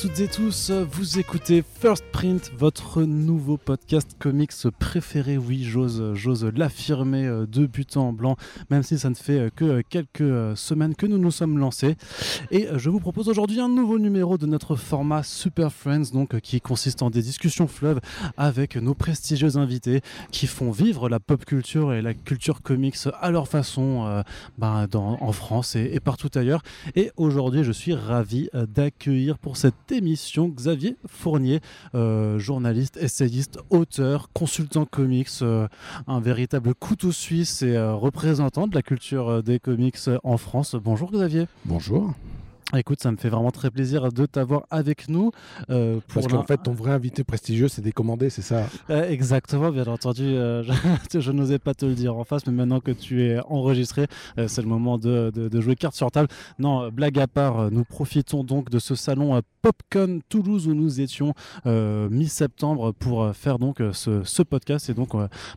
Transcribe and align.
Toutes 0.00 0.20
et 0.20 0.28
tous, 0.28 0.70
vous 0.70 1.18
écoutez 1.18 1.64
First 1.80 2.04
Print, 2.18 2.50
votre 2.58 3.04
nouveau 3.04 3.56
podcast 3.56 4.16
comics 4.18 4.50
préféré. 4.76 5.38
Oui, 5.38 5.62
j'ose, 5.62 6.14
j'ose 6.14 6.44
l'affirmer 6.46 7.24
euh, 7.24 7.46
de 7.46 7.64
but 7.64 7.96
en 7.96 8.12
blanc, 8.12 8.34
même 8.70 8.82
si 8.82 8.98
ça 8.98 9.08
ne 9.08 9.14
fait 9.14 9.38
euh, 9.38 9.50
que 9.54 9.82
quelques 9.82 10.22
euh, 10.22 10.56
semaines 10.56 10.96
que 10.96 11.06
nous 11.06 11.16
nous 11.16 11.30
sommes 11.30 11.58
lancés. 11.58 11.94
Et 12.50 12.66
je 12.74 12.90
vous 12.90 12.98
propose 12.98 13.28
aujourd'hui 13.28 13.60
un 13.60 13.68
nouveau 13.68 14.00
numéro 14.00 14.36
de 14.36 14.46
notre 14.46 14.74
format 14.74 15.22
Super 15.22 15.72
Friends, 15.72 16.10
donc 16.12 16.40
qui 16.40 16.60
consiste 16.60 17.02
en 17.02 17.10
des 17.10 17.22
discussions 17.22 17.68
fleuves 17.68 18.00
avec 18.36 18.74
nos 18.74 18.94
prestigieux 18.94 19.56
invités 19.56 20.00
qui 20.32 20.48
font 20.48 20.72
vivre 20.72 21.08
la 21.08 21.20
pop 21.20 21.44
culture 21.44 21.92
et 21.92 22.02
la 22.02 22.14
culture 22.14 22.62
comics 22.62 22.96
à 23.20 23.30
leur 23.30 23.46
façon 23.46 24.24
ben, 24.58 24.88
dans, 24.90 25.18
en 25.20 25.30
France 25.30 25.76
et, 25.76 26.00
partout 26.00 26.30
ailleurs. 26.34 26.62
Et 26.96 27.12
aujourd'hui, 27.16 27.62
je 27.62 27.70
suis 27.70 27.94
ravi 27.94 28.50
d'accueillir 28.54 29.38
pour 29.38 29.56
cette 29.56 29.92
émission 29.92 30.48
Xavier 30.48 30.96
Fournier, 31.06 31.60
euh, 32.07 32.07
journaliste, 32.38 32.96
essayiste, 32.96 33.58
auteur, 33.70 34.30
consultant 34.32 34.84
comics, 34.84 35.28
euh, 35.42 35.68
un 36.06 36.20
véritable 36.20 36.74
couteau 36.74 37.12
suisse 37.12 37.62
et 37.62 37.76
euh, 37.76 37.94
représentant 37.94 38.66
de 38.66 38.74
la 38.74 38.82
culture 38.82 39.42
des 39.42 39.58
comics 39.58 39.98
en 40.22 40.36
France. 40.36 40.74
Bonjour 40.74 41.10
Xavier. 41.10 41.46
Bonjour. 41.64 42.14
Écoute, 42.76 43.00
ça 43.00 43.10
me 43.10 43.16
fait 43.16 43.30
vraiment 43.30 43.50
très 43.50 43.70
plaisir 43.70 44.12
de 44.12 44.26
t'avoir 44.26 44.66
avec 44.68 45.08
nous. 45.08 45.30
Euh, 45.70 46.00
Parce 46.12 46.26
qu'en 46.26 46.42
fait, 46.42 46.58
ton 46.58 46.72
vrai 46.72 46.90
invité 46.90 47.24
prestigieux, 47.24 47.68
c'est 47.68 47.80
décommandé, 47.80 48.28
c'est 48.28 48.42
ça? 48.42 48.66
Euh, 48.90 49.08
Exactement, 49.08 49.70
bien 49.70 49.86
entendu. 49.86 50.24
Euh, 50.24 50.62
je, 50.62 51.20
je 51.20 51.32
n'osais 51.32 51.58
pas 51.58 51.72
te 51.72 51.86
le 51.86 51.94
dire 51.94 52.14
en 52.14 52.24
face, 52.24 52.46
mais 52.46 52.52
maintenant 52.52 52.80
que 52.80 52.90
tu 52.90 53.24
es 53.24 53.40
enregistré, 53.48 54.06
c'est 54.46 54.60
le 54.60 54.68
moment 54.68 54.98
de, 54.98 55.32
de, 55.34 55.48
de, 55.48 55.60
jouer 55.62 55.76
carte 55.76 55.94
sur 55.94 56.10
table. 56.10 56.28
Non, 56.58 56.90
blague 56.90 57.18
à 57.18 57.26
part, 57.26 57.70
nous 57.70 57.84
profitons 57.84 58.44
donc 58.44 58.68
de 58.68 58.78
ce 58.78 58.94
salon 58.94 59.40
PopCon 59.62 60.20
Toulouse 60.28 60.68
où 60.68 60.74
nous 60.74 61.00
étions 61.00 61.32
mi-septembre 61.64 62.92
pour 62.92 63.34
faire 63.34 63.58
donc 63.58 63.82
ce, 63.92 64.22
ce, 64.24 64.42
podcast. 64.42 64.90
Et 64.90 64.94
donc, 64.94 65.12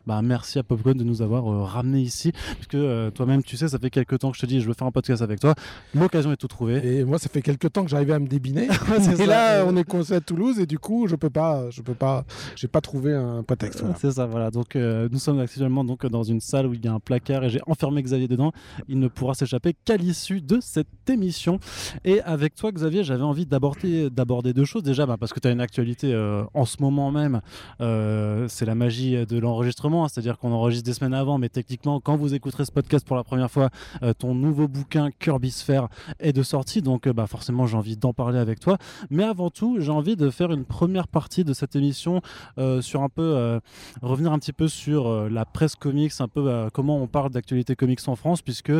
bah, 0.06 0.22
merci 0.22 0.58
à 0.58 0.62
PopCon 0.62 0.94
de 0.94 1.04
nous 1.04 1.20
avoir 1.20 1.44
ramené 1.70 2.00
ici, 2.00 2.32
puisque 2.54 2.78
toi-même, 3.14 3.42
tu 3.42 3.58
sais, 3.58 3.68
ça 3.68 3.78
fait 3.78 3.90
quelques 3.90 4.18
temps 4.18 4.30
que 4.30 4.36
je 4.36 4.42
te 4.42 4.46
dis, 4.46 4.62
je 4.62 4.66
veux 4.66 4.74
faire 4.74 4.86
un 4.86 4.92
podcast 4.92 5.20
avec 5.20 5.40
toi. 5.40 5.54
L'occasion 5.94 6.32
est 6.32 6.36
tout 6.36 6.48
trouvée. 6.48 6.80
Et 7.00 7.01
moi, 7.04 7.18
ça 7.18 7.28
fait 7.28 7.42
quelques 7.42 7.72
temps 7.72 7.84
que 7.84 7.90
j'arrivais 7.90 8.14
à 8.14 8.18
me 8.18 8.26
débiner. 8.26 8.68
et 9.18 9.26
là, 9.26 9.64
on 9.66 9.76
est 9.76 9.84
coincé 9.84 10.14
à 10.14 10.20
Toulouse 10.20 10.58
et 10.58 10.66
du 10.66 10.78
coup, 10.78 11.06
je 11.06 11.16
peux 11.16 11.30
pas, 11.30 11.70
je 11.70 11.82
peux 11.82 11.94
pas, 11.94 12.24
j'ai 12.56 12.68
pas 12.68 12.80
trouvé 12.80 13.14
un 13.14 13.42
prétexte. 13.42 13.80
Voilà. 13.80 13.94
C'est 13.98 14.10
ça, 14.10 14.26
voilà. 14.26 14.50
Donc, 14.50 14.76
euh, 14.76 15.08
nous 15.10 15.18
sommes 15.18 15.40
actuellement 15.40 15.84
donc 15.84 16.06
dans 16.06 16.22
une 16.22 16.40
salle 16.40 16.66
où 16.66 16.74
il 16.74 16.84
y 16.84 16.88
a 16.88 16.92
un 16.92 17.00
placard 17.00 17.44
et 17.44 17.50
j'ai 17.50 17.60
enfermé 17.66 18.02
Xavier 18.02 18.28
dedans. 18.28 18.52
Il 18.88 18.98
ne 18.98 19.08
pourra 19.08 19.34
s'échapper 19.34 19.74
qu'à 19.84 19.96
l'issue 19.96 20.40
de 20.40 20.58
cette 20.60 21.08
émission. 21.08 21.58
Et 22.04 22.20
avec 22.22 22.54
toi, 22.54 22.72
Xavier, 22.72 23.04
j'avais 23.04 23.22
envie 23.22 23.46
d'aborder, 23.46 24.10
d'aborder 24.10 24.52
deux 24.52 24.64
choses. 24.64 24.82
Déjà, 24.82 25.06
bah, 25.06 25.16
parce 25.18 25.32
que 25.32 25.40
tu 25.40 25.48
as 25.48 25.50
une 25.50 25.60
actualité 25.60 26.12
euh, 26.12 26.44
en 26.54 26.64
ce 26.64 26.76
moment 26.80 27.10
même. 27.10 27.40
Euh, 27.80 28.46
c'est 28.48 28.66
la 28.66 28.74
magie 28.74 29.26
de 29.26 29.38
l'enregistrement, 29.38 30.08
c'est-à-dire 30.08 30.38
qu'on 30.38 30.52
enregistre 30.52 30.84
des 30.84 30.94
semaines 30.94 31.14
avant, 31.14 31.38
mais 31.38 31.48
techniquement, 31.48 32.00
quand 32.00 32.16
vous 32.16 32.34
écouterez 32.34 32.64
ce 32.64 32.72
podcast 32.72 33.06
pour 33.06 33.16
la 33.16 33.24
première 33.24 33.50
fois, 33.50 33.70
ton 34.18 34.34
nouveau 34.34 34.68
bouquin 34.68 35.10
Kirby 35.18 35.50
Sphere 35.50 35.88
est 36.18 36.32
de 36.32 36.42
sortie. 36.42 36.82
Donc, 36.82 36.91
bah, 37.14 37.26
forcément, 37.26 37.66
j'ai 37.66 37.76
envie 37.76 37.96
d'en 37.96 38.12
parler 38.12 38.38
avec 38.38 38.60
toi. 38.60 38.78
Mais 39.10 39.24
avant 39.24 39.50
tout, 39.50 39.80
j'ai 39.80 39.90
envie 39.90 40.16
de 40.16 40.30
faire 40.30 40.52
une 40.52 40.64
première 40.64 41.08
partie 41.08 41.44
de 41.44 41.52
cette 41.52 41.76
émission 41.76 42.20
euh, 42.58 42.80
sur 42.80 43.02
un 43.02 43.08
peu 43.08 43.22
euh, 43.22 43.60
revenir 44.02 44.32
un 44.32 44.38
petit 44.38 44.52
peu 44.52 44.68
sur 44.68 45.06
euh, 45.08 45.28
la 45.28 45.44
presse 45.44 45.74
comics, 45.74 46.12
un 46.20 46.28
peu 46.28 46.48
euh, 46.48 46.68
comment 46.72 47.02
on 47.02 47.06
parle 47.06 47.30
d'actualité 47.30 47.76
comics 47.76 48.00
en 48.06 48.16
France, 48.16 48.42
puisque 48.42 48.72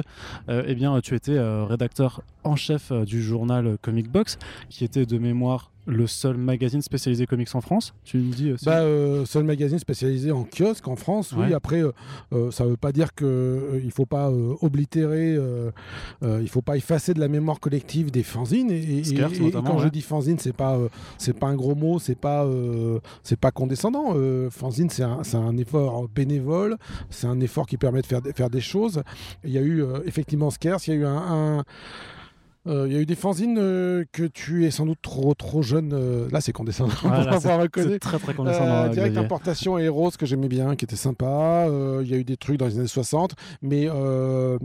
eh 0.48 0.74
bien, 0.74 1.00
tu 1.00 1.14
étais 1.14 1.38
rédacteur 1.38 2.22
en 2.44 2.56
chef 2.56 2.92
du 2.92 3.22
journal 3.22 3.76
Comic 3.80 4.10
Box, 4.10 4.38
qui 4.68 4.84
était 4.84 5.06
de 5.06 5.18
mémoire 5.18 5.71
le 5.86 6.06
seul 6.06 6.36
magazine 6.36 6.80
spécialisé 6.80 7.26
comics 7.26 7.52
en 7.54 7.60
France 7.60 7.92
Tu 8.04 8.18
me 8.18 8.32
dis 8.32 8.52
aussi 8.52 8.64
bah, 8.64 8.80
euh, 8.80 9.24
Seul 9.24 9.44
magazine 9.44 9.78
spécialisé 9.78 10.30
en 10.30 10.44
kiosque 10.44 10.86
en 10.86 10.96
France, 10.96 11.34
oui. 11.36 11.52
Après, 11.52 11.82
euh, 11.82 11.92
euh, 12.32 12.50
ça 12.50 12.64
ne 12.64 12.70
veut 12.70 12.76
pas 12.76 12.92
dire 12.92 13.14
qu'il 13.14 13.26
ne 13.26 13.90
faut 13.90 14.06
pas 14.06 14.30
oblitérer, 14.30 15.34
il 15.34 16.28
ne 16.28 16.46
faut 16.46 16.62
pas 16.62 16.76
effacer 16.76 17.14
de 17.14 17.20
la 17.20 17.28
mémoire 17.28 17.58
collective 17.60 18.10
des 18.10 18.22
fanzines. 18.22 18.70
Et, 18.70 18.76
et, 18.76 18.98
et, 18.98 19.14
et 19.14 19.50
quand 19.52 19.76
ouais. 19.76 19.82
je 19.82 19.88
dis 19.88 20.02
fanzine, 20.02 20.38
ce 20.38 20.48
n'est 20.48 20.52
pas, 20.52 20.78
c'est 21.18 21.36
pas 21.38 21.48
un 21.48 21.54
gros 21.56 21.74
mot, 21.74 21.98
ce 21.98 22.12
n'est 22.12 22.16
pas, 22.16 22.48
c'est 23.22 23.38
pas 23.38 23.50
condescendant. 23.50 24.14
fanzine, 24.50 24.90
c'est 24.90 25.02
un, 25.02 25.22
un, 25.34 25.56
effort 25.56 26.08
bénévole, 26.08 26.76
c'est 27.10 27.26
un 27.26 27.40
effort 27.40 27.66
qui 27.66 27.76
permet 27.76 28.02
de 28.02 28.06
faire, 28.06 28.20
faire 28.34 28.50
des 28.50 28.60
choses. 28.60 29.02
Il 29.44 29.50
y 29.50 29.58
a 29.58 29.62
eu 29.62 29.84
effectivement 30.06 30.50
Skers, 30.50 30.78
il 30.86 30.90
y 30.90 30.96
a 30.96 31.00
eu 31.00 31.06
un, 31.06 31.58
un 31.58 31.64
il 32.64 32.70
euh, 32.70 32.88
y 32.88 32.94
a 32.96 33.00
eu 33.00 33.06
des 33.06 33.16
fanzines 33.16 33.58
euh, 33.58 34.04
que 34.12 34.22
tu 34.22 34.66
es 34.66 34.70
sans 34.70 34.86
doute 34.86 35.00
trop 35.02 35.34
trop 35.34 35.62
jeune. 35.62 35.92
Euh, 35.92 36.28
là, 36.30 36.40
c'est 36.40 36.52
condescendant. 36.52 36.94
Voilà, 37.02 37.68
c'est 37.74 37.98
très 37.98 38.18
très 38.18 38.34
condescendant. 38.34 38.88
direct 38.88 39.16
importation 39.16 39.78
et 39.78 39.88
Rose 39.88 40.16
que 40.16 40.26
j'aimais 40.26 40.46
bien, 40.48 40.76
qui 40.76 40.84
était 40.84 40.94
sympa. 40.96 41.66
Il 41.68 42.08
y 42.08 42.14
a 42.14 42.16
eu 42.16 42.24
des 42.24 42.36
trucs 42.36 42.58
dans 42.58 42.66
les 42.66 42.78
années 42.78 42.86
60, 42.86 43.34
mais 43.62 43.88
un 43.88 44.58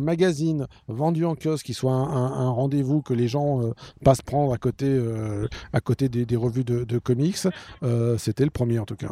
magazine 0.00 0.66
vendu 0.88 1.26
en 1.26 1.34
kiosque 1.34 1.66
qui 1.66 1.74
soit 1.74 1.92
un, 1.92 2.04
un, 2.04 2.46
un 2.46 2.50
rendez-vous 2.50 3.02
que 3.02 3.12
les 3.12 3.28
gens 3.28 3.60
passent 4.02 4.22
prendre 4.22 4.52
à 4.54 4.58
côté 4.58 4.98
à 5.72 5.80
côté 5.80 6.08
des, 6.08 6.24
des 6.24 6.36
revues 6.36 6.64
de, 6.64 6.84
de 6.84 6.98
comics, 6.98 7.38
c'était 8.16 8.44
le 8.44 8.50
premier 8.50 8.78
en 8.78 8.86
tout 8.86 8.96
cas. 8.96 9.10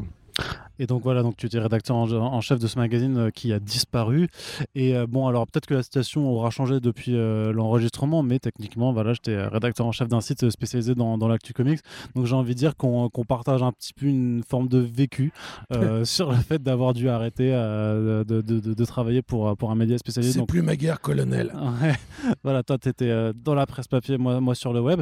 Et 0.78 0.86
donc 0.86 1.02
voilà, 1.02 1.22
donc 1.22 1.36
tu 1.36 1.46
étais 1.46 1.58
rédacteur 1.58 1.96
en, 1.96 2.10
en 2.10 2.40
chef 2.40 2.58
de 2.58 2.66
ce 2.66 2.78
magazine 2.78 3.16
euh, 3.18 3.30
qui 3.30 3.52
a 3.52 3.60
disparu. 3.60 4.28
Et 4.74 4.96
euh, 4.96 5.06
bon, 5.06 5.28
alors 5.28 5.46
peut-être 5.46 5.66
que 5.66 5.74
la 5.74 5.82
situation 5.82 6.28
aura 6.28 6.50
changé 6.50 6.80
depuis 6.80 7.14
euh, 7.14 7.52
l'enregistrement, 7.52 8.22
mais 8.22 8.40
techniquement, 8.40 8.92
voilà, 8.92 9.12
j'étais 9.12 9.46
rédacteur 9.46 9.86
en 9.86 9.92
chef 9.92 10.08
d'un 10.08 10.20
site 10.20 10.50
spécialisé 10.50 10.94
dans, 10.94 11.16
dans 11.16 11.28
l'actu 11.28 11.52
comics. 11.52 11.80
Donc 12.16 12.26
j'ai 12.26 12.34
envie 12.34 12.54
de 12.54 12.58
dire 12.58 12.76
qu'on 12.76 13.08
qu 13.08 13.24
partage 13.24 13.62
un 13.62 13.70
petit 13.70 13.92
peu 13.92 14.06
une 14.06 14.42
forme 14.42 14.68
de 14.68 14.78
vécu 14.78 15.32
sur 16.04 16.30
le 16.30 16.36
fait 16.38 16.62
d'avoir 16.62 16.92
dû 16.92 17.08
arrêter 17.08 17.50
de, 17.50 18.24
de, 18.24 18.40
de, 18.40 18.74
de, 18.74 18.84
travailler 18.84 19.22
pour, 19.22 19.56
pour 19.56 19.70
un 19.70 19.74
média 19.74 19.96
spécialisé. 19.98 20.32
C'est 20.32 20.38
donc... 20.40 20.48
plus 20.48 20.62
ma 20.62 20.76
guerre, 20.76 21.00
colonel. 21.00 21.52
Ouais. 21.82 21.94
voilà, 22.44 22.62
toi, 22.62 22.78
tu 22.78 22.88
étais 22.88 23.32
dans 23.34 23.54
la 23.54 23.66
presse 23.66 23.88
papier, 23.88 24.16
moi, 24.16 24.40
moi 24.40 24.54
sur 24.54 24.72
le 24.72 24.80
web. 24.80 25.00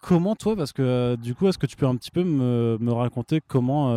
comment 0.00 0.34
toi, 0.34 0.56
parce 0.56 0.72
que 0.72 1.16
du 1.16 1.34
coup, 1.34 1.48
est-ce 1.48 1.58
que 1.58 1.66
tu 1.66 1.76
peux 1.76 1.86
un 1.86 1.96
petit 1.96 2.10
peu 2.10 2.24
me, 2.24 2.78
me 2.80 2.92
raconter 2.92 3.40
comment, 3.46 3.94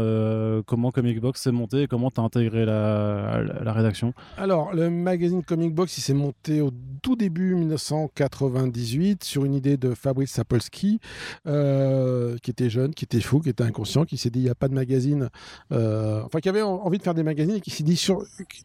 comment 0.65 0.76
comment 0.77 0.91
Comic 0.91 1.19
Box 1.19 1.41
s'est 1.41 1.51
monté 1.51 1.81
et 1.81 1.87
comment 1.87 2.11
tu 2.11 2.21
as 2.21 2.23
intégré 2.23 2.63
la, 2.63 3.73
rédaction 3.73 4.13
Alors, 4.37 4.75
le 4.75 4.91
magazine 4.91 5.43
Comic 5.43 5.73
Box, 5.73 5.91
s'est 5.93 6.13
monté 6.13 6.61
au 6.61 6.69
tout 7.01 7.15
début 7.15 7.55
1998 7.55 9.23
sur 9.23 9.43
une 9.43 9.55
idée 9.55 9.77
de 9.77 9.95
Fabrice 9.95 10.33
Sapolsky, 10.33 10.99
euh, 11.47 12.37
qui 12.43 12.51
était 12.51 12.69
jeune, 12.69 12.93
qui 12.93 13.05
était 13.05 13.21
fou, 13.21 13.39
qui 13.39 13.49
était 13.49 13.63
inconscient, 13.63 14.05
qui 14.05 14.17
s'est 14.17 14.29
dit 14.29 14.37
il 14.37 14.43
n'y 14.43 14.49
a 14.51 14.55
pas 14.55 14.67
de 14.67 14.75
magazine, 14.75 15.29
euh, 15.71 16.21
enfin 16.23 16.41
qui 16.41 16.49
avait 16.49 16.61
envie 16.61 16.99
de 16.99 17.03
faire 17.03 17.15
des 17.15 17.23
magazines 17.23 17.55
et 17.55 17.61
qui 17.61 17.71
s'est 17.71 17.83
dit, 17.83 17.99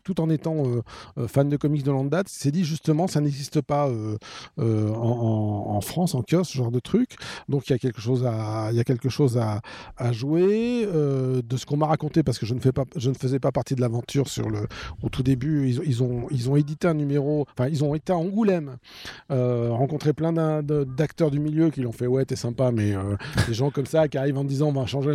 tout 0.04 0.20
en 0.20 0.28
étant 0.28 0.64
euh, 1.16 1.28
fan 1.28 1.48
de 1.48 1.56
comics 1.56 1.82
de 1.82 1.90
longue 1.90 2.10
date, 2.10 2.28
s'est 2.28 2.50
dit 2.50 2.64
justement 2.64 3.06
ça 3.06 3.22
n'existe 3.22 3.62
pas 3.62 3.90
en, 4.58 5.80
France, 5.80 6.14
en 6.14 6.22
kiosque, 6.22 6.52
ce 6.52 6.58
genre 6.58 6.70
de 6.70 6.80
truc. 6.80 7.16
Donc 7.48 7.70
il 7.70 7.72
y 7.72 7.74
a 7.74 7.78
quelque 7.78 8.02
chose 8.02 8.26
à, 8.26 9.62
à, 9.96 10.12
jouer. 10.12 10.86
De 10.92 11.56
ce 11.56 11.64
qu'on 11.66 11.76
m'a 11.76 11.86
raconté 11.86 12.01
parce 12.24 12.38
que 12.38 12.46
je 12.46 12.54
ne, 12.54 12.60
ne 13.08 13.14
faisais 13.14 13.38
pas 13.38 13.52
partie 13.52 13.74
de 13.74 13.80
l'aventure 13.80 14.26
au 15.02 15.08
tout 15.08 15.22
début. 15.22 15.68
Ils, 15.68 16.02
ont 16.02 16.56
édité 16.56 16.88
un 16.88 16.94
numéro 16.94 17.46
enfin 17.56 17.68
ils 17.68 17.84
ont 17.84 17.94
été 17.94 18.12
à 18.12 18.16
Angoulême 18.16 18.76
euh, 19.30 19.70
rencontré 19.70 20.12
plein 20.12 20.32
d'acteurs 20.62 21.30
du 21.30 21.38
milieu 21.38 21.70
qui 21.70 21.80
l'ont 21.80 21.92
fait 21.92 22.06
ouais 22.06 22.24
t'es 22.24 22.36
sympa 22.36 22.72
mais 22.72 22.94
euh, 22.94 23.16
des 23.48 23.54
gens 23.54 23.70
comme 23.70 23.86
ça 23.86 24.08
qui 24.08 24.18
arrivent 24.18 24.38
en 24.38 24.44
disant 24.44 24.68
on 24.68 24.72
va 24.72 24.86
changer 24.86 25.12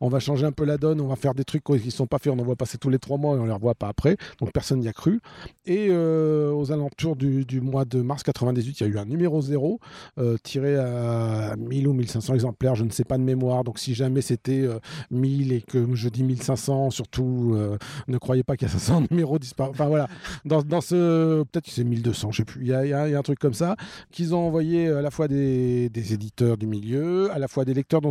on 0.00 0.08
va 0.08 0.20
changer 0.20 0.46
un 0.46 0.52
peu 0.52 0.64
la 0.64 0.78
donne 0.78 1.00
on 1.00 1.08
va 1.08 1.16
faire 1.16 1.34
des 1.34 1.44
trucs 1.44 1.62
qui 1.64 1.90
sont 1.90 2.06
pas 2.06 2.18
faits 2.18 2.32
on 2.32 2.38
en 2.38 2.44
voit 2.44 2.56
passer 2.56 2.78
tous 2.78 2.90
les 2.90 2.98
trois 2.98 3.18
mois 3.18 3.36
et 3.36 3.40
on 3.40 3.46
les 3.46 3.52
revoit 3.52 3.74
pas 3.74 3.88
après. 3.88 4.16
Donc 4.40 4.52
personne 4.52 4.80
n'y 4.80 4.88
a 4.88 4.92
cru. 4.92 5.20
Et 5.66 5.88
euh, 5.90 6.52
aux 6.52 6.72
alentours 6.72 7.16
du, 7.16 7.44
du, 7.44 7.60
mois 7.60 7.84
de 7.84 8.02
mars 8.02 8.22
98 8.22 8.80
il 8.80 8.82
y 8.82 8.90
a 8.90 8.92
eu 8.92 8.98
un 8.98 9.04
numéro 9.04 9.40
0 9.40 9.80
euh, 10.18 10.36
tiré 10.42 10.76
à 10.76 11.54
1000 11.56 11.88
ou 11.88 11.92
1500 11.92 12.34
exemplaires 12.34 12.74
je 12.74 12.84
ne 12.84 12.90
sais 12.90 13.04
pas 13.04 13.18
de 13.18 13.22
mémoire. 13.22 13.64
Donc 13.64 13.78
si 13.78 13.94
jamais 13.94 14.22
c'était 14.22 14.66
1000 15.10 15.52
et 15.52 15.62
que 15.62 15.86
je 15.94 16.08
dis 16.08 16.21
1500, 16.22 16.90
surtout, 16.90 17.52
euh, 17.54 17.76
ne 18.08 18.18
croyez 18.18 18.42
pas 18.42 18.56
qu'il 18.56 18.68
y 18.68 18.70
a 18.70 18.72
500 18.72 19.04
numéros 19.10 19.38
disparus. 19.38 19.72
Enfin 19.72 19.86
voilà, 19.86 20.08
dans, 20.44 20.62
dans 20.62 20.80
ce. 20.80 21.42
Peut-être 21.44 21.66
que 21.66 21.70
c'est 21.70 21.84
1200, 21.84 22.32
je 22.32 22.36
sais 22.38 22.44
plus. 22.44 22.62
Il 22.62 22.68
y, 22.68 22.74
a, 22.74 23.18
un 23.18 23.22
truc 23.22 23.38
comme 23.38 23.54
ça, 23.54 23.76
qu'ils 24.10 24.34
ont 24.34 24.46
envoyé 24.46 24.88
à 24.88 25.02
la 25.02 25.10
fois 25.10 25.28
des, 25.28 25.88
des, 25.88 26.12
éditeurs 26.12 26.56
du 26.56 26.66
milieu, 26.66 27.30
à 27.32 27.38
la 27.38 27.48
fois 27.48 27.64
des 27.64 27.74
lecteurs 27.74 28.00
dont, 28.00 28.10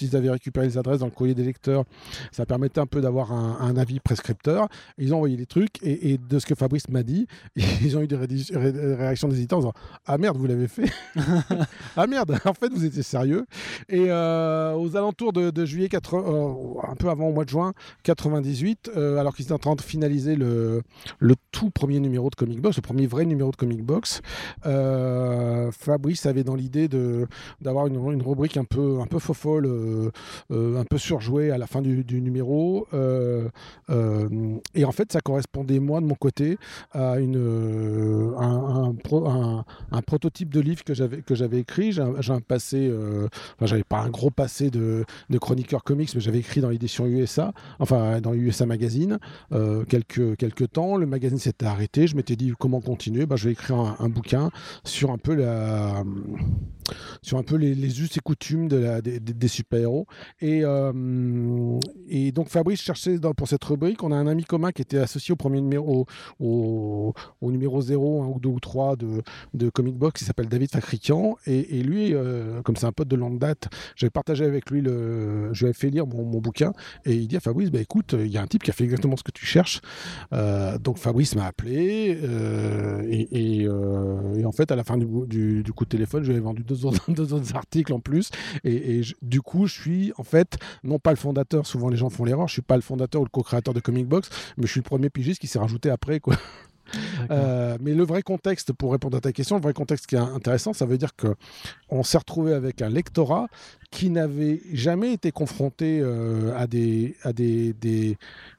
ils 0.00 0.16
avaient 0.16 0.30
récupéré 0.30 0.66
les 0.66 0.78
adresses 0.78 1.00
dans 1.00 1.06
le 1.06 1.12
courrier 1.12 1.34
des 1.34 1.44
lecteurs. 1.44 1.84
Ça 2.32 2.46
permettait 2.46 2.80
un 2.80 2.86
peu 2.86 3.00
d'avoir 3.00 3.32
un, 3.32 3.76
avis 3.76 4.00
prescripteur. 4.00 4.68
Ils 4.96 5.12
ont 5.14 5.16
envoyé 5.18 5.36
des 5.36 5.46
trucs, 5.46 5.82
et, 5.82 6.18
de 6.18 6.38
ce 6.38 6.46
que 6.46 6.54
Fabrice 6.54 6.88
m'a 6.88 7.02
dit, 7.02 7.26
ils 7.56 7.96
ont 7.96 8.02
eu 8.02 8.06
des 8.08 8.16
ré 8.16 8.26
réactions 8.94 9.28
des 9.28 9.36
éditeurs 9.36 9.58
en 9.58 9.62
disant 9.62 9.74
Ah 10.06 10.18
merde, 10.18 10.36
vous 10.36 10.46
l'avez 10.46 10.68
fait 10.68 10.90
Ah 11.96 12.06
merde, 12.06 12.38
en 12.44 12.54
fait, 12.54 12.72
vous 12.72 12.84
étiez 12.84 13.02
sérieux. 13.02 13.46
Et 13.88 14.06
euh, 14.08 14.74
aux 14.74 14.96
alentours 14.96 15.32
de, 15.32 15.64
juillet 15.64 15.88
80, 15.88 16.24
euh, 16.26 16.52
un 16.88 16.94
peu 16.94 17.08
avant 17.08 17.30
mois 17.38 17.44
de 17.44 17.50
juin 17.50 17.72
98, 18.02 18.90
alors 18.96 19.34
qu'ils 19.34 19.44
étaient 19.44 19.54
en 19.54 19.58
train 19.58 19.76
de 19.76 19.80
finaliser 19.80 20.34
le, 20.34 20.82
le 21.20 21.34
tout 21.52 21.70
premier 21.70 22.00
numéro 22.00 22.30
de 22.30 22.34
Comic 22.34 22.60
Box, 22.60 22.76
le 22.76 22.82
premier 22.82 23.06
vrai 23.06 23.24
numéro 23.26 23.52
de 23.52 23.56
Comic 23.56 23.84
Box. 23.84 24.20
Fabrice 24.64 26.26
avait 26.26 26.42
dans 26.42 26.56
l'idée 26.56 26.88
d'avoir 27.60 27.86
une, 27.86 27.94
une, 28.12 28.22
rubrique 28.22 28.56
un 28.56 28.64
peu, 28.64 28.98
un 29.00 29.06
peu 29.06 29.20
fofolle, 29.20 29.66
un 30.50 30.84
peu 30.84 30.98
surjouée 30.98 31.52
à 31.52 31.58
la 31.58 31.68
fin 31.68 31.80
du, 31.80 32.20
numéro. 32.20 32.88
et 34.74 34.84
en 34.84 34.92
fait, 34.92 35.12
ça 35.12 35.20
correspondait, 35.20 35.78
moi, 35.78 36.00
de 36.00 36.06
mon 36.06 36.16
côté, 36.16 36.58
à 36.90 37.20
une, 37.20 37.36
un, 38.36 38.94
un, 39.92 40.02
prototype 40.02 40.52
de 40.52 40.60
livre 40.60 40.82
que 40.82 40.94
j'avais 40.94 41.58
écrit. 41.58 41.92
J'ai 41.92 42.32
un 42.32 42.40
passé, 42.40 42.92
enfin, 43.54 43.66
j'avais 43.66 43.84
pas 43.84 44.00
un 44.00 44.10
gros 44.10 44.30
passé 44.30 44.70
de, 44.70 45.04
de 45.30 45.38
chroniqueur 45.38 45.84
comics, 45.84 46.10
mais 46.14 46.20
j'avais 46.20 46.38
écrit 46.38 46.60
dans 46.60 46.70
l'édition 46.70 47.06
Enfin 47.78 48.20
dans 48.20 48.34
USA 48.34 48.66
Magazine, 48.66 49.18
euh, 49.52 49.84
quelques, 49.84 50.36
quelques 50.36 50.72
temps. 50.72 50.96
Le 50.96 51.06
magazine 51.06 51.38
s'était 51.38 51.66
arrêté. 51.66 52.06
Je 52.06 52.16
m'étais 52.16 52.36
dit 52.36 52.52
comment 52.58 52.80
continuer? 52.80 53.26
Bah, 53.26 53.36
je 53.36 53.46
vais 53.46 53.52
écrire 53.52 53.96
un, 53.98 54.08
bouquin 54.08 54.50
sur 54.84 55.10
un 55.10 55.18
peu 55.18 55.34
la, 55.34 56.02
sur 57.22 57.38
un 57.38 57.42
peu 57.42 57.56
les, 57.56 58.00
us 58.00 58.16
et 58.16 58.20
coutumes 58.20 58.68
des, 58.68 59.48
super-héros. 59.48 60.06
Et, 60.40 60.60
euh, 60.64 61.78
et 62.08 62.32
donc 62.32 62.48
Fabrice 62.48 62.80
cherchait 62.80 63.18
pour 63.36 63.48
cette 63.48 63.64
rubrique. 63.64 64.02
On 64.02 64.12
a 64.12 64.16
un 64.16 64.26
ami 64.26 64.44
commun 64.44 64.72
qui 64.72 64.82
était 64.82 64.98
associé 64.98 65.32
au 65.32 65.36
premier 65.36 65.60
numéro, 65.60 66.06
au, 66.40 67.14
numéro 67.42 67.80
0, 67.80 68.22
1 68.22 68.26
ou 68.26 68.40
2 68.40 68.48
ou 68.48 68.60
3 68.60 68.96
de, 68.96 69.22
de 69.54 69.70
Comic 69.70 69.96
Box, 69.96 70.20
qui 70.20 70.24
s'appelle 70.24 70.48
David 70.48 70.70
Facrikian. 70.70 71.36
Et, 71.46 71.78
et 71.78 71.82
lui, 71.82 72.14
euh, 72.14 72.62
comme 72.62 72.76
c'est 72.76 72.86
un 72.86 72.92
pote 72.92 73.08
de 73.08 73.16
longue 73.16 73.38
date, 73.38 73.68
j'avais 73.96 74.10
partagé 74.10 74.44
avec 74.44 74.70
lui 74.70 74.80
le, 74.80 75.52
je 75.52 75.60
lui 75.60 75.66
avais 75.66 75.78
fait 75.78 75.90
lire 75.90 76.06
mon, 76.06 76.24
mon 76.24 76.40
bouquin 76.40 76.72
et 77.04 77.14
il 77.14 77.28
dit 77.28 77.36
à 77.36 77.40
Fabrice 77.40 77.70
bah, 77.70 77.80
écoute, 77.80 78.14
il 78.18 78.28
y 78.28 78.38
a 78.38 78.42
un 78.42 78.46
type 78.46 78.62
qui 78.62 78.70
a 78.70 78.72
fait 78.72 78.84
exactement 78.84 79.16
ce 79.16 79.22
que 79.22 79.30
tu 79.30 79.46
cherches. 79.46 79.80
Euh, 80.32 80.78
donc 80.78 80.98
Fabrice 80.98 81.34
m'a 81.34 81.46
appelé 81.46 82.18
euh, 82.22 83.02
et, 83.08 83.68
en 84.44 84.52
fait, 84.52 84.70
à 84.70 84.76
la 84.76 84.84
fin 84.84 84.96
du, 84.96 85.62
du, 85.62 85.72
coup 85.72 85.84
de 85.84 85.90
téléphone, 85.90 86.24
je 86.24 86.30
lui 86.30 86.38
ai 86.38 86.40
vendu 86.40 86.62
deux 86.62 86.77
deux 87.08 87.32
autres 87.32 87.54
articles 87.56 87.92
en 87.92 88.00
plus. 88.00 88.30
Et, 88.64 89.02
du 89.22 89.40
coup, 89.40 89.66
je 89.66 89.80
suis 89.80 90.12
en 90.16 90.24
fait, 90.24 90.58
non 90.84 90.98
pas 90.98 91.10
le 91.10 91.16
fondateur, 91.16 91.66
souvent 91.66 91.88
les 91.88 91.96
gens 91.96 92.10
font 92.10 92.24
l'erreur, 92.24 92.48
je 92.48 92.54
suis 92.54 92.62
pas 92.62 92.76
le 92.76 92.82
fondateur 92.82 93.20
ou 93.20 93.24
le 93.24 93.30
co-créateur 93.30 93.74
de 93.74 93.80
Comic 93.80 94.06
Box, 94.06 94.30
mais 94.56 94.66
je 94.66 94.72
suis 94.72 94.80
le 94.80 94.84
premier 94.84 95.10
pigiste 95.10 95.40
qui 95.40 95.46
s'est 95.46 95.58
rajouté 95.58 95.90
après. 95.90 96.20
quoi. 96.20 96.36
Mais 97.30 97.94
le 97.94 98.04
vrai 98.04 98.22
contexte, 98.22 98.72
pour 98.72 98.92
répondre 98.92 99.16
à 99.16 99.20
ta 99.20 99.32
question, 99.32 99.56
le 99.56 99.62
vrai 99.62 99.72
contexte 99.72 100.06
qui 100.06 100.14
est 100.14 100.18
intéressant, 100.18 100.72
ça 100.72 100.86
veut 100.86 100.98
dire 100.98 101.14
que 101.16 101.34
on 101.90 102.02
s'est 102.02 102.18
retrouvé 102.18 102.52
avec 102.52 102.82
un 102.82 102.88
lectorat 102.88 103.48
qui 103.90 104.10
n'avait 104.10 104.60
jamais 104.72 105.14
été 105.14 105.30
confronté 105.30 106.00
euh, 106.02 106.54
à 106.56 106.66
des, 106.66 107.16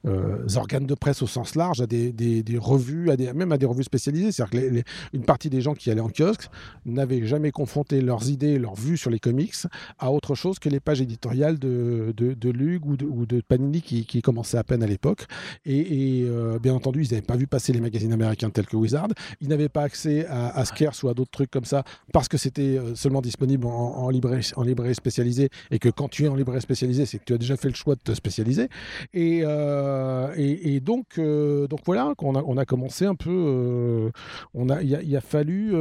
euh, 0.06 0.48
organes 0.56 0.88
de 0.88 0.96
presse 0.96 1.22
au 1.22 1.28
sens 1.28 1.56
large, 1.56 1.82
à 1.82 1.86
des, 1.86 2.44
revues, 2.58 3.12
à 3.12 3.34
même 3.34 3.52
à 3.52 3.58
des 3.58 3.68
revues 3.68 3.84
spécialisées. 3.84 4.32
C'est-à-dire 4.32 4.84
que 5.12 5.18
partie 5.20 5.52
des 5.52 5.62
gens 5.62 5.76
qui 5.76 5.92
allaient 5.92 6.02
en 6.02 6.10
kiosque 6.10 6.50
n'avaient 6.86 7.28
jamais 7.28 7.52
confronté 7.52 8.02
leurs 8.02 8.30
idées, 8.30 8.58
leurs 8.58 8.74
vues 8.74 8.98
sur 8.98 9.12
les 9.12 9.20
comics 9.20 9.54
à 10.00 10.12
autre 10.12 10.34
chose 10.34 10.58
que 10.58 10.70
les 10.70 10.80
pages 10.80 11.02
éditoriales 11.02 11.60
de, 11.60 12.12
de, 12.16 12.50
Lug 12.50 12.86
ou 12.86 12.96
de, 12.98 13.42
Panini 13.42 13.82
qui, 13.82 14.22
commençaient 14.24 14.58
à 14.58 14.64
peine 14.64 14.82
à 14.82 14.88
l'époque. 14.88 15.28
Et, 15.66 16.24
euh, 16.26 16.58
bien 16.58 16.74
entendu, 16.74 17.04
ils 17.04 17.12
n'avaient 17.12 17.22
pas 17.22 17.36
vu 17.36 17.46
passer 17.46 17.72
les 17.72 17.80
magazines 17.80 18.12
américains 18.20 18.50
tels 18.50 18.68
que 18.68 18.78
Wizard. 18.78 19.10
Ils 19.42 19.48
n'avaient 19.48 19.70
pas 19.70 19.84
accès 19.84 20.26
à, 20.28 20.50
à 20.50 20.66
Scarce 20.66 21.04
ou 21.04 21.10
à 21.10 21.14
d'autres 21.14 21.32
trucs 21.32 21.52
comme 21.52 21.66
ça 21.66 21.84
parce 22.14 22.28
que 22.28 22.38
c'était 22.38 22.80
seulement 22.96 23.22
disponible 23.22 23.68
en, 23.68 23.70
en 23.70 24.10
librairie, 24.10 24.52
en 24.56 24.64
librairie 24.64 24.96
spécialisée 24.96 25.50
et 25.72 25.80
que 25.80 25.90
quand 25.90 26.08
tu 26.08 26.26
es 26.26 26.28
en 26.28 26.36
librairie 26.36 26.62
spécialisée, 26.62 27.06
c'est 27.06 27.20
que 27.20 27.26
tu 27.26 27.34
as 27.34 27.38
déjà 27.38 27.58
fait 27.58 27.70
le 27.70 27.76
choix 27.76 27.96
de 27.96 28.02
te 28.02 28.14
spécialiser. 28.14 28.70
Et, 29.14 29.42
euh, 29.44 30.34
et, 30.36 30.80
donc, 30.80 31.18
euh, 31.18 31.68
donc 31.68 31.82
voilà, 31.86 32.14
on 32.20 32.36
a, 32.36 32.44
on 32.46 32.58
a 32.58 32.66
commencé 32.66 33.06
un 33.06 33.16
peu. 33.16 33.30
Euh, 33.30 34.12
on 34.54 34.70
a, 34.70 34.82
il, 34.82 35.16
a, 35.16 35.22
fallu 35.22 35.76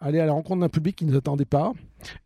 aller 0.00 0.20
à 0.20 0.26
la 0.26 0.32
rencontre 0.32 0.60
d'un 0.60 0.68
public 0.68 0.96
qui 0.96 1.04
ne 1.04 1.12
nous 1.12 1.18
attendait 1.18 1.44
pas 1.44 1.72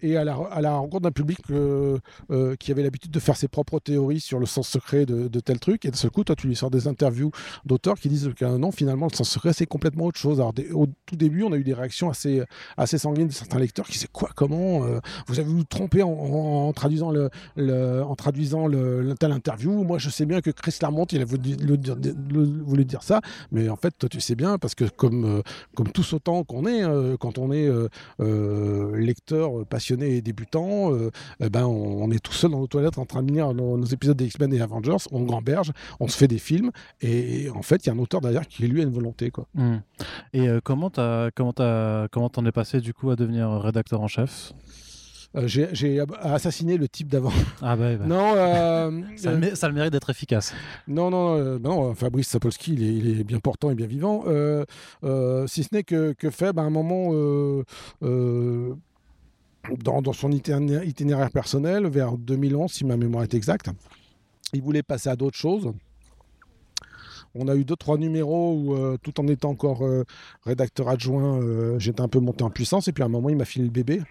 et 0.00 0.16
à 0.16 0.24
la, 0.24 0.34
à 0.50 0.60
la 0.60 0.74
rencontre 0.74 1.02
d'un 1.02 1.10
public 1.10 1.38
qui 1.46 2.70
avait 2.70 2.82
l'habitude 2.82 3.10
de 3.10 3.20
faire 3.20 3.36
ses 3.36 3.48
propres 3.48 3.78
théories 3.78 4.20
sur 4.20 4.38
le 4.38 4.46
sens 4.46 4.68
secret 4.68 5.06
de, 5.06 5.40
tel 5.40 5.58
truc. 5.58 5.84
Et 5.84 5.90
de 5.90 5.96
ce 5.96 6.08
coup, 6.08 6.24
toi, 6.24 6.36
tu 6.36 6.46
lui 6.46 6.56
sors 6.56 6.70
des 6.70 6.88
interviews 6.88 7.30
d'auteurs 7.64 7.98
qui 7.98 8.08
disent 8.08 8.30
que 8.36 8.44
non, 8.44 8.70
finalement, 8.70 9.08
le 9.10 9.16
sens 9.16 9.25
secret, 9.26 9.52
c'est 9.52 9.66
complètement 9.66 10.06
autre 10.06 10.18
chose. 10.18 10.40
Alors, 10.40 10.54
au 10.72 10.86
tout 11.06 11.16
début, 11.16 11.42
on 11.42 11.52
a 11.52 11.56
eu 11.56 11.64
des 11.64 11.74
réactions 11.74 12.10
assez, 12.10 12.42
assez 12.76 12.98
sanguines 12.98 13.28
de 13.28 13.32
certains 13.32 13.58
lecteurs 13.58 13.86
qui 13.86 13.92
disaient 13.92 14.08
quoi, 14.12 14.30
comment 14.34 14.80
Vous 15.26 15.38
avez 15.38 15.48
vous 15.48 15.64
trompé 15.64 16.02
en, 16.02 16.72
traduisant 16.72 17.10
le, 17.10 17.30
en 18.02 18.14
traduisant 18.14 18.66
le, 18.66 19.14
tel 19.18 19.32
interview? 19.32 19.84
Moi, 19.84 19.98
je 19.98 20.10
sais 20.10 20.26
bien 20.26 20.40
que 20.40 20.50
Chris 20.50 20.76
Larmont, 20.80 21.06
il 21.06 21.22
a 21.22 21.24
voulu, 21.24 22.84
dire 22.84 23.02
ça, 23.02 23.20
mais 23.52 23.68
en 23.68 23.76
fait, 23.76 23.92
toi, 23.98 24.08
tu 24.08 24.20
sais 24.20 24.34
bien 24.34 24.58
parce 24.58 24.74
que 24.74 24.84
comme 24.84 25.24
euh, 25.24 25.42
comme 25.74 25.88
tous 25.88 26.12
autant 26.12 26.44
qu'on 26.44 26.66
est, 26.66 26.82
euh, 26.82 27.16
quand 27.16 27.38
on 27.38 27.52
est 27.52 27.68
euh, 28.20 28.96
lecteur 28.96 29.66
passionné 29.66 30.16
et 30.16 30.22
débutant, 30.22 30.92
eh 31.40 31.50
ben 31.50 31.64
on, 31.64 32.10
est 32.10 32.18
tout 32.18 32.32
seul 32.32 32.50
dans 32.50 32.60
nos 32.60 32.66
toilettes 32.66 32.98
en 32.98 33.04
train 33.04 33.22
de 33.22 33.32
lire 33.32 33.52
nos, 33.52 33.84
épisodes 33.84 34.16
des 34.16 34.26
X-Men 34.26 34.52
et 34.54 34.60
Avengers, 34.60 34.96
on 35.12 35.22
gamberge, 35.22 35.72
on 36.00 36.08
se 36.08 36.16
fait 36.16 36.28
des 36.28 36.38
films, 36.38 36.70
et, 37.00 37.48
en 37.50 37.62
fait, 37.62 37.84
il 37.84 37.88
y 37.88 37.90
a 37.90 37.94
un 37.94 37.98
auteur 37.98 38.20
derrière 38.20 38.46
qui 38.46 38.66
lui 38.66 38.80
a 38.80 38.84
une 38.84 38.92
volonté, 38.92 39.15
quoi. 39.32 39.46
Mmh. 39.54 39.76
Et 40.32 40.48
comment 40.64 40.90
t'as 40.90 41.30
comment 41.30 41.52
t'as 41.52 42.08
comment 42.08 42.28
t'en 42.28 42.44
es 42.46 42.52
passé 42.52 42.80
du 42.80 42.94
coup 42.94 43.10
à 43.10 43.16
devenir 43.16 43.50
rédacteur 43.50 44.00
en 44.00 44.08
chef? 44.08 44.52
Euh, 45.36 45.46
j'ai 45.46 46.00
assassiné 46.20 46.76
le 46.76 46.88
type 46.88 47.08
d'avant. 47.08 47.32
Ah 47.62 47.76
bah, 47.76 47.96
bah. 47.96 48.06
Non. 48.06 48.34
Euh, 48.36 49.02
ça, 49.16 49.68
le, 49.68 49.74
mérite 49.74 49.92
d'être 49.92 50.10
efficace. 50.10 50.54
Non, 50.88 51.10
non, 51.10 51.36
euh, 51.36 51.58
non. 51.58 51.94
Fabrice 51.94 52.28
Sapolsky, 52.28 52.74
il 52.74 53.20
est, 53.20 53.24
bien 53.24 53.38
portant 53.38 53.70
et 53.70 53.74
bien 53.74 53.86
vivant. 53.86 54.24
si 55.46 55.64
ce 55.64 55.68
n'est 55.72 55.84
que, 55.84 56.12
que 56.12 56.30
Feb, 56.30 56.58
à 56.58 56.62
un 56.62 56.70
moment, 56.70 57.12
dans, 58.02 60.02
dans, 60.02 60.12
son 60.12 60.30
itinéraire 60.30 61.30
personnel, 61.30 61.86
vers 61.88 62.16
2011, 62.16 62.70
si 62.70 62.84
ma 62.84 62.96
mémoire 62.96 63.24
est 63.24 63.34
exacte, 63.34 63.70
il 64.52 64.62
voulait 64.62 64.82
passer 64.82 65.08
à 65.08 65.16
d'autres 65.16 65.36
choses. 65.36 65.72
On 67.38 67.48
a 67.48 67.54
eu 67.54 67.64
deux, 67.64 67.76
trois 67.76 67.98
numéros 67.98 68.54
où, 68.54 68.96
tout 68.98 69.20
en 69.20 69.28
étant 69.28 69.50
encore 69.50 69.84
rédacteur 70.44 70.88
adjoint, 70.88 71.40
j'étais 71.78 72.00
un 72.00 72.08
peu 72.08 72.20
monté 72.20 72.44
en 72.44 72.50
puissance. 72.50 72.88
Et 72.88 72.92
puis 72.92 73.02
à 73.02 73.06
un 73.06 73.10
moment, 73.10 73.30
il 73.30 73.36
m'a 73.36 73.44
filé 73.44 73.64
le 73.64 73.70
bébé. 73.70 74.02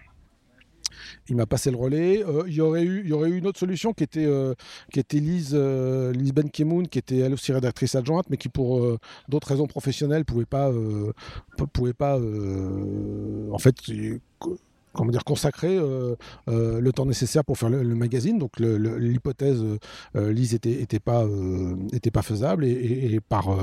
Il 1.28 1.36
m'a 1.36 1.46
passé 1.46 1.70
le 1.70 1.76
relais. 1.76 2.24
Euh, 2.24 2.44
il, 2.46 2.54
y 2.54 2.60
aurait 2.60 2.84
eu, 2.84 3.02
il 3.04 3.08
y 3.08 3.12
aurait 3.12 3.30
eu 3.30 3.38
une 3.38 3.46
autre 3.46 3.58
solution 3.58 3.92
qui 3.92 4.04
était, 4.04 4.26
euh, 4.26 4.54
qui 4.92 5.00
était 5.00 5.18
Lise, 5.18 5.52
euh, 5.54 6.12
Lise 6.12 6.32
Benkemoun, 6.32 6.88
qui 6.88 6.98
était 6.98 7.18
elle 7.18 7.34
aussi 7.34 7.52
rédactrice 7.52 7.94
adjointe, 7.94 8.26
mais 8.30 8.36
qui 8.36 8.48
pour 8.48 8.98
d'autres 9.28 9.48
raisons 9.48 9.66
professionnelles 9.66 10.24
pouvait 10.24 10.44
pas, 10.44 10.70
pouvait 11.72 11.92
pas 11.92 12.18
en 12.18 13.58
fait 13.58 13.76
comment 14.96 15.12
dire, 15.12 15.24
consacrer 15.24 15.76
euh, 15.76 16.16
euh, 16.48 16.80
le 16.80 16.92
temps 16.92 17.06
nécessaire 17.06 17.44
pour 17.44 17.58
faire 17.58 17.68
le, 17.68 17.94
magazine. 17.94 18.38
Donc 18.38 18.58
l'hypothèse 18.58 19.62
euh, 20.16 20.32
Lise 20.32 20.54
était, 20.54 20.82
était, 20.82 20.98
pas, 20.98 21.24
était 21.92 22.10
pas 22.10 22.22
faisable 22.22 22.64
et, 22.64 23.20
par, 23.20 23.56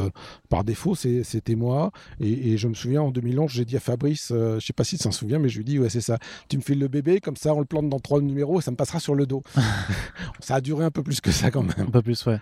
par 0.49 0.63
défaut, 0.63 0.95
c'était 0.95 1.55
moi. 1.55 1.91
Et, 2.19 2.57
je 2.57 2.67
me 2.67 2.73
souviens 2.73 3.01
en 3.01 3.11
2011, 3.11 3.51
j'ai 3.51 3.65
dit 3.65 3.75
à 3.75 3.79
Fabrice, 3.79 4.31
je 4.31 4.59
sais 4.59 4.73
pas 4.73 4.83
s'il 4.83 4.99
s'en 4.99 5.11
souvient, 5.11 5.39
mais 5.39 5.49
je 5.49 5.57
lui 5.57 5.65
dis 5.65 5.79
ouais 5.79 5.89
c'est 5.89 6.01
ça, 6.01 6.19
tu 6.47 6.57
me 6.57 6.61
files 6.61 6.79
le 6.79 6.87
bébé, 6.87 7.19
comme 7.19 7.35
ça 7.35 7.53
on 7.53 7.59
le 7.59 7.65
plante 7.65 7.89
dans 7.89 7.99
trois 7.99 8.21
numéros 8.21 8.59
et 8.59 8.61
ça 8.61 8.71
me 8.71 8.75
passera 8.75 8.99
sur 8.99 9.15
le 9.15 9.25
dos. 9.25 9.41
ça 10.39 10.55
a 10.55 10.61
duré 10.61 10.85
un 10.85 10.91
peu 10.91 11.01
plus 11.01 11.19
que 11.19 11.31
ça 11.31 11.49
quand 11.49 11.63
même. 11.63 11.87
Un 11.87 11.91
peu 11.91 12.01
plus, 12.01 12.25
ouais. 12.27 12.39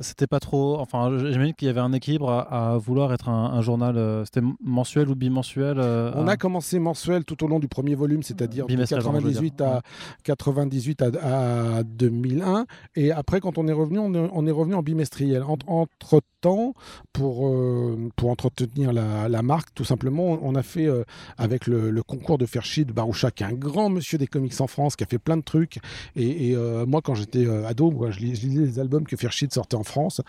c'était 0.00 0.26
pas 0.26 0.40
trop, 0.40 0.78
enfin 0.80 1.16
j'imagine 1.18 1.54
qu'il 1.54 1.66
y 1.66 1.70
avait 1.70 1.80
un 1.80 1.92
équilibre 1.92 2.30
à, 2.30 2.76
vouloir 2.78 3.12
être 3.12 3.28
un, 3.28 3.60
journal, 3.60 4.24
c'était 4.24 4.46
mensuel 4.62 5.08
ou 5.08 5.14
bimensuel 5.14 5.78
On 5.78 6.26
a 6.26 6.36
commencé 6.36 6.78
mensuel 6.78 7.24
tout 7.24 7.44
au 7.44 7.46
long 7.46 7.60
du 7.60 7.68
premier 7.68 7.94
c'est-à-dire 8.22 8.66
de 8.66 8.84
98 8.84 9.60
à 9.60 9.82
98 10.24 11.02
à, 11.02 11.82
2001. 11.84 12.66
Et 12.96 13.12
après, 13.12 13.40
quand 13.40 13.58
on 13.58 13.66
est 13.68 13.72
revenu, 13.72 13.98
on 13.98 14.46
est, 14.46 14.50
revenu 14.50 14.74
en 14.74 14.82
bimestriel. 14.82 15.42
entre 15.42 16.20
euh, 16.46 18.08
pour 18.16 18.30
entretenir 18.30 18.92
la, 18.92 19.42
marque, 19.42 19.74
tout 19.74 19.84
simplement, 19.84 20.38
on 20.42 20.54
a 20.54 20.62
fait 20.62 20.86
euh, 20.86 21.04
avec 21.38 21.66
le, 21.66 22.02
concours 22.02 22.38
de 22.38 22.46
Ferchid 22.46 22.92
Baroucha, 22.92 23.30
qui 23.30 23.42
est 23.42 23.46
un 23.46 23.52
grand 23.52 23.90
monsieur 23.90 24.18
des 24.18 24.26
comics 24.26 24.58
en 24.60 24.66
France, 24.66 24.96
qui 24.96 25.04
a 25.04 25.06
fait 25.06 25.18
plein 25.18 25.36
de 25.36 25.42
trucs. 25.42 25.78
Et, 26.16 26.54
euh, 26.54 26.86
moi, 26.86 27.00
quand 27.02 27.14
j'étais 27.14 27.46
ado, 27.66 27.92
je, 28.10 28.18
lisais 28.20 28.60
les 28.60 28.78
albums 28.78 29.04
que 29.04 29.16
Ferchid 29.16 29.52
sortait 29.52 29.76
en 29.76 29.84
France. 29.84 30.20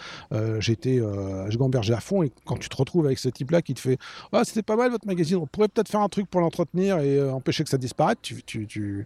j'étais, 0.59 0.97
je 0.97 1.57
gambergeais 1.57 1.93
à 1.93 2.01
fond. 2.01 2.23
Et 2.23 2.31
quand 2.45 2.57
tu 2.57 2.69
te 2.69 2.75
retrouves 2.75 3.05
avec 3.05 3.19
ce 3.19 3.29
type-là 3.29 3.61
qui 3.61 3.73
te 3.73 3.79
fait, 3.79 3.97
ah, 4.31 4.43
c'était 4.43 4.63
pas 4.63 4.75
mal 4.75 4.91
votre 4.91 5.07
magazine, 5.07 5.37
on 5.37 5.47
pourrait 5.47 5.67
peut-être 5.69 5.89
faire 5.89 6.01
un 6.01 6.09
truc 6.09 6.27
pour 6.29 6.41
l'entretenir 6.41 6.99
et 6.99 7.21
empêcher 7.29 7.63
que 7.63 7.69
ça 7.69 7.77
disparaisse, 7.77 8.17
tu 8.21 9.05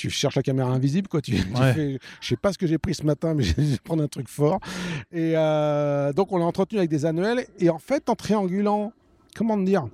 tu 0.00 0.08
cherches 0.08 0.36
la 0.36 0.42
caméra 0.42 0.70
invisible, 0.70 1.08
quoi. 1.08 1.20
Tu, 1.20 1.36
fais, 1.36 1.98
je 2.20 2.28
sais 2.28 2.36
pas 2.36 2.54
ce 2.54 2.58
que 2.58 2.66
j'ai 2.66 2.78
pris 2.78 2.94
ce 2.94 3.04
matin, 3.04 3.34
mais 3.34 3.42
je 3.44 3.54
vais 3.54 3.76
prendre 3.84 4.02
un 4.02 4.08
truc 4.08 4.28
fort. 4.28 4.58
Et 5.12 5.34
euh, 5.36 6.12
donc, 6.14 6.32
on 6.32 6.38
l'a 6.38 6.46
entretenu 6.46 6.78
avec 6.78 6.88
des 6.88 7.04
annuels. 7.04 7.44
Et 7.58 7.68
en 7.68 7.78
fait, 7.78 8.08
en 8.08 8.14
triangulant, 8.14 8.94
comment 9.36 9.58
dire, 9.58 9.86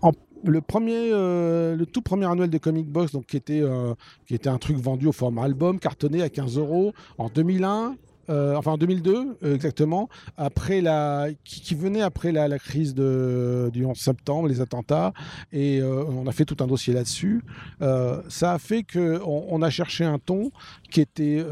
en, 0.00 0.12
le 0.44 0.60
premier, 0.60 1.10
euh, 1.12 1.74
le 1.74 1.86
tout 1.86 2.02
premier 2.02 2.26
annuel 2.26 2.50
de 2.50 2.58
Comic 2.58 2.86
Box, 2.86 3.10
donc 3.10 3.26
qui 3.26 3.36
était, 3.36 3.60
euh, 3.60 3.94
qui 4.26 4.36
était 4.36 4.48
un 4.48 4.58
truc 4.58 4.76
vendu 4.76 5.08
au 5.08 5.12
format 5.12 5.42
album, 5.42 5.80
cartonné 5.80 6.22
à 6.22 6.28
15 6.28 6.56
euros 6.58 6.92
en 7.18 7.28
2001. 7.28 7.96
Euh, 8.28 8.56
enfin 8.56 8.72
en 8.72 8.78
2002 8.78 9.38
euh, 9.42 9.54
exactement, 9.54 10.08
après 10.36 10.80
la, 10.80 11.28
qui, 11.44 11.74
venait 11.74 12.02
après 12.02 12.32
la, 12.32 12.48
la, 12.48 12.58
crise 12.58 12.94
du 12.94 13.84
11 13.84 13.96
septembre, 13.96 14.48
les 14.48 14.60
attentats, 14.60 15.12
et 15.52 15.80
euh, 15.80 16.04
on 16.08 16.26
a 16.26 16.32
fait 16.32 16.44
tout 16.44 16.56
un 16.62 16.66
dossier 16.66 16.92
là-dessus. 16.92 17.42
ça 17.80 18.52
a 18.52 18.58
fait 18.58 18.82
qu'on 18.82 19.46
on 19.48 19.62
a 19.62 19.70
cherché 19.70 20.04
un 20.04 20.18
ton 20.18 20.50
qui 20.90 21.00
était 21.00 21.44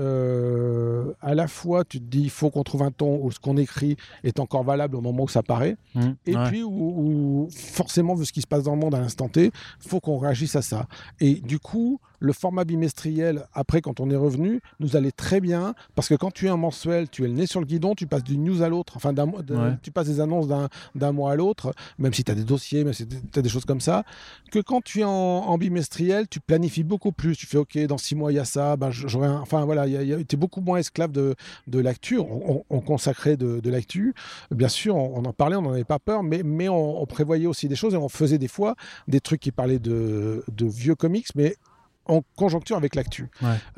à 1.20 1.34
la 1.34 1.48
fois, 1.48 1.84
tu 1.84 1.98
te 1.98 2.04
dis, 2.04 2.22
il 2.22 2.30
faut 2.30 2.50
qu'on 2.50 2.62
trouve 2.62 2.82
un 2.82 2.90
ton 2.90 3.20
où 3.22 3.30
ce 3.30 3.38
qu'on 3.38 3.56
écrit 3.56 3.96
est 4.24 4.40
encore 4.40 4.64
valable 4.64 4.96
au 4.96 5.00
moment 5.00 5.24
où 5.24 5.28
ça 5.28 5.42
paraît, 5.42 5.76
mmh, 5.94 6.00
et 6.26 6.34
puis 6.46 6.62
où, 6.62 7.48
forcément, 7.50 8.14
vu 8.14 8.24
ce 8.24 8.32
qui 8.32 8.40
se 8.40 8.46
passe 8.46 8.64
dans 8.64 8.74
le 8.74 8.80
monde 8.80 8.94
à 8.94 9.00
l'instant 9.00 9.28
T, 9.28 9.50
faut 9.80 10.00
qu'on 10.00 10.18
réagisse 10.18 10.56
à 10.56 10.62
ça. 10.62 10.86
Et 11.20 11.34
du 11.34 11.58
coup, 11.58 12.00
le 12.18 12.32
format 12.32 12.64
bimestriel, 12.64 13.46
après, 13.52 13.80
quand 13.80 14.00
on 14.00 14.10
est 14.10 14.16
revenu, 14.16 14.60
nous 14.80 14.96
allait 14.96 15.12
très 15.12 15.40
bien 15.40 15.74
parce 15.94 16.08
que 16.08 16.14
quand 16.14 16.30
tu 16.30 16.46
es 16.46 16.48
un 16.48 16.56
mensuel, 16.56 17.08
tu 17.08 17.24
es 17.24 17.28
le 17.28 17.34
nez 17.34 17.46
sur 17.46 17.60
le 17.60 17.66
guidon, 17.66 17.94
tu 17.94 18.06
passes 18.06 18.24
d'une 18.24 18.44
news 18.44 18.62
à 18.62 18.68
l'autre, 18.68 18.94
enfin, 18.96 19.14
tu 19.82 19.90
passes 19.90 20.06
des 20.06 20.20
annonces 20.20 20.48
d'un 20.94 21.12
mois 21.12 21.32
à 21.32 21.36
l'autre, 21.36 21.72
même 21.98 22.12
si 22.14 22.24
tu 22.24 22.32
as 22.32 22.34
des 22.34 22.44
dossiers, 22.44 22.84
même 22.84 22.92
si 22.92 23.06
tu 23.06 23.38
as 23.38 23.42
des 23.42 23.48
choses 23.48 23.64
comme 23.64 23.80
ça, 23.80 24.04
que 24.50 24.58
quand 24.58 24.82
tu 24.82 25.00
es 25.00 25.04
en, 25.04 25.56
bimestriel, 25.58 26.28
tu 26.28 26.40
planifies 26.40 26.84
beaucoup 26.84 27.12
plus. 27.12 27.36
Tu 27.36 27.46
fais, 27.46 27.58
OK, 27.58 27.78
dans 27.86 27.98
six 27.98 28.14
mois, 28.14 28.32
il 28.32 28.36
y 28.36 28.38
a 28.38 28.44
ça, 28.44 28.76
ben, 28.76 28.90
enfin, 29.28 29.64
voilà, 29.64 29.86
tu 29.86 30.34
es 30.34 30.36
beaucoup 30.36 30.60
moins 30.60 30.78
esclave 30.78 31.12
de, 31.12 31.34
de 31.66 31.80
l'actu. 31.80 32.18
On, 32.18 32.80
consacrait 32.80 33.36
de, 33.36 33.60
de 33.60 33.70
l'actu. 33.70 34.14
Bien 34.50 34.68
sûr, 34.68 34.96
on, 34.96 35.24
en 35.24 35.32
parlait, 35.32 35.56
on 35.56 35.62
n'en 35.62 35.72
avait 35.72 35.84
pas 35.84 35.98
peur, 35.98 36.22
mais, 36.22 36.42
mais 36.44 36.68
on, 36.68 37.04
prévoyait 37.06 37.46
aussi 37.46 37.68
des 37.68 37.76
choses 37.76 37.94
et 37.94 37.96
on 37.96 38.08
faisait 38.08 38.38
des 38.38 38.48
fois 38.48 38.74
des 39.08 39.20
trucs 39.20 39.40
qui 39.40 39.52
parlaient 39.52 39.78
de, 39.78 40.44
de 40.48 40.66
vieux 40.66 40.94
comics, 40.94 41.28
mais 41.34 41.56
en 42.08 42.22
conjoncture 42.36 42.76
avec 42.76 42.94
l'actu. 42.94 43.28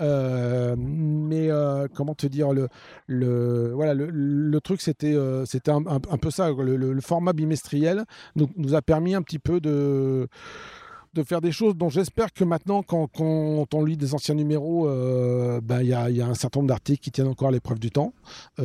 Euh, 0.01 0.77
mais 0.79 1.51
euh, 1.51 1.89
comment 1.95 2.15
te 2.15 2.27
dire 2.27 2.53
le, 2.53 2.69
le 3.07 3.73
voilà 3.73 3.95
le, 3.95 4.61
truc 4.61 4.81
c'était 4.81 5.15
euh, 5.15 5.45
c'était 5.47 5.71
un, 5.71 5.81
peu 5.81 6.31
ça 6.31 6.51
le, 6.51 7.01
format 7.01 7.33
bimestriel 7.33 8.05
nous, 8.37 8.51
nous 8.57 8.75
a 8.75 8.83
permis 8.83 9.15
un 9.15 9.23
petit 9.23 9.39
peu 9.39 9.61
de 9.61 10.29
de 11.15 11.23
faire 11.23 11.41
des 11.41 11.53
choses 11.53 11.77
dont 11.77 11.89
j'espère 11.89 12.33
que 12.33 12.45
maintenant, 12.45 12.83
quand, 12.83 13.09
on 13.21 13.85
lit 13.85 13.97
des 13.97 14.15
anciens 14.15 14.35
numéros, 14.35 14.89
bah, 15.63 15.83
il 15.83 15.89
y, 15.89 15.93
a, 15.93 16.27
un 16.27 16.35
certain 16.35 16.61
nombre 16.61 16.69
d'articles 16.69 17.01
qui 17.01 17.11
tiennent 17.11 17.29
encore 17.29 17.51
l'épreuve 17.51 17.79
du 17.79 17.91
temps. 17.91 18.13
et, 18.59 18.63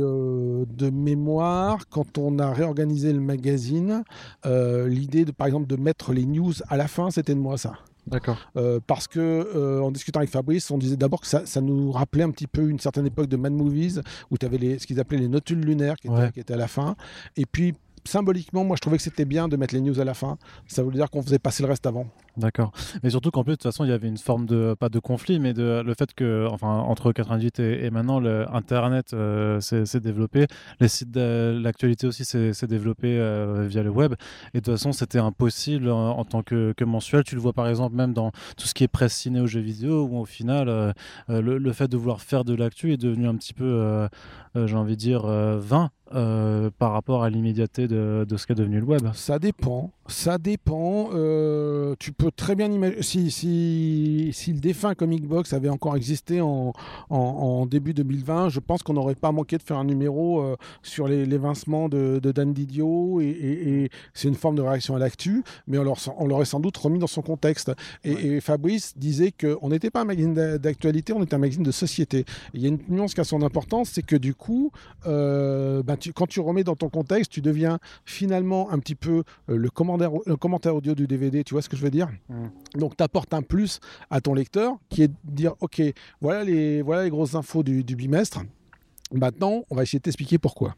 de 0.00 0.90
mémoire, 0.90 1.88
quand 1.88 2.18
on 2.18 2.38
a 2.38 2.52
réorganisé 2.52 3.12
le 3.12 3.20
magazine, 3.20 4.04
l'idée, 4.44 5.24
de, 5.24 5.32
par 5.32 5.46
exemple, 5.46 5.66
de 5.66 5.76
mettre 5.76 6.12
les 6.12 6.26
news 6.26 6.54
à 6.68 6.76
la 6.76 6.88
fin, 6.88 7.10
c'était 7.10 7.34
de 7.34 7.40
moi 7.40 7.58
ça. 7.58 7.74
D'accord. 8.06 8.38
Euh, 8.56 8.78
parce 8.86 9.08
que 9.08 9.18
euh, 9.20 9.80
en 9.80 9.90
discutant 9.90 10.20
avec 10.20 10.30
Fabrice, 10.30 10.70
on 10.70 10.78
disait 10.78 10.96
d'abord 10.96 11.20
que 11.20 11.26
ça, 11.26 11.60
nous 11.60 11.90
rappelait 11.90 12.22
un 12.22 12.30
petit 12.30 12.46
peu 12.46 12.68
une 12.68 12.78
certaine 12.78 13.06
époque 13.06 13.26
de 13.26 13.36
Mad 13.36 13.52
Movies 13.52 14.00
où 14.30 14.38
tu 14.38 14.46
avais 14.46 14.58
les, 14.58 14.78
ce 14.78 14.86
qu'ils 14.86 15.00
appelaient 15.00 15.18
les 15.18 15.28
notules 15.28 15.60
lunaires 15.60 15.96
qui 15.96 16.06
étaient, 16.06 16.32
qui 16.32 16.40
étaient 16.40 16.54
à 16.54 16.58
la 16.58 16.68
fin. 16.68 16.94
Et 17.36 17.46
puis 17.46 17.74
symboliquement, 18.06 18.64
moi 18.64 18.76
je 18.76 18.80
trouvais 18.80 18.96
que 18.96 19.02
c'était 19.02 19.24
bien 19.24 19.48
de 19.48 19.56
mettre 19.56 19.74
les 19.74 19.80
news 19.80 20.00
à 20.00 20.04
la 20.04 20.14
fin. 20.14 20.38
Ça 20.66 20.82
voulait 20.82 20.98
dire 20.98 21.10
qu'on 21.10 21.22
faisait 21.22 21.38
passer 21.38 21.62
le 21.62 21.68
reste 21.68 21.86
avant. 21.86 22.06
D'accord. 22.36 22.72
Mais 23.02 23.10
surtout 23.10 23.30
qu'en 23.30 23.44
plus, 23.44 23.52
de 23.52 23.56
toute 23.56 23.62
façon, 23.62 23.84
il 23.84 23.88
y 23.88 23.92
avait 23.92 24.08
une 24.08 24.18
forme 24.18 24.44
de, 24.44 24.74
pas 24.78 24.90
de 24.90 24.98
conflit, 24.98 25.38
mais 25.38 25.54
de 25.54 25.82
le 25.84 25.94
fait 25.94 26.12
que, 26.12 26.46
enfin, 26.50 26.68
entre 26.68 27.12
98 27.12 27.60
et, 27.60 27.90
maintenant, 27.90 28.20
le 28.20 28.46
Internet 28.54 29.14
euh, 29.14 29.60
s'est 29.60 30.00
développé, 30.00 30.46
les 30.80 30.88
sites 30.88 31.16
l'actualité 31.16 32.06
aussi 32.06 32.24
s'est 32.24 32.66
développé 32.66 33.18
euh, 33.18 33.66
via 33.66 33.82
le 33.82 33.90
web. 33.90 34.14
Et 34.52 34.60
de 34.60 34.64
toute 34.64 34.74
façon, 34.74 34.92
c'était 34.92 35.18
impossible 35.18 35.88
en, 35.90 36.24
tant 36.24 36.42
que, 36.42 36.74
mensuel. 36.84 37.24
Tu 37.24 37.34
le 37.34 37.40
vois 37.40 37.52
par 37.52 37.68
exemple 37.68 37.96
même 37.96 38.12
dans 38.12 38.32
tout 38.56 38.66
ce 38.66 38.74
qui 38.74 38.84
est 38.84 38.88
presse 38.88 39.14
ciné 39.14 39.40
ou 39.40 39.46
jeux 39.46 39.60
vidéo, 39.60 40.06
où 40.10 40.18
au 40.18 40.24
final, 40.24 40.68
euh, 40.68 40.92
le, 41.28 41.72
fait 41.72 41.88
de 41.88 41.96
vouloir 41.96 42.20
faire 42.20 42.44
de 42.44 42.54
l'actu 42.54 42.92
est 42.92 42.96
devenu 42.96 43.26
un 43.26 43.34
petit 43.34 43.54
peu, 43.54 44.08
j'ai 44.54 44.76
envie 44.76 44.96
de 44.96 45.00
dire, 45.00 45.26
vain. 45.26 45.90
par 46.10 46.92
rapport 46.92 47.24
à 47.24 47.30
l'immédiateté 47.30 47.88
de, 47.88 48.26
ce 48.36 48.46
qu'est 48.46 48.54
devenu 48.54 48.80
le 48.80 48.86
web 48.86 49.08
Ça 49.14 49.38
dépend. 49.38 49.90
Ça 50.06 50.38
dépend. 50.38 51.10
tu 51.98 52.12
peux 52.12 52.25
très 52.30 52.54
bien 52.54 52.70
imaginer, 52.70 53.02
si, 53.02 53.30
si, 53.30 54.30
si, 54.32 54.52
le 54.52 54.60
défunt 54.60 54.94
Comic 54.94 55.26
Box 55.26 55.52
avait 55.52 55.68
encore 55.68 55.96
existé 55.96 56.40
en, 56.40 56.72
en, 57.10 57.66
début 57.66 57.94
2020, 57.94 58.48
je 58.48 58.60
pense 58.60 58.82
qu'on 58.82 58.94
n'aurait 58.94 59.14
pas 59.14 59.32
manqué 59.32 59.58
de 59.58 59.62
faire 59.62 59.78
un 59.78 59.84
numéro 59.84 60.40
euh, 60.40 60.56
sur 60.82 61.08
les, 61.08 61.26
l'évincement 61.26 61.88
de, 61.88 62.20
de, 62.22 62.32
Dan 62.32 62.52
Didio, 62.52 63.20
et, 63.20 63.90
c'est 64.14 64.28
une 64.28 64.34
forme 64.34 64.56
de 64.56 64.62
réaction 64.62 64.96
à 64.96 64.98
l'actu, 64.98 65.42
mais 65.66 65.78
on, 65.78 66.26
l'aurait 66.26 66.44
sans 66.44 66.60
doute 66.60 66.76
remis 66.76 66.98
dans 66.98 67.06
son 67.06 67.22
contexte. 67.22 67.72
Et, 68.04 68.40
Fabrice 68.40 68.96
disait 68.96 69.32
qu'on 69.32 69.68
n'était 69.68 69.90
pas 69.90 70.02
un 70.02 70.04
magazine 70.04 70.34
d'actualité, 70.34 71.12
on 71.12 71.22
était 71.22 71.34
un 71.34 71.38
magazine 71.38 71.62
de 71.62 71.70
société. 71.70 72.24
il 72.54 72.62
y 72.62 72.66
a 72.66 72.68
une 72.68 72.78
nuance 72.88 73.14
qui 73.14 73.20
a 73.20 73.24
son 73.24 73.42
importance, 73.42 73.90
c'est 73.90 74.04
que 74.04 74.16
du 74.16 74.34
coup, 74.34 74.70
euh, 75.06 75.82
ben 75.82 75.96
quand 76.14 76.26
tu 76.26 76.40
remets 76.40 76.64
dans 76.64 76.76
ton 76.76 76.88
contexte, 76.88 77.32
tu 77.32 77.40
deviens 77.40 77.78
finalement 78.04 78.70
un 78.70 78.78
petit 78.78 78.94
peu 78.94 79.22
euh, 79.48 79.56
le, 79.56 79.70
commentaire, 79.70 80.10
le 80.26 80.36
commentaire 80.36 80.76
audio 80.76 80.94
du 80.94 81.06
DVD, 81.06 81.44
tu 81.44 81.54
vois 81.54 81.62
ce 81.62 81.68
que 81.68 81.76
je 81.76 81.82
veux 81.82 81.90
dire? 81.90 82.08
Mm. 82.28 82.46
Donc, 82.76 82.96
tu 82.96 83.02
apportes 83.02 83.32
un 83.34 83.42
plus 83.42 83.80
à 84.10 84.20
ton 84.20 84.34
lecteur 84.34 84.76
qui 84.88 85.02
est 85.02 85.08
de 85.08 85.14
dire 85.24 85.54
Ok, 85.60 85.82
voilà 86.20 86.44
les, 86.44 86.82
voilà 86.82 87.08
grosses 87.08 87.34
infos 87.34 87.62
du, 87.62 87.82
bimestre. 87.82 88.40
Maintenant, 89.12 89.62
on 89.70 89.76
va 89.76 89.82
essayer 89.82 89.98
de 89.98 90.04
t'expliquer 90.04 90.38
pourquoi. 90.38 90.74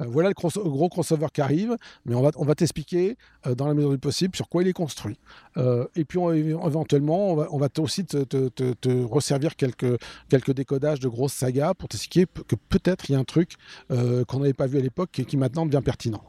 Euh, 0.00 0.04
voilà 0.06 0.28
le 0.28 0.34
gros 0.34 0.88
crossover 0.88 1.28
qui 1.32 1.40
arrive, 1.40 1.76
mais 2.04 2.14
on 2.14 2.22
va, 2.22 2.30
on 2.36 2.54
t'expliquer 2.54 3.16
euh, 3.46 3.54
dans 3.54 3.66
la 3.66 3.74
mesure 3.74 3.90
du 3.90 3.98
possible 3.98 4.36
sur 4.36 4.48
quoi 4.48 4.62
il 4.62 4.68
est 4.68 4.72
construit. 4.72 5.18
Euh, 5.56 5.86
et 5.96 6.04
puis 6.04 6.18
éventuellement, 6.18 7.30
on 7.30 7.36
va, 7.36 7.48
on 7.50 7.82
aussi 7.82 8.04
te, 8.04 9.04
resservir 9.04 9.56
quelques, 9.56 9.98
quelques 10.28 10.52
décodages 10.52 11.00
de 11.00 11.08
grosses 11.08 11.32
sagas 11.32 11.74
pour 11.74 11.88
t'expliquer 11.88 12.26
que 12.26 12.56
peut-être 12.68 13.08
il 13.08 13.14
y 13.14 13.16
a 13.16 13.18
un 13.18 13.24
truc 13.24 13.54
qu'on 13.88 14.40
n'avait 14.40 14.52
pas 14.52 14.66
vu 14.66 14.78
à 14.78 14.82
l'époque 14.82 15.18
et 15.18 15.24
qui 15.24 15.36
maintenant 15.36 15.64
devient 15.64 15.82
pertinent. 15.82 16.22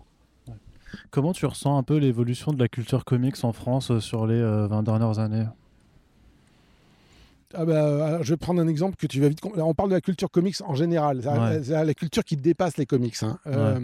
Comment 1.12 1.34
tu 1.34 1.46
ressens 1.46 1.78
un 1.78 1.84
peu 1.84 1.98
l'évolution 1.98 2.52
de 2.52 2.60
la 2.60 2.68
culture 2.68 3.06
comics 3.06 3.44
en 3.44 3.54
France 3.54 3.92
euh, 3.92 4.00
sur 4.00 4.28
les 4.28 4.42
20 4.42 4.48
euh, 4.48 4.82
dernières 4.82 5.20
années? 5.20 5.46
Ah 7.56 7.66
bah, 7.66 8.24
je 8.24 8.34
vais 8.34 8.38
prendre 8.38 8.60
un 8.62 8.68
exemple 8.68 8.96
que 8.96 9.06
tu 9.06 9.22
vas 9.22 9.30
vite. 9.30 9.40
On 9.44 9.76
parle 9.76 9.90
de 9.90 9.94
la 9.94 10.02
culture 10.02 10.32
comics 10.32 10.56
en 10.66 10.74
général, 10.74 11.22
la 11.70 11.94
culture 11.94 12.24
qui 12.24 12.36
dépasse 12.36 12.78
les 12.78 12.88
comics. 12.88 13.22
Hein. 13.22 13.38
Euh, 13.46 13.80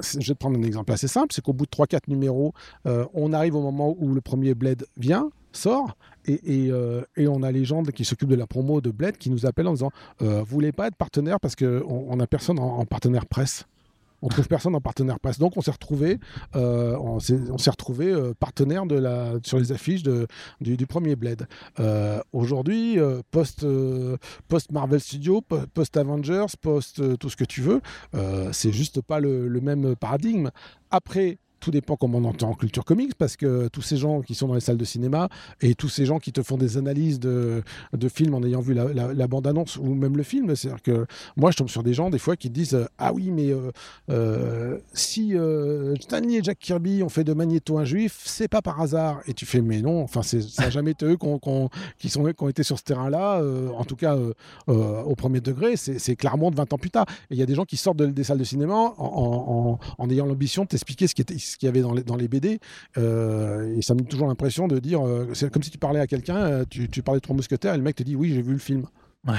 je 0.00 0.16
vais 0.16 0.34
te 0.34 0.38
prendre 0.38 0.58
un 0.58 0.62
exemple 0.62 0.90
assez 0.90 1.06
simple 1.06 1.34
c'est 1.34 1.42
qu'au 1.42 1.52
bout 1.52 1.66
de 1.66 1.70
3-4 1.70 2.00
numéros, 2.08 2.54
on 2.86 3.34
arrive 3.34 3.56
au 3.56 3.60
moment 3.60 3.94
où 3.98 4.14
le 4.14 4.22
premier 4.22 4.54
Blade 4.54 4.86
vient, 4.96 5.28
sort, 5.52 5.98
et, 6.26 6.72
on 7.18 7.42
a 7.42 7.52
les 7.52 7.66
gens 7.66 7.82
qui 7.82 8.06
s'occupent 8.06 8.30
de 8.30 8.36
la 8.36 8.46
promo 8.46 8.80
de 8.80 8.90
Blade 8.90 9.18
qui 9.18 9.28
nous 9.28 9.44
appellent 9.44 9.68
en 9.68 9.74
disant 9.74 9.90
Vous 10.20 10.44
voulez 10.46 10.72
pas 10.72 10.86
être 10.86 10.96
partenaire 10.96 11.40
parce 11.40 11.56
qu'on 11.56 12.16
n'a 12.16 12.26
personne 12.26 12.58
en 12.58 12.86
partenaire 12.86 13.26
presse? 13.26 13.66
On 14.22 14.28
trouve 14.28 14.48
personne 14.48 14.74
en 14.74 14.80
partenaire 14.80 15.18
presse. 15.20 15.38
Donc 15.38 15.56
on 15.56 15.60
s'est 15.60 15.70
retrouvé, 15.70 16.18
euh, 16.56 16.96
on 16.98 17.18
s'est 17.20 17.70
retrouvé 17.70 18.06
euh, 18.06 18.34
partenaire 18.38 18.84
sur 19.42 19.58
les 19.58 19.72
affiches 19.72 20.02
du, 20.60 20.86
premier 20.86 21.16
Blade. 21.16 21.46
Euh, 21.78 22.20
aujourd'hui, 22.32 22.98
post, 23.30 23.64
Marvel 24.70 25.00
Studios, 25.00 25.42
post 25.42 25.96
Avengers, 25.96 26.46
post 26.60 27.18
tout 27.18 27.30
ce 27.30 27.36
que 27.36 27.44
tu 27.44 27.60
veux, 27.60 27.80
c'est 28.52 28.72
juste 28.72 29.00
pas 29.00 29.20
le 29.20 29.60
même 29.60 29.96
paradigme. 29.96 30.50
Après, 30.90 31.38
tout 31.60 31.70
dépend 31.70 31.96
comment 31.96 32.18
on 32.18 32.24
entend 32.24 32.50
en 32.50 32.54
culture 32.54 32.84
comics, 32.84 33.14
parce 33.14 33.36
que 33.36 33.68
tous 33.68 33.82
ces 33.82 33.96
gens 33.96 34.22
qui 34.22 34.34
sont 34.34 34.48
dans 34.48 34.54
les 34.54 34.60
salles 34.60 34.78
de 34.78 34.84
cinéma 34.84 35.28
et 35.60 35.74
tous 35.74 35.88
ces 35.88 36.06
gens 36.06 36.18
qui 36.18 36.32
te 36.32 36.42
font 36.42 36.56
des 36.56 36.76
analyses 36.76 37.20
de, 37.20 37.62
de 37.92 38.08
films 38.08 38.34
en 38.34 38.42
ayant 38.42 38.60
vu 38.60 38.74
la, 38.74 39.26
bande-annonce 39.28 39.76
ou 39.76 39.94
même 39.94 40.16
le 40.16 40.22
film, 40.22 40.56
c'est-à-dire 40.56 40.82
que 40.82 41.06
moi 41.36 41.50
je 41.50 41.58
tombe 41.58 41.68
sur 41.68 41.82
des 41.82 41.94
gens 41.94 42.10
des 42.10 42.18
fois 42.18 42.36
qui 42.36 42.50
disent 42.50 42.88
Ah 42.98 43.12
oui, 43.12 43.30
mais 43.30 43.50
euh, 43.50 43.70
euh, 44.10 44.78
si 44.92 45.36
euh, 45.36 45.94
Stanley 46.00 46.38
et 46.38 46.42
Jack 46.42 46.58
Kirby 46.58 47.02
ont 47.02 47.08
fait 47.08 47.24
de 47.24 47.32
Magneto 47.32 47.78
un 47.78 47.84
juif, 47.84 48.20
c'est 48.24 48.48
pas 48.48 48.62
par 48.62 48.80
hasard. 48.80 49.20
Et 49.26 49.34
tu 49.34 49.46
fais 49.46 49.60
Mais 49.60 49.82
non, 49.82 50.02
enfin, 50.02 50.22
ça 50.22 50.38
n'a 50.58 50.70
jamais 50.70 50.92
été 50.92 51.06
eux 51.06 51.16
qui, 51.98 52.08
sont, 52.08 52.24
qui 52.24 52.42
ont 52.42 52.48
été 52.48 52.62
sur 52.62 52.78
ce 52.78 52.84
terrain-là, 52.84 53.42
en 53.76 53.84
tout 53.84 53.96
cas 53.96 54.16
au 54.66 55.14
premier 55.14 55.40
degré, 55.40 55.76
c'est 55.76 56.16
clairement 56.16 56.50
de 56.50 56.56
20 56.56 56.72
ans 56.72 56.78
plus 56.78 56.90
tard. 56.90 57.06
Et 57.30 57.34
il 57.34 57.38
y 57.38 57.42
a 57.42 57.46
des 57.46 57.54
gens 57.54 57.64
qui 57.64 57.76
sortent 57.76 57.98
des 57.98 58.24
salles 58.24 58.38
de 58.38 58.44
cinéma 58.44 58.94
en, 58.98 59.78
en 59.98 60.10
ayant 60.10 60.26
l'ambition 60.26 60.64
de 60.64 60.68
t'expliquer 60.68 61.06
ce 61.06 61.14
qui 61.14 61.22
était 61.22 61.36
ce 61.50 61.56
qu'il 61.58 61.66
y 61.66 61.68
avait 61.68 61.82
dans 61.82 61.92
les, 61.92 62.02
dans 62.02 62.16
les 62.16 62.28
BD. 62.28 62.60
Euh, 62.98 63.76
et 63.76 63.82
ça 63.82 63.94
me 63.94 64.00
donne 64.00 64.08
toujours 64.08 64.28
l'impression 64.28 64.68
de 64.68 64.78
dire, 64.78 65.06
euh, 65.06 65.28
c'est 65.34 65.50
comme 65.50 65.62
si 65.62 65.70
tu 65.70 65.78
parlais 65.78 66.00
à 66.00 66.06
quelqu'un, 66.06 66.36
euh, 66.36 66.64
tu, 66.68 66.88
tu, 66.88 67.02
parlais 67.02 67.18
de 67.18 67.22
Trois 67.22 67.36
Mousquetaires, 67.36 67.74
et 67.74 67.76
le 67.76 67.82
mec 67.82 67.96
te 67.96 68.02
dit, 68.02 68.16
oui, 68.16 68.32
j'ai 68.34 68.42
vu 68.42 68.52
le 68.52 68.58
film. 68.58 68.84
Ouais. 69.26 69.34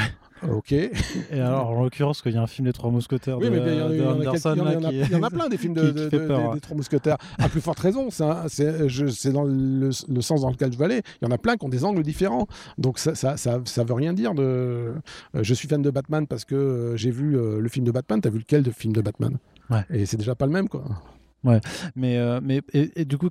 Ok. 0.49 0.71
Et 0.71 0.91
alors, 1.33 1.69
en 1.69 1.83
l'occurrence, 1.83 2.21
qu'il 2.21 2.33
y 2.33 2.37
a 2.37 2.41
un 2.41 2.47
film 2.47 2.67
des 2.67 2.73
Trois 2.73 2.89
Mousquetaires 2.89 3.37
oui, 3.37 3.45
de, 3.45 3.49
mais 3.51 3.59
il 3.59 3.77
y, 3.77 5.15
en 5.15 5.23
a 5.23 5.29
plein 5.29 5.49
des 5.49 5.57
films 5.57 5.73
de, 5.75 5.91
des, 5.91 6.59
Trois 6.59 6.75
Mousquetaires. 6.75 7.17
À 7.37 7.47
plus 7.47 7.61
forte 7.61 7.79
raison, 7.79 8.09
c'est 8.09 9.31
dans 9.31 9.43
le, 9.43 9.91
sens 9.91 10.41
dans 10.41 10.49
lequel 10.49 10.71
je 10.71 10.77
veux 10.77 10.85
aller. 10.85 11.01
Il 11.21 11.25
y 11.25 11.27
en 11.27 11.31
a 11.31 11.37
plein 11.37 11.57
qui 11.57 11.65
ont 11.65 11.69
des 11.69 11.83
angles 11.83 12.03
différents. 12.03 12.47
Donc 12.77 12.97
ça, 12.97 13.13
ça, 13.15 13.35
ça, 13.37 13.83
veut 13.83 13.93
rien 13.93 14.13
dire 14.13 14.33
de. 14.33 14.93
je 15.35 15.53
suis 15.53 15.67
fan 15.67 15.81
de 15.81 15.89
Batman 15.91 16.25
parce 16.27 16.45
que 16.45 16.93
j'ai 16.95 17.11
vu 17.11 17.31
le 17.31 17.69
film 17.69 17.85
de 17.85 17.91
Batman. 17.91 18.19
T'as 18.21 18.29
vu 18.29 18.39
lequel 18.39 18.63
de 18.63 18.71
film 18.71 18.93
de 18.93 19.01
Batman? 19.01 19.37
Ouais. 19.69 19.85
Et 19.89 20.05
c'est 20.05 20.17
déjà 20.17 20.35
pas 20.35 20.45
le 20.45 20.51
même, 20.51 20.67
quoi. 20.67 20.83
Ouais, 21.43 21.59
mais, 21.95 22.17
euh, 22.17 22.39
mais 22.43 22.61
et, 22.73 23.05
du 23.05 23.17
coup, 23.17 23.29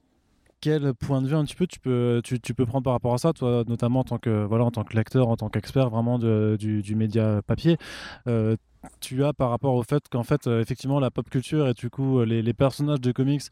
quel 0.61 0.93
point 0.95 1.23
de 1.23 1.29
vue 1.29 1.37
un 1.37 1.45
petit 1.45 1.55
peu 1.55 1.67
tu 1.67 1.79
peux, 1.79 2.21
tu, 2.25 2.41
tu, 2.41 2.55
peux 2.55 2.67
prendre 2.67 2.85
par 2.85 2.93
rapport 2.93 3.15
à 3.15 3.19
ça, 3.19 3.33
toi, 3.33 3.65
notamment 3.67 4.01
en 4.01 4.05
tant 4.05 4.19
que, 4.19 4.45
voilà, 4.45 4.65
en 4.65 4.71
tant 4.71 4.85
que 4.85 4.97
lecteur, 4.97 5.29
en 5.29 5.37
tant 5.37 5.49
qu'expert 5.49 5.91
vraiment 5.91 6.19
du, 6.19 6.83
du, 6.83 6.95
média 6.97 7.41
papier 7.47 7.79
euh, 8.27 8.57
tu 9.01 9.25
as 9.25 9.35
par 9.35 9.51
rapport 9.51 9.75
au 9.75 9.83
fait 9.83 10.03
qu'en 10.09 10.23
fait 10.23 10.47
euh, 10.47 10.63
effectivement 10.63 11.01
la 11.01 11.11
pop 11.11 11.29
culture 11.29 11.69
et 11.69 11.75
du 11.75 11.91
coup 11.91 12.23
les, 12.25 12.55
personnages 12.55 13.01
de 13.03 13.13
comics 13.13 13.43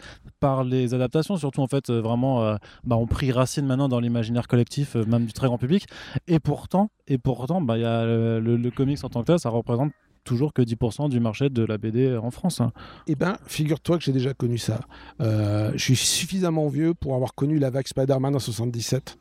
par 0.41 0.65
les 0.65 0.95
adaptations 0.95 1.37
surtout 1.37 1.61
en 1.61 1.67
fait 1.67 1.91
vraiment 1.91 2.57
bah, 2.85 2.97
ont 2.97 3.07
pris 3.07 3.31
racine 3.31 3.67
maintenant 3.67 3.89
dans 3.89 4.01
l'imaginaire 4.01 4.49
collectif 4.49 4.95
même 4.95 5.27
du 5.27 5.35
très 5.35 5.47
grand 5.47 5.59
public. 5.59 5.87
Et 6.29 6.41
pourtant 6.41 6.91
et 7.07 7.19
pourtant 7.19 7.61
bah, 7.61 7.77
y 7.77 7.85
a 7.85 8.07
le, 8.07 8.71
comics 8.71 9.05
en 9.05 9.11
tant 9.11 9.21
que 9.21 9.27
tel 9.27 9.39
ça 9.39 9.51
représente 9.51 9.93
toujours 10.29 10.53
que 10.53 10.61
10% 10.63 11.09
du 11.09 11.21
marché 11.21 11.49
de 11.49 11.65
la 11.65 11.79
BD 11.79 12.17
en 12.17 12.31
France. 12.31 12.61
Hein. 12.61 12.73
Eh 13.07 13.15
ben, 13.15 13.39
figure-toi 13.47 13.97
que 13.97 14.05
j'ai 14.05 14.13
déjà 14.13 14.35
connu 14.35 14.59
ça. 14.59 14.81
Euh, 15.21 15.73
je 15.73 15.83
suis 15.83 15.97
suffisamment 15.97 16.69
vieux 16.69 16.93
pour 16.93 17.15
avoir 17.15 17.35
connu 17.35 17.59
la 17.59 17.71
vague 17.71 17.89
Spider-Man 17.89 18.37
en 18.37 18.39
77 18.39 19.17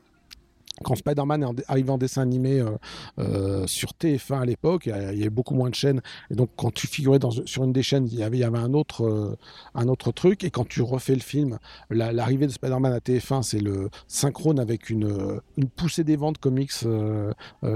quand 0.84 0.96
Spider-Man 0.96 1.44
est 1.44 1.64
arrivé 1.68 1.90
en 1.90 1.98
dessin 1.98 2.22
animé 2.22 2.60
euh, 2.60 2.78
euh, 3.20 3.68
sur 3.68 3.92
TF1 4.00 4.42
à 4.42 4.46
l'époque, 4.46 4.86
il 4.86 5.18
y 5.18 5.22
avait 5.22 5.30
beaucoup 5.30 5.56
moins 5.56 5.70
de 5.70 5.76
chaînes. 5.76 6.02
Et 6.30 6.36
donc, 6.36 6.50
quand 6.56 6.74
tu 6.74 6.88
figurais 6.88 7.20
sur 7.46 7.64
une 7.64 7.74
des 7.74 7.84
chaînes, 7.84 8.08
il 8.12 8.18
y 8.18 8.24
avait, 8.24 8.44
euh, 8.44 9.36
un 9.76 9.88
autre 9.88 10.12
truc. 10.12 10.44
Et 10.44 10.52
quand 10.52 10.68
tu 10.68 10.82
refais 10.82 11.16
le 11.16 11.22
film, 11.22 11.58
l'arrivée 11.90 12.48
de 12.48 12.52
Spider-Man 12.52 12.94
à 12.94 13.00
TF1, 13.00 13.44
c'est 13.44 13.60
le 13.60 13.90
synchrone 14.08 14.60
avec 14.60 14.90
une, 14.90 15.40
une 15.58 15.70
poussée 15.70 16.04
des 16.04 16.16
ventes 16.16 16.38
comics 16.38 16.72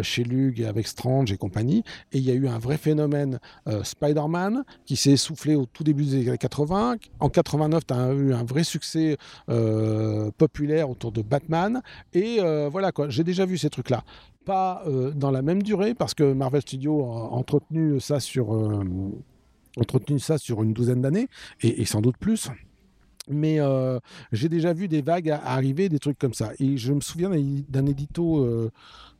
chez 0.01 0.23
Lug, 0.23 0.63
avec 0.63 0.87
Strange 0.87 1.31
et 1.31 1.37
compagnie. 1.37 1.83
Et 2.11 2.17
il 2.19 2.23
y 2.23 2.31
a 2.31 2.33
eu 2.33 2.47
un 2.47 2.59
vrai 2.59 2.77
phénomène 2.77 3.39
Spider-Man 3.83 4.63
qui 4.85 4.95
s'est 4.95 5.11
essoufflé 5.11 5.55
au 5.55 5.65
tout 5.65 5.83
début 5.83 6.03
des 6.03 6.27
années 6.27 6.37
80. 6.37 6.97
En 7.19 7.29
89, 7.29 7.85
tu 7.85 7.93
as 7.93 8.13
eu 8.13 8.33
un 8.33 8.43
vrai 8.43 8.63
succès 8.63 9.17
populaire 10.37 10.89
autour 10.89 11.11
de 11.11 11.21
Batman. 11.21 11.81
Et 12.13 12.39
voilà 12.71 12.90
j'ai 13.09 13.23
déjà 13.23 13.45
vu 13.45 13.57
ces 13.57 13.69
trucs-là. 13.69 14.03
Pas 14.45 14.83
euh, 14.87 15.11
dans 15.11 15.31
la 15.31 15.41
même 15.41 15.63
durée, 15.63 15.93
parce 15.93 16.13
que 16.13 16.33
Marvel 16.33 16.61
Studios 16.61 17.03
a 17.03 17.29
entretenu 17.31 17.99
ça 17.99 18.19
sur, 18.19 18.53
euh, 18.53 18.83
entretenu 19.77 20.19
ça 20.19 20.37
sur 20.37 20.63
une 20.63 20.73
douzaine 20.73 21.01
d'années, 21.01 21.27
et, 21.61 21.85
sans 21.85 22.01
doute 22.01 22.17
plus. 22.17 22.49
Mais 23.29 23.59
euh, 23.59 23.99
j'ai 24.31 24.49
déjà 24.49 24.73
vu 24.73 24.87
des 24.87 25.01
vagues 25.01 25.29
arriver, 25.29 25.89
des 25.89 25.99
trucs 25.99 26.17
comme 26.17 26.33
ça. 26.33 26.51
Et 26.59 26.77
je 26.77 26.93
me 26.93 27.01
souviens 27.01 27.29
d'un 27.69 27.85
édito 27.85 28.45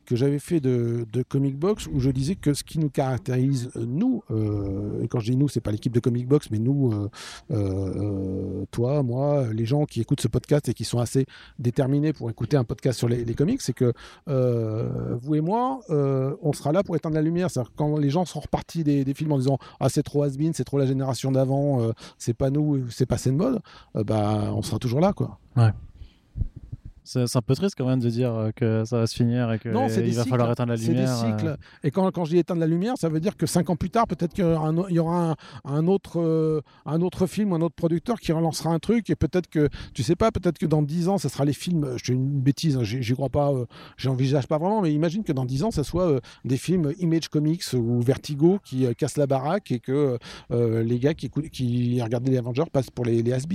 que 0.06 0.16
j'avais 0.16 0.38
fait 0.38 0.60
de, 0.60 1.06
Comic 1.28 1.56
Box 1.56 1.86
où 1.86 2.00
je 2.00 2.10
disais 2.10 2.34
que 2.34 2.52
ce 2.54 2.64
qui 2.64 2.78
nous 2.78 2.90
caractérise, 2.90 3.70
euh, 3.76 3.84
nous, 3.86 4.22
euh, 4.30 5.02
et 5.02 5.08
quand 5.08 5.20
je 5.20 5.30
dis 5.30 5.36
nous, 5.36 5.48
c'est 5.48 5.60
pas 5.60 5.70
l'équipe 5.70 5.92
de 5.92 6.00
Comic 6.00 6.26
Box, 6.26 6.50
mais 6.50 6.58
nous, 6.58 6.92
euh, 7.50 8.64
toi, 8.70 9.02
moi, 9.02 9.46
les 9.52 9.64
gens 9.64 9.84
qui 9.84 10.00
écoutent 10.00 10.20
ce 10.20 10.28
podcast 10.28 10.68
et 10.68 10.74
qui 10.74 10.84
sont 10.84 10.98
assez 10.98 11.26
déterminés 11.58 12.12
pour 12.12 12.28
écouter 12.30 12.56
un 12.56 12.64
podcast 12.64 12.98
sur 12.98 13.08
les, 13.08 13.34
comics, 13.34 13.62
c'est 13.62 13.72
que 13.72 13.92
vous 14.26 15.34
et 15.34 15.40
moi, 15.40 15.80
on 15.88 16.52
sera 16.52 16.72
là 16.72 16.82
pour 16.82 16.96
éteindre 16.96 17.14
la 17.14 17.22
lumière. 17.22 17.50
cest 17.50 17.66
quand 17.76 17.96
les 17.98 18.10
gens 18.10 18.24
sont 18.24 18.40
repartis 18.40 18.84
des, 18.84 19.14
films 19.14 19.32
en 19.32 19.38
disant 19.38 19.58
Ah, 19.80 19.88
c'est 19.88 20.02
trop 20.02 20.22
has 20.22 20.32
c'est 20.52 20.64
trop 20.64 20.78
la 20.78 20.86
génération 20.86 21.30
d'avant, 21.32 21.92
c'est 22.18 22.34
pas 22.34 22.50
nous, 22.50 22.88
c'est 22.90 23.06
passé 23.06 23.30
de 23.30 23.36
mode, 23.36 23.60
bah, 23.94 24.52
on 24.54 24.62
sera 24.62 24.78
toujours 24.78 25.00
là, 25.00 25.12
quoi. 25.12 25.38
Ouais. 25.56 25.70
C'est 27.04 27.36
un 27.36 27.42
peu 27.42 27.54
triste 27.54 27.74
quand 27.76 27.86
même 27.86 28.00
de 28.00 28.08
dire 28.08 28.32
euh, 28.32 28.50
que 28.54 28.84
ça 28.84 28.98
va 28.98 29.06
se 29.06 29.14
finir 29.14 29.52
et 29.52 29.58
qu'il 29.58 29.72
va 29.72 30.24
falloir 30.24 30.52
éteindre 30.52 30.70
la 30.70 30.76
lumière. 30.76 31.08
C'est 31.08 31.26
des 31.26 31.32
cycles. 31.32 31.48
Euh. 31.48 31.56
Et 31.82 31.90
quand, 31.90 32.10
quand 32.12 32.24
je 32.24 32.30
dis 32.30 32.38
éteindre 32.38 32.60
la 32.60 32.66
lumière, 32.66 32.94
ça 32.96 33.08
veut 33.08 33.20
dire 33.20 33.36
que 33.36 33.46
cinq 33.46 33.70
ans 33.70 33.76
plus 33.76 33.90
tard, 33.90 34.06
peut-être 34.06 34.32
qu'il 34.32 34.44
y 34.44 34.98
aura 34.98 35.34
un, 35.64 35.86
autre, 35.88 36.20
euh, 36.20 36.60
un 36.86 37.00
autre 37.00 37.26
film, 37.26 37.52
un 37.52 37.60
autre 37.60 37.74
producteur 37.74 38.20
qui 38.20 38.32
relancera 38.32 38.70
un 38.70 38.78
truc. 38.78 39.10
Et 39.10 39.16
peut-être 39.16 39.48
que, 39.48 39.68
tu 39.94 40.02
sais 40.02 40.16
pas, 40.16 40.30
peut-être 40.30 40.58
que 40.58 40.66
dans 40.66 40.82
dix 40.82 41.08
ans, 41.08 41.18
ça 41.18 41.28
sera 41.28 41.44
les 41.44 41.52
films. 41.52 41.96
Je 42.02 42.12
une 42.12 42.40
bêtise, 42.40 42.76
hein, 42.76 42.84
j'y 42.84 43.14
crois 43.14 43.30
pas, 43.30 43.50
j'envisage 43.96 44.46
pas 44.46 44.58
vraiment, 44.58 44.82
mais 44.82 44.92
imagine 44.92 45.24
que 45.24 45.32
dans 45.32 45.46
dix 45.46 45.64
ans, 45.64 45.70
ça 45.70 45.82
soit 45.82 46.20
des 46.44 46.58
films 46.58 46.92
Image 46.98 47.28
Comics 47.28 47.64
ou 47.72 48.00
Vertigo 48.02 48.58
qui 48.62 48.86
cassent 48.96 49.16
la 49.16 49.26
baraque 49.26 49.70
et 49.70 49.80
que 49.80 50.18
les 50.50 50.98
gars 50.98 51.14
qui, 51.14 51.30
qui 51.30 52.02
regardaient 52.02 52.30
les 52.30 52.38
Avengers 52.38 52.64
passent 52.70 52.90
pour 52.90 53.04
les, 53.04 53.22
les 53.22 53.32
has 53.32 53.46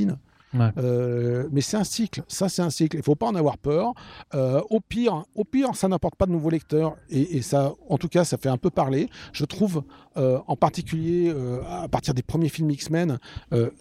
euh, 0.78 1.48
mais 1.52 1.62
c'est 1.62 1.78
un 1.78 1.84
cycle, 1.84 2.24
ça 2.28 2.50
c'est 2.50 2.62
un 2.62 2.70
cycle. 2.70 2.98
Il 2.98 3.04
faut 3.04 3.16
pas 3.16 3.28
en 3.28 3.36
avoir 3.36 3.58
peur. 3.58 3.94
Euh, 4.34 4.62
au 4.70 4.80
pire, 4.80 5.24
au 5.36 5.44
pire, 5.44 5.76
ça 5.76 5.88
n'apporte 5.88 6.16
pas 6.16 6.26
de 6.26 6.32
nouveaux 6.32 6.50
lecteurs 6.50 6.96
et, 7.10 7.42
ça, 7.42 7.74
en 7.90 7.98
tout 7.98 8.08
cas, 8.08 8.24
ça 8.24 8.38
fait 8.38 8.50
un 8.50 8.58
peu 8.58 8.70
parler. 8.70 9.10
Je 9.32 9.46
trouve, 9.46 9.84
euh, 10.18 10.40
en 10.48 10.56
particulier 10.56 11.34
à 11.68 11.88
partir 11.88 12.14
des 12.14 12.24
premiers 12.24 12.50
films 12.50 12.72
X-Men, 12.72 13.20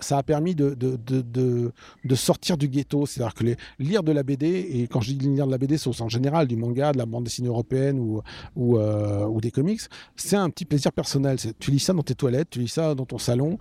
ça 0.00 0.18
a 0.18 0.22
permis 0.22 0.54
de, 0.54 1.72
sortir 2.14 2.56
du 2.56 2.68
ghetto. 2.68 3.06
C'est-à-dire 3.06 3.34
que 3.34 3.44
lire 3.78 4.02
de 4.02 4.12
la 4.12 4.22
BD 4.22 4.46
et 4.46 4.88
quand 4.88 5.00
je 5.00 5.12
dis 5.12 5.28
lire 5.28 5.46
de 5.46 5.52
la 5.52 5.58
BD, 5.58 5.78
c'est 5.78 5.88
au 5.88 5.92
sens 5.92 6.10
général 6.10 6.46
du 6.46 6.56
manga, 6.56 6.92
de 6.92 6.98
la 6.98 7.06
bande 7.06 7.24
dessinée 7.24 7.48
européenne 7.48 7.98
ou, 7.98 8.22
ou 8.56 9.40
des 9.40 9.50
comics. 9.50 9.80
C'est 10.16 10.36
un 10.36 10.50
petit 10.50 10.64
plaisir 10.64 10.92
personnel. 10.92 11.38
Tu 11.58 11.70
lis 11.70 11.80
ça 11.80 11.92
dans 11.92 12.02
tes 12.02 12.14
toilettes, 12.14 12.50
tu 12.50 12.60
lis 12.60 12.68
ça 12.68 12.94
dans 12.94 13.06
ton 13.06 13.18
salon. 13.18 13.58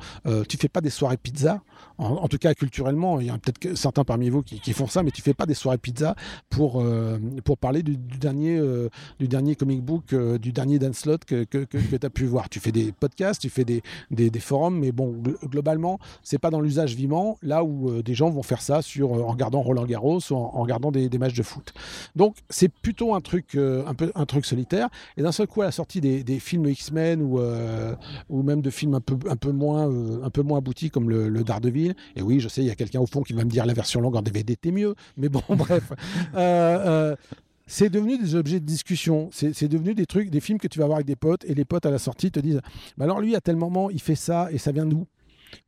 tu 0.47 0.57
fais 0.57 0.69
pas 0.69 0.81
des 0.81 0.89
soirées 0.89 1.17
pizza. 1.17 1.61
En 1.97 2.27
tout 2.27 2.37
cas, 2.37 2.53
culturellement 2.53 3.19
il 3.19 3.27
y 3.27 3.29
a 3.29 3.37
peut-être 3.37 3.77
certains 3.77 4.03
parmi 4.03 4.29
vous 4.29 4.43
qui, 4.43 4.73
font 4.73 4.87
ça, 4.87 5.03
mais 5.03 5.11
tu 5.11 5.21
fais 5.21 5.33
pas 5.33 5.45
des 5.45 5.53
soirées 5.53 5.77
pizza 5.77 6.15
pour, 6.49 6.81
euh, 6.81 7.17
pour 7.43 7.57
parler 7.57 7.83
du, 7.83 7.97
dernier, 7.97 8.57
euh, 8.57 8.89
du 9.19 9.27
dernier 9.27 9.55
comic 9.55 9.81
book, 9.81 10.13
euh, 10.13 10.37
du 10.37 10.51
dernier 10.51 10.79
dance 10.79 10.99
slot 10.99 11.19
que, 11.25 11.43
que, 11.43 11.59
que, 11.59 11.77
tu 11.77 12.05
as 12.05 12.09
pu 12.09 12.25
voir. 12.25 12.49
Tu 12.49 12.59
fais 12.59 12.71
des 12.71 12.91
podcasts, 12.91 13.41
tu 13.41 13.49
fais 13.49 13.63
des, 13.63 13.81
des, 14.11 14.39
forums, 14.39 14.77
mais 14.77 14.91
bon, 14.91 15.15
globalement, 15.45 15.99
c'est 16.23 16.37
pas 16.37 16.49
dans 16.49 16.61
l'usage 16.61 16.95
vivant, 16.95 17.37
là 17.41 17.63
où 17.63 18.01
des 18.01 18.13
gens 18.13 18.29
vont 18.29 18.43
faire 18.43 18.61
ça 18.61 18.81
sur, 18.81 19.13
en 19.13 19.31
regardant 19.31 19.61
Roland 19.61 19.85
Garros 19.85 20.19
ou 20.29 20.35
en, 20.35 20.61
regardant 20.61 20.91
des, 20.91 21.09
des, 21.09 21.17
matchs 21.17 21.35
de 21.35 21.43
foot. 21.43 21.73
Donc, 22.15 22.35
c'est 22.49 22.69
plutôt 22.69 23.15
un 23.15 23.21
truc, 23.21 23.55
un, 23.55 23.93
peu, 23.93 24.11
un 24.15 24.25
truc 24.25 24.45
solitaire. 24.45 24.89
Et 25.17 25.21
d'un 25.21 25.31
seul 25.31 25.47
coup, 25.47 25.61
à 25.61 25.65
la 25.65 25.71
sortie 25.71 26.01
des, 26.01 26.39
films 26.39 26.67
X-Men 26.67 27.21
ou, 27.21 27.39
ou 28.29 28.43
même 28.43 28.61
de 28.61 28.69
films 28.69 28.95
un 28.95 29.01
peu, 29.01 29.17
un 29.29 29.35
peu, 29.35 29.51
moins, 29.51 29.89
un 30.23 30.29
peu 30.29 30.41
moins 30.41 30.57
aboutis 30.57 30.89
comme 30.89 31.09
le 31.09 31.43
Daredevil, 31.43 31.74
et 32.15 32.21
oui, 32.21 32.39
je 32.39 32.47
sais, 32.47 32.61
il 32.61 32.67
y 32.67 32.71
a 32.71 32.75
quelqu'un 32.75 32.99
au 32.99 33.05
fond 33.05 33.21
qui 33.21 33.33
va 33.33 33.43
me 33.43 33.49
dire 33.49 33.65
la 33.65 33.73
version 33.73 34.01
longue 34.01 34.15
en 34.15 34.21
DVD 34.21 34.53
était 34.53 34.71
mieux. 34.71 34.95
Mais 35.17 35.29
bon, 35.29 35.43
bref. 35.49 35.91
Euh, 36.35 36.37
euh, 36.37 37.15
c'est 37.67 37.89
devenu 37.89 38.17
des 38.17 38.35
objets 38.35 38.59
de 38.59 38.65
discussion. 38.65 39.29
C'est 39.31 39.67
devenu 39.67 39.95
des 39.95 40.05
trucs, 40.05 40.29
des 40.29 40.39
films 40.39 40.59
que 40.59 40.67
tu 40.67 40.79
vas 40.79 40.85
voir 40.85 40.97
avec 40.97 41.07
des 41.07 41.15
potes 41.15 41.45
et 41.45 41.55
les 41.55 41.65
potes 41.65 41.85
à 41.85 41.91
la 41.91 41.97
sortie 41.97 42.31
te 42.31 42.39
disent 42.39 42.61
bah 42.97 43.05
alors 43.05 43.19
lui, 43.19 43.35
à 43.35 43.41
tel 43.41 43.55
moment, 43.55 43.89
il 43.89 44.01
fait 44.01 44.15
ça 44.15 44.49
et 44.51 44.57
ça 44.57 44.71
vient 44.71 44.85
d'où? 44.85 45.07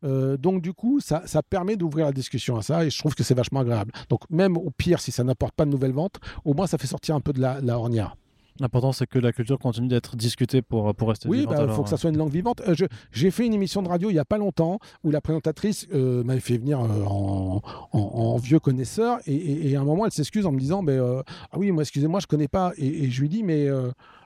Euh, 0.04 0.38
donc 0.38 0.62
du 0.62 0.74
coup, 0.74 1.00
ça, 1.00 1.22
permet 1.50 1.76
d'ouvrir 1.76 2.06
la 2.06 2.12
discussion 2.12 2.58
à 2.58 2.62
ça 2.62 2.86
et 2.86 2.90
je 2.90 2.98
trouve 2.98 3.16
que 3.16 3.24
c'est 3.24 3.34
vachement 3.34 3.62
agréable. 3.62 3.92
Donc 4.10 4.30
même 4.30 4.58
au 4.58 4.70
pire, 4.70 5.00
si 5.00 5.12
ça 5.12 5.24
n'apporte 5.24 5.56
pas 5.56 5.66
de 5.66 5.72
nouvelles 5.72 5.92
ventes, 5.94 6.20
au 6.46 6.54
moins 6.54 6.68
ça 6.68 6.78
fait 6.78 6.88
sortir 6.88 7.16
un 7.16 7.22
peu 7.22 7.34
de 7.34 7.42
la, 7.42 7.62
ornière. 7.78 8.16
L'important, 8.60 8.92
c'est 8.92 9.08
que 9.08 9.20
la 9.20 9.32
culture 9.32 9.60
continue 9.60 9.88
d'être 9.88 10.16
discutée 10.16 10.62
pour, 10.62 10.94
pour 10.96 11.10
rester 11.10 11.30
oui, 11.30 11.40
vivante. 11.40 11.58
Oui, 11.60 11.66
il 11.68 11.74
faut 11.74 11.84
que 11.84 11.90
ça 11.90 11.98
soit 11.98 12.10
une 12.10 12.18
langue 12.18 12.32
vivante. 12.32 12.62
Euh, 12.68 12.76
j'ai 13.12 13.32
fait 13.32 13.46
une 13.46 13.54
émission 13.54 13.84
de 13.84 13.88
radio 13.88 14.10
il 14.10 14.14
n'y 14.14 14.20
a 14.20 14.26
pas 14.26 14.38
longtemps 14.38 14.80
où 15.04 15.12
la 15.12 15.22
présentatrice 15.22 15.88
euh, 15.94 16.24
m'avait 16.24 16.40
fait 16.40 16.58
venir 16.58 16.80
euh, 16.80 17.04
en, 17.06 17.62
en, 17.92 18.38
vieux 18.38 18.60
connaisseur 18.60 19.20
et, 19.26 19.76
à 19.76 19.82
un 19.82 19.84
moment, 19.84 20.06
elle 20.06 20.12
s'excuse 20.12 20.46
en 20.46 20.52
me 20.52 20.60
disant 20.60 20.84
ben, 20.84 21.24
Ah 21.52 21.58
oui, 21.58 21.72
moi, 21.72 21.84
excusez-moi, 21.84 22.20
je 22.20 22.26
ne 22.26 22.30
connais 22.30 22.48
pas. 22.48 22.74
Et, 22.78 23.10
je 23.10 23.22
lui 23.22 23.30
dis 23.30 23.44
Mais. 23.44 23.70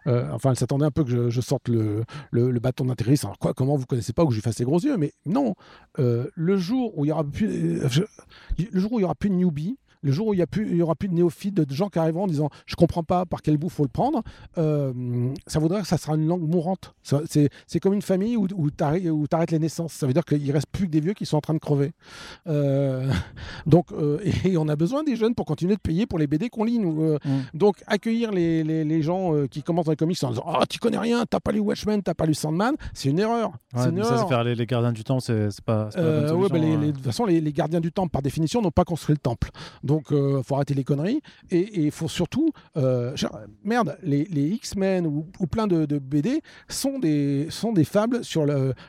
enfin, 0.06 0.52
elle 0.52 0.56
s'attendait 0.56 0.86
un 0.86 0.92
peu 0.92 1.04
que 1.04 1.30
je, 1.30 1.42
sorte 1.42 1.68
le, 1.68 2.04
le, 2.32 2.60
bâton 2.60 2.86
d'atterrissage. 2.86 3.28
Alors, 3.28 3.40
quoi, 3.40 3.54
comment 3.54 3.76
vous 3.76 3.86
connaissez 3.86 4.14
pas 4.14 4.24
ou 4.24 4.28
que 4.28 4.34
je 4.34 4.38
lui 4.38 4.44
fasse 4.44 4.60
les 4.60 4.66
gros 4.66 4.80
yeux? 4.80 4.98
Mais 4.98 5.14
non, 5.26 5.56
le 5.98 6.58
jour 6.58 6.98
où 6.98 7.06
il 7.06 7.10
y 7.10 7.12
aura 7.12 7.24
plus, 7.24 7.80
le 7.80 8.80
jour 8.80 8.94
où 8.94 9.00
il 9.00 9.02
y 9.02 9.06
aura 9.06 9.16
plus 9.16 9.30
de 9.30 9.36
newbie, 9.36 9.78
le 10.02 10.12
jour 10.12 10.28
où 10.28 10.34
il 10.34 10.44
n'y 10.74 10.82
aura 10.82 10.96
plus 10.96 11.08
de 11.08 11.14
néophytes, 11.14 11.54
de 11.54 11.74
gens 11.74 11.90
qui 11.90 12.00
arriveront 12.00 12.24
en 12.24 12.28
disant 12.28 12.50
je 12.66 12.76
comprends 12.76 13.04
pas 13.04 13.26
par 13.26 13.42
quel 13.42 13.58
bout 13.58 13.70
faut 13.70 13.84
le 13.84 13.90
prendre, 13.90 14.24
euh, 14.58 15.32
ça 15.48 15.60
voudrait 15.60 15.82
que 15.82 15.88
ça 15.88 15.98
sera 15.98 16.16
une 16.16 16.28
langue 16.28 16.48
mourante. 16.48 16.94
C'est 17.04 17.80
comme 17.80 17.94
une 17.94 18.02
famille 18.02 18.38
où, 18.38 18.48
où 18.56 18.70
tu 18.72 18.84
arrêtes 18.84 19.52
les 19.52 19.60
naissances. 19.60 19.94
Ça 19.94 20.08
veut 20.08 20.14
dire 20.14 20.26
qu'il 20.26 20.52
reste 20.52 20.68
plus 20.72 20.88
que 20.88 20.92
des 20.92 21.00
vieux 21.00 21.14
qui 21.14 21.26
sont 21.26 21.38
en 21.38 21.42
train 21.42 21.54
de 21.54 21.60
crever. 21.60 21.92
Euh, 22.48 23.12
donc, 23.66 23.92
euh, 23.92 24.20
et 24.44 24.58
on 24.58 24.68
a 24.68 24.76
besoin 24.76 25.04
des 25.04 25.16
jeunes 25.16 25.36
pour 25.36 25.46
continuer 25.46 25.76
de 25.76 25.82
payer 25.82 26.06
pour 26.06 26.20
les 26.20 26.28
BD 26.28 26.50
qu'on 26.50 26.64
lit. 26.64 26.80
Mm. 26.80 27.18
Donc, 27.54 27.84
accueillir 27.88 28.32
les, 28.32 28.64
les, 28.64 29.02
gens 29.02 29.34
qui 29.50 29.64
commencent 29.64 29.86
dans 29.86 29.92
les 29.92 29.98
comics 29.98 30.24
en 30.24 30.30
disant 30.30 30.44
oh, 30.46 30.64
tu 30.70 30.80
connais 30.80 30.98
rien, 30.98 31.26
t'as 31.30 31.40
pas 31.40 31.52
lu 31.52 31.60
Watchmen, 31.60 32.02
t'as 32.04 32.14
pas 32.14 32.26
lu 32.26 32.34
Sandman, 32.34 32.76
c'est 32.94 33.10
une 33.10 33.20
erreur. 33.20 33.52
c'est 33.76 33.90
une 33.90 33.98
erreur. 33.98 34.20
Ça, 34.20 34.28
faire 34.28 34.44
les, 34.44 34.66
gardiens 34.66 34.92
du 34.92 35.04
temps, 35.04 35.20
c'est 35.20 35.50
pas. 35.66 35.86
pas 35.86 36.02
la 36.02 36.34
bah, 36.34 36.58
hein. 36.58 36.78
de 36.88 36.92
toute 36.92 37.04
façon, 37.04 37.26
les, 37.26 37.42
gardiens 37.54 37.80
du 37.80 37.92
temps, 37.92 38.08
par 38.08 38.22
définition, 38.22 38.62
n'ont 38.62 38.72
pas 38.72 38.84
construit 38.84 39.14
le 39.14 39.20
temple. 39.20 39.50
Donc, 39.84 39.91
il 40.10 40.16
euh, 40.16 40.44
faut 40.44 40.56
arrêter 40.56 40.74
les 40.74 40.84
conneries. 40.84 41.22
Et 41.50 41.82
il 41.86 41.92
faut 41.92 42.08
surtout. 42.08 42.52
Euh, 42.78 43.16
merde, 43.64 43.98
les, 44.04 44.22
X-Men 44.32 45.06
ou, 45.06 45.48
plein 45.48 45.68
de, 45.68 45.86
BD 46.00 46.42
sont 46.68 47.00
des, 47.00 47.48
sont 47.50 47.74
des 47.74 47.84
fables 47.84 48.24
sur 48.24 48.46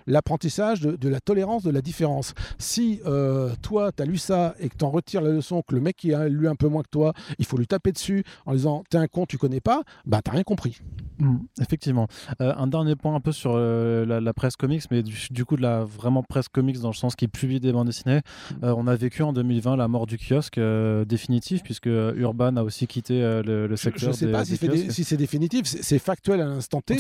l'apprentissage 0.07 0.81
de, 0.81 1.09
la 1.09 1.21
tolérance 1.21 1.63
de 1.63 1.71
la 1.71 1.83
différence. 1.83 2.35
Si 2.59 3.01
euh, 3.07 3.55
toi, 3.63 3.93
tu 3.93 4.03
as 4.03 4.07
lu 4.07 4.17
ça 4.17 4.55
et 4.59 4.69
que 4.69 4.77
tu 4.77 4.85
en 4.85 4.91
retires 4.91 5.21
la 5.21 5.31
leçon, 5.31 5.63
que 5.67 5.75
le 5.75 5.81
mec 5.81 5.97
qui 5.97 6.15
a 6.15 6.29
lu 6.29 6.49
un 6.49 6.55
peu 6.55 6.69
moins 6.69 6.83
que 6.83 6.91
toi, 6.91 7.13
il 7.39 7.45
faut 7.45 7.57
lui 7.57 7.67
taper 7.67 7.93
dessus 7.93 8.25
en 8.47 8.53
disant 8.53 8.85
T'es 8.89 8.99
un 8.99 9.07
con, 9.07 9.27
tu 9.27 9.39
connais 9.39 9.61
pas, 9.61 9.83
bah 10.07 10.21
t'as 10.23 10.33
rien 10.33 10.43
compris. 10.43 10.79
Mmh, 11.19 11.37
effectivement. 11.61 12.09
un 12.41 12.67
dernier 12.67 12.97
point 12.97 13.15
un 13.15 13.21
peu 13.21 13.33
sur 13.33 13.57
la, 13.57 14.33
presse 14.33 14.57
comics, 14.57 14.83
mais 14.91 15.03
du, 15.03 15.45
coup 15.45 15.57
de 15.57 15.63
la 15.63 15.85
vraiment 15.85 16.23
presse 16.23 16.49
comics 16.49 16.81
dans 16.81 16.89
le 16.89 16.95
sens 16.95 17.15
qui 17.15 17.29
publie 17.29 17.61
des 17.61 17.73
bandes 17.73 17.87
dessinées. 17.87 18.21
Mmh. 18.51 18.67
on 18.67 18.87
a 18.87 18.95
vécu 18.97 19.23
en 19.23 19.33
2020 19.33 19.77
la 19.77 19.89
mort 19.89 20.07
du 20.07 20.19
kiosque 20.19 20.59
définitif 21.07 21.63
puisque 21.63 21.87
Urban 21.87 22.57
a 22.57 22.63
aussi 22.63 22.87
quitté 22.87 23.21
le, 23.45 23.75
secteur. 23.77 24.01
Je 24.01 24.09
ne 24.09 24.13
sais 24.13 24.33
pas 24.33 24.45
si, 24.45 25.05
c'est 25.05 25.17
définitif, 25.17 25.65
c'est 25.67 25.99
factuel 25.99 26.41
à 26.41 26.47
l'instant 26.47 26.81
T. 26.81 26.97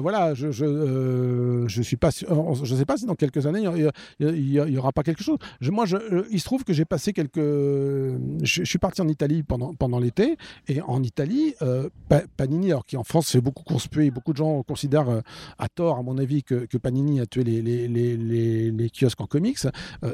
voilà, 0.00 0.34
je 0.34 0.50
je, 0.50 1.64
je 1.66 1.82
suis 1.82 1.96
pas 1.96 2.10
je 2.10 2.74
sais 2.74 2.84
pas 2.84 2.96
si 2.96 3.06
dans 3.06 3.14
quelques 3.14 3.46
années 3.46 3.64
il 4.20 4.52
y, 4.52 4.78
aura 4.78 4.92
pas 4.92 5.02
quelque 5.02 5.22
chose. 5.22 5.38
moi, 5.62 5.86
je, 5.86 5.96
il 6.30 6.40
se 6.40 6.44
trouve 6.44 6.64
que 6.64 6.72
j'ai 6.72 6.84
passé 6.84 7.12
quelques, 7.12 7.38
je, 7.38 8.64
suis 8.64 8.78
parti 8.78 9.00
en 9.00 9.08
Italie 9.08 9.42
pendant 9.42 9.74
pendant 9.74 9.98
l'été 9.98 10.36
et 10.68 10.80
en 10.80 11.02
Italie, 11.02 11.54
Panini, 12.36 12.70
alors 12.70 12.86
qui 12.86 12.96
en 12.96 13.04
France 13.04 13.30
fait 13.30 13.40
beaucoup 13.40 13.64
conspuer, 13.64 14.10
beaucoup 14.10 14.32
de 14.32 14.38
gens 14.38 14.62
considèrent 14.62 15.22
à 15.58 15.68
tort, 15.68 15.98
à 15.98 16.02
mon 16.02 16.18
avis, 16.18 16.42
que, 16.42 16.66
que 16.66 16.78
Panini 16.78 17.20
a 17.20 17.26
tué 17.26 17.44
les, 17.44 17.62
les, 17.62 17.88
les, 17.88 18.70
les 18.70 18.90
kiosques 18.90 19.20
en 19.20 19.26
comics. 19.26 19.58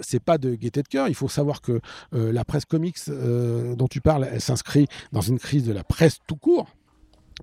c'est 0.02 0.22
pas 0.22 0.38
de 0.38 0.54
gaieté 0.54 0.82
de 0.82 0.88
cœur. 0.88 1.08
Il 1.08 1.14
faut 1.14 1.28
savoir 1.28 1.60
que 1.60 1.80
euh, 2.14 2.32
la 2.32 2.44
presse 2.44 2.64
comics 2.64 2.89
euh, 3.08 3.74
dont 3.74 3.88
tu 3.88 4.00
parles, 4.00 4.28
elle 4.30 4.40
s'inscrit 4.40 4.86
dans 5.12 5.20
une 5.20 5.38
crise 5.38 5.64
de 5.64 5.72
la 5.72 5.84
presse 5.84 6.18
tout 6.26 6.36
court 6.36 6.66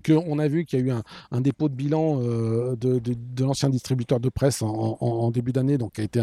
qu'on 0.06 0.38
a 0.38 0.48
vu 0.48 0.66
qu'il 0.66 0.80
y 0.80 0.84
a 0.84 0.86
eu 0.86 1.02
un, 1.32 1.42
dépôt 1.42 1.70
de 1.70 1.74
bilan 1.74 2.22
euh, 2.22 2.76
de, 2.76 3.44
l'ancien 3.44 3.70
distributeur 3.70 4.20
de 4.20 4.30
presse 4.30 4.62
en, 4.62 5.32
début 5.32 5.52
d'année, 5.52 5.80
donc 5.80 5.94
qui 5.94 6.02
a 6.02 6.04
été 6.04 6.22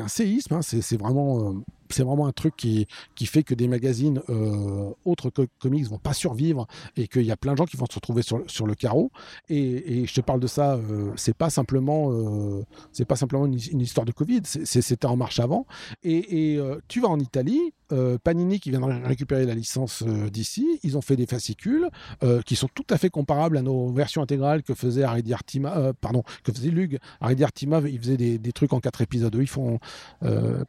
un, 0.00 0.08
séisme. 0.08 0.54
Hein. 0.54 0.62
c'est 0.62 0.96
vraiment 0.96 1.54
c'est 1.94 2.02
vraiment 2.02 2.26
un 2.26 2.32
truc 2.32 2.56
qui, 2.56 2.86
qui 3.14 3.26
fait 3.26 3.42
que 3.42 3.54
des 3.54 3.68
magazines 3.68 4.20
euh, 4.28 4.90
autres 5.04 5.30
que 5.30 5.42
comics 5.58 5.86
vont 5.86 5.98
pas 5.98 6.12
survivre 6.12 6.66
et 6.96 7.08
qu'il 7.08 7.22
y 7.22 7.30
a 7.30 7.36
plein 7.36 7.52
de 7.52 7.58
gens 7.58 7.66
qui 7.66 7.76
vont 7.76 7.86
se 7.86 7.94
retrouver 7.94 8.22
sur, 8.22 8.42
sur 8.46 8.66
le 8.66 8.74
carreau. 8.74 9.10
Et, 9.48 10.06
je 10.06 10.14
te 10.14 10.20
parle 10.20 10.40
de 10.40 10.46
ça, 10.46 10.74
euh, 10.74 11.12
c'est 11.16 11.36
pas 11.36 11.50
simplement, 11.50 12.10
euh, 12.10 12.64
c'est 12.92 13.04
pas 13.04 13.16
simplement 13.16 13.46
une, 13.46 13.80
histoire 13.80 14.04
de 14.04 14.12
Covid, 14.12 14.42
c'était 14.44 15.06
en 15.06 15.16
marche 15.16 15.40
avant. 15.40 15.66
Et, 16.02 16.56
euh, 16.58 16.80
tu 16.88 17.00
vas 17.00 17.08
en 17.08 17.18
Italie, 17.18 17.60
Panini 18.24 18.58
qui 18.58 18.70
vient 18.70 18.80
de 18.80 19.06
récupérer 19.06 19.46
la 19.46 19.54
licence 19.54 20.02
d'ici, 20.02 20.80
ils 20.82 20.98
ont 20.98 21.00
fait 21.00 21.14
des 21.14 21.26
fascicules 21.26 21.88
qui 22.44 22.56
sont 22.56 22.66
tout 22.74 22.86
à 22.90 22.98
fait 22.98 23.08
comparables 23.08 23.56
à 23.56 23.62
nos 23.62 23.92
versions 23.92 24.20
intégrales 24.20 24.64
que 24.64 24.74
faisait 24.74 25.04
Artima, 25.04 25.92
pardon, 26.00 26.24
que 26.42 26.50
faisait 26.50 26.70
Lug. 26.70 26.98
Harry 27.20 27.40
Artima, 27.44 27.80
il 27.86 28.00
faisait 28.00 28.16
des, 28.16 28.38
des, 28.38 28.52
trucs 28.52 28.72
en 28.72 28.80
quatre 28.80 29.00
épisodes. 29.00 29.36
Ils 29.38 29.46
font 29.46 29.78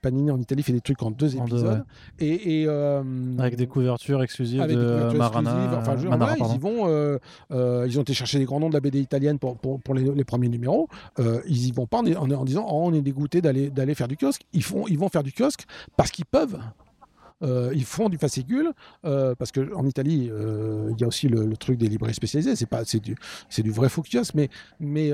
Panini 0.04 0.30
en 0.30 0.40
Italie 0.40 0.62
fait 0.62 0.74
des 0.74 0.82
trucs 0.82 1.02
en 1.02 1.10
deux 1.16 1.36
épisodes. 1.36 1.84
et, 2.20 2.66
euh, 2.68 3.04
avec 3.38 3.56
des 3.56 3.68
couvertures 3.68 4.22
exclusives 4.24 4.66
de 4.66 5.18
Marana. 5.18 5.78
Enfin, 5.78 5.96
ils 5.96 6.56
y 6.56 6.58
vont. 6.58 6.88
Euh, 6.88 7.18
euh, 7.52 7.86
ils 7.88 7.98
ont 8.00 8.02
été 8.02 8.14
chercher 8.14 8.40
des 8.40 8.46
grands 8.46 8.60
noms 8.60 8.70
de 8.70 8.74
la 8.74 8.80
BD 8.80 9.00
italienne 9.00 9.40
pour, 9.40 9.58
pour, 9.58 9.82
pour 9.82 9.96
les, 9.96 10.24
premiers 10.24 10.50
numéros. 10.50 10.88
ils 11.48 11.68
y 11.68 11.72
vont 11.72 11.88
pas 11.88 12.00
en, 12.00 12.32
en, 12.32 12.46
disant 12.46 12.66
oh, 12.70 12.82
on 12.86 12.94
est 12.94 13.02
dégoûté 13.02 13.42
d'aller 13.42 13.70
d'aller 13.70 13.96
faire 13.96 14.08
du 14.08 14.18
kiosque. 14.18 14.42
Ils 14.54 14.64
font 14.64 14.86
ils 14.88 14.98
vont 14.98 15.10
faire 15.10 15.24
du 15.24 15.32
kiosque 15.32 15.66
parce 15.96 16.12
qu'ils 16.12 16.26
peuvent. 16.26 16.58
Euh, 17.44 17.72
ils 17.76 17.84
font 17.84 18.08
du 18.08 18.18
fascicule 18.18 18.72
euh, 19.04 19.36
parce 19.36 19.52
qu'en 19.52 19.86
Italie, 19.86 20.30
euh, 20.32 20.92
il 20.96 21.02
y 21.02 21.04
a 21.04 21.08
aussi 21.08 21.28
le, 21.28 21.56
truc 21.58 21.78
des 21.78 21.88
librairies 21.88 22.14
spécialisées. 22.14 22.56
C'est 22.56 22.66
pas, 22.66 22.86
c'est 22.86 23.00
du, 23.00 23.16
c'est 23.50 23.62
du 23.62 23.72
vrai 23.72 23.90
focus, 23.90 24.34
mais, 24.34 24.50
mais 24.80 25.12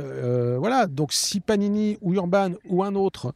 voilà. 0.58 0.88
Donc, 0.88 1.14
si 1.14 1.40
Panini 1.40 1.98
ou 2.02 2.14
Urban 2.14 2.52
ou 2.68 2.84
un 2.84 2.96
autre 2.96 3.34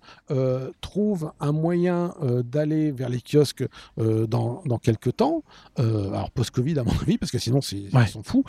trouve 0.81 1.31
un 1.39 1.51
moyen 1.51 2.13
d'aller 2.43 2.91
vers 2.91 3.09
les 3.09 3.21
kiosques 3.21 3.65
dans, 3.97 4.61
dans 4.65 4.77
quelques 4.77 5.17
temps, 5.17 5.43
alors 5.77 6.31
post-Covid 6.31 6.79
à 6.79 6.83
mon 6.83 6.91
avis, 7.01 7.17
parce 7.17 7.31
que 7.31 7.39
sinon 7.39 7.59
ils 7.59 8.07
sont 8.07 8.23
fous, 8.23 8.43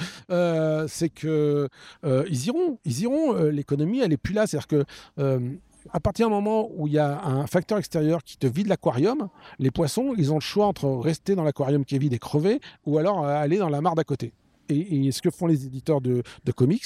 c'est 0.89 1.09
que 1.09 1.69
ils 2.05 2.47
iront, 2.47 2.79
ils 2.85 3.01
iront. 3.01 3.35
L'économie, 3.51 4.01
elle 4.01 4.13
est 4.13 4.19
plus 4.19 4.35
là. 4.35 4.47
C'est-à-dire 4.47 4.69
que 4.69 5.57
à 5.93 6.01
partir 6.01 6.29
du 6.29 6.33
moment 6.33 6.69
où 6.75 6.87
il 6.87 6.95
y 6.95 6.99
a 6.99 7.25
un 7.25 7.47
facteur 7.47 7.79
extérieur 7.79 8.23
qui 8.23 8.37
te 8.37 8.47
vide 8.47 8.69
l'aquarium, 8.69 9.29
les 9.59 9.71
poissons, 9.71 10.15
ils 10.17 10.33
ont 10.33 10.37
le 10.37 10.41
choix 10.41 10.67
entre 10.67 10.89
rester 10.89 11.35
dans 11.35 11.45
l'aquarium 11.45 11.85
qui 11.85 11.97
est 11.97 11.99
vide 11.99 12.13
et 12.13 12.19
crever, 12.19 12.61
ou 12.85 12.99
alors 12.99 13.25
euh, 13.25 13.35
aller 13.37 13.59
dans 13.59 13.69
la 13.69 13.81
mare 13.81 13.95
d'à 13.95 14.05
côté. 14.05 14.33
Et, 14.69 15.13
ce 15.13 15.23
que 15.23 15.31
font 15.31 15.47
les 15.47 15.65
éditeurs 15.65 16.01
de, 16.01 16.23
comics, 16.55 16.85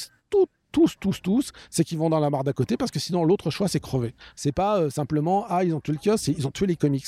tous, 0.72 0.94
tous, 1.00 1.20
tous, 1.20 1.52
c'est 1.70 1.82
qu'ils 1.82 1.98
vont 1.98 2.10
dans 2.10 2.20
la 2.20 2.30
mare 2.30 2.44
d'à 2.44 2.52
côté 2.52 2.76
parce 2.76 2.90
que 2.90 3.00
sinon 3.00 3.24
l'autre 3.24 3.50
choix 3.50 3.66
c'est 3.66 3.80
crever. 3.80 4.14
C'est 4.36 4.52
pas 4.52 4.78
euh, 4.78 4.90
simplement 4.90 5.44
ah 5.48 5.64
ils 5.64 5.74
ont 5.74 5.80
tué 5.80 5.94
le 5.94 5.98
kiosque, 5.98 6.28
ils 6.28 6.46
ont 6.46 6.52
tué 6.52 6.66
les 6.66 6.76
comics. 6.76 7.06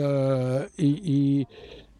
euh, 0.00 0.66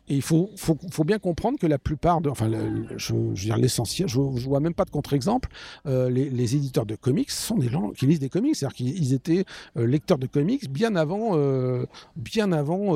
il 0.09 0.23
faut, 0.23 0.51
faut, 0.57 1.05
bien 1.05 1.19
comprendre 1.19 1.59
que 1.59 1.67
la 1.67 1.79
plupart 1.79 2.21
de, 2.21 2.29
enfin, 2.29 2.51
je, 2.97 3.15
veux 3.15 3.33
dire 3.33 3.57
l'essentiel, 3.57 4.07
je, 4.07 4.21
je 4.37 4.47
vois 4.47 4.61
même 4.61 4.75
pas 4.75 4.85
de 4.85 4.91
contre-exemple. 4.91 5.49
Euh, 5.87 6.11
les, 6.11 6.29
les, 6.29 6.57
éditeurs 6.57 6.85
de 6.85 6.95
comics 6.95 7.31
sont 7.31 7.57
des 7.57 7.71
gens 7.71 7.91
qui 7.91 8.07
lisent 8.07 8.19
des 8.21 8.29
comics, 8.29 8.55
c'est-à-dire 8.55 8.77
qu'ils 8.77 9.15
étaient 9.15 9.45
euh, 9.79 9.87
lecteurs 9.87 10.19
de 10.19 10.27
comics 10.27 10.71
bien 10.71 10.95
avant, 10.95 11.31
euh, 11.33 11.87
bien 12.17 12.53
avant 12.53 12.95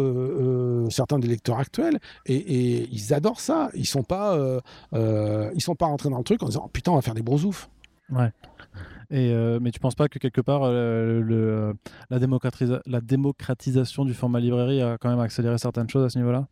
certains 0.91 1.19
des 1.19 1.29
lecteurs 1.29 1.59
actuels, 1.59 1.99
et, 2.27 2.37
et, 2.37 2.89
ils 2.93 3.15
adorent 3.15 3.41
ça. 3.41 3.71
Ils 3.75 3.87
sont 3.87 4.03
pas, 4.03 4.39
ils 4.93 5.63
sont 5.63 5.75
pas 5.75 5.87
rentrés 5.87 6.11
dans 6.11 6.19
le 6.19 6.25
truc 6.25 6.43
en 6.43 6.47
disant 6.47 6.69
putain 6.73 6.93
on 6.93 6.97
va 6.97 7.03
faire 7.03 7.15
des 7.15 7.23
brosoufs. 7.23 7.71
Ouais. 8.11 8.31
Et, 9.11 9.33
mais 9.61 9.71
tu 9.71 9.81
penses 9.81 9.95
pas 9.95 10.09
que 10.09 10.19
quelque 10.19 10.41
part 10.41 10.71
la 12.11 12.21
démocratisation 13.01 14.05
du 14.05 14.15
format 14.15 14.41
librairie 14.41 14.83
a 14.83 14.99
quand 14.99 15.09
même 15.09 15.21
accéléré 15.21 15.57
certaines 15.59 15.89
choses 15.89 16.05
à 16.05 16.11
ce 16.11 16.19
niveau-là? 16.19 16.47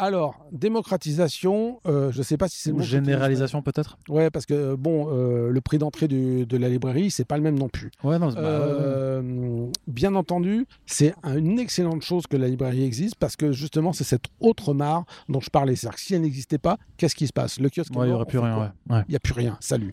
Alors, 0.00 0.46
démocratisation, 0.50 1.80
euh, 1.86 2.10
je 2.10 2.18
ne 2.18 2.22
sais 2.22 2.38
pas 2.38 2.48
si 2.48 2.58
c'est 2.58 2.72
le 2.72 2.82
Généralisation 2.82 3.60
peut-être 3.60 3.98
Ouais, 4.08 4.30
parce 4.30 4.46
que 4.46 4.74
bon, 4.74 5.08
euh, 5.10 5.50
le 5.50 5.60
prix 5.60 5.76
d'entrée 5.76 6.08
de 6.08 6.56
la 6.56 6.68
librairie, 6.68 7.10
c'est 7.10 7.26
pas 7.26 7.36
le 7.36 7.42
même 7.42 7.58
non 7.58 7.68
plus. 7.68 7.90
Ouais, 8.02 8.18
non, 8.18 8.34
euh, 8.36 9.68
Bien 9.86 10.14
entendu, 10.14 10.66
c'est 10.86 11.14
une 11.24 11.58
excellente 11.58 12.02
chose 12.02 12.26
que 12.26 12.36
la 12.36 12.48
librairie 12.48 12.84
existe 12.84 13.16
parce 13.16 13.36
que 13.36 13.52
justement, 13.52 13.92
c'est 13.92 14.04
cette 14.04 14.24
autre 14.40 14.72
mare 14.72 15.04
dont 15.28 15.40
je 15.40 15.50
parlais. 15.50 15.76
C'est-à-dire 15.76 15.96
que 15.96 16.02
si 16.02 16.14
elle 16.14 16.22
n'existait 16.22 16.58
pas, 16.58 16.78
qu'est-ce 16.96 17.14
qui 17.14 17.26
se 17.26 17.32
passe? 17.32 17.60
Le 17.60 17.68
kiosque. 17.68 17.92
il 17.94 18.02
n'y 18.02 18.12
aurait 18.12 18.24
plus 18.24 18.38
rien. 18.38 18.72
Il 18.88 19.04
n'y 19.10 19.16
a 19.16 19.20
plus 19.20 19.34
rien. 19.34 19.58
Salut. 19.60 19.92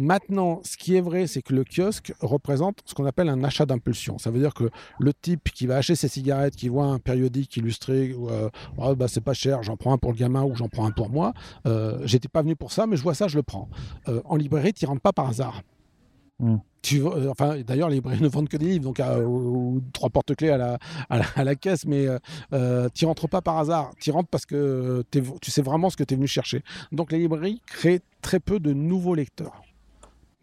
Maintenant, 0.00 0.60
ce 0.62 0.76
qui 0.76 0.94
est 0.94 1.00
vrai, 1.00 1.26
c'est 1.26 1.42
que 1.42 1.52
le 1.52 1.64
kiosque 1.64 2.14
représente 2.20 2.82
ce 2.84 2.94
qu'on 2.94 3.04
appelle 3.04 3.28
un 3.28 3.42
achat 3.42 3.66
d'impulsion. 3.66 4.16
Ça 4.18 4.30
veut 4.30 4.38
dire 4.38 4.54
que 4.54 4.70
le 5.00 5.12
type 5.12 5.50
qui 5.52 5.66
va 5.66 5.74
acheter 5.74 5.96
ses 5.96 6.06
cigarettes, 6.06 6.54
qui 6.54 6.68
voit 6.68 6.84
un 6.84 7.00
périodique 7.00 7.56
illustré, 7.56 8.14
euh, 8.16 8.48
oh, 8.76 8.94
bah, 8.94 9.08
c'est 9.08 9.20
pas 9.20 9.34
cher, 9.34 9.64
j'en 9.64 9.76
prends 9.76 9.92
un 9.92 9.98
pour 9.98 10.12
le 10.12 10.16
gamin 10.16 10.44
ou 10.44 10.54
j'en 10.54 10.68
prends 10.68 10.86
un 10.86 10.92
pour 10.92 11.10
moi. 11.10 11.32
Euh, 11.66 11.98
J'étais 12.04 12.28
pas 12.28 12.42
venu 12.42 12.54
pour 12.54 12.70
ça, 12.70 12.86
mais 12.86 12.96
je 12.96 13.02
vois 13.02 13.14
ça, 13.14 13.26
je 13.26 13.34
le 13.36 13.42
prends. 13.42 13.68
Euh, 14.06 14.22
en 14.24 14.36
librairie, 14.36 14.72
tu 14.72 14.86
rentres 14.86 15.00
pas 15.00 15.12
par 15.12 15.30
hasard. 15.30 15.62
Hmm. 16.38 16.58
Tu, 16.80 17.02
euh, 17.02 17.28
enfin, 17.28 17.58
d'ailleurs, 17.66 17.88
les 17.88 17.96
librairies 17.96 18.22
ne 18.22 18.28
vendent 18.28 18.48
que 18.48 18.56
des 18.56 18.66
livres, 18.66 18.84
donc 18.84 19.02
ou, 19.26 19.82
trois 19.92 20.10
porte-clés 20.10 20.50
à 20.50 20.58
la, 20.58 20.78
à 21.10 21.42
la, 21.42 21.56
caisse, 21.56 21.86
mais 21.86 22.06
euh, 22.52 22.88
tu 22.94 23.04
rentres 23.04 23.28
pas 23.28 23.42
par 23.42 23.58
hasard. 23.58 23.90
Tu 23.98 24.12
rentres 24.12 24.28
parce 24.28 24.46
que 24.46 25.02
tu 25.10 25.50
sais 25.50 25.62
vraiment 25.62 25.90
ce 25.90 25.96
que 25.96 26.04
tu 26.04 26.14
es 26.14 26.16
venu 26.16 26.28
chercher. 26.28 26.62
Donc, 26.92 27.10
les 27.10 27.18
librairies 27.18 27.60
créent 27.66 28.02
très 28.22 28.38
peu 28.38 28.60
de 28.60 28.72
nouveaux 28.72 29.16
lecteurs 29.16 29.64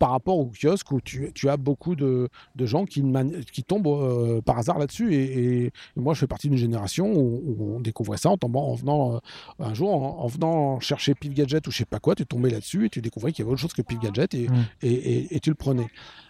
par 0.05 0.11
rapport 0.11 0.37
au 0.37 0.51
kiosque 0.51 0.91
où 0.91 1.01
tu, 1.01 1.49
as 1.49 1.57
beaucoup 1.57 1.95
de, 1.95 2.29
gens 2.59 2.85
qui, 2.85 3.03
qui 3.51 3.63
tombent 3.63 3.87
euh, 3.87 4.39
par 4.39 4.59
hasard 4.59 4.77
là-dessus. 4.77 5.15
Et, 5.15 5.71
moi, 5.95 6.13
je 6.13 6.19
fais 6.19 6.27
partie 6.27 6.47
d'une 6.47 6.59
génération 6.59 7.11
où, 7.11 7.73
on 7.75 7.79
découvrait 7.79 8.19
ça 8.19 8.29
en 8.29 8.37
tombant, 8.37 8.67
en 8.67 8.75
venant 8.75 9.15
euh, 9.15 9.19
un 9.57 9.73
jour, 9.73 9.91
en, 10.23 10.27
venant 10.27 10.79
chercher 10.79 11.15
Pif 11.15 11.33
Gadget 11.33 11.65
ou 11.65 11.71
je 11.71 11.77
sais 11.77 11.85
pas 11.85 11.97
quoi, 11.97 12.13
tu 12.13 12.23
tombais 12.23 12.51
là-dessus 12.51 12.85
et 12.85 12.89
tu 12.91 13.01
découvrais 13.01 13.31
qu'il 13.31 13.43
y 13.43 13.47
avait 13.47 13.53
autre 13.53 13.61
chose 13.61 13.73
que 13.73 13.81
Pif 13.81 13.99
Gadget 13.99 14.35
et, 14.35 14.47
mmh. 14.47 14.65
et, 14.83 15.39
tu 15.39 15.49
le 15.49 15.55
prenais. 15.55 15.87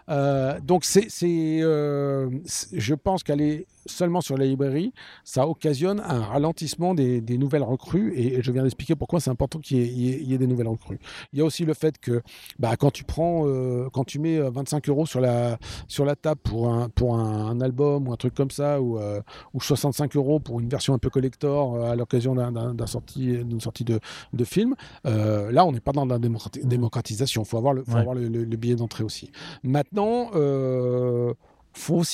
Euh, 0.09 0.59
donc, 0.61 0.85
c'est, 0.85 1.09
je 1.09 2.93
pense 2.93 3.23
qu'aller 3.23 3.67
seulement 3.85 4.21
sur 4.21 4.37
la 4.37 4.45
librairie, 4.45 4.93
ça 5.23 5.47
occasionne 5.47 6.01
un 6.05 6.21
ralentissement 6.21 6.93
des, 6.93 7.21
nouvelles 7.37 7.63
recrues. 7.63 8.13
Et, 8.15 8.41
je 8.41 8.51
viens 8.51 8.63
d'expliquer 8.63 8.95
pourquoi 8.95 9.19
c'est 9.19 9.29
important 9.29 9.59
qu'il 9.59 9.77
y, 9.79 10.33
ait 10.33 10.37
des 10.37 10.47
nouvelles 10.47 10.67
recrues. 10.67 10.99
Il 11.33 11.39
y 11.39 11.41
a 11.41 11.45
aussi 11.45 11.65
le 11.65 11.73
fait 11.73 11.97
que 11.97 12.21
bah, 12.59 12.75
quand 12.77 12.91
tu 12.91 13.03
prends, 13.03 13.43
euh, 13.45 13.89
quand 13.91 14.03
tu 14.03 14.19
mets 14.19 14.39
25 14.39 14.87
euh, 14.87 14.91
euros 14.91 15.05
sur 15.05 15.21
la, 15.21 15.57
sur 15.87 16.05
la 16.05 16.15
table 16.15 16.41
pour 16.43 16.69
un, 16.69 16.89
pour 16.89 17.17
un, 17.17 17.59
album 17.61 18.07
ou 18.07 18.13
un 18.13 18.17
truc 18.17 18.33
comme 18.33 18.51
ça, 18.51 18.81
ou, 18.81 18.99
euh, 18.99 19.21
ou 19.53 19.61
65 19.61 20.15
euros 20.15 20.39
pour 20.39 20.59
une 20.59 20.69
version 20.69 20.93
un 20.93 20.97
peu 20.97 21.09
collector 21.09 21.83
à 21.83 21.95
l'occasion 21.95 22.35
d'une 22.35 22.87
sortie, 22.87 23.37
sortie 23.59 23.83
de, 23.83 23.99
de 24.33 24.43
film, 24.43 24.75
là, 25.03 25.65
on 25.65 25.71
n'est 25.71 25.79
pas 25.79 25.91
dans 25.91 26.05
la 26.05 26.19
démocratisation. 26.19 27.43
Il 27.43 27.47
faut 27.47 27.57
avoir 27.57 27.73
le, 27.73 27.83
faut 27.83 27.97
avoir 27.97 28.15
le, 28.15 28.27
le 28.27 28.57
billet 28.57 28.75
d'entrée 28.75 29.03
aussi. 29.03 29.31
Maintenant, 29.95 31.35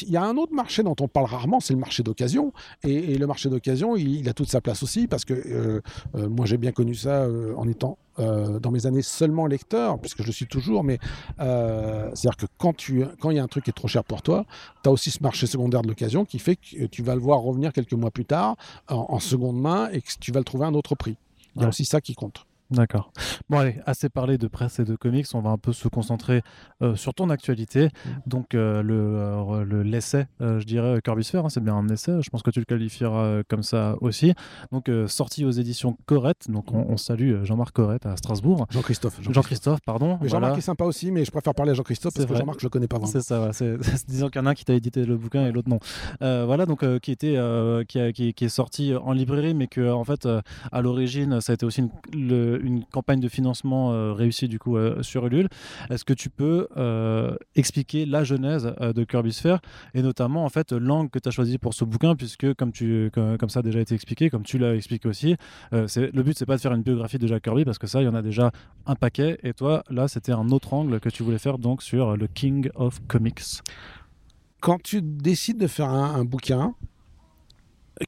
il 0.02 0.10
y 0.10 0.17
a 0.17 0.24
un 0.24 0.38
autre 0.38 0.54
marché 0.54 0.84
dont 0.84 0.96
on 1.00 1.08
parle 1.08 1.26
rarement, 1.26 1.60
c'est 1.60 1.74
le 1.74 1.80
marché 1.80 2.04
d'occasion. 2.04 2.54
Et, 2.84 3.17
le 3.17 3.28
marché 3.28 3.50
d'occasion, 3.50 3.96
il, 3.96 4.28
a 4.28 4.34
toute 4.34 4.50
sa 4.50 4.62
place 4.62 4.84
aussi, 4.84 5.08
parce 5.08 5.26
que 5.26 5.34
euh, 5.34 5.82
euh, 6.15 6.30
moi 6.30 6.46
j'ai 6.46 6.58
bien 6.58 6.72
connu 6.72 6.96
ça 6.96 7.24
euh, 7.24 7.54
en 7.56 7.67
étant 7.67 7.98
dans 8.17 8.70
mes 8.70 8.86
années 8.86 9.02
seulement 9.02 9.48
lecteur, 9.48 9.98
puisque 9.98 10.22
je 10.22 10.32
suis 10.32 10.46
toujours, 10.46 10.84
mais 10.84 11.00
c'est-à-dire 11.39 12.38
que 12.38 12.46
quand, 12.60 12.76
tu, 12.76 13.04
quand 13.20 13.32
il 13.32 13.38
y 13.38 13.39
a 13.39 13.44
un 13.44 13.48
truc 13.48 13.63
qui 13.63 13.72
est 13.72 13.74
trop 13.74 13.88
cher 13.88 14.04
pour 14.04 14.22
toi, 14.22 14.46
tu 14.84 14.89
as 14.89 14.91
aussi 14.91 15.10
ce 15.10 15.24
marché 15.24 15.48
secondaire 15.48 15.82
de 15.82 15.88
l'occasion 15.88 16.24
qui 16.24 16.38
fait 16.38 16.56
que 16.56 16.86
tu 16.86 17.02
vas 17.02 17.15
le 17.15 17.22
voir 17.22 17.39
revenir 17.39 17.74
quelques 17.74 17.94
mois 17.94 18.12
plus 18.12 18.26
tard 18.26 18.58
en, 18.89 19.17
seconde 19.20 19.60
main 19.60 19.89
et 19.91 20.02
que 20.02 20.12
tu 20.20 20.32
vas 20.32 20.39
le 20.39 20.44
trouver 20.44 20.65
à 20.65 20.67
un 20.67 20.76
autre 20.76 20.94
prix. 20.94 21.17
Il 21.56 21.63
y 21.63 21.65
a 21.65 21.70
aussi 21.70 21.84
ça 21.84 22.00
qui 22.00 22.13
compte. 22.13 22.46
D'accord. 22.71 23.12
Bon, 23.49 23.60
allez, 23.60 23.75
assez 23.86 24.07
parlé 24.07 24.38
de 24.38 24.47
presse 24.47 24.79
et 24.79 24.86
de 24.86 24.95
comics, 24.95 25.27
on 25.34 25.41
va 25.41 25.49
un 25.49 25.57
peu 25.57 25.73
se 25.73 25.89
concentrer 25.89 26.41
euh, 26.81 26.95
sur 26.95 27.13
ton 27.13 27.29
actualité. 27.29 27.86
Mm. 27.86 28.10
Donc, 28.27 28.55
euh, 28.55 28.81
le, 28.81 29.65
le 29.65 29.84
l'essai, 29.84 30.27
je 30.39 30.63
dirais, 30.63 31.01
Kirby 31.03 31.23
Sphere, 31.23 31.45
hein, 31.45 31.49
c'est 31.49 31.63
bien 31.63 31.75
un 31.75 31.89
essai, 31.89 32.21
je 32.21 32.29
pense 32.29 32.43
que 32.43 32.49
tu 32.49 32.60
le 32.60 32.65
qualifieras 32.65 33.43
comme 33.49 33.63
ça 33.63 33.95
aussi. 33.99 34.34
Donc, 34.71 34.89
sorti 35.07 35.43
aux 35.43 35.51
éditions 35.51 35.97
Corette, 36.05 36.49
donc 36.49 36.71
on, 36.73 36.95
salue 36.95 37.43
Jean-Marc 37.43 37.73
Corette 37.73 38.05
à 38.05 38.15
Strasbourg. 38.15 38.67
Jean-Christophe. 38.69 39.19
Jean-Christophe, 39.21 39.79
pardon. 39.86 40.17
Jean-Marc 40.23 40.57
est 40.57 40.62
sympa 40.62 40.86
aussi, 40.86 41.12
mais 41.12 41.25
je 41.25 41.31
préfère 41.31 41.53
parler 41.53 41.71
à 41.71 41.75
Jean-Christophe 41.75 42.13
parce 42.13 42.25
que 42.25 42.36
Jean-Marc, 42.36 42.60
je 42.60 42.65
le 42.65 42.69
connais 42.69 42.88
pas 42.88 42.97
vraiment. 42.97 43.12
C'est 43.12 43.21
ça, 43.21 43.49
c'est, 43.53 43.77
disons 44.07 44.29
qu'il 44.29 44.39
y 44.39 44.43
en 44.43 44.45
a 44.45 44.51
un 44.51 44.53
qui 44.53 44.63
t'a 44.63 44.73
édité 44.73 45.05
le 45.05 45.17
bouquin 45.17 45.45
et 45.45 45.51
l'autre 45.51 45.69
non. 45.69 45.79
voilà, 46.21 46.65
donc, 46.65 46.86
qui, 46.99 47.12
était, 47.12 47.38
qui, 47.88 48.13
qui, 48.13 48.34
qui, 48.34 48.45
est 48.45 48.49
sorti 48.49 48.93
en 48.95 49.12
librairie, 49.12 49.53
mais 49.53 49.67
que, 49.67 49.91
en 49.91 50.05
fait, 50.05 50.27
à 50.71 50.81
l'origine, 50.81 51.41
ça 51.41 51.51
a 51.51 51.55
été 51.55 51.65
aussi 51.65 51.81
une, 51.81 51.89
le, 52.13 52.61
une 52.62 52.84
campagne 52.86 53.19
de 53.19 53.28
financement 53.28 53.91
euh, 53.91 54.13
réussie 54.13 54.47
du 54.47 54.60
coup 54.60 54.78
euh, 54.78 55.02
sur 55.04 55.26
Ulule. 55.26 55.47
Est-ce 55.89 56.06
que 56.06 56.13
tu 56.13 56.30
peux 56.30 56.67
euh, 56.78 57.36
expliquer 57.56 58.06
la 58.06 58.24
genèse 58.24 58.74
de 58.80 59.04
Kirby 59.04 59.34
Sphere 59.34 59.60
et 59.93 60.02
notamment 60.02 60.45
en 60.45 60.50
fait 60.50 60.71
l'angle 60.71 61.10
que 61.10 61.19
tu 61.19 61.30
as 61.30 61.32
choisi 61.32 61.58
pour 61.58 61.74
ce 61.74 61.86
bouquin 61.86 62.15
puisque 62.15 62.54
comme 62.56 62.71
tu 62.71 63.12
comme, 63.13 63.50
ça 63.50 63.60
a 63.60 63.63
déjà 63.63 63.80
été 63.80 63.95
expliqué, 63.95 64.30
comme 64.30 64.43
tu 64.43 64.58
l'as 64.58 64.76
expliqué 64.76 65.08
aussi, 65.08 65.36
le 65.71 66.21
but 66.21 66.38
c'est 66.38 66.45
pas 66.45 66.56
de 66.56 66.62
faire 66.62 66.74
une 66.74 66.84
biographie 66.84 67.17
de 67.17 67.28
Jack 67.28 67.43
Kirby 67.43 67.65
parce 67.65 67.78
que 67.78 67.88
ça 67.88 68.02
il 68.02 68.06
y 68.06 68.08
en 68.08 68.15
a 68.15 68.21
déjà 68.21 68.52
un 68.86 68.95
paquet 68.95 69.39
et 69.43 69.54
toi 69.54 69.84
là 69.89 70.08
c'était 70.08 70.32
un 70.32 70.50
autre 70.50 70.74
angle 70.74 71.00
que 71.00 71.10
tu 71.10 71.24
voulais 71.24 71.38
faire 71.38 71.58
donc 71.58 71.82
sur 71.84 72.15
le 72.15 72.28
King 72.28 72.69
of 72.76 73.00
Comics. 73.08 73.62
Quand 74.62 74.82
tu 74.82 75.02
décides 75.02 75.58
de 75.58 75.67
faire 75.67 75.89
un 75.89 76.24
bouquin, 76.24 76.76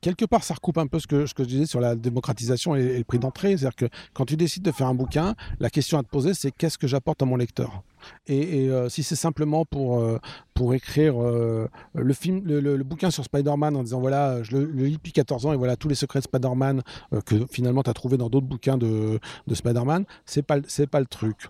quelque 0.01 0.25
part, 0.25 0.43
ça 0.43 0.53
recoupe 0.53 0.77
un 0.77 0.87
peu 0.87 0.99
ce 0.99 1.07
que, 1.07 1.25
je 1.25 1.43
disais 1.43 1.65
sur 1.65 1.79
la 1.79 1.95
démocratisation 1.95 2.75
et, 2.75 2.97
le 2.97 3.03
prix 3.03 3.19
d'entrée. 3.19 3.57
C'est-à-dire 3.57 3.75
que 3.75 3.85
quand 4.13 4.25
tu 4.25 4.37
décides 4.37 4.63
de 4.63 4.71
faire 4.71 4.87
un 4.87 4.95
bouquin, 4.95 5.35
la 5.59 5.69
question 5.69 5.97
à 5.97 6.03
te 6.03 6.09
poser, 6.09 6.33
c'est 6.33 6.51
qu'est-ce 6.51 6.77
que 6.77 6.87
j'apporte 6.87 7.21
à 7.21 7.25
mon 7.25 7.35
lecteur? 7.35 7.83
Et, 8.27 8.69
euh, 8.69 8.89
si 8.89 9.03
c'est 9.03 9.15
simplement 9.15 9.65
pour, 9.65 9.99
euh, 9.99 10.19
pour 10.53 10.73
écrire 10.73 11.21
euh, 11.21 11.67
le, 11.93 12.13
film, 12.13 12.41
le, 12.45 12.83
bouquin 12.83 13.11
sur 13.11 13.23
Spider-Man 13.23 13.75
en 13.75 13.83
disant 13.83 13.99
voilà, 13.99 14.43
je 14.43 14.57
le, 14.57 14.65
lis 14.65 14.93
depuis 14.93 15.13
14 15.13 15.45
ans 15.45 15.53
et 15.53 15.57
voilà 15.57 15.75
tous 15.75 15.87
les 15.87 15.95
secrets 15.95 16.19
de 16.19 16.25
Spider-Man 16.25 16.81
que 17.25 17.45
finalement 17.49 17.83
tu 17.83 17.89
as 17.89 17.93
trouvé 17.93 18.17
dans 18.17 18.29
d'autres 18.29 18.47
bouquins 18.47 18.77
de, 18.77 19.19
de 19.47 19.55
Spider-Man, 19.55 20.05
c'est 20.25 20.41
pas, 20.41 20.57
pas 20.91 20.99
le 20.99 21.05
truc. 21.05 21.47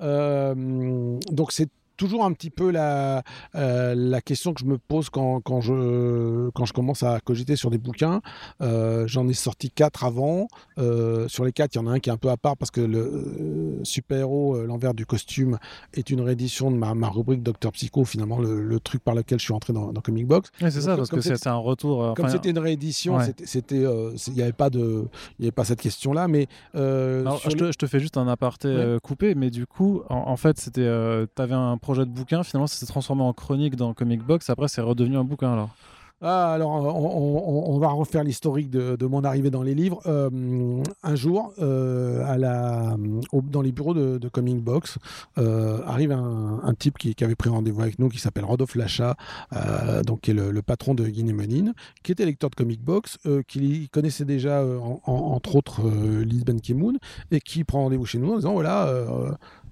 donc 0.00 1.52
c'est 1.52 1.68
toujours 2.00 2.24
un 2.24 2.32
petit 2.32 2.48
peu 2.48 2.70
la, 2.70 3.22
euh, 3.54 3.94
la 3.94 4.22
question 4.22 4.54
que 4.54 4.60
je 4.60 4.64
me 4.64 4.78
pose 4.78 5.10
quand, 5.10 5.42
quand, 5.42 5.60
je, 5.60 6.48
quand 6.54 6.64
je 6.64 6.72
commence 6.72 7.02
à 7.02 7.20
cogiter 7.20 7.56
sur 7.56 7.68
des 7.68 7.76
bouquins. 7.76 8.22
Euh, 8.62 9.06
j'en 9.06 9.28
ai 9.28 9.34
sorti 9.34 9.70
quatre 9.70 10.02
avant. 10.02 10.48
Euh, 10.78 11.28
sur 11.28 11.44
les 11.44 11.52
quatre, 11.52 11.74
il 11.74 11.78
y 11.78 11.80
en 11.82 11.86
a 11.86 11.90
un 11.90 11.98
qui 11.98 12.08
est 12.08 12.12
un 12.12 12.16
peu 12.16 12.30
à 12.30 12.38
part 12.38 12.56
parce 12.56 12.70
que 12.70 12.80
le 12.80 13.80
super-héros, 13.82 14.64
l'envers 14.64 14.94
du 14.94 15.04
costume, 15.04 15.58
est 15.92 16.08
une 16.08 16.22
réédition 16.22 16.70
de 16.70 16.76
ma, 16.76 16.94
ma 16.94 17.10
rubrique 17.10 17.42
Docteur 17.42 17.72
Psycho, 17.72 18.06
finalement, 18.06 18.38
le, 18.38 18.80
truc 18.80 19.04
par 19.04 19.14
lequel 19.14 19.38
je 19.38 19.44
suis 19.44 19.52
entré 19.52 19.74
dans, 19.74 19.92
Comic 19.92 20.26
Box. 20.26 20.50
c'est 20.58 20.70
ça, 20.70 20.96
parce 20.96 21.10
que 21.10 21.20
c'est 21.20 21.46
un 21.46 21.56
retour. 21.56 22.14
comme 22.14 22.30
c'était 22.30 22.48
une 22.48 22.58
réédition, 22.58 23.18
c'était 23.44 23.82
il 23.82 24.32
n'y 24.32 24.40
avait, 24.40 24.52
pas 24.52 24.70
de, 24.70 25.04
y 25.38 25.42
avait 25.42 25.50
pas 25.50 25.64
cette 25.64 25.82
question-là. 25.82 26.28
Mais 26.28 26.48
je, 26.72 27.56
te, 27.56 27.72
je, 27.72 27.76
te, 27.76 27.86
fais 27.86 28.00
juste 28.00 28.16
un 28.16 28.26
aparté 28.26 28.96
coupé, 29.02 29.34
mais 29.34 29.50
du 29.50 29.66
coup, 29.66 30.00
en, 30.08 30.30
en 30.30 30.36
fait, 30.38 30.58
c'était, 30.58 30.88
tu 31.36 31.42
avais 31.42 31.54
un 31.54 31.76
projet 31.90 32.06
de 32.06 32.12
bouquin, 32.12 32.44
finalement, 32.44 32.68
ça 32.68 32.76
s'est 32.76 32.86
transformé 32.86 33.24
en 33.24 33.32
chronique 33.32 33.74
dans 33.74 33.94
Comic 33.94 34.22
Box. 34.22 34.48
Après, 34.48 34.68
c'est 34.68 34.80
redevenu 34.80 35.16
un 35.16 35.24
bouquin 35.24 35.52
alors. 35.52 35.70
Ah, 36.22 36.52
alors, 36.52 36.70
on, 36.70 37.78
va 37.78 37.88
refaire 37.88 38.22
l'historique 38.22 38.68
de, 38.68 39.06
mon 39.06 39.24
arrivée 39.24 39.50
dans 39.50 39.62
les 39.62 39.74
livres. 39.74 40.02
Euh, 40.06 40.28
un 41.02 41.14
jour, 41.14 41.54
euh, 41.60 42.22
à 42.26 42.36
la, 42.36 42.94
dans 43.32 43.62
les 43.62 43.72
bureaux 43.72 43.94
de, 43.94 44.28
Comic 44.28 44.62
Box, 44.62 44.98
euh, 45.38 45.80
arrive 45.86 46.12
un, 46.12 46.74
type 46.78 46.98
qui, 46.98 47.16
avait 47.24 47.34
pris 47.34 47.48
rendez-vous 47.48 47.80
avec 47.80 47.98
nous, 47.98 48.10
qui 48.10 48.18
s'appelle 48.18 48.44
Rodolphe 48.44 48.74
Lacha, 48.74 49.16
donc 50.04 50.20
qui 50.20 50.30
est 50.30 50.34
le, 50.34 50.62
patron 50.62 50.94
de 50.94 51.08
Guinée 51.08 51.34
qui 52.02 52.12
était 52.12 52.26
lecteur 52.26 52.50
de 52.50 52.54
Comic 52.54 52.84
Box, 52.84 53.18
qui 53.48 53.88
connaissait 53.88 54.26
déjà, 54.26 54.62
entre 55.06 55.56
autres, 55.56 55.90
Liz 56.22 56.44
Ben 56.44 56.60
Kimoun, 56.60 56.98
et 57.30 57.40
qui 57.40 57.64
prend 57.64 57.84
rendez-vous 57.84 58.06
chez 58.06 58.18
nous 58.18 58.32
en 58.32 58.36
disant 58.36 58.52
voilà 58.52 58.92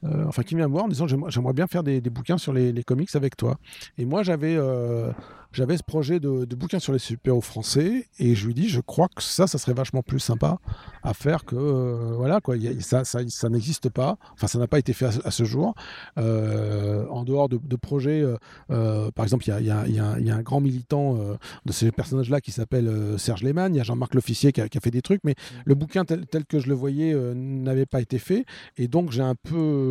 euh, 0.04 0.24
enfin 0.28 0.42
qui 0.42 0.54
vient 0.54 0.68
me 0.68 0.72
voir 0.72 0.84
en 0.84 0.88
disant 0.88 1.06
j'aimerais 1.06 1.52
bien 1.52 1.66
faire 1.66 1.82
des, 1.82 2.00
bouquins 2.00 2.38
sur 2.38 2.52
les, 2.52 2.84
comics 2.84 3.14
avec 3.14 3.36
toi. 3.36 3.58
Et 3.96 4.04
moi 4.04 4.22
j'avais 4.22 4.56
euh, 4.56 5.10
j'avais 5.52 5.76
ce 5.76 5.82
projet 5.82 6.20
de, 6.20 6.44
de 6.44 6.56
bouquin 6.56 6.78
sur 6.78 6.92
les 6.92 6.98
super-héros 6.98 7.40
français 7.40 8.06
et 8.18 8.34
je 8.34 8.46
lui 8.46 8.54
dis 8.54 8.68
je 8.68 8.80
crois 8.80 9.08
que 9.08 9.22
ça 9.22 9.46
ça 9.46 9.58
serait 9.58 9.72
vachement 9.72 10.02
plus 10.02 10.20
sympa 10.20 10.58
à 11.02 11.14
faire 11.14 11.44
que 11.44 11.56
euh, 11.56 12.12
voilà 12.16 12.40
quoi. 12.40 12.54
Ça 12.80 13.04
ça, 13.04 13.20
ça 13.28 13.48
n'existe 13.48 13.88
pas. 13.88 14.18
Enfin 14.34 14.46
ça 14.46 14.58
n'a 14.58 14.68
pas 14.68 14.78
été 14.78 14.92
fait 14.92 15.06
à, 15.24 15.30
ce 15.30 15.44
jour. 15.44 15.74
En 16.16 17.24
dehors 17.24 17.48
de, 17.48 17.76
projets 17.76 18.24
par 18.68 19.24
exemple 19.24 19.44
il 19.46 19.50
y 19.50 19.52
a, 19.52 19.60
y, 19.60 19.70
a, 19.70 20.18
y 20.18 20.30
a, 20.30 20.36
un 20.36 20.42
grand 20.42 20.60
militant 20.60 21.18
de 21.64 21.72
ces 21.72 21.90
personnages 21.90 22.30
là 22.30 22.40
qui 22.40 22.52
s'appelle 22.52 23.18
Serge 23.18 23.42
Lehmann. 23.42 23.74
Il 23.74 23.78
y 23.78 23.80
a 23.80 23.84
Jean-Marc 23.84 24.14
L'Officier 24.14 24.52
qui, 24.52 24.66
qui, 24.68 24.78
a 24.78 24.80
fait 24.80 24.90
des 24.90 25.02
trucs 25.02 25.22
mais 25.24 25.32
mmh. 25.32 25.62
le 25.64 25.74
bouquin 25.74 26.04
tel, 26.04 26.26
tel 26.26 26.44
que 26.44 26.60
je 26.60 26.68
le 26.68 26.74
voyais 26.74 27.14
n'avait 27.34 27.86
pas 27.86 28.00
été 28.00 28.18
fait. 28.18 28.44
Et 28.76 28.88
donc 28.88 29.10
j'ai 29.10 29.22
un 29.22 29.34
peu 29.34 29.87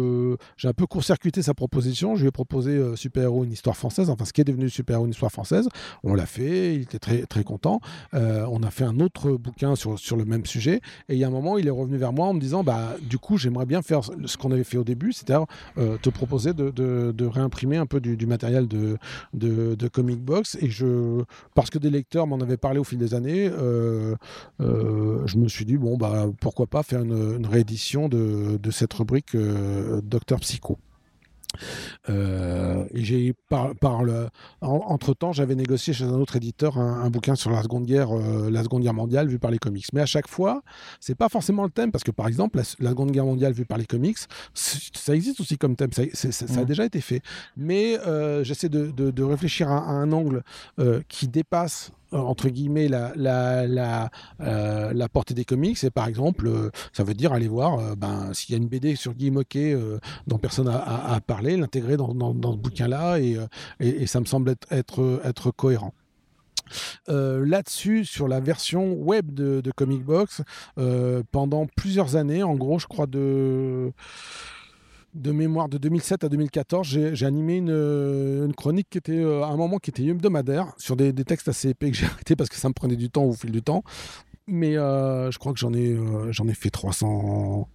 j'ai 0.57 0.67
un 0.67 0.73
peu 0.73 0.86
court-circuité 0.86 1.41
sa 1.41 1.53
proposition. 1.53 2.15
Je 2.15 2.21
lui 2.21 2.27
ai 2.29 2.31
proposé 2.31 2.71
euh, 2.71 2.95
Super 2.95 3.23
Héros, 3.23 3.43
une 3.43 3.51
histoire 3.51 3.75
française, 3.75 4.10
enfin 4.10 4.25
ce 4.25 4.33
qui 4.33 4.41
est 4.41 4.45
devenu 4.45 4.69
Super 4.69 4.95
Héros, 4.95 5.05
une 5.05 5.12
histoire 5.12 5.31
française. 5.31 5.67
On 6.03 6.13
l'a 6.13 6.25
fait, 6.25 6.75
il 6.75 6.81
était 6.81 6.99
très, 6.99 7.25
très 7.25 7.43
content. 7.43 7.79
Euh, 8.13 8.45
on 8.49 8.63
a 8.63 8.71
fait 8.71 8.83
un 8.83 8.99
autre 8.99 9.31
bouquin 9.31 9.75
sur, 9.75 9.99
sur 9.99 10.15
le 10.15 10.25
même 10.25 10.45
sujet. 10.45 10.81
Et 11.10 11.15
il 11.15 11.17
y 11.17 11.23
a 11.23 11.27
un 11.27 11.31
moment, 11.31 11.57
il 11.57 11.67
est 11.67 11.71
revenu 11.71 11.97
vers 11.97 12.13
moi 12.13 12.27
en 12.27 12.33
me 12.33 12.39
disant 12.39 12.63
bah, 12.63 12.95
Du 13.01 13.17
coup, 13.17 13.38
j'aimerais 13.38 13.65
bien 13.65 13.81
faire 13.81 14.01
ce 14.03 14.38
qu'on 14.38 14.51
avait 14.51 14.63
fait 14.63 14.77
au 14.77 14.83
début, 14.83 15.13
c'est-à-dire 15.13 15.45
euh, 15.77 15.97
te 15.97 16.10
proposer 16.10 16.53
de, 16.53 16.71
de, 16.71 17.25
réimprimer 17.25 17.77
un 17.77 17.86
peu 17.86 17.99
du, 17.99 18.25
matériel 18.25 18.67
de, 18.67 18.97
de, 19.33 19.88
Comic 19.88 20.19
Box. 20.19 20.57
Et 20.62 20.69
je, 20.69 21.23
parce 21.55 21.69
que 21.69 21.77
des 21.77 21.89
lecteurs 21.89 22.27
m'en 22.27 22.39
avaient 22.39 22.57
parlé 22.57 22.79
au 22.79 22.83
fil 22.83 22.97
des 22.97 23.13
années, 23.13 23.49
je 24.60 25.38
me 25.38 25.47
suis 25.47 25.65
dit 25.65 25.77
Bon, 25.77 25.97
bah, 25.97 26.27
pourquoi 26.39 26.67
pas 26.67 26.83
faire 26.83 27.01
une, 27.01 27.45
réédition 27.45 28.10
de, 28.10 28.71
cette 28.71 28.93
rubrique 28.93 29.36
Docteur 30.04 30.39
Psycho. 30.39 30.78
Euh, 32.10 32.86
j'ai 32.93 33.34
par, 33.50 34.04
le, 34.04 34.30
entre 34.62 35.13
temps, 35.13 35.32
j'avais 35.32 35.56
négocié 35.56 35.93
chez 35.93 36.04
un 36.04 36.13
autre 36.13 36.36
éditeur 36.36 36.78
un, 36.78 37.10
bouquin 37.10 37.36
sur 37.36 37.52
la 37.52 37.62
Seconde 37.63 37.86
Guerre, 37.86 38.15
euh, 38.15 38.50
la 38.50 38.63
Seconde 38.63 38.84
Guerre 38.84 38.93
mondiale 38.93 39.28
vue 39.28 39.39
par 39.39 39.52
les 39.52 39.58
comics. 39.58 39.86
Mais 39.93 40.02
à 40.02 40.06
chaque 40.06 40.28
fois, 40.28 40.62
c'est 41.00 41.15
pas 41.15 41.30
forcément 41.30 41.63
le 41.63 41.69
thème 41.69 41.91
parce 41.91 42.04
que 42.04 42.12
par 42.12 42.28
exemple, 42.28 42.60
la, 42.80 42.89
Seconde 42.89 43.12
Guerre 43.12 43.26
mondiale 43.26 43.54
vue 43.54 43.65
par 43.65 43.78
les 43.78 43.86
comics, 43.86 44.17
ça 44.54 45.15
existe 45.15 45.39
aussi 45.41 45.58
comme 45.58 45.76
thème, 45.76 45.91
ça, 45.93 46.04
a 46.04 46.62
mmh. 46.62 46.65
déjà 46.65 46.86
été 46.86 47.02
fait. 47.02 47.21
Mais 47.56 48.00
euh, 48.00 48.43
j'essaie 48.43 48.69
de, 48.69 49.23
réfléchir 49.23 49.69
à, 49.69 49.89
un 49.89 50.12
angle 50.12 50.43
qui 51.10 51.28
dépasse 51.28 51.91
euh, 52.07 52.07
entre 52.12 52.50
guillemets 52.50 52.88
la, 52.88 53.12
la, 53.15 53.67
la, 53.67 54.10
euh, 54.41 55.08
portée 55.12 55.34
des 55.34 55.46
comics. 55.46 55.84
Et 55.84 55.89
par 55.89 56.08
exemple 56.08 56.48
euh, 56.48 56.70
ça 56.93 57.04
veut 57.04 57.13
dire 57.13 57.34
aller 57.34 57.48
voir 57.48 57.96
ben, 57.96 58.34
s'il 58.34 58.54
y 58.54 58.58
a 58.58 58.62
une 58.62 58.67
BD 58.67 58.96
sur 58.96 59.13
Guy 59.13 59.32
Moquet 59.32 59.78
dont 60.28 60.38
personne 60.38 60.67
a, 60.67 61.20
parlé 61.26 61.58
l'intégrer 61.58 61.98
dans, 61.98 62.12
ce 62.12 62.58
bouquin 62.58 62.88
là 62.88 63.17
et, 63.20 63.38
ça 64.08 64.20
me 64.20 64.26
semble 64.26 64.56
être 64.72 65.52
cohérent. 65.52 65.93
Là-dessus, 67.08 68.06
sur 68.06 68.28
la 68.28 68.39
version 68.39 68.93
web 68.93 69.34
de, 69.34 69.62
de 69.62 69.72
Comic 69.72 70.04
Box, 70.04 70.41
pendant 71.32 71.65
plusieurs 71.76 72.15
années, 72.15 72.43
en 72.43 72.56
gros, 72.56 72.80
je 72.80 72.88
crois 72.88 73.08
de 73.08 73.91
de 75.17 75.32
mémoire 75.32 75.69
de 75.69 75.77
2007 75.77 76.23
à 76.23 76.30
2014, 76.30 76.88
j'ai 76.88 77.25
animé 77.25 77.58
une, 77.58 78.53
chronique 78.56 78.88
qui 78.89 78.97
était 78.97 79.19
euh, 79.19 79.43
à 79.43 79.47
un 79.47 79.58
moment 79.58 79.77
qui 79.77 79.89
était 79.89 80.03
hebdomadaire 80.03 80.73
sur 80.77 80.95
des, 80.95 81.13
textes 81.13 81.47
assez 81.47 81.69
épais 81.69 81.91
que 81.91 81.97
j'ai 81.97 82.06
arrêté 82.13 82.36
parce 82.36 82.49
que 82.49 82.56
ça 82.56 82.69
me 82.69 82.73
prenait 82.73 82.95
du 82.95 83.10
temps 83.10 83.25
au 83.25 83.34
fil 83.34 83.51
du 83.51 83.62
temps. 83.62 83.84
Mais 84.47 84.77
euh, 84.77 85.30
je 85.32 85.38
crois 85.39 85.51
que 85.51 85.60
j'en 85.60 85.73
ai, 85.73 85.91
euh, 85.91 86.32
j'en 86.32 86.47
ai 86.47 86.53
fait 86.53 86.69
300, 86.69 87.67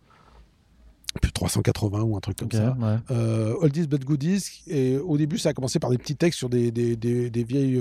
plus 1.20 1.28
de 1.28 1.35
380 1.35 2.02
ou 2.02 2.16
un 2.16 2.20
truc 2.20 2.38
comme 2.38 2.50
ça. 2.50 2.76
Oldies 3.61 3.87
but 3.87 4.05
goodies. 4.05 4.62
Et 4.68 4.96
au 4.96 5.18
début, 5.18 5.38
ça 5.38 5.50
a 5.50 5.52
commencé 5.52 5.78
par 5.78 5.90
des 5.90 5.98
petits 5.98 6.16
textes 6.16 6.38
sur 6.38 6.48
des, 6.48 6.70
des, 6.70 6.96
des 6.96 7.44
vieilles 7.44 7.81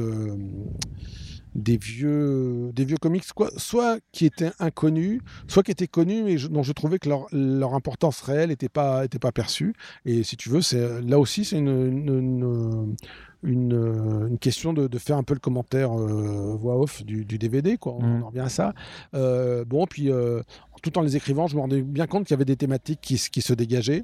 des 1.55 1.77
vieux, 1.77 2.71
des 2.73 2.85
vieux 2.85 2.97
comics, 2.97 3.23
soit 3.57 3.99
qui 4.11 4.25
étaient 4.25 4.51
inconnus, 4.59 5.21
soit 5.47 5.63
qui 5.63 5.71
étaient 5.71 5.87
connus, 5.87 6.23
mais 6.23 6.35
dont 6.49 6.63
je 6.63 6.71
trouvais 6.71 6.99
que 6.99 7.09
leur, 7.09 7.27
leur 7.31 7.73
importance 7.73 8.21
réelle 8.21 8.49
n'était 8.49 8.69
pas, 8.69 9.05
était 9.05 9.19
pas 9.19 9.31
perçue. 9.31 9.73
Et 10.05 10.23
si 10.23 10.37
tu 10.37 10.49
veux, 10.49 10.61
c'est 10.61 11.01
là 11.01 11.19
aussi, 11.19 11.45
c'est 11.45 11.57
une, 11.57 12.07
une, 12.07 12.95
une, 13.43 14.37
question 14.39 14.73
de, 14.73 14.87
de, 14.87 14.97
faire 14.97 15.17
un 15.17 15.23
peu 15.23 15.33
le 15.33 15.39
commentaire 15.39 15.97
euh, 15.97 16.55
voix 16.57 16.77
off 16.79 17.03
du, 17.03 17.25
du, 17.25 17.37
DVD, 17.37 17.77
quoi. 17.77 17.93
On 17.93 18.01
mmh. 18.01 18.23
en 18.23 18.27
revient 18.27 18.39
à 18.39 18.49
ça. 18.49 18.73
Euh, 19.13 19.65
bon, 19.65 19.85
puis 19.87 20.11
euh, 20.11 20.41
tout 20.81 20.97
en 20.97 21.01
les 21.01 21.15
écrivant, 21.15 21.47
je 21.47 21.55
me 21.55 21.61
rendais 21.61 21.81
bien 21.81 22.07
compte 22.07 22.25
qu'il 22.25 22.33
y 22.33 22.37
avait 22.37 22.45
des 22.45 22.57
thématiques 22.57 22.99
qui, 23.01 23.15
qui 23.15 23.41
se 23.41 23.53
dégageaient 23.53 24.03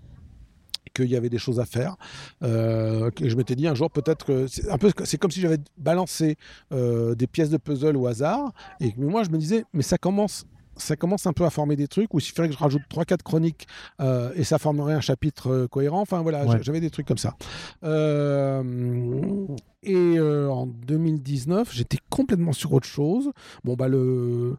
qu'il 0.93 1.09
y 1.09 1.15
avait 1.15 1.29
des 1.29 1.37
choses 1.37 1.59
à 1.59 1.65
faire. 1.65 1.95
Euh, 2.43 3.09
je 3.21 3.35
m'étais 3.35 3.55
dit 3.55 3.67
un 3.67 3.75
jour 3.75 3.89
peut-être 3.91 4.25
que 4.25 4.47
c'est 4.47 4.69
un 4.69 4.77
peu 4.77 4.91
c'est 5.05 5.17
comme 5.17 5.31
si 5.31 5.41
j'avais 5.41 5.57
balancé 5.77 6.37
euh, 6.71 7.15
des 7.15 7.27
pièces 7.27 7.49
de 7.49 7.57
puzzle 7.57 7.95
au 7.97 8.07
hasard 8.07 8.51
et 8.79 8.93
mais 8.97 9.05
moi 9.07 9.23
je 9.23 9.29
me 9.29 9.37
disais 9.37 9.65
mais 9.73 9.83
ça 9.83 9.97
commence 9.97 10.45
ça 10.75 10.95
commence 10.95 11.25
un 11.25 11.33
peu 11.33 11.43
à 11.43 11.49
former 11.49 11.75
des 11.75 11.87
trucs 11.87 12.13
où 12.13 12.19
il 12.19 12.21
suffirait 12.21 12.47
que 12.49 12.53
je 12.53 12.59
rajoute 12.59 12.83
3-4 12.91 13.23
chroniques 13.23 13.65
euh, 13.99 14.31
et 14.35 14.43
ça 14.43 14.59
formerait 14.59 14.93
un 14.93 15.01
chapitre 15.01 15.65
cohérent. 15.71 16.01
Enfin 16.01 16.21
voilà, 16.21 16.45
Ouais. 16.45 16.59
j'avais 16.61 16.79
des 16.79 16.91
trucs 16.91 17.07
comme 17.07 17.17
ça. 17.17 17.33
Et 19.83 20.19
en 20.19 20.65
2019, 20.67 21.73
j'étais 21.73 21.97
complètement 22.09 22.51
sur 22.53 22.73
autre 22.73 22.87
chose. 22.87 23.31
Bon, 23.63 23.73
bah 23.75 23.87
le. 23.87 24.57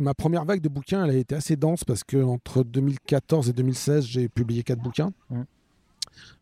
Ma 0.00 0.14
première 0.14 0.44
vague 0.44 0.60
de 0.60 0.68
bouquins, 0.68 1.04
elle 1.04 1.10
a 1.10 1.14
été 1.18 1.34
assez 1.34 1.56
dense 1.56 1.84
parce 1.84 2.04
que 2.04 2.22
entre 2.22 2.62
2014 2.64 3.48
et 3.48 3.52
2016, 3.52 4.04
j'ai 4.04 4.28
publié 4.28 4.62
quatre 4.62 4.80
bouquins. 4.82 5.12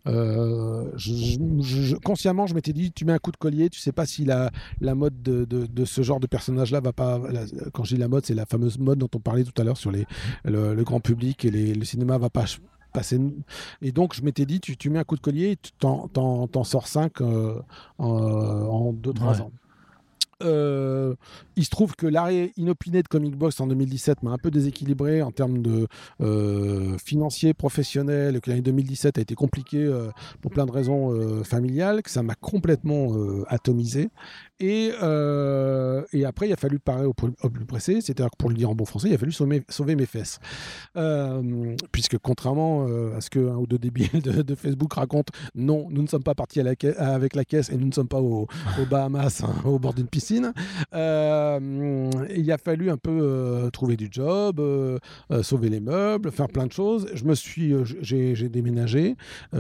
Euh, 0.06 0.90
je- 0.96 1.12
je- 1.60 1.82
je- 1.82 1.96
consciemment, 1.96 2.46
je 2.46 2.54
m'étais 2.54 2.72
dit, 2.72 2.90
tu 2.90 3.04
mets 3.04 3.12
un 3.12 3.18
coup 3.18 3.30
de 3.32 3.36
collier, 3.36 3.68
tu 3.68 3.78
sais 3.80 3.92
pas 3.92 4.06
si 4.06 4.24
la, 4.24 4.50
la 4.80 4.94
mode 4.94 5.22
de, 5.22 5.44
de- 5.44 5.66
de 5.66 5.84
ce 5.84 6.02
genre 6.02 6.20
de 6.20 6.26
personnage-là 6.26 6.80
va 6.80 6.92
pas. 6.94 7.18
la- 7.30 7.44
quand 7.72 7.84
je 7.84 7.94
dis 7.94 8.00
la 8.00 8.08
mode, 8.08 8.24
c'est 8.24 8.34
la 8.34 8.46
fameuse 8.46 8.78
mode 8.78 8.98
dont 8.98 9.10
on 9.14 9.18
parlait 9.20 9.44
tout 9.44 9.60
à 9.60 9.64
l'heure 9.64 9.76
sur 9.76 9.90
les, 9.92 10.06
le, 10.44 10.74
le 10.74 10.84
grand 10.84 11.00
public 11.00 11.44
et 11.44 11.50
les- 11.50 11.74
le 11.74 11.84
cinéma 11.84 12.16
va 12.18 12.30
pas 12.30 12.44
passer. 12.92 13.20
Et 13.82 13.92
donc, 13.92 14.14
je 14.14 14.22
m'étais 14.22 14.46
dit, 14.46 14.58
tu, 14.60 14.76
tu 14.76 14.88
mets 14.90 14.98
un 14.98 15.04
coup 15.04 15.16
de 15.16 15.20
collier, 15.20 15.56
tu 15.60 15.70
t'en, 15.78 16.08
sors 16.64 16.88
5 16.88 17.20
en 17.20 18.92
2-3 18.94 19.36
Ouais. 19.36 19.40
ans. 19.42 19.52
Euh, 20.42 21.14
il 21.56 21.64
se 21.64 21.70
trouve 21.70 21.94
que 21.94 22.06
l'arrêt 22.06 22.52
inopiné 22.56 23.02
de 23.02 23.08
Comic 23.08 23.36
Box 23.36 23.60
en 23.60 23.66
2017 23.66 24.22
m'a 24.22 24.30
un 24.30 24.38
peu 24.38 24.50
déséquilibré 24.50 25.22
en 25.22 25.30
termes 25.30 25.62
de 25.62 25.86
euh, 26.20 26.96
financier, 26.98 27.52
que 28.40 28.50
l'année 28.50 28.62
2017 28.62 29.18
a 29.18 29.20
été 29.20 29.34
compliquée 29.34 29.84
euh, 29.84 30.10
pour 30.40 30.50
plein 30.50 30.66
de 30.66 30.70
raisons 30.70 31.12
euh, 31.12 31.44
familiales, 31.44 32.02
que 32.02 32.10
ça 32.10 32.22
m'a 32.22 32.34
complètement 32.34 33.14
atomisé. 33.48 34.08
Et, 34.60 34.92
euh, 35.02 36.02
et 36.12 36.26
après, 36.26 36.48
il 36.48 36.52
a 36.52 36.56
fallu 36.56 36.78
parer 36.78 37.06
au, 37.06 37.14
plus- 37.14 37.32
au 37.42 37.48
pressé, 37.66 38.00
c'est-à-dire 38.02 38.30
pour 38.38 38.50
le 38.50 38.54
dire 38.54 38.68
en 38.68 38.74
bon 38.74 38.84
français, 38.84 39.08
il 39.08 39.14
a 39.14 39.18
fallu 39.18 39.32
sauver, 39.32 39.96
mes 39.96 40.06
fesses. 40.06 40.38
Euh, 40.96 41.74
puisque 41.92 42.18
contrairement 42.18 42.86
euh, 42.86 43.16
à 43.16 43.20
ce 43.22 43.30
qu'un 43.30 43.56
ou 43.56 43.66
deux 43.66 43.78
débiles 43.78 44.20
de, 44.22 44.54
Facebook 44.54 44.92
racontent, 44.92 45.32
non, 45.54 45.86
nous 45.90 46.02
ne 46.02 46.06
sommes 46.08 46.22
pas 46.22 46.34
partis 46.34 46.60
avec 46.60 46.84
la 47.34 47.44
caisse 47.44 47.70
et 47.70 47.76
nous 47.76 47.86
ne 47.86 47.92
sommes 47.92 48.08
pas 48.08 48.20
au, 48.20 48.46
aux 48.80 48.86
Bahamas, 48.90 49.42
hein, 49.42 49.54
au 49.64 49.78
bord 49.78 49.94
d'une 49.94 50.08
piscine. 50.08 50.52
Il 50.92 52.52
a 52.52 52.58
fallu 52.62 52.90
un 52.90 52.98
peu 52.98 53.70
trouver 53.72 53.96
du 53.96 54.08
job, 54.10 54.60
sauver 55.42 55.70
les 55.70 55.80
meubles, 55.80 56.30
faire 56.30 56.48
plein 56.48 56.66
de 56.66 56.72
choses. 56.72 57.08
Je 57.14 57.24
me 57.24 57.34
suis, 57.34 57.72
j'ai, 58.02 58.48
déménagé, 58.50 59.16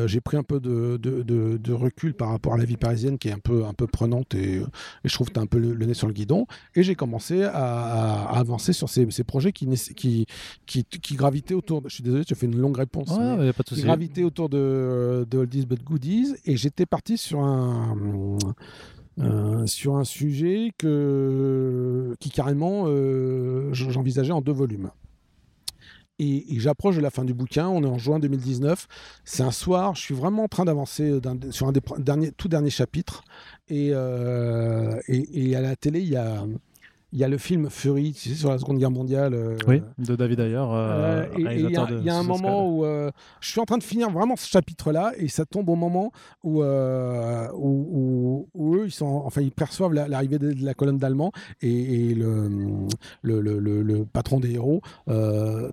j'ai 0.06 0.20
pris 0.20 0.36
un 0.36 0.42
peu 0.42 0.60
de, 0.60 0.98
de- 0.98 1.72
recul 1.72 2.12
par 2.14 2.30
rapport 2.30 2.52
à 2.54 2.58
la 2.58 2.64
vie 2.64 2.76
parisienne 2.76 3.16
qui 3.16 3.28
est 3.28 3.32
un 3.32 3.38
peu, 3.38 3.64
un 3.64 3.72
peu 3.72 3.86
prenante 3.86 4.34
et, 4.34 4.60
et 5.04 5.08
je 5.08 5.14
trouve 5.14 5.28
que 5.28 5.32
tu 5.34 5.38
as 5.40 5.42
un 5.42 5.46
peu 5.46 5.58
le, 5.58 5.74
le 5.74 5.86
nez 5.86 5.94
sur 5.94 6.06
le 6.06 6.12
guidon. 6.12 6.46
Et 6.74 6.82
j'ai 6.82 6.94
commencé 6.94 7.42
à, 7.44 7.52
à 7.54 8.38
avancer 8.38 8.72
sur 8.72 8.88
ces, 8.88 9.10
ces 9.10 9.24
projets 9.24 9.52
qui, 9.52 9.66
qui, 9.96 10.26
qui, 10.66 10.84
qui 10.84 11.14
gravitaient 11.16 11.54
autour. 11.54 11.82
de- 11.82 11.88
Je 11.88 11.94
suis 11.94 12.02
désolé, 12.04 12.24
je 12.28 12.34
fais 12.34 12.46
une 12.46 12.58
longue 12.58 12.76
réponse. 12.76 13.08
mais- 13.18 13.36
Ouais, 13.38 13.46
y 13.46 13.48
a 13.48 13.52
pas 13.52 13.62
de 13.62 13.68
qui 13.68 13.74
souci. 13.74 13.86
gravitait 13.86 14.24
autour 14.24 14.48
de, 14.48 15.26
de 15.30 15.38
Oldies 15.38 15.66
but 15.66 15.82
Goodies 15.82 16.34
et 16.44 16.56
j'étais 16.56 16.86
parti 16.86 17.16
sur 17.18 17.40
un 17.40 17.96
euh, 19.18 19.66
sur 19.66 19.96
un 19.96 20.04
sujet 20.04 20.72
que 20.78 22.14
qui 22.20 22.30
carrément 22.30 22.84
euh, 22.86 23.68
j'envisageais 23.72 24.32
en 24.32 24.40
deux 24.40 24.52
volumes. 24.52 24.90
Et, 26.22 26.44
j'approche 26.60 26.96
de 26.96 27.00
la 27.00 27.10
fin 27.10 27.24
du 27.24 27.32
bouquin, 27.32 27.66
on 27.68 27.82
est 27.82 27.86
en 27.86 27.96
juin 27.98 28.18
2019. 28.18 28.86
C'est 29.24 29.42
un 29.42 29.50
soir, 29.50 29.94
je 29.94 30.02
suis 30.02 30.14
vraiment 30.14 30.44
en 30.44 30.48
train 30.48 30.66
d'avancer 30.66 31.18
d'un- 31.20 31.50
sur 31.50 31.66
un 31.66 31.72
des 31.72 31.80
tout 32.32 32.48
derniers 32.48 32.70
chapitres. 32.70 33.24
Et, 33.68 33.90
euh, 33.92 35.00
et, 35.08 35.50
et 35.50 35.56
à 35.56 35.62
la 35.62 35.76
télé, 35.76 36.00
il 36.00 36.10
y 36.10 36.16
a, 36.16 36.44
il 37.12 37.18
y 37.18 37.24
a 37.24 37.28
le 37.28 37.38
film 37.38 37.68
Fury, 37.70 38.12
tu 38.12 38.28
sais, 38.30 38.34
sur 38.36 38.50
la 38.50 38.58
Seconde 38.58 38.78
Guerre 38.78 38.90
mondiale. 38.90 39.34
euh, 39.34 39.56
Oui, 39.66 39.82
de 39.98 40.14
David 40.16 40.40
Ayer, 40.40 40.56
euh, 40.56 40.66
euh, 40.72 41.26
et- 41.36 41.42
il 41.56 41.60
y, 41.70 41.76
a- 41.76 41.84
y 42.04 42.10
un 42.10 42.22
moment 42.22 42.68
où 42.68 42.84
euh, 42.84 43.10
je 43.40 43.50
suis 43.50 43.60
en 43.60 43.64
train 43.64 43.78
de 43.78 43.82
finir 43.82 44.10
vraiment 44.10 44.36
ce 44.36 44.48
chapitre-là 44.48 45.12
et 45.16 45.28
ça 45.28 45.44
tombe 45.44 45.68
au 45.68 45.74
moment 45.76 46.12
où, 46.44 46.62
où, 46.62 47.68
où- 47.68 48.48
où 48.54 48.74
eux, 48.76 48.84
ils, 48.86 48.90
sont, 48.92 49.06
enfin, 49.24 49.40
ils 49.40 49.50
perçoivent 49.52 49.92
la- 49.92 50.08
l'arrivée 50.08 50.38
de, 50.38 50.52
de 50.52 50.64
la 50.64 50.74
colonne 50.74 50.98
d'Allemands 50.98 51.32
et, 51.62 52.10
et 52.10 52.14
le, 52.14 52.48
le, 53.22 53.40
le- 53.40 53.82
le- 53.82 54.04
patron 54.04 54.40
des 54.40 54.52
héros 54.54 54.80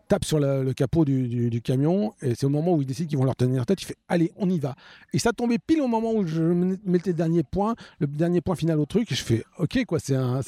tape 0.08 0.26
sur 0.26 0.40
la- 0.40 0.64
le 0.64 0.74
capot 0.74 1.06
du, 1.06 1.28
du- 1.28 1.50
du 1.50 1.62
camion 1.62 2.14
et 2.22 2.36
c'est 2.36 2.46
au 2.46 2.50
moment 2.50 2.74
où 2.74 2.82
ils 2.82 2.86
décident 2.88 3.08
qu'ils 3.10 3.18
vont 3.18 3.26
leur 3.26 3.36
tenir 3.36 3.66
tête. 3.66 3.82
Il 3.82 3.86
fait 3.86 3.98
Allez, 4.08 4.32
on 4.38 4.50
y 4.50 4.60
va. 4.60 4.76
Et 5.14 5.20
ça 5.20 5.32
tombait 5.34 5.58
pile 5.60 5.82
au 5.82 5.88
moment 5.88 6.14
où 6.14 6.26
je 6.26 6.42
mettais 6.86 7.12
le 7.12 7.16
dernier 7.16 7.44
point, 7.44 7.76
le 8.00 8.08
dernier 8.08 8.42
point 8.42 8.56
final 8.56 8.80
au 8.80 8.86
truc 8.86 9.12
et 9.12 9.16
je 9.16 9.24
fais 9.24 9.44
Ok, 9.60 9.84
quoi, 9.86 10.00
c'est 10.00 10.16
un- 10.16 10.42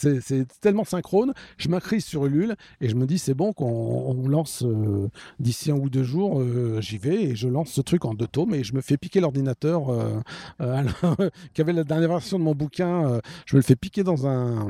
synchrone. 0.83 1.33
Je 1.57 1.69
m'accrise 1.69 2.05
sur 2.05 2.25
Ulule 2.25 2.55
et 2.81 2.89
je 2.89 2.95
me 2.95 3.05
dis 3.05 3.17
c'est 3.17 3.33
bon 3.33 3.53
qu'on 3.53 3.65
on 3.65 4.27
lance 4.27 4.63
euh, 4.63 5.09
d'ici 5.39 5.71
un 5.71 5.75
ou 5.75 5.89
deux 5.89 6.03
jours, 6.03 6.41
euh, 6.41 6.81
j'y 6.81 6.97
vais 6.97 7.23
et 7.23 7.35
je 7.35 7.47
lance 7.47 7.69
ce 7.69 7.81
truc 7.81 8.05
en 8.05 8.13
deux 8.13 8.27
tomes 8.27 8.53
et 8.53 8.63
je 8.63 8.73
me 8.73 8.81
fais 8.81 8.97
piquer 8.97 9.19
l'ordinateur 9.19 9.89
euh, 9.89 10.19
qui 11.53 11.61
avait 11.61 11.73
la 11.73 11.83
dernière 11.83 12.09
version 12.09 12.39
de 12.39 12.43
mon 12.43 12.55
bouquin, 12.55 13.19
je 13.45 13.55
me 13.55 13.59
le 13.59 13.63
fais 13.63 13.75
piquer 13.75 14.03
dans 14.03 14.27
un 14.27 14.67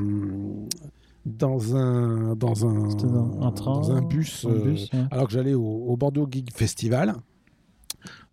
dans 1.26 1.76
un 1.76 2.34
dans 2.34 2.66
un, 2.66 2.90
C'était 2.90 3.06
dans 3.06 3.42
un 3.42 3.52
train, 3.52 3.74
dans 3.74 3.90
un 3.92 4.02
bus, 4.02 4.46
un 4.48 4.54
bus, 4.54 4.90
ouais. 4.92 5.00
alors 5.10 5.26
que 5.26 5.32
j'allais 5.32 5.54
au, 5.54 5.62
au 5.62 5.96
Bordeaux 5.96 6.26
Geek 6.30 6.52
Festival. 6.52 7.14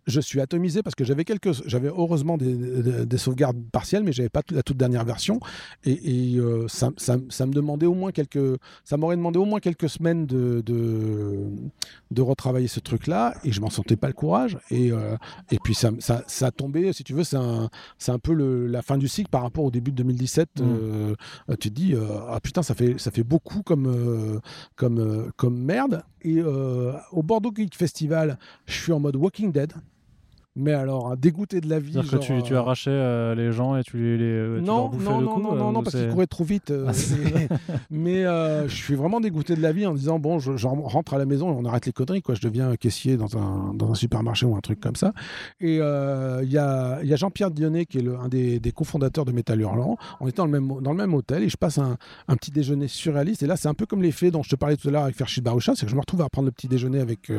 Je 0.08 0.20
suis 0.20 0.40
atomisé 0.40 0.82
parce 0.82 0.94
que 0.96 1.04
j'avais 1.04 1.24
quelques, 1.24 1.52
j'avais 1.68 1.88
heureusement 1.88 2.36
des, 2.38 2.56
des- 2.56 3.06
des 3.06 3.18
sauvegardes 3.18 3.62
partielles, 3.70 4.02
mais 4.02 4.12
j'avais 4.12 4.30
pas 4.30 4.42
la 4.50 4.62
toute 4.62 4.76
dernière 4.78 5.04
version. 5.04 5.38
Et, 5.84 6.32
et, 6.34 6.38
euh, 6.38 6.66
ça, 6.66 6.90
ça- 6.96 7.18
ça 7.28 7.46
me 7.46 7.52
demandait 7.52 7.86
au 7.86 7.94
moins 7.94 8.10
quelques, 8.10 8.58
ça 8.84 8.96
m'aurait 8.96 9.16
demandé 9.16 9.38
au 9.38 9.44
moins 9.44 9.60
quelques 9.60 9.88
semaines 9.88 10.24
de, 10.26 10.62
de, 10.64 11.44
de 12.10 12.22
retravailler 12.22 12.68
ce 12.68 12.80
truc-là. 12.80 13.34
Et 13.44 13.52
je 13.52 13.60
m'en 13.60 13.70
sentais 13.70 13.96
pas 13.96 14.06
le 14.08 14.14
courage. 14.14 14.58
Et, 14.70 14.90
euh, 14.92 15.16
et 15.50 15.58
puis 15.62 15.74
ça, 15.74 15.90
ça, 15.98 16.24
ça 16.26 16.46
a 16.46 16.50
tombé, 16.50 16.92
si 16.92 17.04
tu 17.04 17.12
veux, 17.12 17.24
c'est 17.24 17.36
un, 17.36 17.68
c'est 17.98 18.10
un 18.12 18.18
peu 18.18 18.32
le- 18.32 18.66
la 18.66 18.82
fin 18.82 18.96
du 18.98 19.08
cycle 19.08 19.28
par 19.30 19.42
rapport 19.42 19.64
au 19.64 19.70
début 19.70 19.90
de 19.92 19.96
2017. 19.96 20.48
Mm. 20.60 20.62
Euh, 20.64 21.14
tu 21.60 21.68
te 21.70 21.74
dis, 21.74 21.94
ah 22.30 22.40
putain, 22.42 22.62
ça 22.62 22.74
fait, 22.74 22.98
ça 22.98 23.10
fait 23.10 23.22
beaucoup 23.24 23.62
comme, 23.62 24.40
comme, 24.76 25.30
comme 25.36 25.58
merde. 25.58 26.02
Et 26.22 26.42
au 26.42 27.22
Bordeaux 27.22 27.52
Geek 27.54 27.74
Festival, 27.76 28.38
je 28.66 28.72
suis 28.80 28.92
en 28.92 29.00
mode 29.00 29.16
Walking 29.16 29.52
Dead. 29.52 29.72
Mais 30.58 30.72
alors, 30.72 31.12
un 31.12 31.16
dégoûté 31.16 31.60
de 31.60 31.68
la 31.70 31.78
vie. 31.78 31.92
C'est-à-dire 31.92 32.18
que 32.40 32.42
tu, 32.42 32.54
euh, 32.54 32.58
arrachais 32.58 32.90
euh, 32.90 33.34
les 33.34 33.52
gens 33.52 33.76
et 33.76 33.84
tu 33.84 33.96
les, 33.98 34.18
les 34.18 34.24
euh, 34.24 34.58
tu 34.60 34.66
leur 34.66 34.76
non, 34.76 34.90
non, 34.98 35.18
le 35.20 35.24
non, 35.24 35.38
non, 35.38 35.54
non, 35.54 35.72
non, 35.72 35.82
parce 35.82 35.94
c'est- 35.96 36.02
qu'il 36.04 36.12
courait 36.12 36.26
trop 36.26 36.44
vite. 36.44 36.70
euh, 36.70 36.86
Ah, 36.88 36.92
mais 37.90 38.24
euh, 38.24 38.66
je 38.68 38.74
suis 38.74 38.94
vraiment 38.94 39.20
dégoûté 39.20 39.54
de 39.54 39.62
la 39.62 39.72
vie 39.72 39.86
en 39.86 39.94
disant 39.94 40.18
bon, 40.18 40.38
je, 40.38 40.56
je 40.56 40.66
rentre 40.66 41.14
à 41.14 41.18
la 41.18 41.26
maison 41.26 41.48
et 41.52 41.56
on 41.56 41.64
arrête 41.64 41.86
les 41.86 41.92
conneries. 41.92 42.22
Quoi. 42.22 42.34
Je 42.34 42.40
deviens 42.42 42.74
caissier 42.76 43.16
dans 43.16 43.36
un, 43.38 43.72
dans 43.74 43.90
un 43.90 43.94
supermarché 43.94 44.46
ou 44.46 44.56
un 44.56 44.60
truc 44.60 44.80
comme 44.80 44.96
ça. 44.96 45.12
Et 45.60 45.76
il 45.76 46.50
y 46.50 46.58
a, 46.58 47.02
y 47.02 47.12
a 47.12 47.16
Jean-Pierre 47.16 47.50
Dionnet 47.50 47.86
qui 47.86 47.98
est 47.98 48.02
le- 48.02 48.18
un 48.18 48.28
des, 48.28 48.58
des 48.60 48.72
cofondateurs 48.72 49.24
de 49.24 49.32
Métal 49.32 49.60
Hurlant. 49.60 49.96
On 50.20 50.26
était 50.26 50.38
dans 50.38 50.46
le 50.46 50.52
même, 50.52 50.68
dans 50.82 50.90
le 50.90 50.96
même 50.96 51.14
hôtel 51.14 51.42
et 51.44 51.48
je 51.48 51.56
passe 51.56 51.78
un, 51.78 51.96
un 52.26 52.36
petit 52.36 52.50
déjeuner 52.50 52.88
surréaliste. 52.88 53.42
Et 53.42 53.46
là, 53.46 53.56
c'est 53.56 53.68
un 53.68 53.74
peu 53.74 53.86
comme 53.86 54.02
l'effet 54.02 54.30
dont 54.30 54.42
je 54.42 54.50
te 54.50 54.56
parlais 54.56 54.76
tout 54.76 54.88
à 54.88 54.90
l'heure 54.90 55.04
avec 55.04 55.16
Ferchid 55.16 55.44
Baroucha, 55.44 55.74
c'est 55.76 55.86
que 55.86 55.90
je 55.90 55.94
me 55.96 56.00
retrouve 56.00 56.22
à 56.22 56.28
prendre 56.28 56.46
le 56.46 56.52
petit 56.52 56.66
déjeuner 56.68 57.00
avec, 57.00 57.30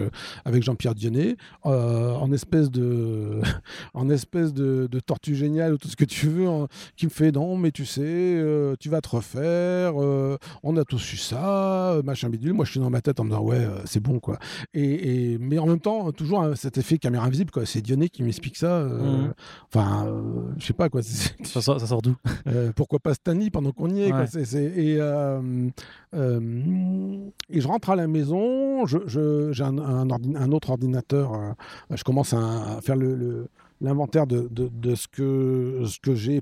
avec 0.46 0.64
Jean-Pierre 0.64 0.96
Dionnet 0.96 1.36
en 1.64 2.32
espèce 2.32 2.72
de 2.72 3.09
en 3.94 4.10
espèce 4.10 4.54
de, 4.54 4.88
de 4.92 5.00
tortue 5.00 5.36
géniale 5.36 5.74
ou 5.74 5.78
tout 5.78 5.88
ce 5.88 5.96
que 5.96 6.06
tu 6.06 6.28
veux, 6.28 6.48
en- 6.48 6.68
qui 6.96 7.06
me 7.06 7.12
fait 7.12 7.32
non, 7.32 7.58
mais 7.58 7.72
tu 7.72 7.86
sais, 7.86 8.02
euh, 8.04 8.76
tu 8.80 8.90
vas 8.90 9.02
te 9.02 9.10
refaire, 9.10 9.94
euh, 10.02 10.38
on 10.64 10.76
a 10.78 10.84
tous 10.84 11.14
eu 11.14 11.18
ça, 11.18 11.94
euh, 11.94 12.04
machin 12.04 12.30
bidule. 12.30 12.54
Moi, 12.54 12.66
je 12.66 12.72
suis 12.72 12.80
dans 12.80 12.90
ma 12.90 13.02
tête 13.02 13.20
en 13.20 13.24
me 13.24 13.30
disant 13.30 13.42
ouais, 13.44 13.68
c'est 13.86 14.00
bon 14.02 14.20
quoi. 14.20 14.38
Et, 14.74 15.34
et- 15.34 15.38
mais 15.38 15.58
en 15.60 15.66
même 15.68 15.80
temps, 15.80 16.12
toujours 16.12 16.42
hein, 16.44 16.54
cet 16.56 16.78
effet 16.78 16.98
caméra 16.98 17.26
invisible 17.26 17.52
quoi. 17.52 17.66
C'est 17.66 17.82
Dionnet 17.82 18.10
qui 18.10 18.24
m'explique 18.24 18.58
ça. 18.58 18.84
Mhm. 18.84 19.34
Enfin, 19.74 20.08
je 20.58 20.66
sais 20.66 20.74
pas 20.74 20.90
quoi. 20.90 21.02
c'est- 21.04 21.46
ça, 21.46 21.62
sort, 21.62 21.80
ça 21.80 21.88
sort 21.88 22.02
d'où? 22.02 22.16
Pourquoi 22.76 23.00
pas 23.00 23.14
Stanley 23.14 23.50
pendant 23.50 23.72
qu'on 23.72 23.90
y 23.90 24.02
est. 24.02 24.12
Ouais. 24.14 24.28
Et, 24.74 25.00
et 27.50 27.62
je 27.62 27.68
rentre 27.68 27.90
à 27.92 27.96
la 27.96 28.08
maison, 28.08 28.86
je- 28.86 28.98
je- 29.08 29.52
j'ai 29.52 29.64
un, 29.64 29.78
un 29.78 30.08
ordi- 30.08 30.36
un 30.36 30.52
autre 30.52 30.70
ordinateur, 30.72 31.56
je 31.92 32.04
commence 32.04 32.34
à, 32.34 32.78
à 32.78 32.82
faire 32.90 33.46
l'inventaire 33.82 34.28
de, 34.28 34.96
ce 34.96 35.08
que, 35.08 36.16
j'ai 36.16 36.42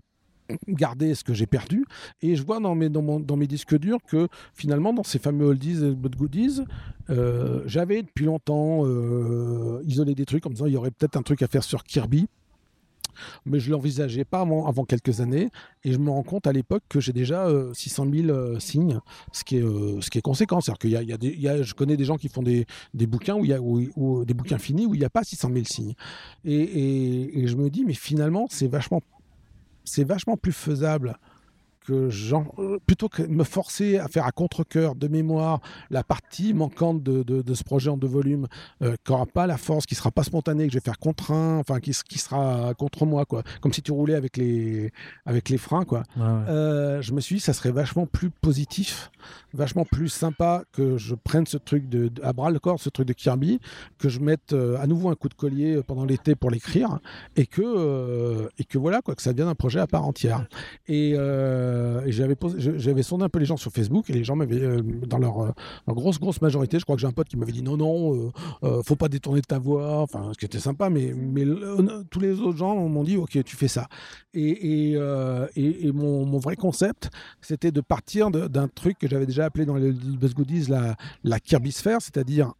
gardé, 0.67 1.13
ce 1.13 1.23
que 1.23 1.33
j'ai 1.33 1.45
perdu, 1.45 1.85
et 2.21 2.35
je 2.35 2.43
vois 2.43 2.59
dans 2.59 2.75
mes, 2.75 3.47
disques 3.47 3.77
durs 3.77 3.99
que 4.07 4.27
finalement 4.53 4.93
dans 4.93 5.03
ces 5.03 5.19
fameux 5.19 5.45
oldies 5.45 5.83
et 5.83 5.93
goodies, 5.93 6.61
euh, 7.09 7.61
j'avais 7.65 8.03
depuis 8.03 8.25
longtemps 8.25 8.85
euh, 8.85 9.81
isolé 9.85 10.15
des 10.15 10.25
trucs 10.25 10.45
en 10.45 10.49
me 10.49 10.55
disant 10.55 10.65
il 10.67 10.73
y 10.73 10.77
aurait 10.77 10.91
peut-être 10.91 11.17
un 11.17 11.21
truc 11.21 11.41
à 11.41 11.47
faire 11.47 11.63
sur 11.63 11.83
Kirby 11.83 12.27
mais 13.45 13.59
je 13.59 13.72
l'envisageais 13.72 14.26
pas 14.26 14.41
avant, 14.41 14.86
quelques 14.86 15.22
années. 15.22 15.49
Et 15.84 15.91
je 15.93 15.97
me 15.97 16.09
rends 16.09 16.24
compte 16.24 16.47
à 16.47 16.51
l'époque 16.53 16.84
que 16.89 16.99
j'ai 16.99 17.13
déjà 17.13 17.47
euh, 17.47 17.74
600 17.74 18.07
000 18.11 18.30
euh, 18.30 18.59
signes, 18.59 18.99
ce 19.32 19.43
qui 19.43 19.57
est, 19.57 19.63
euh, 19.63 19.99
ce 20.01 20.09
qui 20.09 20.18
est 20.18 20.22
conséquent. 20.22 20.61
C'est-à-dire 20.61 21.01
y 21.01 21.13
a, 21.13 21.18
y 21.22 21.47
a 21.47 21.61
je 21.61 21.74
connais 21.74 21.97
des 21.97 22.05
gens 22.05 22.18
qui 22.18 22.30
font 22.30 22.43
des, 22.43 22.65
des 22.93 23.07
bouquins 23.07 23.36
où 23.36 23.45
y 23.45 23.53
a, 23.53 23.61
où- 23.61 24.26
des 24.26 24.34
bouquins 24.34 24.57
finis 24.57 24.86
où 24.86 24.93
il 24.95 24.99
n'y 24.99 25.05
a 25.05 25.09
pas 25.09 25.24
600 25.24 25.49
000 25.53 25.65
signes. 25.65 25.93
Et, 26.45 26.53
et- 26.55 27.39
et 27.39 27.47
je 27.47 27.55
me 27.55 27.70
dis, 27.70 27.84
mais 27.86 27.93
finalement, 27.93 28.47
c'est 28.49 28.68
vachement, 28.68 29.01
c'est 29.84 30.03
vachement 30.03 30.38
plus 30.38 30.51
faisable 30.51 31.18
que 31.88 32.09
plutôt 32.85 33.09
que 33.09 33.21
de 33.21 33.27
me 33.27 33.43
forcer 33.43 33.97
à 33.97 34.07
faire 34.07 34.25
à 34.25 34.31
contre-coeur 34.31 34.95
de 34.95 35.07
mémoire 35.07 35.61
la 35.89 36.03
partie 36.03 36.53
manquante 36.53 37.01
de, 37.01 37.53
ce 37.53 37.63
projet 37.63 37.89
en 37.89 37.97
deux 37.97 38.07
volumes, 38.07 38.47
qui 38.81 39.11
n'aura 39.11 39.25
pas 39.25 39.47
la 39.47 39.57
force, 39.57 39.85
qui 39.85 39.95
sera 39.95 40.11
pas 40.11 40.23
spontanée, 40.23 40.67
que 40.67 40.73
je 40.73 40.77
vais 40.77 40.83
faire 40.83 40.99
contraint, 40.99 41.57
enfin 41.57 41.79
qui, 41.79 41.91
qui 42.07 42.19
sera 42.19 42.73
contre 42.75 43.05
moi, 43.05 43.25
quoi. 43.25 43.43
Comme 43.61 43.73
si 43.73 43.81
tu 43.81 43.91
roulais 43.91 44.15
avec 44.15 44.38
les, 44.38 44.91
avec 45.25 45.49
les 45.49 45.57
freins, 45.57 45.85
quoi. 45.85 46.03
je 46.17 47.13
me 47.13 47.21
suis 47.21 47.35
dit, 47.35 47.41
ça 47.41 47.53
serait 47.53 47.71
vachement 47.71 48.05
plus 48.05 48.29
positif, 48.29 49.11
vachement 49.53 49.85
plus 49.85 50.09
sympa 50.09 50.63
que 50.73 50.97
je 50.97 51.15
prenne 51.15 51.47
ce 51.47 51.57
truc 51.57 51.88
de, 51.89 52.11
à 52.21 52.33
bras 52.33 52.51
le 52.51 52.59
corps, 52.59 52.79
ce 52.79 52.89
truc 52.89 53.07
de 53.07 53.13
Kirby, 53.13 53.59
que 53.97 54.09
je 54.09 54.19
mette 54.19 54.53
à 54.53 54.85
nouveau 54.88 55.09
un 55.09 55.15
coup 55.15 55.29
de 55.29 55.33
collier 55.33 55.81
pendant 55.85 56.05
l'été 56.05 56.35
pour 56.35 56.51
l'écrire, 56.51 56.99
et 57.35 57.45
que, 57.45 57.61
euh, 57.61 58.49
et 58.57 58.63
que 58.63 58.77
voilà, 58.77 59.01
quoi, 59.01 59.15
que 59.15 59.21
ça 59.21 59.31
devienne 59.31 59.49
un 59.49 59.55
projet 59.55 59.79
à 59.79 59.88
part 59.88 60.05
entière. 60.05 60.45
Et, 60.88 61.13
euh, 61.15 61.76
j'avais, 62.07 62.36
j'avais 62.57 63.03
sondé 63.03 63.25
un 63.25 63.30
peu 63.30 63.39
les 63.39 63.45
gens 63.45 63.57
sur 63.57 63.71
Facebook, 63.71 64.09
et 64.09 64.13
les 64.13 64.23
gens 64.23 64.36
m'avaient, 64.36 64.61
euh, 64.61 64.82
dans 64.82 65.17
leur, 65.17 65.53
grosse, 65.88 66.19
grosse 66.19 66.41
majorité, 66.41 66.80
je 66.80 66.84
crois 66.84 66.95
que 66.95 67.01
j'ai 67.01 67.07
un 67.07 67.11
pote 67.11 67.28
qui 67.28 67.38
m'avait 67.38 67.51
dit 67.51 67.63
non, 67.63 67.78
non, 67.78 68.32
faut 68.84 68.95
pas 68.95 69.09
détourner 69.09 69.41
de 69.41 69.45
ta 69.45 69.59
voix, 69.59 70.01
enfin, 70.01 70.32
ce 70.34 70.38
qui 70.38 70.45
était 70.45 70.59
sympa, 70.59 70.89
mais, 70.89 71.13
mais 71.15 71.43
tous 72.09 72.19
les 72.19 72.39
autres 72.39 72.57
gens 72.57 72.75
m'ont 72.75 73.03
dit, 73.03 73.17
ok, 73.17 73.43
tu 73.43 73.55
fais 73.55 73.67
ça. 73.67 73.88
Et, 74.34 74.91
et, 74.93 75.91
mon, 75.91 76.25
mon, 76.25 76.38
vrai 76.38 76.55
concept, 76.55 77.09
c'était 77.41 77.71
de 77.71 77.82
partir 77.82 78.30
d'un 78.32 78.67
truc 78.67 78.97
que 78.99 79.07
j'avais 79.07 79.25
déjà 79.25 79.45
appelé 79.45 79.65
dans 79.65 79.75
les 79.75 79.91
Buzz 79.91 80.34
Goodies 80.34 80.67
la, 80.67 80.95
la 81.23 81.39
Kirby 81.39 81.71
Sphere, 81.71 82.01
c'est-à-dire 82.01 82.53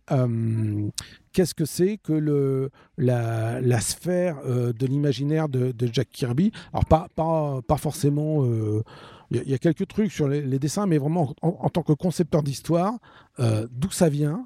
qu'est-ce 1.38 1.54
que 1.54 1.66
c'est 1.66 1.98
que 1.98 2.14
le, 2.14 2.72
la, 2.98 3.80
sphère 3.80 4.40
euh, 4.48 4.74
de 4.74 4.88
l'imaginaire 4.88 5.50
de, 5.50 5.72
Jack 5.94 6.10
Kirby? 6.10 6.52
Alors, 6.74 6.86
pas, 6.86 7.10
pas, 7.16 7.62
pas 7.62 7.78
forcément. 7.78 8.44
Euh, 8.44 8.82
il 9.30 9.48
y, 9.48 9.54
a 9.54 9.60
quelques 9.60 9.88
trucs 9.88 10.12
sur 10.12 10.28
les, 10.28 10.58
dessins, 10.58 10.88
mais 10.88 10.98
vraiment 10.98 11.36
en, 11.44 11.70
tant 11.70 11.84
que 11.84 11.94
concepteur 11.94 12.42
d'histoire, 12.42 12.94
euh, 13.40 13.68
d'où 13.70 13.92
ça 13.92 14.10
vient, 14.10 14.46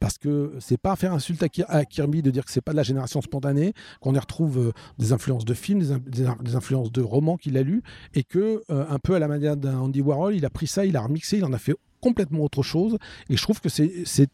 parce 0.00 0.18
que 0.18 0.54
c'est 0.58 0.78
pas 0.78 0.96
faire 0.96 1.12
insulte 1.12 1.44
à, 1.68 1.84
Kirby 1.84 2.22
de 2.22 2.30
dire 2.30 2.44
que 2.44 2.50
c'est 2.50 2.62
pas 2.62 2.72
de 2.72 2.76
la 2.76 2.82
génération 2.82 3.20
spontanée, 3.20 3.72
qu'on 4.00 4.14
y 4.14 4.18
retrouve 4.18 4.72
des 4.98 5.12
influences 5.12 5.44
de 5.44 5.54
films, 5.54 6.00
des, 6.06 6.56
influences 6.56 6.90
de 6.90 7.02
romans 7.02 7.36
qu'il 7.36 7.56
a 7.56 7.62
lus, 7.62 7.82
et 8.14 8.24
que 8.24 8.62
un 8.70 8.98
peu 8.98 9.14
à 9.14 9.18
la 9.18 9.28
manière 9.28 9.56
d'un 9.56 9.78
Andy 9.78 10.00
Warhol, 10.00 10.34
il 10.34 10.46
a 10.46 10.50
pris 10.50 10.66
ça, 10.66 10.86
il 10.86 10.96
a 10.96 11.02
remixé, 11.02 11.36
il 11.36 11.44
en 11.44 11.52
a 11.52 11.58
fait 11.58 11.74
complètement 12.00 12.42
autre 12.42 12.62
chose. 12.62 12.96
Et 13.28 13.36
je 13.36 13.42
trouve 13.42 13.60
que 13.60 13.68
c'est 13.68 14.28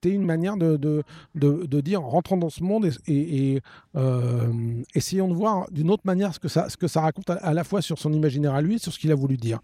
c'était 0.00 0.14
une 0.14 0.24
manière 0.24 0.56
de, 0.56 0.76
de, 0.76 1.02
de, 1.34 1.80
dire 1.80 2.02
rentrons 2.02 2.36
dans 2.36 2.50
ce 2.50 2.62
monde 2.62 2.88
et, 3.08 3.60
euh, 3.96 4.52
essayons 4.94 5.26
de 5.26 5.34
voir 5.34 5.68
d'une 5.72 5.90
autre 5.90 6.04
manière 6.04 6.32
ce 6.32 6.38
que 6.38 6.46
ça, 6.46 6.68
ce 6.68 6.76
que 6.76 6.86
ça 6.86 7.00
raconte 7.00 7.30
à, 7.30 7.52
la 7.52 7.64
fois 7.64 7.82
sur 7.82 7.98
son 7.98 8.12
imaginaire 8.12 8.54
à 8.54 8.62
lui 8.62 8.76
et 8.76 8.78
sur 8.78 8.92
ce 8.92 8.98
qu'il 8.98 9.10
a 9.10 9.16
voulu 9.16 9.36
dire. 9.36 9.58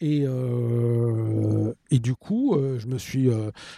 Et, 0.00 0.24
euh, 0.26 1.74
et 1.90 1.98
du 1.98 2.14
coup, 2.14 2.54
euh, 2.54 2.78
je, 2.78 2.86
me 2.86 2.96
suis, 2.96 3.28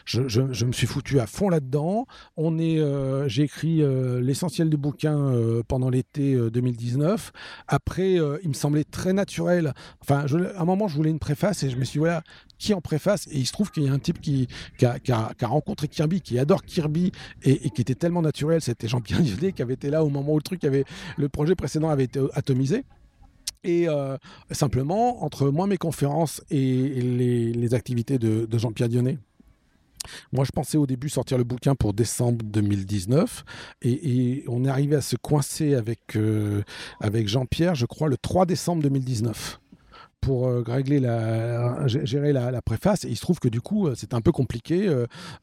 je, 0.05 0.29
je, 0.29 0.65
me 0.65 0.73
suis 0.73 0.87
foutu 0.87 1.19
à 1.19 1.27
fond 1.27 1.49
là-dedans. 1.49 2.07
On 2.37 2.59
est, 2.59 2.81
j'ai 3.29 3.43
écrit 3.43 3.83
l'essentiel 4.23 4.71
du 4.71 4.77
bouquin 4.77 5.33
pendant 5.67 5.91
l'été 5.91 6.37
2019. 6.37 7.33
Après, 7.67 8.15
il 8.15 8.49
me 8.49 8.55
semblait 8.55 8.85
très 8.85 9.13
naturel. 9.13 9.75
Enfin, 10.03 10.25
à 10.27 10.63
un 10.63 10.65
moment, 10.65 10.87
je 10.87 10.95
voulais 10.95 11.11
une 11.11 11.19
préface 11.19 11.65
et 11.65 11.71
je 11.71 11.77
me 11.77 11.85
suis 11.85 11.95
dit, 11.95 11.99
voilà, 11.99 12.23
qui 12.59 12.75
en 12.75 12.81
préface 12.81 13.27
Et 13.29 13.39
il 13.39 13.47
se 13.47 13.53
trouve 13.53 13.71
qu'il 13.71 13.85
y 13.85 13.89
a 13.89 13.93
un 13.93 13.99
type 13.99 14.21
qui, 14.21 14.49
a, 14.83 15.33
rencontré 15.43 15.89
Kirby, 15.89 16.21
qui 16.21 16.39
adore 16.39 16.65
Kirby 16.65 17.13
et, 17.43 17.71
qui 17.71 17.81
était 17.81 17.95
tellement 17.95 18.23
naturel. 18.23 18.61
C'était 18.61 18.89
Jean-Pierre 18.89 19.23
Violet 19.23 19.53
qui 19.53 19.63
avait 19.63 19.75
été 19.75 19.91
là 19.91 20.05
au 20.05 20.09
moment 20.09 20.33
où 20.33 20.37
le 20.37 20.43
truc 20.43 20.65
avait, 20.65 20.85
le 21.17 21.29
projet 21.29 21.55
précédent 21.55 21.89
avait 21.89 22.05
été 22.05 22.21
atomisé. 22.35 22.85
Et 23.65 23.89
euh, 23.89 24.17
simplement, 24.53 25.25
entre 25.25 25.49
moi, 25.49 25.67
mes 25.67 25.77
conférences 25.77 26.43
et 26.51 26.63
les, 26.63 27.75
activités 27.75 28.19
de, 28.19 28.47
Jean-Pierre 28.59 28.89
Dionnet, 28.89 29.19
moi, 30.33 30.45
je 30.45 30.53
pensais 30.53 30.79
au 30.79 30.87
début 30.87 31.09
sortir 31.09 31.37
le 31.37 31.43
bouquin 31.43 31.75
pour 31.75 31.93
décembre 31.93 32.45
2019 32.45 33.45
et, 33.83 34.45
on 34.47 34.65
est 34.65 34.69
arrivé 34.69 34.95
à 34.95 35.01
se 35.01 35.17
coincer 35.17 35.75
avec, 35.75 36.15
euh, 36.15 36.63
avec 37.01 37.27
Jean-Pierre, 37.27 37.75
je 37.75 37.87
crois, 37.87 38.09
le 38.09 38.17
3 38.17 38.47
décembre 38.47 38.83
2019 38.85 39.61
pour 40.21 40.49
euh, 40.49 40.62
régler 40.67 41.01
la, 41.01 41.87
gérer 41.87 42.33
la, 42.33 42.62
préface. 42.62 43.05
Et 43.05 43.09
il 43.09 43.17
se 43.17 43.21
trouve 43.21 43.39
que 43.39 43.49
du 43.49 43.61
coup, 43.61 43.87
euh, 43.87 43.95
c'est 43.97 44.14
un 44.14 44.21
peu 44.21 44.33
compliqué. 44.33 44.89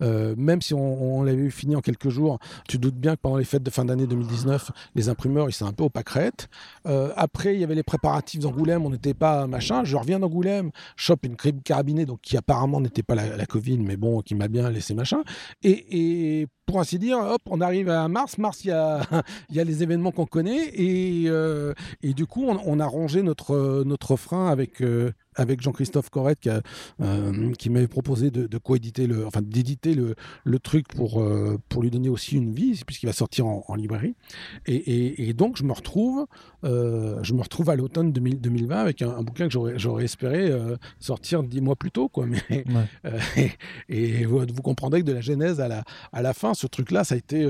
Euh, 0.02 0.36
même 0.38 0.62
si 0.62 0.74
on, 0.74 1.24
l'avait 1.24 1.50
fini 1.50 1.76
en 1.76 1.82
quelques 1.82 2.10
jours, 2.10 2.40
tu 2.68 2.78
doutes 2.78 2.96
bien 2.96 3.16
que 3.16 3.22
pendant 3.22 3.38
les 3.38 3.46
fêtes 3.46 3.64
de 3.64 3.70
fin 3.70 3.86
d'année 3.86 4.08
2019, 4.08 4.72
les 4.96 5.10
imprimeurs, 5.10 5.50
ils 5.50 5.54
sont 5.54 5.66
un 5.66 5.72
peu 5.72 5.84
au 5.84 5.90
pâquerette. 5.90 6.50
après, 6.86 7.56
il 7.56 7.62
y 7.62 7.64
avait 7.64 7.76
les 7.76 7.84
préparatifs 7.84 8.40
d'Angoulême, 8.40 8.86
on 8.86 8.90
n'était 8.90 9.14
pas 9.14 9.48
machin. 9.48 9.84
Je 9.84 9.96
reviens 9.96 10.20
d'Angoulême, 10.20 10.72
chope 10.96 11.26
une 11.26 11.36
carabinée, 11.36 12.06
donc 12.06 12.20
qui 12.22 12.36
apparemment 12.38 12.82
n'était 12.82 13.04
pas 13.04 13.16
la, 13.16 13.46
Covid, 13.46 13.78
mais 13.80 13.98
bon, 13.98 14.22
qui 14.22 14.36
m'a 14.36 14.48
bien 14.48 14.70
laissé 14.70 14.94
machin. 14.94 15.24
Et, 15.64 16.42
et 16.42 16.48
pour 16.66 16.80
ainsi 16.80 17.00
dire, 17.00 17.18
hop, 17.18 17.42
on 17.50 17.62
arrive 17.62 17.90
à 17.90 18.08
mars. 18.08 18.38
Mars, 18.38 18.64
il 18.64 18.70
y 18.70 18.72
a, 18.72 19.02
les 19.50 19.84
événements 19.84 20.12
qu'on 20.12 20.26
connaît. 20.26 20.70
Et, 20.74 21.26
euh, 21.28 21.74
du 22.04 22.26
coup, 22.26 22.46
on, 22.46 22.80
a 22.80 22.86
rangé 22.86 23.22
notre, 23.22 23.84
notre 23.86 24.16
frein 24.16 24.48
avec, 24.48 24.82
euh, 24.82 25.12
avec 25.36 25.62
Jean-Christophe 25.62 26.10
Corrette 26.10 26.40
qui, 26.40 26.50
euh, 27.02 27.54
qui 27.54 27.70
m'avait 27.70 27.88
proposé 27.88 28.32
de, 28.32 28.48
de 28.48 28.58
coéditer 28.58 29.08
le, 29.08 29.26
enfin 29.26 29.42
d'éditer 29.42 29.94
le, 29.94 30.16
le, 30.44 30.60
truc 30.60 30.88
pour, 30.88 31.22
euh, 31.22 31.60
pour 31.70 31.82
lui 31.82 31.92
donner 31.92 32.10
aussi 32.10 32.36
une 32.36 32.54
vie, 32.54 32.82
puisqu'il 32.86 33.08
va 33.08 33.14
sortir 33.14 33.46
en, 33.48 33.76
librairie. 33.76 34.16
Et, 34.66 35.30
et, 35.30 35.34
donc 35.34 35.58
je 35.58 35.64
me 35.64 35.74
retrouve, 35.74 36.28
euh, 36.64 37.20
je 37.24 37.34
me 37.34 37.42
retrouve 37.42 37.70
à 37.70 37.76
l'automne 37.76 38.12
2020 38.12 38.76
avec 38.76 39.02
un, 39.02 39.22
bouquin 39.24 39.48
que 39.48 39.78
j'aurais 39.78 40.04
espéré 40.04 40.52
sortir 41.00 41.44
dix 41.44 41.62
mois 41.62 41.76
plus 41.76 41.92
tôt, 41.92 42.08
quoi. 42.08 42.26
Mais 42.28 42.44
et, 43.90 44.26
vous, 44.26 44.46
comprendrez 44.64 45.02
que 45.02 45.08
de 45.08 45.14
la 45.14 45.22
genèse 45.22 45.60
à 45.60 45.68
la, 45.68 45.84
à 46.12 46.22
la 46.22 46.34
fin, 46.34 46.54
ce 46.54 46.68
truc-là, 46.68 47.04
ça 47.04 47.16
a 47.16 47.18
été, 47.18 47.48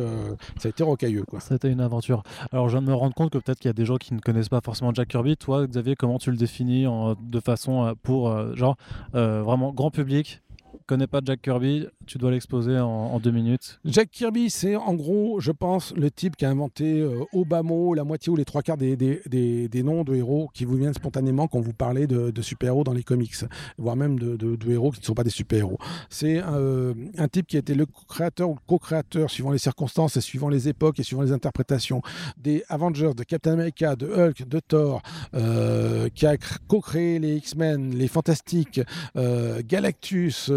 ça 0.57 0.67
a 0.67 0.69
été 0.69 0.84
rocailleux, 0.84 1.23
quoi. 1.23 1.39
Ça 1.39 1.53
a 1.53 1.57
été 1.57 1.69
une 1.69 1.81
aventure. 1.81 2.23
Alors 2.51 2.69
je 2.69 2.77
viens 2.77 2.81
de 2.81 2.88
me 2.88 2.95
rendre 2.95 3.13
compte 3.13 3.31
que 3.31 3.38
peut-être 3.38 3.59
qu'il 3.59 3.69
y 3.69 3.69
a 3.69 3.73
des 3.73 3.86
gens 3.86 3.97
qui 3.97 4.13
ne 4.13 4.19
connaissent 4.19 4.49
pas 4.49 4.61
forcément 4.61 4.93
Jack 4.93 5.09
Kirby. 5.09 5.38
Toi, 5.38 5.67
Xavier, 5.67 5.95
comment 5.95 6.19
tu 6.19 6.31
le 6.31 6.38
définis 6.38 6.88
en, 6.88 7.15
de 7.15 7.39
façon 7.39 7.72
euh, 7.82 7.93
pour 8.01 8.30
euh, 8.30 8.55
genre 8.55 8.78
euh, 9.15 9.41
vraiment 9.41 9.74
grand 9.74 9.91
public 9.91 10.42
connais 10.86 11.07
pas 11.07 11.21
Jack 11.23 11.41
Kirby, 11.41 11.88
tu 12.05 12.17
dois 12.17 12.31
l'exposer 12.31 12.79
en, 12.79 13.19
deux 13.19 13.31
minutes. 13.31 13.79
Jack 13.86 14.11
Kirby, 14.11 14.49
c'est 14.49 14.75
en 14.75 14.93
gros, 14.93 15.39
je 15.39 15.51
pense, 15.51 15.93
le 15.95 16.11
type 16.11 16.36
qui 16.36 16.45
a 16.45 16.49
inventé 16.49 17.01
euh, 17.01 17.23
mot 17.63 17.93
la 17.93 18.03
moitié 18.03 18.31
ou 18.31 18.36
les 18.36 18.45
trois 18.45 18.61
quarts 18.61 18.77
des, 18.77 18.95
des, 18.95 19.21
des, 19.67 19.84
noms 19.84 20.03
de 20.03 20.15
héros 20.15 20.49
qui 20.53 20.65
vous 20.65 20.75
viennent 20.75 20.93
spontanément 20.93 21.47
quand 21.47 21.61
vous 21.61 21.73
parlez 21.73 22.07
de, 22.07 22.41
super-héros 22.41 22.84
dans 22.84 22.93
les 22.93 23.03
comics, 23.03 23.34
voire 23.77 23.95
même 23.95 24.19
de, 24.19 24.36
de, 24.36 24.71
héros 24.71 24.91
qui 24.91 24.99
ne 24.99 25.05
sont 25.05 25.13
pas 25.13 25.23
des 25.23 25.29
super-héros. 25.29 25.77
C'est 26.09 26.41
euh, 26.43 26.93
un 27.17 27.27
type 27.27 27.47
qui 27.47 27.55
a 27.55 27.59
été 27.59 27.75
le 27.75 27.86
créateur 28.09 28.49
ou 28.49 28.57
co-créateur, 28.67 29.29
suivant 29.29 29.51
les 29.51 29.57
circonstances 29.57 30.17
et 30.17 30.21
suivant 30.21 30.49
les 30.49 30.67
époques 30.67 30.99
et 30.99 31.03
suivant 31.03 31.21
les 31.21 31.31
interprétations, 31.31 32.01
des 32.38 32.63
Avengers, 32.69 33.13
de 33.15 33.23
Captain 33.23 33.53
America, 33.53 33.95
de 33.95 34.07
Hulk, 34.07 34.47
de 34.47 34.59
Thor, 34.59 35.01
euh, 35.34 36.09
qui 36.13 36.25
a 36.25 36.36
co-créé 36.67 37.19
les 37.19 37.38
X-Men, 37.38 37.95
les 37.95 38.07
Fantastiques, 38.07 38.81
Galactus, 39.15 40.49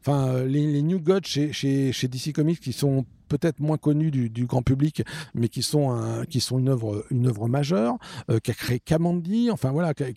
enfin 0.00 0.42
les, 0.44 0.82
New 0.82 1.00
Gods 1.00 1.24
chez, 1.24 1.52
chez, 1.52 1.92
chez 1.92 2.08
DC 2.08 2.32
Comics 2.32 2.60
qui 2.60 2.72
sont 2.72 3.04
peut-être 3.28 3.60
moins 3.60 3.78
connus 3.78 4.10
du, 4.10 4.46
grand 4.46 4.62
public, 4.62 5.02
mais 5.34 5.48
qui 5.48 5.62
sont, 5.62 6.24
qui 6.28 6.40
sont 6.40 6.58
une 6.58 6.68
œuvre, 6.68 7.04
une 7.10 7.26
œuvre 7.26 7.48
majeure, 7.48 7.96
euh, 8.30 8.38
qui 8.38 8.50
a 8.50 8.54
créé 8.54 8.80
Kamandi, 8.80 9.50
enfin 9.50 9.70
voilà, 9.70 9.94
qui, 9.94 10.14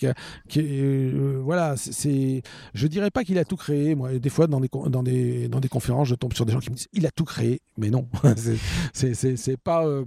euh, 0.57 1.41
voilà, 1.43 1.75
c'est, 1.77 2.41
je 2.73 2.87
dirais 2.87 3.11
pas 3.11 3.23
qu'il 3.23 3.37
a 3.37 3.45
tout 3.45 3.55
créé. 3.55 3.95
Moi, 3.95 4.19
des 4.19 4.29
fois 4.29 4.47
dans 4.47 4.59
des, 4.59 4.69
dans 4.87 5.03
des, 5.03 5.47
dans 5.47 5.59
des 5.59 5.67
conférences, 5.67 6.07
je 6.07 6.15
tombe 6.15 6.33
sur 6.33 6.45
des 6.45 6.53
gens 6.53 6.59
qui 6.59 6.69
me 6.69 6.75
disent, 6.75 6.87
il 6.93 7.05
a 7.05 7.11
tout 7.11 7.25
créé, 7.25 7.61
mais 7.77 7.89
non, 7.89 8.07
c'est 8.93 9.57
pas, 9.57 9.85
euh, 9.85 10.05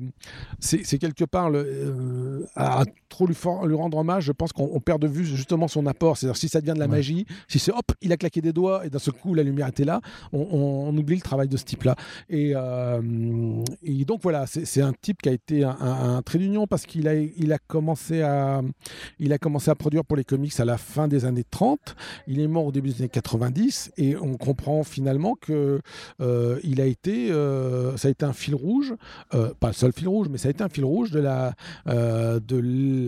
c'est 0.61 0.99
quelque 0.99 1.25
part 1.25 1.51
le, 1.51 2.47
à 2.57 2.85
trop 3.09 3.27
lui, 3.27 3.37
lui, 3.65 3.75
rendre 3.75 3.99
hommage, 3.99 4.25
je 4.25 4.33
pense 4.33 4.53
qu'on 4.53 4.81
perd 4.81 5.01
de 5.01 5.09
vue 5.09 5.25
justement 5.25 5.69
son 5.69 5.87
apport. 5.87 6.17
C'est-à-dire 6.17 6.37
si 6.37 6.49
ça 6.49 6.61
devient 6.61 6.75
de 6.75 6.81
la 6.81 6.89
magie, 6.89 7.27
si 7.49 7.59
c'est 7.59 7.73
hop, 7.73 7.93
il 8.01 8.13
a 8.13 8.17
claqué 8.17 8.41
des 8.41 8.53
doigts 8.53 8.87
et 8.87 8.91
d'un 8.91 8.99
seul 8.99 9.15
coup 9.15 9.35
la 9.35 9.43
lumière 9.43 9.69
était 9.69 9.85
là, 9.85 10.01
on, 10.33 10.93
oublie 10.97 11.17
le 11.17 11.23
travail 11.23 11.49
de 11.49 11.57
ce 11.57 11.65
type-là. 11.65 11.97
Et 12.29 12.53
euh, 12.55 12.92
et 13.83 14.05
donc 14.05 14.23
voilà, 14.23 14.47
c'est 14.47 14.83
un 14.83 14.93
type 14.93 15.23
qui 15.23 15.29
a 15.29 15.33
été 15.33 15.65
un, 15.65 16.23
trait 16.23 16.39
d'union 16.39 16.67
parce 16.67 16.87
qu'il 16.87 17.09
a, 17.09 17.59
commencé 17.67 18.23
à, 18.23 18.63
produire 19.79 20.05
pour 20.05 20.17
les 20.17 20.25
comics 20.25 20.59
à 20.59 20.65
la 20.65 20.79
fin 20.79 21.09
des 21.09 21.25
années 21.25 21.45
30. 21.49 21.97
Il 22.27 22.41
est 22.41 22.49
mort 22.49 22.67
au 22.67 22.73
début 22.73 22.91
des 22.91 23.01
années 23.01 23.09
90 23.09 23.93
et 23.97 24.17
on 24.17 24.37
comprend 24.37 24.83
finalement 24.85 25.35
que 25.35 25.81
euh, 26.21 26.59
a 26.79 26.85
été, 26.85 27.31
euh, 27.31 27.97
ça 27.97 28.09
a 28.09 28.11
été 28.11 28.25
un 28.25 28.33
fil 28.33 28.55
rouge, 28.55 28.95
pas 29.31 29.69
le 29.69 29.73
seul 29.73 29.93
fil 29.93 30.09
rouge, 30.09 30.29
mais 30.31 30.39
ça 30.39 30.49
a 30.49 30.51
été 30.51 30.65
un 30.65 30.69
fil 30.69 30.85
rouge 30.85 31.11
de 31.11 31.21
la, 31.21 31.55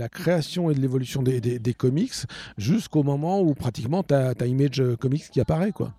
création 0.08 0.70
et 0.70 0.74
de 0.74 0.80
l'évolution 0.80 1.22
des, 1.22 1.74
comics 1.76 2.12
jusqu'au 2.56 3.02
moment 3.02 3.40
où 3.40 3.54
pratiquement 3.54 4.02
tu 4.02 4.14
as, 4.14 4.34
Image 4.46 4.82
Comics 5.00 5.30
qui 5.30 5.40
apparaît. 5.40 5.72
Quoi. 5.72 5.92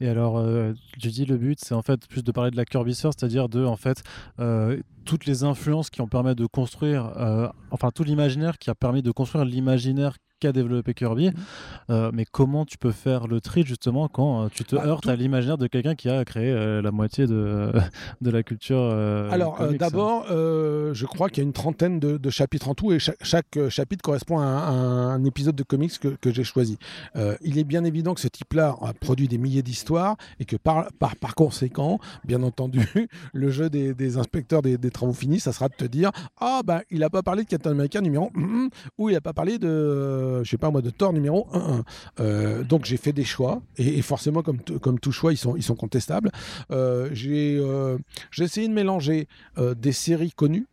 Et 0.00 0.08
alors, 0.08 0.38
euh, 0.38 0.72
dis 0.96 1.24
le 1.24 1.36
but, 1.36 1.58
c'est 1.60 1.74
en 1.74 1.82
fait 1.82 2.06
plus 2.06 2.22
de 2.22 2.32
parler 2.32 2.50
de 2.50 2.56
la 2.56 2.64
curvature, 2.64 3.10
c'est-à-dire 3.16 3.48
de 3.48 3.64
en 3.64 3.76
fait 3.76 4.02
euh, 4.40 4.80
toutes 5.04 5.26
les 5.26 5.44
influences 5.44 5.90
qui 5.90 6.00
ont 6.00 6.08
permis 6.08 6.34
de 6.34 6.46
construire, 6.46 7.12
euh, 7.16 7.48
enfin 7.70 7.90
tout 7.90 8.04
l'imaginaire 8.04 8.58
qui 8.58 8.70
a 8.70 8.74
permis 8.74 9.02
de 9.02 9.10
construire 9.10 9.44
l'imaginaire 9.44 10.16
qu'a 10.42 10.52
développé 10.52 10.92
Kirby. 10.92 11.30
Euh, 11.88 12.10
mais 12.12 12.24
comment 12.24 12.64
tu 12.64 12.78
peux 12.78 12.90
faire 12.90 13.28
le 13.28 13.40
tri 13.40 13.62
justement 13.64 14.08
quand 14.08 14.44
euh, 14.44 14.48
tu 14.52 14.64
te 14.64 14.74
Bah, 14.74 14.86
heurtes 14.86 15.04
tout- 15.04 15.10
à 15.10 15.16
l'imaginaire 15.16 15.56
de 15.56 15.68
quelqu'un 15.68 15.94
qui 15.94 16.08
a 16.08 16.24
créé 16.24 16.50
euh, 16.50 16.82
la 16.82 16.90
moitié 16.90 17.26
de, 17.28 17.70
de 18.20 18.30
la 18.30 18.42
culture 18.42 18.78
euh, 18.80 19.30
Alors, 19.30 19.58
d'abord, 19.78 20.26
je 20.28 21.06
crois 21.06 21.28
qu'il 21.28 21.38
y 21.42 21.46
a 21.46 21.46
une 21.46 21.52
trentaine 21.52 22.00
de, 22.00 22.16
de 22.16 22.30
chapitres 22.30 22.68
en 22.68 22.74
tout 22.74 22.92
et 22.92 22.98
chaque, 22.98 23.16
chaque, 23.22 23.68
chapitre 23.68 24.02
correspond 24.02 24.38
à 24.40 24.44
un, 24.44 24.58
à 24.58 24.70
un 25.14 25.24
épisode 25.24 25.54
de 25.54 25.62
comics 25.62 25.96
que, 26.00 26.08
que 26.08 26.32
j'ai 26.32 26.44
choisi. 26.44 26.76
Il 27.42 27.58
est 27.58 27.64
bien 27.64 27.84
évident 27.84 28.14
que 28.14 28.20
ce 28.20 28.28
type-là 28.28 28.76
a 28.82 28.92
produit 28.94 29.28
des 29.28 29.38
milliers 29.38 29.62
d'histoires 29.62 30.16
et 30.40 30.44
que 30.44 30.56
par, 30.56 30.88
par, 30.98 31.14
par 31.16 31.34
conséquent, 31.36 31.98
bien 32.24 32.42
entendu, 32.42 32.80
le 33.32 33.50
jeu 33.50 33.70
des, 33.70 33.94
des 33.94 34.16
inspecteurs 34.16 34.62
des, 34.62 34.76
des 34.78 34.90
travaux 34.90 35.12
finis, 35.12 35.38
ça 35.40 35.52
sera 35.52 35.68
de 35.68 35.74
te 35.74 35.84
dire 35.84 36.10
Ah, 36.40 36.62
bah, 36.64 36.82
il 36.90 37.00
n'a 37.00 37.10
pas 37.10 37.22
parlé 37.22 37.44
de 37.44 37.48
Captain 37.48 37.70
America 37.70 38.00
numéro 38.00 38.30
1 38.36 38.68
ou 38.98 39.08
il 39.08 39.12
n'a 39.12 39.20
pas 39.20 39.32
parlé 39.32 39.58
de, 39.58 40.31
je 40.42 40.50
sais 40.50 40.58
pas 40.58 40.70
moi, 40.70 40.82
de 40.82 40.90
Thor 40.90 41.12
numéro 41.12 41.46
1. 41.52 41.84
Euh, 42.20 42.64
donc, 42.64 42.84
j'ai 42.84 42.96
fait 42.96 43.12
des 43.12 43.24
choix 43.24 43.62
et, 43.76 44.00
forcément, 44.02 44.42
comme, 44.42 44.58
comme 44.80 44.98
tout 44.98 45.12
choix, 45.12 45.32
ils 45.32 45.36
sont, 45.36 45.56
ils 45.56 45.62
sont 45.62 45.74
contestables. 45.76 46.30
Euh, 46.70 47.08
j'ai 47.12 47.58
euh, 47.60 47.98
essayé 48.38 48.68
de 48.68 48.72
mélanger 48.72 49.28
euh, 49.58 49.74
des 49.74 49.92
séries 49.92 50.32
connues 50.32 50.66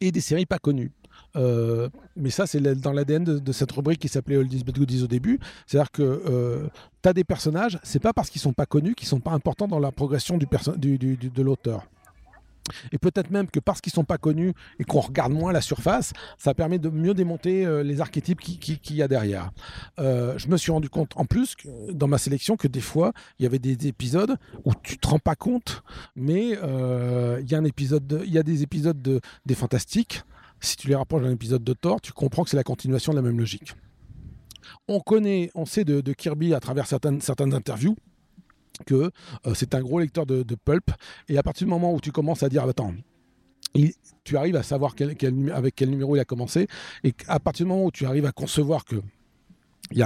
et 0.00 0.12
des 0.12 0.20
séries 0.20 0.46
pas 0.46 0.58
connues. 0.58 0.92
Euh, 1.36 1.88
mais 2.16 2.30
ça, 2.30 2.46
c'est 2.46 2.60
dans 2.60 2.92
l'ADN 2.92 3.22
de, 3.24 3.38
de 3.38 3.52
cette 3.52 3.70
rubrique 3.72 4.00
qui 4.00 4.08
s'appelait 4.08 4.36
Oldies 4.36 4.64
But 4.64 4.76
Goodies 4.78 5.02
au 5.02 5.06
début. 5.06 5.38
C'est-à-dire 5.66 5.90
que 5.92 6.68
tu 7.02 7.08
as 7.08 7.12
des 7.12 7.24
personnages, 7.24 7.78
c'est 7.82 8.00
pas 8.00 8.12
parce 8.12 8.30
qu'ils 8.30 8.40
sont 8.40 8.52
pas 8.52 8.66
connus 8.66 8.94
qu'ils 8.94 9.08
sont 9.08 9.20
pas 9.20 9.30
importants 9.32 9.68
dans 9.68 9.78
la 9.78 9.92
progression 9.92 10.38
du- 10.38 10.46
du- 10.98 10.98
du- 11.16 11.30
de 11.30 11.42
l'auteur. 11.42 11.86
Et 12.92 12.98
peut-être 12.98 13.30
même 13.30 13.48
que 13.50 13.60
parce 13.60 13.80
qu'ils 13.80 13.92
sont 13.92 14.04
pas 14.04 14.18
connus 14.18 14.52
et 14.78 14.84
qu'on 14.84 15.00
regarde 15.00 15.32
moins 15.32 15.52
la 15.52 15.60
surface, 15.60 16.12
ça 16.38 16.54
permet 16.54 16.78
de 16.78 16.88
mieux 16.88 17.14
démonter 17.14 17.64
euh, 17.66 17.82
les 17.82 18.00
archétypes 18.00 18.40
qui- 18.40 18.58
qui- 18.58 18.78
qu'il 18.78 18.96
y 18.96 19.02
a 19.02 19.08
derrière. 19.08 19.50
Euh, 19.98 20.34
je 20.38 20.48
me 20.48 20.56
suis 20.56 20.70
rendu 20.72 20.88
compte 20.88 21.12
en 21.16 21.24
plus 21.24 21.56
dans 21.92 22.08
ma 22.08 22.18
sélection 22.18 22.56
que 22.56 22.68
des 22.68 22.80
fois 22.80 23.12
il 23.38 23.42
y 23.44 23.46
avait 23.46 23.58
des 23.58 23.86
épisodes 23.86 24.36
où 24.64 24.72
tu 24.82 24.98
te 24.98 25.08
rends 25.08 25.18
pas 25.18 25.34
compte, 25.36 25.82
mais 26.16 26.56
euh, 26.62 27.40
il 27.42 27.50
y 27.50 27.54
a 27.54 27.60
des 28.42 28.62
épisodes 28.62 29.02
de, 29.02 29.20
des 29.46 29.54
Fantastiques. 29.54 30.22
Si 30.60 30.76
tu 30.76 30.88
les 30.88 30.94
rapproches 30.94 31.22
d'un 31.22 31.30
épisode 31.32 31.64
de 31.64 31.72
Thor, 31.72 32.00
tu 32.00 32.12
comprends 32.12 32.44
que 32.44 32.50
c'est 32.50 32.56
la 32.56 32.62
continuation 32.64 33.12
de 33.12 33.16
la 33.16 33.22
même 33.22 33.38
logique. 33.38 33.72
On 34.88 35.00
connaît, 35.00 35.50
on 35.54 35.64
sait 35.66 35.84
de, 35.84 36.12
Kirby 36.12 36.54
à 36.54 36.60
travers 36.60 36.86
certaines 36.86 37.54
interviews 37.54 37.96
que 38.84 39.10
euh, 39.46 39.54
c'est 39.54 39.74
un 39.74 39.80
gros 39.80 40.00
lecteur 40.00 40.26
de, 40.26 40.42
pulp. 40.64 40.90
Et 41.28 41.38
à 41.38 41.42
partir 41.42 41.66
du 41.66 41.70
moment 41.70 41.94
où 41.94 42.00
tu 42.00 42.12
commences 42.12 42.42
à 42.42 42.48
dire, 42.48 42.64
attends, 42.64 42.94
il- 43.74 43.92
tu 44.24 44.36
arrives 44.36 44.56
à 44.56 44.62
savoir 44.62 44.94
avec 44.98 45.74
quel 45.74 45.90
numéro 45.90 46.16
il 46.16 46.20
a 46.20 46.24
commencé, 46.24 46.68
et 47.04 47.14
à 47.26 47.40
partir 47.40 47.66
du 47.66 47.70
moment 47.70 47.86
où 47.86 47.90
tu 47.90 48.04
arrives 48.04 48.26
à 48.26 48.32
concevoir 48.32 48.84
que 48.84 48.96
il 49.92 49.98
y, 49.98 50.02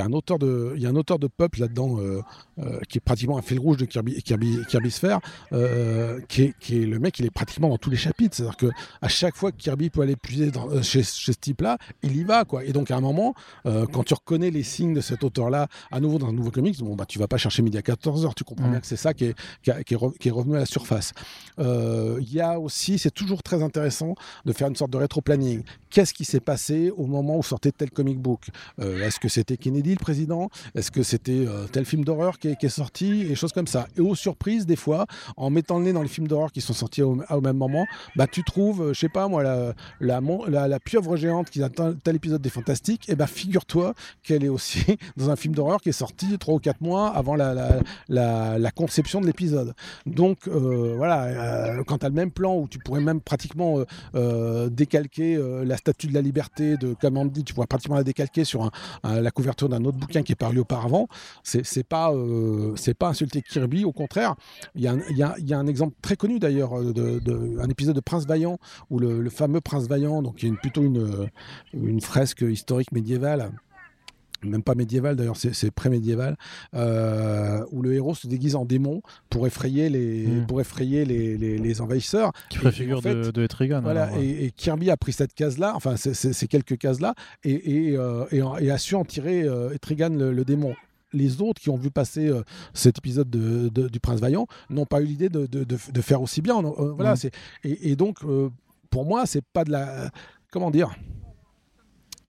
a 0.00 0.04
un, 0.04 0.12
auteur 0.12 0.38
de, 0.38 0.74
il 0.76 0.82
y 0.82 0.86
a 0.86 0.90
un 0.90 0.96
auteur 0.96 1.18
de 1.18 1.28
pulp 1.28 1.56
là-dedans 1.56 1.98
euh, 1.98 2.20
euh, 2.58 2.78
qui 2.88 2.98
est 2.98 3.00
pratiquement 3.00 3.38
un 3.38 3.42
fil 3.42 3.58
rouge 3.58 3.76
de 3.78 3.84
Kirby, 3.84 4.22
Kirby, 4.22 4.58
Kirby 4.68 4.90
Sphere, 4.90 5.20
euh, 5.52 6.20
qui, 6.28 6.42
est, 6.42 6.54
qui 6.60 6.82
est 6.82 6.86
le 6.86 6.98
mec, 6.98 7.18
il 7.18 7.26
est 7.26 7.30
pratiquement 7.30 7.68
dans 7.68 7.78
tous 7.78 7.90
les 7.90 7.96
chapitres. 7.96 8.36
C'est-à-dire 8.36 8.56
que 8.56 8.70
à 9.02 9.08
chaque 9.08 9.36
fois 9.36 9.52
que 9.52 9.56
Kirby 9.56 9.90
peut 9.90 10.00
aller 10.02 10.16
puiser 10.16 10.50
dans- 10.50 10.68
euh, 10.70 10.82
chez, 10.82 11.02
chez 11.02 11.32
ce 11.32 11.38
type-là, 11.38 11.78
il 12.02 12.16
y 12.16 12.24
va 12.24 12.44
quoi. 12.44 12.64
Et 12.64 12.72
donc 12.72 12.90
à 12.90 12.96
un 12.96 13.00
moment, 13.00 13.34
quand 13.64 14.04
tu 14.04 14.14
reconnais 14.14 14.50
les 14.50 14.62
signes 14.62 14.94
de 14.94 15.00
cet 15.00 15.24
auteur-là 15.24 15.68
à 15.90 16.00
nouveau 16.00 16.18
dans 16.18 16.28
un 16.28 16.32
nouveau 16.32 16.50
comics, 16.50 16.78
bon 16.80 16.94
bah 16.94 17.06
tu 17.06 17.18
vas 17.18 17.28
pas 17.28 17.36
chercher 17.38 17.62
midi 17.62 17.78
à 17.78 17.82
14h. 17.82 18.34
Tu 18.34 18.44
comprends 18.44 18.68
Mm. 18.68 18.70
bien 18.72 18.80
que 18.80 18.86
c'est 18.86 18.96
ça 18.96 19.14
qui 19.14 19.26
est, 19.26 19.34
qui, 19.62 19.70
a- 19.70 19.82
qui 19.84 19.94
est 19.94 19.96
re- 19.96 20.16
qui 20.18 20.28
est 20.28 20.32
revenu 20.32 20.56
à 20.56 20.60
la 20.60 20.66
surface. 20.66 21.12
Il 21.58 22.32
y 22.32 22.40
a 22.40 22.58
aussi, 22.58 22.98
c'est 22.98 23.10
toujours 23.12 23.42
très 23.42 23.62
intéressant 23.62 24.14
de 24.44 24.52
faire 24.52 24.68
une 24.68 24.76
sorte 24.76 24.90
de 24.90 24.98
rétro-planning. 24.98 25.62
Qu'est-ce 25.90 26.14
qui 26.14 26.24
s'est 26.24 26.40
passé 26.40 26.90
au 26.96 27.06
moment 27.06 27.36
où 27.38 27.42
sortait 27.42 27.72
tel 27.72 27.90
comic 27.90 28.18
book? 28.18 28.48
Est-ce 28.80 29.20
que 29.20 29.28
c'était 29.28 29.56
Kennedy 29.56 29.90
le 29.90 29.96
président? 29.98 30.50
Est-ce 30.74 30.90
que 30.90 31.02
c'était 31.02 31.46
tel 31.72 31.84
film 31.84 32.04
d'horreur? 32.04 32.38
Qui, 32.44 32.48
est- 32.50 32.56
qui 32.56 32.66
est 32.66 32.68
sorti 32.68 33.22
Et 33.30 33.34
choses 33.34 33.52
comme 33.52 33.66
ça. 33.66 33.86
Et 33.96 34.00
aux 34.00 34.14
surprises, 34.14 34.66
des 34.66 34.76
fois, 34.76 35.06
en 35.36 35.48
mettant 35.50 35.78
le 35.78 35.84
nez 35.84 35.92
dans 35.92 36.02
les 36.02 36.08
films 36.08 36.28
d'horreur 36.28 36.52
qui 36.52 36.60
sont 36.60 36.72
sortis 36.74 37.02
au, 37.02 37.16
même 37.40 37.56
moment, 37.56 37.86
bah, 38.16 38.26
tu 38.26 38.44
trouves, 38.44 38.82
euh, 38.82 38.92
je 38.92 39.00
sais 39.00 39.08
pas 39.08 39.28
moi, 39.28 39.42
la, 39.42 40.18
la, 40.68 40.80
pieuvre 40.80 41.16
géante 41.16 41.48
qui 41.50 41.62
attend 41.62 41.94
tel 41.94 42.16
épisode 42.16 42.42
des 42.42 42.50
Fantastiques. 42.50 43.08
Et 43.08 43.16
ben 43.16 43.26
figure-toi 43.26 43.94
qu'elle 44.22 44.44
est 44.44 44.48
aussi 44.48 44.84
dans 45.16 45.30
un 45.30 45.36
film 45.36 45.54
d'horreur 45.54 45.80
qui 45.80 45.88
est 45.88 45.92
sorti 45.92 46.38
trois 46.38 46.54
ou 46.54 46.58
quatre 46.58 46.80
mois 46.80 47.08
avant 47.08 47.34
la, 47.34 47.54
la, 48.08 48.70
conception 48.72 49.20
de 49.20 49.26
l'épisode. 49.26 49.72
Donc 50.04 50.48
euh, 50.48 50.94
voilà, 50.96 51.24
euh, 51.24 51.84
quand 51.86 51.98
tu 51.98 52.06
as 52.06 52.08
le 52.08 52.14
même 52.14 52.30
plan 52.30 52.56
où 52.56 52.68
tu 52.68 52.78
pourrais 52.78 53.00
même 53.00 53.20
pratiquement 53.20 53.78
décalquer 54.70 55.38
la 55.64 55.76
statue 55.76 56.08
de 56.08 56.14
la 56.14 56.20
liberté 56.20 56.76
de 56.76 56.94
Kamandi, 56.94 57.44
tu 57.44 57.54
pourrais 57.54 57.66
pratiquement 57.66 57.96
la 57.96 58.04
décalquer 58.04 58.44
sur 58.44 58.70
la 59.04 59.30
couverture 59.30 59.68
d'un 59.68 59.84
autre 59.84 59.98
bouquin 59.98 60.22
qui 60.22 60.32
est 60.32 60.36
paru 60.36 60.58
auparavant, 60.58 61.08
c'est 61.42 61.86
pas, 61.86 62.12
euh, 62.34 62.72
c'est 62.76 62.94
pas 62.94 63.08
insulter 63.08 63.42
Kirby, 63.42 63.84
au 63.84 63.92
contraire. 63.92 64.34
Il 64.74 64.82
y, 64.82 64.88
a 64.88 64.92
un- 64.92 65.00
il 65.10 65.16
y 65.16 65.22
a- 65.22 65.34
il 65.38 65.48
y 65.48 65.54
a 65.54 65.58
un 65.58 65.66
exemple 65.66 65.94
très 66.02 66.16
connu 66.16 66.38
d'ailleurs, 66.38 66.78
euh, 66.78 66.92
de, 66.92 67.18
de- 67.20 67.58
un 67.60 67.68
épisode 67.68 67.94
de 67.96 68.00
Prince 68.00 68.26
Vaillant, 68.26 68.58
où 68.90 68.98
le, 68.98 69.20
le 69.20 69.30
fameux 69.30 69.60
Prince 69.60 69.86
Vaillant, 69.88 70.22
donc 70.22 70.36
qui 70.36 70.46
est 70.46 70.48
une- 70.48 70.58
plutôt 70.58 70.82
une, 70.82 71.28
une 71.72 72.00
fresque 72.00 72.42
historique 72.42 72.92
médiévale, 72.92 73.50
même 74.42 74.62
pas 74.62 74.74
médiévale 74.74 75.16
d'ailleurs, 75.16 75.38
c'est 75.38 75.70
pré-médiéval, 75.70 76.36
euh, 76.74 77.64
où 77.72 77.80
le 77.80 77.94
héros 77.94 78.14
se 78.14 78.26
déguise 78.26 78.56
en 78.56 78.66
démon 78.66 79.00
pour 79.30 79.46
effrayer 79.46 79.88
les, 79.88 80.26
Mm. 80.26 80.46
pour 80.46 80.60
effrayer 80.60 81.06
les, 81.06 81.38
les- 81.38 81.56
les 81.56 81.80
envahisseurs. 81.80 82.30
qui 82.50 82.56
Et- 82.56 82.60
ferait 82.60 82.68
et 82.70 82.72
figure 82.72 82.98
en 82.98 83.00
fait, 83.00 83.14
de, 83.14 83.30
de 83.30 83.42
Etrigan. 83.42 83.80
Voilà, 83.80 84.04
alors, 84.04 84.18
ouais. 84.18 84.24
et, 84.26 84.44
et 84.46 84.50
Kirby 84.50 84.90
a 84.90 84.98
pris 84.98 85.12
cette 85.14 85.32
case-là, 85.32 85.72
enfin 85.74 85.96
ces- 85.96 86.46
quelques 86.48 86.76
cases-là, 86.76 87.14
et, 87.42 87.88
et, 87.90 87.96
euh, 87.96 88.24
a 88.70 88.76
su 88.78 88.94
en 88.96 89.04
tirer 89.06 89.44
euh, 89.44 89.72
Etrigan 89.72 90.10
le, 90.10 90.32
le 90.32 90.44
démon. 90.44 90.74
Les 91.14 91.40
autres 91.40 91.60
qui 91.62 91.70
ont 91.70 91.76
vu 91.76 91.90
passer 91.90 92.28
euh, 92.28 92.42
cet 92.74 92.98
épisode 92.98 93.30
de, 93.30 93.68
de- 93.70 93.88
du 93.88 94.00
Prince 94.00 94.20
Vaillant 94.20 94.46
n'ont 94.68 94.84
pas 94.86 95.00
eu 95.00 95.04
l'idée 95.06 95.28
de, 95.30 95.46
de- 95.46 95.64
de- 95.64 95.78
de 95.92 96.00
faire 96.02 96.20
aussi 96.20 96.42
bien. 96.42 96.58
Euh, 96.62 96.92
voilà, 96.92 97.12
c'est 97.16 97.30
et, 97.62 97.90
et 97.92 97.96
donc 97.96 98.18
euh, 98.24 98.50
pour 98.90 99.04
moi 99.06 99.24
c'est 99.26 99.44
pas 99.52 99.64
de 99.64 99.70
la 99.70 100.10
comment 100.50 100.70
dire. 100.70 100.94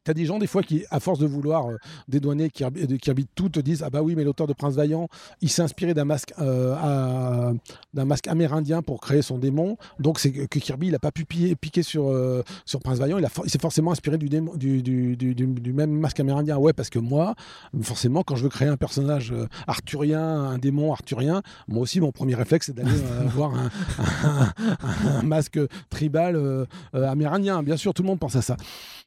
T'as 0.06 0.14
des 0.14 0.26
gens 0.26 0.38
des 0.38 0.46
fois 0.46 0.62
qui, 0.62 0.84
à 0.92 1.00
force 1.00 1.18
de 1.18 1.26
vouloir 1.26 1.68
euh, 1.68 1.78
dédouaner 2.08 2.52
Kirby, 2.52 2.86
de 2.86 3.28
tout, 3.34 3.50
te 3.50 3.60
disent 3.60 3.82
ah 3.84 3.90
bah 3.90 4.04
oui 4.04 4.14
mais 4.16 4.24
l'auteur 4.24 4.46
de 4.46 4.54
Prince 4.54 4.76
Vaillant, 4.76 5.08
il 5.42 5.50
s'est 5.50 5.64
inspiré 5.64 5.96
d'un 5.96 6.06
masque 6.06 6.32
euh, 6.40 7.52
d'un 7.96 8.06
masque 8.06 8.28
amérindien 8.28 8.84
pour 8.84 9.02
créer 9.02 9.24
son 9.24 9.40
démon. 9.40 9.78
Donc 10.00 10.20
c'est 10.20 10.32
que 10.32 10.60
Kirby 10.60 10.90
il 10.90 10.96
a 10.96 11.00
pas 11.00 11.12
pu 11.12 11.26
piquer, 11.26 11.82
sur 11.82 12.12
euh, 12.12 12.44
sur 12.66 12.82
Prince 12.82 13.00
Vaillant, 13.00 13.18
il, 13.18 13.26
il 13.46 13.50
s'est 13.50 13.58
forcément 13.58 13.92
inspiré 13.92 14.20
du, 14.20 14.30
du, 14.30 14.84
du, 14.84 15.74
même 15.74 15.90
masque 15.90 16.20
amérindien. 16.20 16.58
Ouais 16.58 16.74
parce 16.74 16.92
que 16.92 17.00
moi 17.00 17.34
forcément 17.82 18.22
quand 18.22 18.36
je 18.36 18.44
veux 18.44 18.50
créer 18.50 18.68
un 18.68 18.78
personnage 18.78 19.34
arthurien, 19.66 20.22
un 20.22 20.60
démon 20.60 20.94
arthurien, 20.94 21.42
moi 21.68 21.82
aussi 21.82 22.00
mon 22.00 22.12
premier 22.12 22.36
réflexe 22.36 22.68
c'est 22.68 22.76
d'aller 22.76 22.92
voir 23.26 23.54
un, 23.56 25.24
masque 25.24 25.60
tribal 25.90 26.68
amérindien. 26.94 27.64
Bien 27.64 27.76
sûr 27.76 27.96
tout 27.96 28.04
le 28.04 28.08
monde 28.10 28.20
pense 28.20 28.36
à 28.36 28.44
ça. 28.44 28.56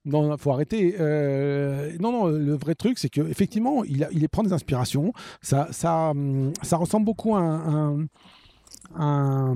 Non, 0.05 0.37
faut 0.39 0.53
arrêter. 0.53 0.88
Euh, 0.99 1.93
non, 2.01 2.13
non, 2.13 2.27
le 2.27 2.55
vrai 2.55 2.75
truc, 2.75 2.99
c'est 2.99 3.09
qu'effectivement, 3.09 3.85
il, 3.85 4.09
il 4.13 4.29
prend 4.29 4.43
des 4.43 4.53
inspirations. 4.53 5.13
Ça, 5.43 5.69
hum, 6.11 6.53
ressemble 6.77 7.05
beaucoup 7.07 7.35
à 7.37 7.41
un, 7.41 8.01
un- 8.03 8.07
un- 8.97 9.55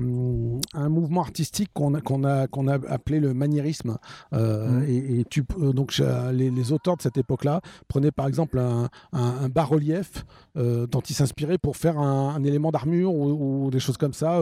un 0.73 0.89
mouvement 0.89 1.21
artistique 1.21 1.69
qu'on 1.73 1.93
a, 1.93 2.01
qu'on 2.01 2.23
a, 2.23 2.47
qu'on 2.47 2.67
a 2.67 2.75
appelé 2.89 3.19
le 3.19 3.33
maniérisme. 3.33 3.97
Euh, 4.33 4.79
Mhm. 4.79 4.83
et, 4.87 5.19
et 5.19 5.25
tu, 5.25 5.43
euh, 5.61 5.73
donc, 5.73 6.01
les, 6.33 6.49
les 6.49 6.71
auteurs 6.71 6.97
de 6.97 7.01
cette 7.01 7.17
époque-là 7.17 7.61
prenaient 7.87 8.11
par 8.11 8.27
exemple 8.27 8.59
un, 8.59 8.89
un- 9.11 9.35
un 9.43 9.49
bas-relief 9.49 10.25
euh, 10.57 10.85
dont 10.87 11.01
ils 11.01 11.13
s'inspiraient 11.15 11.57
pour 11.57 11.77
faire 11.77 11.97
un, 11.99 12.43
élément 12.43 12.71
d'armure 12.71 13.13
ou, 13.13 13.65
ou 13.65 13.71
des 13.71 13.79
choses 13.79 13.97
comme 13.97 14.13
ça, 14.13 14.41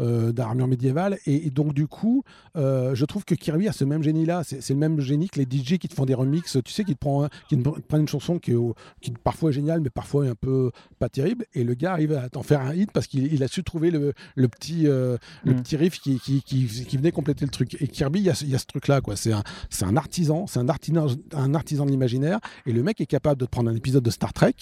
euh, 0.00 0.32
d'armure 0.32 0.66
médiévale. 0.66 1.18
Et, 1.26 1.46
et 1.46 1.50
donc, 1.50 1.74
du 1.74 1.86
coup, 1.86 2.22
je 2.54 3.04
trouve 3.04 3.24
que 3.24 3.34
Kirby 3.34 3.68
a 3.68 3.72
ce 3.72 3.84
même 3.84 4.02
génie-là. 4.02 4.42
C'est 4.44 4.70
le 4.70 4.76
même 4.78 5.00
génie 5.00 5.28
que 5.28 5.38
les 5.38 5.44
DJ 5.46 5.78
qui 5.78 5.88
te 5.88 5.94
font 5.94 6.04
des 6.04 6.14
remixes. 6.14 6.58
Tu 6.64 6.72
sais, 6.72 6.84
qui 6.84 6.94
te, 6.94 6.98
prend, 6.98 7.28
qui 7.48 7.56
te 7.60 7.68
prennent 7.80 8.02
une 8.02 8.08
chanson 8.08 8.38
qui, 8.38 8.52
qui 9.00 9.12
parfois 9.22 9.50
est 9.50 9.52
géniale, 9.52 9.80
mais 9.80 9.90
parfois 9.90 10.26
est 10.26 10.28
un 10.30 10.34
peu 10.34 10.70
pas 10.98 11.08
terrible. 11.08 11.44
Et 11.54 11.64
le 11.64 11.74
gars 11.74 11.92
arrive 11.92 12.12
à 12.12 12.28
t'en 12.28 12.42
faire 12.42 12.60
un 12.60 12.74
hit 12.74 12.90
parce 12.92 13.06
qu'il 13.06 13.32
il 13.32 13.42
a 13.42 13.48
su 13.48 13.62
trouver 13.62 13.90
le, 13.90 14.12
le 14.34 14.48
petit, 14.48 14.86
euh, 14.86 15.16
le 15.44 15.52
Mm. 15.54 15.62
petit 15.62 15.76
riff 15.76 16.00
qui, 16.00 16.18
qui, 16.20 16.42
qui, 16.42 16.66
qui 16.66 16.96
venait 16.96 17.12
compléter 17.12 17.44
le 17.44 17.50
truc. 17.50 17.76
Et 17.80 17.88
Kirby, 17.88 18.20
il 18.20 18.24
y 18.24 18.30
a, 18.30 18.34
ce- 18.34 18.44
il 18.44 18.50
y 18.50 18.54
a 18.54 18.58
ce 18.58 18.66
truc-là. 18.66 19.00
quoi. 19.00 19.16
C'est 19.16 19.32
un, 19.32 19.42
c'est 19.70 19.84
un 19.84 19.96
artisan, 19.96 20.46
c'est 20.46 20.58
un 20.60 20.68
artisan, 20.68 21.06
un 21.34 21.54
artisan 21.54 21.84
de 21.86 21.90
l'imaginaire. 21.90 22.38
Et 22.66 22.72
le 22.72 22.82
mec 22.82 23.00
est 23.00 23.06
capable 23.06 23.40
de 23.40 23.44
te 23.46 23.50
prendre 23.50 23.70
un 23.70 23.74
épisode 23.76 24.02
de 24.04 24.10
Star 24.10 24.32
Trek, 24.32 24.54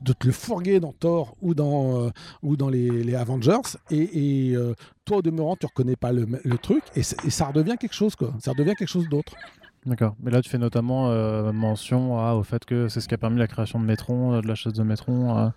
de 0.00 0.12
te 0.12 0.26
le 0.26 0.32
fourguer 0.32 0.80
dans 0.80 0.92
Thor 0.92 1.36
ou 1.42 1.54
dans, 1.54 2.04
euh, 2.06 2.10
ou 2.42 2.56
dans 2.56 2.68
les, 2.68 3.04
les 3.04 3.14
Avengers. 3.14 3.60
Et, 3.90 4.48
et, 4.50 4.56
euh, 4.56 4.74
toi, 5.04 5.18
au 5.18 5.22
demeurant, 5.22 5.56
tu 5.56 5.66
reconnais 5.66 5.96
pas 5.96 6.12
le, 6.12 6.26
le 6.44 6.58
truc. 6.58 6.82
Et, 6.96 7.02
ça 7.02 7.46
redevient 7.46 7.76
quelque 7.78 7.94
chose. 7.94 8.14
Quoi. 8.16 8.32
Ça 8.40 8.52
redevient 8.52 8.74
quelque 8.76 8.88
chose 8.88 9.08
d'autre. 9.08 9.32
D'accord. 9.86 10.14
Mais 10.22 10.30
là, 10.30 10.42
tu 10.42 10.50
fais 10.50 10.58
notamment 10.58 11.08
mention 11.52 12.18
à- 12.18 12.34
au 12.34 12.42
fait 12.42 12.64
que 12.64 12.88
c'est 12.88 13.00
ce 13.00 13.08
qui 13.08 13.14
a 13.14 13.18
permis 13.18 13.38
la 13.38 13.46
création 13.46 13.80
de 13.80 13.84
Metron, 13.86 14.40
de 14.40 14.46
la 14.46 14.54
chasse 14.54 14.74
de 14.74 14.82
Metron. 14.82 15.52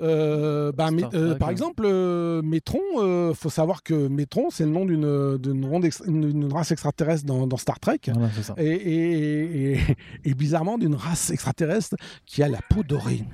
Euh. 0.00 0.68
Euh, 0.70 0.72
bah, 0.72 0.90
mais, 0.90 1.02
euh, 1.14 1.34
par 1.34 1.48
ouais. 1.48 1.52
exemple, 1.52 1.82
euh, 1.86 2.42
Métron, 2.42 2.80
euh, 2.98 3.34
faut 3.34 3.50
savoir 3.50 3.82
que 3.82 4.08
Métron, 4.08 4.48
c'est 4.50 4.64
le 4.64 4.70
nom 4.70 4.84
d'une 4.84 6.48
race 6.52 6.70
extraterrestre 6.70 7.26
dans, 7.26 7.46
dans 7.46 7.56
Star 7.56 7.78
Trek. 7.80 8.00
Voilà. 8.06 8.28
Et, 8.58 8.66
et- 8.70 9.72
et- 9.74 9.80
et 10.24 10.34
bizarrement, 10.34 10.78
d'une 10.78 10.94
race 10.94 11.30
extraterrestre 11.30 11.96
qui 12.26 12.42
a 12.42 12.48
la 12.48 12.58
peau 12.70 12.82
dorée. 12.82 13.24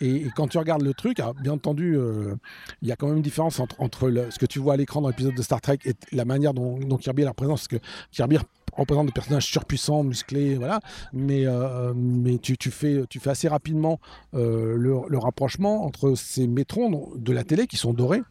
Et, 0.00 0.26
quand 0.34 0.48
tu 0.48 0.58
regardes 0.58 0.82
le 0.82 0.94
truc, 0.94 1.20
alors, 1.20 1.34
bien 1.34 1.52
entendu, 1.52 1.96
euh, 1.96 2.34
il 2.82 2.88
y 2.88 2.92
a 2.92 2.96
quand 2.96 3.08
même 3.08 3.18
une 3.18 3.22
différence 3.22 3.60
entre, 3.60 3.76
entre 3.78 4.08
le- 4.08 4.30
ce 4.30 4.38
que 4.38 4.46
tu 4.46 4.58
vois 4.58 4.74
à 4.74 4.76
l'écran 4.76 5.00
dans 5.02 5.08
l'épisode 5.08 5.34
de 5.34 5.42
Star 5.42 5.60
Trek 5.60 5.78
et 5.84 5.92
la 6.12 6.24
manière 6.24 6.54
dont, 6.54 6.78
dont 6.78 6.96
Kirby 6.96 7.22
la 7.22 7.30
représente. 7.30 7.56
Parce 7.58 7.68
que 7.68 7.76
Kirby 8.10 8.38
représente 8.76 9.06
des 9.06 9.12
personnages 9.12 9.46
surpuissants, 9.46 10.02
musclés, 10.02 10.54
voilà. 10.56 10.80
Mais, 11.12 11.46
euh, 11.46 11.92
mais 11.94 12.38
tu, 12.38 12.56
tu 12.58 12.70
fais, 12.70 13.04
tu 13.08 13.20
fais 13.20 13.30
assez 13.30 13.48
rapidement 13.48 13.98
euh, 14.34 14.76
le, 14.76 14.94
le 15.08 15.18
rapprochement 15.18 15.84
entre 15.84 16.14
ces 16.14 16.46
métrons 16.46 17.10
de 17.16 17.32
la 17.32 17.44
télé 17.44 17.66
qui 17.66 17.76
sont 17.76 17.92
dorés 17.94 18.22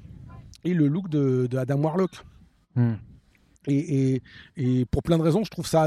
et 0.64 0.74
le 0.74 0.88
look 0.88 1.10
de, 1.10 1.48
de 1.48 1.58
Adam 1.58 1.78
Warlock. 1.84 2.12
Hmm. 2.76 2.93
Et, 3.68 4.14
et- 4.14 4.22
et 4.58 4.86
pour 4.86 5.02
plein 5.02 5.18
de 5.18 5.24
raisons, 5.24 5.43
je 5.43 5.50
trouve 5.50 5.66
ça 5.66 5.84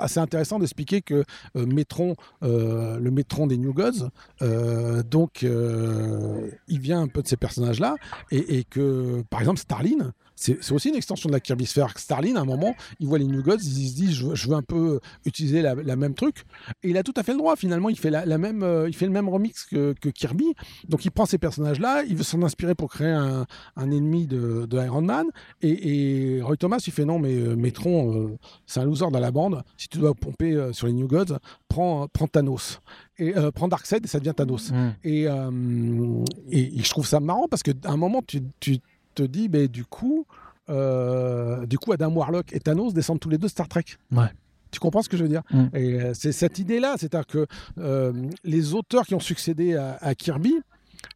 assez 0.00 0.18
intéressant 0.18 0.58
d'expliquer 0.58 1.02
que 1.02 1.24
euh, 1.56 1.66
Métron, 1.66 2.14
euh, 2.42 2.98
le 2.98 3.10
Métron 3.10 3.46
des 3.46 3.58
New 3.58 3.74
Gods, 3.74 4.08
euh, 4.40 5.02
donc 5.02 5.42
euh, 5.44 6.50
il 6.68 6.80
vient 6.80 7.02
un 7.02 7.06
peu 7.08 7.20
de 7.20 7.28
ces 7.28 7.36
personnages-là, 7.36 7.96
et, 8.30 8.58
et 8.58 8.64
que 8.64 9.22
par 9.28 9.40
exemple 9.40 9.58
Starlin, 9.58 10.14
c'est 10.40 10.72
aussi 10.72 10.88
une 10.88 10.94
extension 10.94 11.28
de 11.28 11.34
la 11.34 11.40
Kirby 11.40 11.66
Sphere. 11.66 11.92
Starlin, 11.96 12.36
à 12.36 12.40
un 12.40 12.44
moment, 12.44 12.74
il 13.00 13.06
voit 13.06 13.18
les 13.18 13.24
New 13.26 13.42
Gods, 13.42 13.56
il 13.60 13.88
se 13.88 13.94
dit 13.94 14.12
je 14.12 14.26
veux, 14.26 14.34
je 14.34 14.48
veux 14.48 14.54
un 14.54 14.62
peu 14.62 15.00
utiliser 15.24 15.62
la, 15.62 15.74
la 15.74 15.96
même 15.96 16.14
truc, 16.14 16.44
et 16.82 16.90
il 16.90 16.96
a 16.96 17.02
tout 17.02 17.14
à 17.16 17.22
fait 17.22 17.32
le 17.32 17.38
droit. 17.38 17.56
Finalement, 17.56 17.88
il 17.88 17.98
fait 17.98 18.10
la, 18.10 18.24
la 18.24 18.38
même, 18.38 18.62
euh, 18.62 18.88
il 18.88 18.94
fait 18.94 19.06
le 19.06 19.12
même 19.12 19.28
remix 19.28 19.64
que, 19.64 19.94
que 20.00 20.08
Kirby. 20.08 20.54
Donc 20.88 21.04
il 21.04 21.10
prend 21.10 21.26
ces 21.26 21.38
personnages-là, 21.38 22.04
il 22.08 22.16
veut 22.16 22.22
s'en 22.22 22.42
inspirer 22.42 22.74
pour 22.74 22.90
créer 22.90 23.10
un, 23.10 23.46
un 23.76 23.90
ennemi 23.90 24.26
de, 24.26 24.66
de 24.66 24.78
Iron 24.78 25.02
Man. 25.02 25.26
Et, 25.60 26.36
et 26.36 26.42
Roy 26.42 26.56
Thomas, 26.56 26.82
il 26.86 26.92
fait 26.92 27.04
non, 27.04 27.18
mais 27.18 27.34
euh, 27.34 27.56
Metron, 27.56 28.14
euh, 28.14 28.38
c'est 28.66 28.80
un 28.80 28.84
loser 28.84 29.10
dans 29.10 29.20
la 29.20 29.30
bande. 29.30 29.62
Si 29.76 29.88
tu 29.88 29.98
dois 29.98 30.14
pomper 30.14 30.54
euh, 30.54 30.72
sur 30.72 30.86
les 30.86 30.92
New 30.92 31.08
Gods, 31.08 31.38
prends, 31.68 32.08
prends 32.08 32.28
Thanos. 32.28 32.80
Et 33.18 33.36
euh, 33.36 33.50
prends 33.50 33.66
Darkseid 33.66 34.04
et 34.04 34.08
ça 34.08 34.20
devient 34.20 34.34
Thanos. 34.36 34.70
Hmm. 34.70 34.90
Et, 35.02 35.26
euh, 35.26 35.50
et, 36.50 36.78
et 36.78 36.82
je 36.82 36.90
trouve 36.90 37.06
ça 37.06 37.18
marrant 37.18 37.48
parce 37.48 37.64
qu'à 37.64 37.72
un 37.84 37.96
moment, 37.96 38.22
tu, 38.24 38.42
tu 38.60 38.78
te 39.22 39.28
dis, 39.28 39.48
mais 39.48 39.68
du 39.68 39.84
coup, 39.84 40.26
euh, 40.70 41.66
du 41.66 41.78
coup, 41.78 41.92
Adam 41.92 42.10
Warlock 42.12 42.52
et 42.52 42.60
Thanos 42.60 42.92
descendent 42.94 43.20
tous 43.20 43.28
les 43.30 43.38
deux 43.38 43.46
de 43.46 43.50
Star 43.52 43.68
Trek. 43.68 43.84
Ouais. 44.12 44.26
Tu 44.70 44.80
comprends 44.80 45.00
ce 45.02 45.08
que 45.08 45.16
je 45.16 45.22
veux 45.22 45.28
dire 45.30 45.42
Mm. 45.50 45.64
Et 45.74 46.00
euh, 46.00 46.12
c'est 46.14 46.32
cette 46.32 46.58
idée-là, 46.58 46.94
c'est-à-dire 46.98 47.26
que 47.26 47.46
euh, 47.78 48.12
les 48.44 48.74
auteurs 48.74 49.06
qui 49.06 49.14
ont 49.14 49.20
succédé 49.20 49.76
à, 49.76 49.96
à 50.00 50.14
Kirby, 50.14 50.54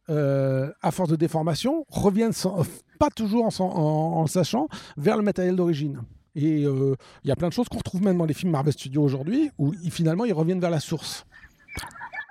euh, 0.09 0.71
à 0.81 0.91
force 0.91 1.09
de 1.09 1.15
déformation, 1.15 1.85
reviennent 1.89 2.33
sans- 2.33 2.63
pas 2.99 3.09
toujours 3.09 3.45
en, 3.45 3.51
s'en- 3.51 3.69
en- 3.69 4.17
en 4.17 4.21
le 4.23 4.27
sachant 4.27 4.67
vers 4.97 5.17
le 5.17 5.23
matériel 5.23 5.55
d'origine. 5.55 6.01
Et 6.35 6.61
il 6.63 6.95
y 7.25 7.31
a 7.31 7.35
plein 7.35 7.49
de 7.49 7.53
choses 7.53 7.67
qu'on 7.69 7.77
retrouve 7.77 8.01
même 8.01 8.17
dans 8.17 8.25
les 8.25 8.33
films 8.33 8.51
Marvel 8.51 8.73
Studios 8.73 9.03
aujourd'hui, 9.03 9.51
où 9.59 9.71
ils- 9.83 9.91
finalement 9.91 10.25
ils 10.25 10.33
reviennent 10.33 10.59
vers 10.59 10.71
la 10.71 10.79
source. 10.79 11.25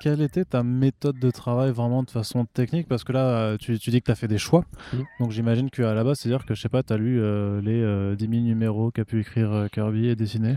Quelle 0.03 0.21
était 0.21 0.45
ta 0.45 0.65
méthode 0.65 1.21
de 1.21 1.31
travail 1.31 1.71
vraiment 1.71 2.03
de 2.03 2.11
façon 2.11 2.45
technique? 2.45 2.89
Parce 2.89 3.05
que 3.05 3.13
là, 3.13 3.21
euh, 3.21 3.57
tu, 3.57 3.79
tu 3.79 3.91
dis 3.91 4.01
que 4.01 4.07
tu 4.07 4.11
as 4.11 4.17
fait 4.17 4.27
des 4.27 4.37
choix. 4.37 4.65
Mhm. 4.93 5.05
Donc 5.21 5.31
j'imagine 5.31 5.71
qu'à 5.71 5.95
la 5.95 6.03
base, 6.03 6.19
c'est-à-dire 6.19 6.45
que 6.45 6.55
je 6.57 6.61
sais 6.61 6.69
pas, 6.69 6.83
tu 6.83 6.93
as 6.93 6.97
lu 6.97 7.21
euh, 7.21 7.61
les 7.61 7.81
euh, 7.81 8.17
10 8.17 8.29
000 8.29 8.43
numéros 8.43 8.91
qu'a 8.91 9.05
pu 9.05 9.21
écrire 9.21 9.53
euh, 9.53 9.69
Kirby 9.69 10.09
et 10.09 10.17
dessiner? 10.17 10.57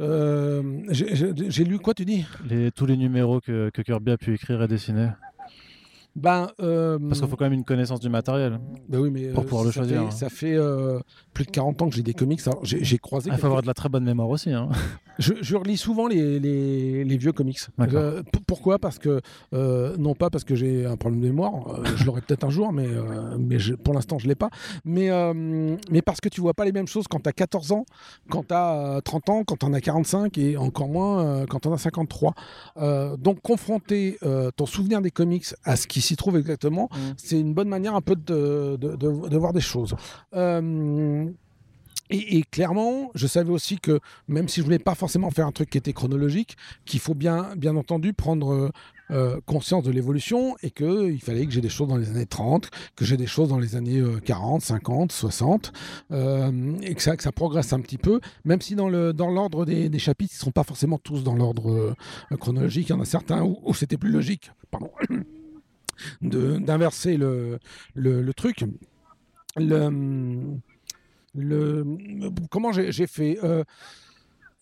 Euh, 0.00 0.62
j'ai- 0.90 1.64
lu 1.64 1.78
quoi, 1.78 1.94
tu 1.94 2.04
dis? 2.04 2.26
Les, 2.50 2.72
Tous 2.72 2.84
les 2.86 2.96
numéros 2.96 3.40
que, 3.40 3.70
que 3.70 3.80
Kirby 3.80 4.10
a 4.10 4.16
pu 4.18 4.34
écrire 4.34 4.60
et 4.60 4.66
dessiner 4.66 5.10
Ben, 6.16 6.48
euh, 6.60 6.98
Parce 7.08 7.20
qu'il 7.20 7.28
faut 7.28 7.36
quand 7.36 7.44
même 7.44 7.52
une 7.54 7.64
connaissance 7.64 7.98
du 8.00 8.08
matériel. 8.08 8.60
ben 8.88 9.00
oui, 9.00 9.10
mais 9.10 9.28
pour 9.30 9.42
euh, 9.42 9.46
pouvoir 9.46 9.64
le 9.64 9.70
ça 9.72 9.80
choisir, 9.80 10.00
fait- 10.00 10.06
hein. 10.06 10.10
Ça 10.10 10.28
fait 10.28 10.54
euh, 10.54 11.00
plus 11.32 11.44
de 11.44 11.50
40 11.50 11.82
ans 11.82 11.88
que 11.88 11.96
j'ai 11.96 12.02
des 12.04 12.14
comics. 12.14 12.40
J'ai 12.62 12.98
croisé. 12.98 13.30
Il 13.32 13.36
faut 13.38 13.46
avoir 13.46 13.62
de 13.62 13.66
la 13.66 13.74
très 13.74 13.88
bonne 13.88 14.04
mémoire 14.04 14.28
aussi. 14.28 14.52
Hein. 14.52 14.68
Je, 15.18 15.32
je 15.40 15.56
relis 15.56 15.76
souvent 15.76 16.06
les, 16.08 16.38
les, 16.40 17.04
les 17.04 17.16
vieux 17.16 17.32
comics. 17.32 17.58
Euh, 17.80 18.22
pourquoi? 18.46 18.78
Parce 18.78 18.98
que, 18.98 19.20
euh, 19.54 19.96
non 19.96 20.14
pas 20.14 20.30
parce 20.30 20.44
que 20.44 20.54
j'ai 20.54 20.86
un 20.86 20.96
problème 20.96 21.20
de 21.20 21.26
mémoire, 21.26 21.68
euh, 21.78 21.82
je 21.96 22.04
l'aurai 22.04 22.20
peut-être 22.20 22.44
un 22.44 22.50
jour, 22.50 22.72
mais, 22.72 22.86
euh, 22.86 23.36
mais 23.38 23.58
je- 23.58 23.74
pour 23.74 23.94
l'instant 23.94 24.18
je 24.18 24.24
ne 24.26 24.30
l'ai 24.30 24.34
pas. 24.34 24.50
Mais, 24.84 25.10
euh, 25.10 25.76
mais 25.90 26.02
parce 26.02 26.20
que 26.20 26.28
tu 26.28 26.40
vois 26.40 26.54
pas 26.54 26.64
les 26.64 26.72
mêmes 26.72 26.88
choses 26.88 27.06
quand 27.08 27.20
tu 27.20 27.28
as 27.28 27.32
14 27.32 27.72
ans, 27.72 27.84
quand 28.30 28.46
tu 28.48 28.54
as 28.54 29.00
30 29.04 29.28
ans, 29.30 29.44
quand 29.44 29.56
tu 29.56 29.66
en 29.66 29.72
as 29.72 29.80
45 29.80 30.36
et 30.38 30.56
encore 30.56 30.88
moins 30.88 31.24
euh, 31.24 31.46
quand 31.48 31.60
tu 31.60 31.68
en 31.68 31.72
as 31.72 31.78
53. 31.78 32.34
Euh, 32.76 33.16
donc 33.16 33.40
confronter 33.40 34.18
euh, 34.24 34.50
ton 34.56 34.66
souvenir 34.66 35.00
des 35.00 35.10
comics 35.10 35.46
à 35.64 35.76
ce 35.76 35.86
qui 35.86 36.00
s'y 36.04 36.16
trouve 36.16 36.36
exactement, 36.36 36.88
Mm. 36.92 36.98
c'est 37.16 37.40
une 37.40 37.54
bonne 37.54 37.68
manière 37.68 37.94
un 37.94 38.00
peu 38.00 38.14
de, 38.16 38.76
de, 38.80 38.96
de- 38.96 39.28
de 39.28 39.36
voir 39.36 39.52
des 39.52 39.60
choses. 39.60 39.94
Euh, 40.34 41.26
et, 42.10 42.36
et 42.38 42.42
clairement, 42.42 43.10
je 43.14 43.26
savais 43.26 43.50
aussi 43.50 43.78
que 43.78 43.98
même 44.28 44.46
si 44.48 44.60
je 44.60 44.64
voulais 44.64 44.78
pas 44.78 44.94
forcément 44.94 45.30
faire 45.30 45.46
un 45.46 45.52
truc 45.52 45.70
qui 45.70 45.78
était 45.78 45.94
chronologique, 45.94 46.56
qu'il 46.84 47.00
faut 47.00 47.14
bien, 47.14 47.54
bien 47.56 47.76
entendu 47.76 48.12
prendre 48.12 48.52
euh, 48.52 48.70
euh, 49.10 49.40
conscience 49.46 49.84
de 49.84 49.90
l'évolution 49.90 50.54
et 50.62 50.70
qu'il 50.70 51.20
fallait 51.22 51.46
que 51.46 51.52
j'ai 51.52 51.60
des 51.62 51.68
choses 51.70 51.88
dans 51.88 51.96
les 51.96 52.10
années 52.10 52.26
30, 52.26 52.70
que 52.94 53.04
j'ai 53.06 53.16
des 53.16 53.26
choses 53.26 53.48
dans 53.48 53.58
les 53.58 53.74
années 53.74 54.00
euh, 54.00 54.18
40, 54.20 54.60
50, 54.60 55.12
60, 55.12 55.72
euh, 56.12 56.76
et 56.82 56.94
que 56.94 57.02
ça, 57.02 57.16
que 57.16 57.22
ça 57.22 57.32
progresse 57.32 57.72
un 57.72 57.80
petit 57.80 57.98
peu, 57.98 58.20
même 58.44 58.60
si 58.60 58.74
dans 58.76 58.88
le 58.90 59.12
dans 59.14 59.30
l'ordre 59.30 59.64
des, 59.64 59.88
des 59.88 59.98
chapitres, 59.98 60.32
ils 60.34 60.40
ne 60.40 60.44
sont 60.44 60.52
pas 60.52 60.64
forcément 60.64 60.98
tous 60.98 61.22
dans 61.24 61.34
l'ordre 61.34 61.94
chronologique. 62.38 62.88
Il 62.88 62.92
y 62.92 62.94
en 62.94 63.00
a 63.00 63.04
certains 63.06 63.42
où, 63.42 63.58
où 63.64 63.72
c'était 63.74 63.98
plus 63.98 64.10
logique, 64.10 64.50
pardon, 64.70 64.90
d'inverser 66.20 67.16
le, 67.16 67.58
le, 67.94 68.32
truc. 68.34 68.64
Le, 69.56 70.58
le, 71.34 71.84
comment 72.50 72.72
j'ai 72.72 72.92
j'ai 72.92 73.06
fait 73.06 73.38
Euh, 73.42 73.64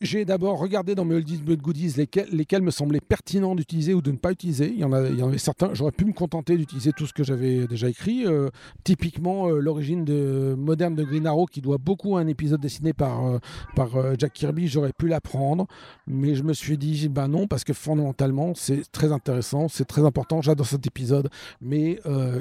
J'ai 0.03 0.25
d'abord 0.25 0.59
regardé 0.59 0.97
dans 0.97 1.05
mes 1.05 1.23
goodies 1.23 1.95
lesquels, 1.97 2.63
me 2.63 2.73
semblaient 2.73 3.01
pertinents 3.01 3.55
d'utiliser 3.55 3.95
ou 3.95 4.03
de 4.03 4.11
ne 4.11 4.17
pas 4.17 4.33
utiliser. 4.33 4.69
Il 4.69 4.81
y 4.81 4.85
en, 4.85 4.93
a, 4.93 4.99
avait 4.99 5.39
certains, 5.39 5.75
j'aurais 5.75 5.93
pu 5.93 6.05
me 6.05 6.13
contenter 6.13 6.57
d'utiliser 6.57 6.91
tout 6.91 7.07
ce 7.07 7.13
que 7.13 7.23
j'avais 7.23 7.69
déjà 7.69 7.89
écrit. 7.89 8.27
Euh, 8.27 8.51
typiquement, 8.83 9.49
euh, 9.49 9.61
l'origine 9.61 10.05
de, 10.05 10.57
moderne 10.59 10.97
de 10.97 11.05
Green 11.05 11.25
Arrow, 11.25 11.47
qui 11.47 11.61
doit 11.61 11.79
beaucoup 11.79 12.17
à 12.17 12.21
un 12.21 12.27
épisode 12.27 12.61
dessiné 12.61 12.93
par, 12.93 13.27
euh, 13.27 13.39
par 13.77 13.91
Jack 14.19 14.33
Kirby, 14.33 14.67
j'aurais 14.67 14.93
pu 14.93 15.07
l'apprendre. 15.07 15.69
Mais 16.09 16.35
je 16.35 16.43
me 16.43 16.53
suis 16.53 16.77
dit, 16.77 17.09
ben 17.09 17.29
non, 17.29 17.47
parce 17.47 17.63
que 17.63 17.73
fondamentalement, 17.73 18.55
c'est 18.57 18.91
très 18.91 19.13
intéressant, 19.13 19.69
c'est 19.69 19.85
très 19.85 20.05
important. 20.05 20.43
J'adore 20.43 20.67
cet 20.67 20.85
épisode, 20.85 21.29
mais 21.61 22.01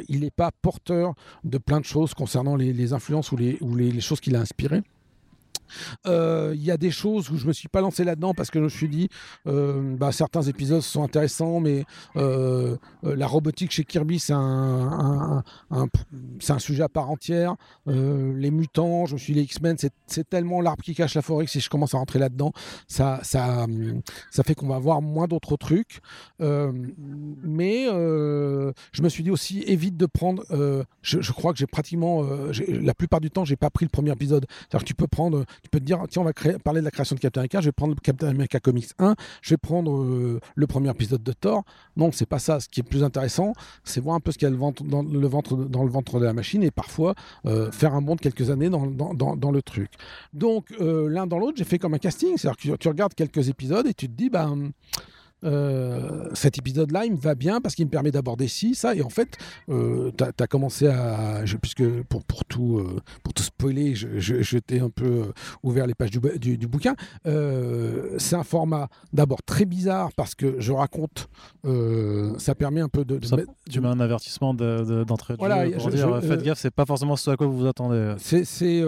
il 0.10 0.22
n'est 0.22 0.32
pas 0.32 0.50
porteur 0.64 1.14
de 1.44 1.60
plein 1.60 1.80
de 1.80 1.86
choses 1.86 2.16
concernant 2.16 2.56
les, 2.56 2.94
influences 2.94 3.32
ou 3.32 3.38
les, 3.38 3.60
ou 3.62 3.76
les 3.76 4.02
choses 4.02 4.20
qu'il 4.20 4.36
a 4.36 4.40
inspirées. 4.40 4.82
Euh, 6.08 6.54
Il 6.56 6.64
y 6.64 6.72
a 6.72 6.78
des 6.78 6.92
choses 6.92 7.30
où 7.30 7.38
je 7.38 7.48
me 7.48 7.54
suis 7.54 7.68
pas 7.68 7.82
lancé 7.82 8.04
là-dedans 8.04 8.34
parce 8.34 8.50
que 8.52 8.60
je 8.60 8.64
me 8.66 8.70
suis 8.70 8.90
dit 8.90 9.10
euh, 9.48 9.96
bah, 9.98 10.12
certains 10.12 10.42
épisodes 10.42 10.82
sont 10.82 11.04
intéressants 11.04 11.60
mais 11.60 11.86
euh, 12.16 12.78
la 13.04 13.28
robotique 13.28 13.72
chez 13.72 13.84
Kirby 13.84 14.20
c'est 14.20 14.34
un, 14.34 15.44
un- 15.72 15.88
sujet 16.60 16.84
à 16.84 16.90
part 16.90 17.10
entière. 17.10 17.56
Les 17.86 18.52
mutants 18.52 19.06
je 19.06 19.14
me 19.14 19.18
suis 19.20 19.34
dit 19.34 19.40
les 19.40 19.46
X-Men 19.46 19.78
c'est- 19.78 20.30
tellement 20.30 20.62
l'arbre 20.62 20.84
qui 20.84 20.94
cache 20.94 21.16
la 21.16 21.22
forêt 21.22 21.46
que 21.46 21.52
si 21.52 21.60
je 21.60 21.70
commence 21.70 21.94
à 21.96 21.98
rentrer 21.98 22.20
là-dedans 22.20 22.52
ça, 22.88 23.20
ça, 23.24 23.66
ça 24.30 24.44
fait 24.44 24.54
qu'on 24.56 24.68
va 24.68 24.76
avoir 24.76 25.02
moins 25.02 25.28
d'autres 25.28 25.58
trucs. 25.58 26.00
Mais 26.40 27.86
je 27.86 29.02
me 29.02 29.10
suis 29.10 29.24
dit 29.24 29.32
aussi 29.32 29.64
évite 29.68 29.98
de 29.98 30.06
prendre 30.06 30.44
je, 31.02 31.32
crois 31.32 31.54
que 31.54 31.60
j'ai 31.60 31.68
pratiquement 31.68 32.24
la 32.68 32.94
plupart 32.94 33.20
du 33.22 33.30
temps 33.32 33.46
j'ai 33.46 33.56
pas 33.56 33.70
pris 33.70 33.86
le 33.86 33.90
premier 33.90 34.12
épisode. 34.12 34.46
C'est-à-dire 34.60 34.80
que 34.80 34.88
tu 34.88 34.94
peux 34.96 35.08
prendre 35.08 35.46
tu 35.64 35.70
peux 35.70 35.80
te 35.80 35.86
dire, 35.86 36.00
tiens, 36.10 36.24
on 36.24 36.26
va 36.26 36.34
parler 36.64 36.80
de 36.80 36.86
la 36.86 36.92
création 36.92 37.16
de 37.16 37.20
Captain 37.20 37.42
America, 37.42 37.62
je 37.62 37.68
vais 37.68 37.72
prendre 37.72 37.96
Captain 38.02 38.28
America 38.28 38.60
Comics 38.60 38.90
1, 39.00 39.16
je 39.42 39.50
vais 39.52 39.58
prendre 39.58 40.04
euh, 40.04 40.40
le 40.56 40.68
premier 40.68 40.90
épisode 40.90 41.24
de 41.24 41.34
Thor. 41.34 41.64
Non, 41.96 42.12
c'est 42.12 42.26
pas 42.26 42.40
ça. 42.40 42.60
Ce 42.60 42.68
qui 42.68 42.80
est 42.80 42.84
plus 42.84 43.04
intéressant, 43.04 43.54
c'est 43.84 44.02
voir 44.02 44.16
un 44.16 44.20
peu 44.20 44.32
ce 44.32 44.38
qu'il 44.38 44.50
y 44.50 44.52
a 44.52 44.56
ventre, 44.56 44.84
dans, 44.84 45.04
le 45.04 45.28
ventre, 45.28 45.56
dans 45.56 45.84
le 45.84 45.90
ventre 45.90 46.20
de 46.20 46.26
la 46.26 46.34
machine 46.34 46.64
et 46.64 46.72
parfois 46.72 47.16
euh, 47.46 47.72
faire 47.72 47.94
un 47.94 48.02
bond 48.02 48.16
de 48.16 48.22
quelques 48.22 48.50
années 48.50 48.70
dans, 48.70 48.88
dans, 48.88 49.52
le 49.52 49.62
truc. 49.62 49.92
Donc, 50.34 50.72
euh, 50.80 51.10
l'un 51.10 51.28
dans 51.28 51.38
l'autre, 51.38 51.58
j'ai 51.58 51.64
fait 51.64 51.80
comme 51.80 51.94
un 51.94 52.00
casting. 52.00 52.38
C'est-à-dire 52.38 52.58
que 52.58 52.78
tu, 52.78 52.88
regardes 52.88 53.14
quelques 53.14 53.50
épisodes 53.50 53.86
et 53.88 53.94
tu 53.94 54.08
te 54.08 54.14
dis, 54.14 54.30
ben. 54.30 54.72
Euh, 55.44 56.30
cet 56.34 56.58
épisode-là, 56.58 57.06
il 57.06 57.14
me 57.14 57.18
va 57.18 57.36
bien 57.36 57.62
parce 57.62 57.76
qu'il 57.76 57.86
me 57.86 57.90
permet 57.92 58.12
d'aborder 58.12 58.48
ci, 58.48 58.76
ça. 58.76 58.96
Et 58.96 59.02
en 59.02 59.10
fait, 59.10 59.38
euh, 59.70 60.12
tu 60.18 60.24
as, 60.44 60.48
commencé 60.48 60.88
à. 60.88 61.46
je- 61.46 61.58
puisque 61.58 61.84
pour, 62.04 62.24
pour, 62.24 62.46
tout, 62.46 62.78
euh, 62.80 63.00
pour 63.24 63.34
tout 63.34 63.44
spoiler, 63.44 63.96
je, 63.96 64.20
je, 64.20 64.42
je 64.42 64.58
t'ai 64.58 64.80
un 64.80 64.90
peu 64.90 65.06
euh, 65.06 65.34
ouvert 65.64 65.88
les 65.88 65.94
pages 65.96 66.12
du, 66.12 66.20
du, 66.40 66.58
du 66.58 66.68
bouquin. 66.68 66.96
C'est 68.18 68.36
un 68.36 68.44
format 68.44 68.88
d'abord 69.14 69.42
très 69.44 69.66
bizarre 69.66 70.10
parce 70.16 70.36
que 70.36 70.56
je 70.60 70.72
raconte. 70.72 71.28
ça 72.38 72.56
permet 72.56 72.82
un 72.82 72.90
peu 72.90 73.06
de. 73.06 73.18
de 73.18 73.26
Ça, 73.26 73.36
mettre- 73.38 73.52
tu 73.70 73.80
mets 73.82 73.88
un 73.88 74.00
avertissement 74.00 74.54
de- 74.54 74.84
de- 74.84 75.04
d'entrée 75.04 75.34
de, 75.34 75.40
Voilà, 75.40 75.66
jeu 75.70 75.78
pour 75.78 75.90
dire 75.90 76.22
faites 76.22 76.44
gaffe, 76.44 76.60
c'est 76.60 76.72
pas 76.72 76.86
forcément 76.86 77.16
ce 77.16 77.32
à 77.32 77.36
quoi 77.38 77.48
vous 77.48 77.58
vous 77.58 77.68
attendez. 77.68 78.16
C'est, 78.18 78.82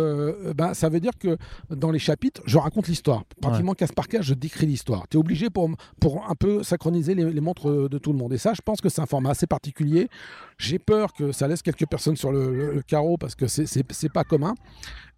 ben, 0.56 0.74
ça 0.74 0.90
veut 0.90 1.00
dire 1.00 1.14
que 1.20 1.38
dans 1.70 1.92
les 1.92 2.00
chapitres, 2.00 2.42
je 2.46 2.58
raconte 2.58 2.88
l'histoire. 2.88 3.24
Pratiquement 3.42 3.74
case 3.74 3.92
par 3.92 4.08
case, 4.08 4.22
je 4.24 4.34
décris 4.34 4.66
l'histoire. 4.66 5.08
Tu 5.10 5.18
es 5.18 5.20
obligé 5.20 5.50
pour, 5.50 5.70
pour 6.00 6.30
un 6.30 6.36
peu 6.36 6.43
synchroniser 6.64 7.16
les, 7.16 7.42
montres 7.42 7.90
de 7.90 7.98
tout 7.98 8.12
le 8.12 8.18
monde. 8.18 8.34
Et 8.34 8.38
ça, 8.38 8.54
je 8.54 8.62
pense 8.62 8.82
que 8.82 8.90
c'est 8.90 9.02
un 9.02 9.06
format 9.06 9.32
assez 9.32 9.48
particulier. 9.48 10.10
J'ai 10.58 10.80
peur 10.80 11.14
que 11.14 11.32
ça 11.32 11.48
laisse 11.48 11.62
quelques 11.62 11.88
personnes 11.88 12.16
sur 12.18 12.32
le, 12.32 12.82
carreau 12.88 13.18
parce 13.18 13.36
que 13.36 13.48
c'est 13.48 14.12
pas 14.14 14.24
commun. 14.24 14.56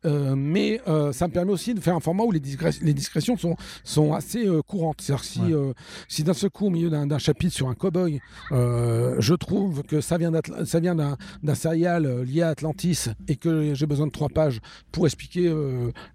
Euh, 0.05 0.35
mais 0.35 0.79
euh, 0.87 1.11
ça 1.11 1.27
me 1.27 1.33
permet 1.33 1.51
aussi 1.51 1.73
de 1.73 1.79
faire 1.79 1.95
un 1.95 1.99
format 1.99 2.23
où 2.23 2.31
les, 2.31 2.39
discré- 2.39 2.77
les 2.81 2.93
discrétions 2.93 3.37
sont, 3.37 3.55
sont 3.83 4.13
assez 4.13 4.45
euh, 4.45 4.61
courantes. 4.61 5.01
C'est-à-dire 5.01 5.23
si, 5.23 5.39
Ouais. 5.41 5.73
si 6.07 6.23
d'un 6.23 6.33
seul 6.33 6.49
coup, 6.49 6.67
au 6.67 6.69
milieu 6.69 6.89
d'un 6.89 7.17
chapitre 7.17 7.53
sur 7.53 7.67
un 7.67 7.73
cow-boy, 7.73 8.19
je 8.51 9.33
trouve 9.33 9.83
que 9.83 10.01
ça 10.01 10.17
vient 10.17 10.31
d'un 10.31 11.55
serial 11.55 12.21
lié 12.23 12.41
à 12.43 12.49
Atlantis 12.49 13.05
et 13.27 13.35
que 13.35 13.73
j'ai 13.73 13.85
besoin 13.85 14.07
de 14.07 14.11
trois 14.11 14.29
pages 14.29 14.59
pour 14.91 15.05
expliquer 15.05 15.53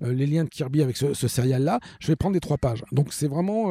les 0.01 0.27
liens 0.27 0.45
de 0.45 0.49
Kirby 0.49 0.83
avec 0.83 0.97
ce, 0.97 1.15
ce 1.15 1.29
serial-là, 1.29 1.81
je 2.01 2.09
vais 2.09 2.17
prendre 2.17 2.35
les 2.35 2.41
trois 2.41 2.59
pages. 2.59 2.85
Donc 2.93 3.13
c'est 3.13 3.29
vraiment... 3.29 3.69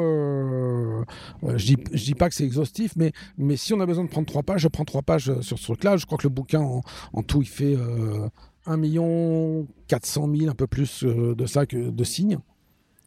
je 1.43 1.65
dis, 1.65 1.77
je 1.93 2.03
dis 2.03 2.15
pas 2.15 2.29
que 2.29 2.35
c'est 2.35 2.45
exhaustif, 2.45 2.93
mais, 2.95 3.11
mais 3.37 3.55
si 3.57 3.73
on 3.73 3.79
a 3.79 3.85
besoin 3.85 4.03
de 4.03 4.09
prendre 4.09 4.27
trois 4.27 4.43
pages, 4.43 4.61
je 4.61 4.67
prends 4.67 4.85
trois 4.85 5.01
pages 5.01 5.31
sur 5.41 5.57
ce 5.57 5.63
truc-là. 5.63 5.97
Je 5.97 6.05
crois 6.05 6.17
que 6.17 6.23
le 6.27 6.29
bouquin, 6.33 6.61
en, 6.61 6.81
en 7.13 7.23
tout, 7.23 7.41
il 7.41 7.47
fait... 7.47 7.77
euh, 8.69 8.73
1 8.73 8.77
million 8.77 9.67
400 9.87 10.29
000, 10.35 10.49
un 10.51 10.55
peu 10.55 10.67
plus 10.67 11.03
euh, 11.03 11.35
de 11.35 11.45
ça 11.45 11.65
que 11.65 11.89
de 11.89 12.03
signes. 12.03 12.37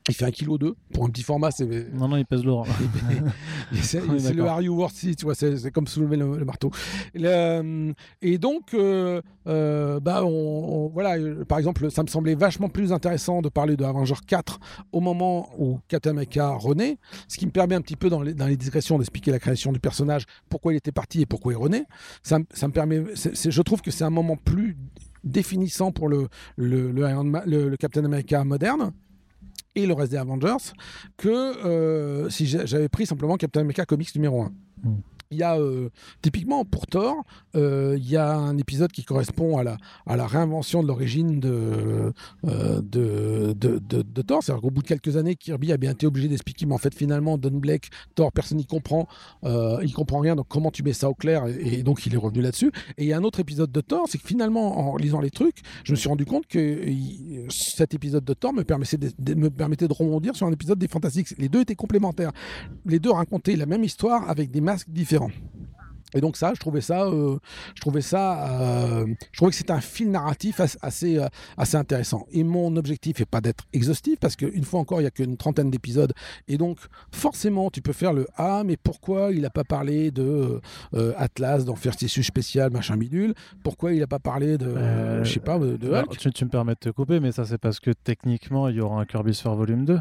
Il 0.09 0.15
fait 0.17 0.25
1 0.25 0.33
kg 0.33 0.59
2 0.59 0.75
pour 0.93 1.05
un 1.05 1.11
petit 1.11 1.23
format, 1.23 1.53
c'est 1.53 1.65
Non, 1.95 2.09
non, 2.09 2.17
il 2.17 2.27
pèse 2.27 2.43
lourd. 2.45 2.67
c'est 3.83 4.01
Oui, 4.01 4.19
c'est 4.19 4.31
le 4.31 4.37
d'accord. 4.39 4.51
Are 4.55 4.61
You 4.63 4.75
Worth 4.75 5.01
It, 5.05 5.17
tu 5.17 5.25
vois, 5.27 5.37
c'est 5.37 5.57
c'est 5.57 5.71
comme 5.71 5.87
soulever 5.87 6.17
le, 6.17 6.39
le 6.39 6.45
marteau. 6.45 6.73
Le- 7.15 7.93
et 8.21 8.39
donc, 8.39 8.75
euh, 8.75 9.21
euh, 9.47 10.01
bah, 10.01 10.25
on, 10.25 10.29
on- 10.29 10.89
voilà, 10.89 11.19
euh, 11.19 11.45
par 11.45 11.59
exemple, 11.59 11.89
ça 11.91 12.03
me 12.03 12.09
semblait 12.09 12.35
vachement 12.35 12.69
plus 12.69 12.93
intéressant 12.93 13.43
de 13.43 13.49
parler 13.49 13.77
de 13.77 13.85
Avenger 13.85 14.15
4 14.27 14.59
au 14.91 14.99
moment 15.01 15.49
où 15.59 15.79
Captain 15.87 16.11
America 16.11 16.49
renaît, 16.51 16.99
ce 17.29 17.39
qui 17.39 17.47
me 17.47 17.53
permet 17.53 17.77
un 17.77 17.81
petit 17.81 17.95
peu 17.97 18.11
dans 18.11 18.23
les, 18.23 18.35
dans 18.35 18.47
les 18.47 18.57
digressions 18.57 18.99
d'expliquer 18.99 19.31
la 19.31 19.39
création 19.39 19.73
du 19.73 19.79
personnage, 19.79 20.25
pourquoi 20.49 20.73
il 20.73 20.77
était 20.77 20.91
parti 20.91 21.21
et 21.23 21.27
pourquoi 21.27 21.53
il 21.53 21.57
renaît. 21.57 21.85
Ça, 22.25 22.41
me- 22.41 22.45
ça 22.53 22.67
me 22.67 22.73
permet, 22.73 23.05
c'est- 23.15 23.51
je 23.53 23.63
trouve 23.63 23.83
que 23.83 23.93
c'est 23.93 24.05
un 24.05 24.11
moment 24.11 24.37
plus 24.37 24.62
définissant 25.25 25.93
pour 25.93 26.09
le, 26.09 26.29
Iron 27.09 27.25
Captain 27.77 28.05
America 28.05 28.43
moderne 28.45 28.93
et 29.75 29.87
le 29.87 29.95
reste 29.95 30.13
des 30.13 30.19
Avengers 30.19 30.73
que 31.17 31.29
euh, 31.29 32.29
si 32.29 32.47
j'a- 32.47 32.67
j'avais 32.67 32.89
pris 32.89 33.07
simplement 33.07 33.37
Captain 33.37 33.61
America 33.61 33.85
Comics 33.85 34.15
numéro 34.15 34.43
1. 34.43 34.53
Il 35.31 35.39
y 35.39 35.43
a 35.43 35.57
euh, 35.59 35.89
typiquement 36.21 36.63
pour 36.67 36.87
Thor, 36.87 37.25
euh, 37.57 37.95
il 37.99 38.07
y 38.07 38.19
a 38.19 38.35
un 38.37 38.59
épisode 38.59 38.93
qui 38.93 39.03
correspond 39.03 39.57
à 39.57 39.65
la, 39.65 39.79
à 40.07 40.15
la 40.15 40.27
réinvention 40.27 40.83
de 40.83 40.89
l'origine 40.89 41.41
de, 41.41 42.13
euh, 42.47 42.83
de, 42.83 43.55
de, 43.55 43.79
de- 43.79 44.03
de 44.03 44.23
Thor. 44.23 44.43
C'est-à-dire 44.43 44.61
qu'au 44.61 44.71
bout 44.71 44.83
de 44.83 44.87
quelques 44.89 45.17
années, 45.17 45.35
Kirby 45.35 45.73
a 45.73 45.79
bien 45.79 45.93
été 45.93 46.07
obligé 46.07 46.29
d'expliquer, 46.29 46.67
mais 46.67 46.75
en 46.75 46.79
fait, 46.79 46.95
finalement, 46.95 47.39
Don 47.39 47.57
Blake, 47.57 47.89
Thor, 48.15 48.31
personne 48.31 48.59
n'y 48.59 48.67
comprend, 48.67 49.09
il 49.43 49.93
comprend 49.95 50.19
rien, 50.19 50.37
donc 50.37 50.49
comment 50.49 50.71
tu 50.71 50.83
mets 50.83 50.93
ça 50.93 51.09
au 51.09 51.15
clair? 51.15 51.47
Et, 51.47 51.83
donc 51.83 52.05
il 52.05 52.13
est 52.13 52.19
revenu 52.19 52.43
là-dessus. 52.43 52.71
Et 52.99 53.05
il 53.05 53.07
y 53.07 53.15
a 53.15 53.17
un 53.17 53.25
autre 53.25 53.41
épisode 53.41 53.73
de 53.73 53.81
Thor, 53.81 54.05
c'est 54.11 54.19
que 54.19 54.27
finalement, 54.29 54.93
en 54.93 54.97
lisant 54.99 55.23
les 55.23 55.31
trucs, 55.31 55.63
je 55.85 55.93
me 55.93 55.97
suis 55.97 56.11
rendu 56.11 56.27
compte 56.27 56.47
que 56.47 56.83
cet 57.49 57.95
épisode 57.95 58.25
de 58.25 58.35
Thor 58.35 58.53
me 58.53 58.65
permettait 58.65 58.99
de- 58.99 59.35
me 59.35 59.49
permettait 59.49 59.89
de 59.89 59.95
rebondir 59.95 60.37
sur 60.37 60.47
un 60.47 60.53
épisode 60.53 60.79
des 60.79 60.89
Fantastiques. 60.89 61.35
Les 61.39 61.49
deux 61.49 61.63
étaient 61.63 61.75
complémentaires. 61.75 62.33
Les 62.85 62.99
deux 62.99 63.13
racontaient 63.13 63.57
la 63.57 63.65
même 63.65 63.83
histoire 63.83 64.29
avec 64.29 64.51
des 64.51 64.61
masques 64.73 64.89
différents. 64.91 65.31
Et 66.15 66.21
donc 66.21 66.37
ça, 66.37 66.53
je 66.55 66.61
trouvais 66.61 66.83
ça, 66.83 67.05
euh, 67.07 67.39
je 67.75 67.81
trouvais 67.81 68.03
ça, 68.03 68.61
euh, 68.61 69.07
je 69.33 69.37
trouvais 69.39 69.51
que 69.51 69.57
c'était 69.57 69.73
un 69.73 69.81
fil 69.81 70.11
narratif 70.11 70.61
as- 70.61 70.77
assez, 70.83 71.17
euh, 71.19 71.27
assez 71.57 71.79
intéressant. 71.79 72.27
Et 72.33 72.45
mon 72.45 72.77
objectif 72.77 73.19
n'est 73.19 73.25
pas 73.25 73.41
d'être 73.41 73.65
exhaustif 73.73 74.19
parce 74.21 74.37
qu'une 74.37 74.65
fois 74.65 74.81
encore, 74.81 75.01
il 75.01 75.05
y 75.05 75.07
a 75.07 75.11
qu'une 75.11 75.39
trentaine 75.39 75.71
d'épisodes, 75.71 76.13
et 76.49 76.59
donc 76.59 76.81
forcément, 77.15 77.71
tu 77.71 77.81
peux 77.81 77.95
faire 77.95 78.13
le 78.13 78.27
ah, 78.37 78.63
mais 78.67 78.77
pourquoi 78.77 79.33
il 79.33 79.41
n'a 79.41 79.49
pas 79.49 79.65
parlé 79.65 80.11
de 80.11 80.61
euh, 80.93 81.15
Atlas 81.17 81.65
Faire 81.77 81.97
tissu 81.97 82.23
spécial, 82.23 82.71
machin 82.71 82.99
bidule? 82.99 83.33
Pourquoi 83.65 83.95
il 83.95 84.01
n'a 84.01 84.07
pas 84.07 84.19
parlé 84.19 84.59
de, 84.59 85.25
je 85.25 85.33
sais 85.33 85.41
pas, 85.41 85.59
de, 85.59 85.79
de 85.79 85.89
Alors, 85.89 86.11
Hulk? 86.11 86.19
tu, 86.19 86.31
tu 86.31 86.45
me 86.45 86.51
permets 86.51 86.75
de 86.75 86.79
te 86.81 86.91
couper, 86.91 87.21
mais 87.21 87.33
ça, 87.33 87.47
c'est 87.47 87.57
parce 87.57 87.81
que 87.81 87.91
techniquement, 87.91 88.69
il 88.69 88.77
y 88.77 88.81
aura 88.83 89.01
un 89.01 89.07
Kirby 89.07 89.33
Sphere 89.33 89.57
volume 89.57 89.87
2. 89.87 89.99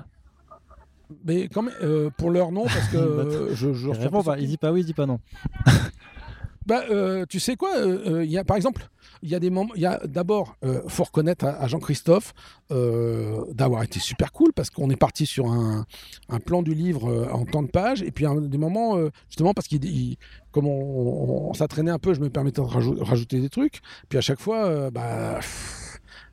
Mais 1.26 1.48
quand 1.48 1.62
même, 1.64 1.74
euh, 1.82 2.10
pour 2.18 2.30
leur 2.32 2.52
nom, 2.52 2.64
parce 2.66 2.88
que 2.90 2.98
euh, 2.98 3.56
je, 3.56 3.74
je 3.74 3.88
Il 3.88 3.90
reçois 3.92 4.04
répond 4.04 4.24
pas 4.24 4.34
pas. 4.36 4.40
Il 4.40 4.48
dit 4.48 4.58
pas 4.58 4.72
oui, 4.72 4.82
il 4.82 4.86
dit 4.86 4.94
pas 4.94 5.06
non. 5.06 5.20
Bah, 6.68 6.84
euh, 6.92 7.26
tu 7.28 7.40
sais 7.40 7.56
quoi 7.56 7.72
Il 8.24 8.30
y 8.32 8.38
a, 8.38 8.44
par 8.44 8.56
exemple, 8.56 8.88
il 9.24 9.30
y 9.30 9.36
a 9.36 9.40
des 9.40 9.50
moments. 9.50 9.74
Il 9.76 9.82
y 9.82 9.88
a 9.88 10.00
d'abord, 10.06 10.56
faut 10.88 11.04
reconnaître 11.06 11.44
à, 11.46 11.60
à 11.60 11.68
Jean-Christophe 11.68 12.34
d'avoir 12.70 13.82
été 13.82 14.00
super 14.00 14.32
cool 14.32 14.54
parce 14.54 14.70
qu'on 14.70 14.92
est 14.92 14.96
parti 14.96 15.26
sur 15.26 15.48
un, 15.52 15.86
un 16.30 16.40
plan 16.40 16.62
du 16.62 16.76
livre 16.76 17.28
en 17.34 17.46
temps 17.46 17.64
de 17.64 17.68
pages 17.68 18.04
et 18.04 18.12
puis 18.12 18.28
un, 18.28 18.36
des 18.42 18.60
moments 18.60 18.96
justement 19.28 19.56
parce 19.56 19.68
qu'il, 19.68 19.84
il- 19.86 20.18
comme 20.52 20.68
on, 20.68 20.70
on, 20.70 21.50
on 21.50 21.54
s'entraînait 21.56 21.92
un 21.92 21.98
peu, 22.00 22.14
je 22.14 22.20
me 22.20 22.30
permettais 22.30 22.62
de 22.62 22.68
rajou- 22.68 23.02
rajouter 23.04 23.40
des 23.40 23.50
trucs. 23.50 23.82
Puis 24.08 24.20
à 24.20 24.22
chaque 24.22 24.40
fois, 24.40 24.92
bah. 24.92 25.38
pff, 25.38 25.81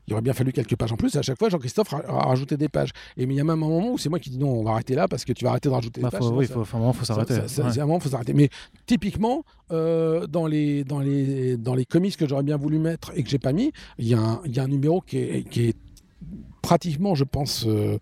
il 0.09 0.13
aurait 0.13 0.21
bien 0.21 0.33
fallu 0.33 0.51
quelques 0.51 0.75
pages 0.75 0.91
en 0.91 0.95
plus. 0.97 1.13
Et 1.15 1.19
à 1.19 1.21
chaque 1.21 1.37
fois, 1.37 1.49
Jean-Christophe 1.49 1.93
a 1.93 2.01
rajouté 2.27 2.57
des 2.57 2.67
pages. 2.67 2.89
Et 3.15 3.25
mais 3.25 3.35
il 3.35 3.37
y 3.37 3.41
a 3.41 3.43
même 3.43 3.51
un 3.63 3.67
moment 3.67 3.91
où 3.93 3.97
c'est 3.97 4.09
moi 4.09 4.19
qui 4.19 4.29
dis 4.31 4.37
non, 4.39 4.49
on 4.49 4.63
va 4.63 4.71
arrêter 4.71 4.95
là 4.95 5.07
parce 5.07 5.23
que 5.23 5.33
tu 5.33 5.43
vas 5.45 5.51
arrêter 5.51 5.69
de 5.69 5.73
rajouter 5.73 6.01
Bah, 6.01 6.09
des 6.09 6.17
faut, 6.17 6.23
pages. 6.29 6.37
oui, 6.37 6.47
sinon 6.47 6.65
faut, 6.65 6.93
faut, 6.99 7.05
s'arrêter. 7.05 7.35
Ouais. 7.35 7.79
un 7.79 7.85
moment, 7.85 7.99
faut 7.99 8.09
s'arrêter. 8.09 8.33
Mais 8.33 8.49
typiquement, 8.87 9.43
euh, 9.71 10.25
dans, 10.27 10.47
les, 10.47 10.83
dans, 10.83 10.99
les, 10.99 11.57
dans 11.57 11.75
les 11.75 11.85
comics 11.85 12.17
que 12.17 12.27
j'aurais 12.27 12.43
bien 12.43 12.57
voulu 12.57 12.79
mettre 12.79 13.11
et 13.15 13.23
que 13.23 13.29
j'ai 13.29 13.39
pas 13.39 13.53
mis, 13.53 13.71
il 13.99 14.07
y, 14.07 14.13
a 14.15 14.19
un- 14.19 14.41
il 14.45 14.55
y 14.55 14.59
a 14.59 14.63
un 14.63 14.67
numéro 14.67 15.01
qui 15.01 15.17
est, 15.17 15.47
qui 15.49 15.67
est 15.69 15.75
pratiquement, 16.61 17.15
je 17.15 17.23
pense, 17.23 17.65
euh, 17.67 17.97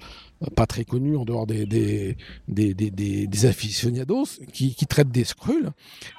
pas 0.56 0.66
très 0.66 0.84
connu 0.86 1.16
en 1.16 1.26
dehors 1.26 1.48
des, 1.48 1.66
des, 1.66 2.16
des, 2.48 2.74
des, 2.74 2.92
des- 2.92 3.46
aficionados, 3.46 4.26
qui, 4.54 4.76
qui 4.76 4.86
traite 4.88 5.10
des 5.10 5.24
Skrulls 5.24 5.72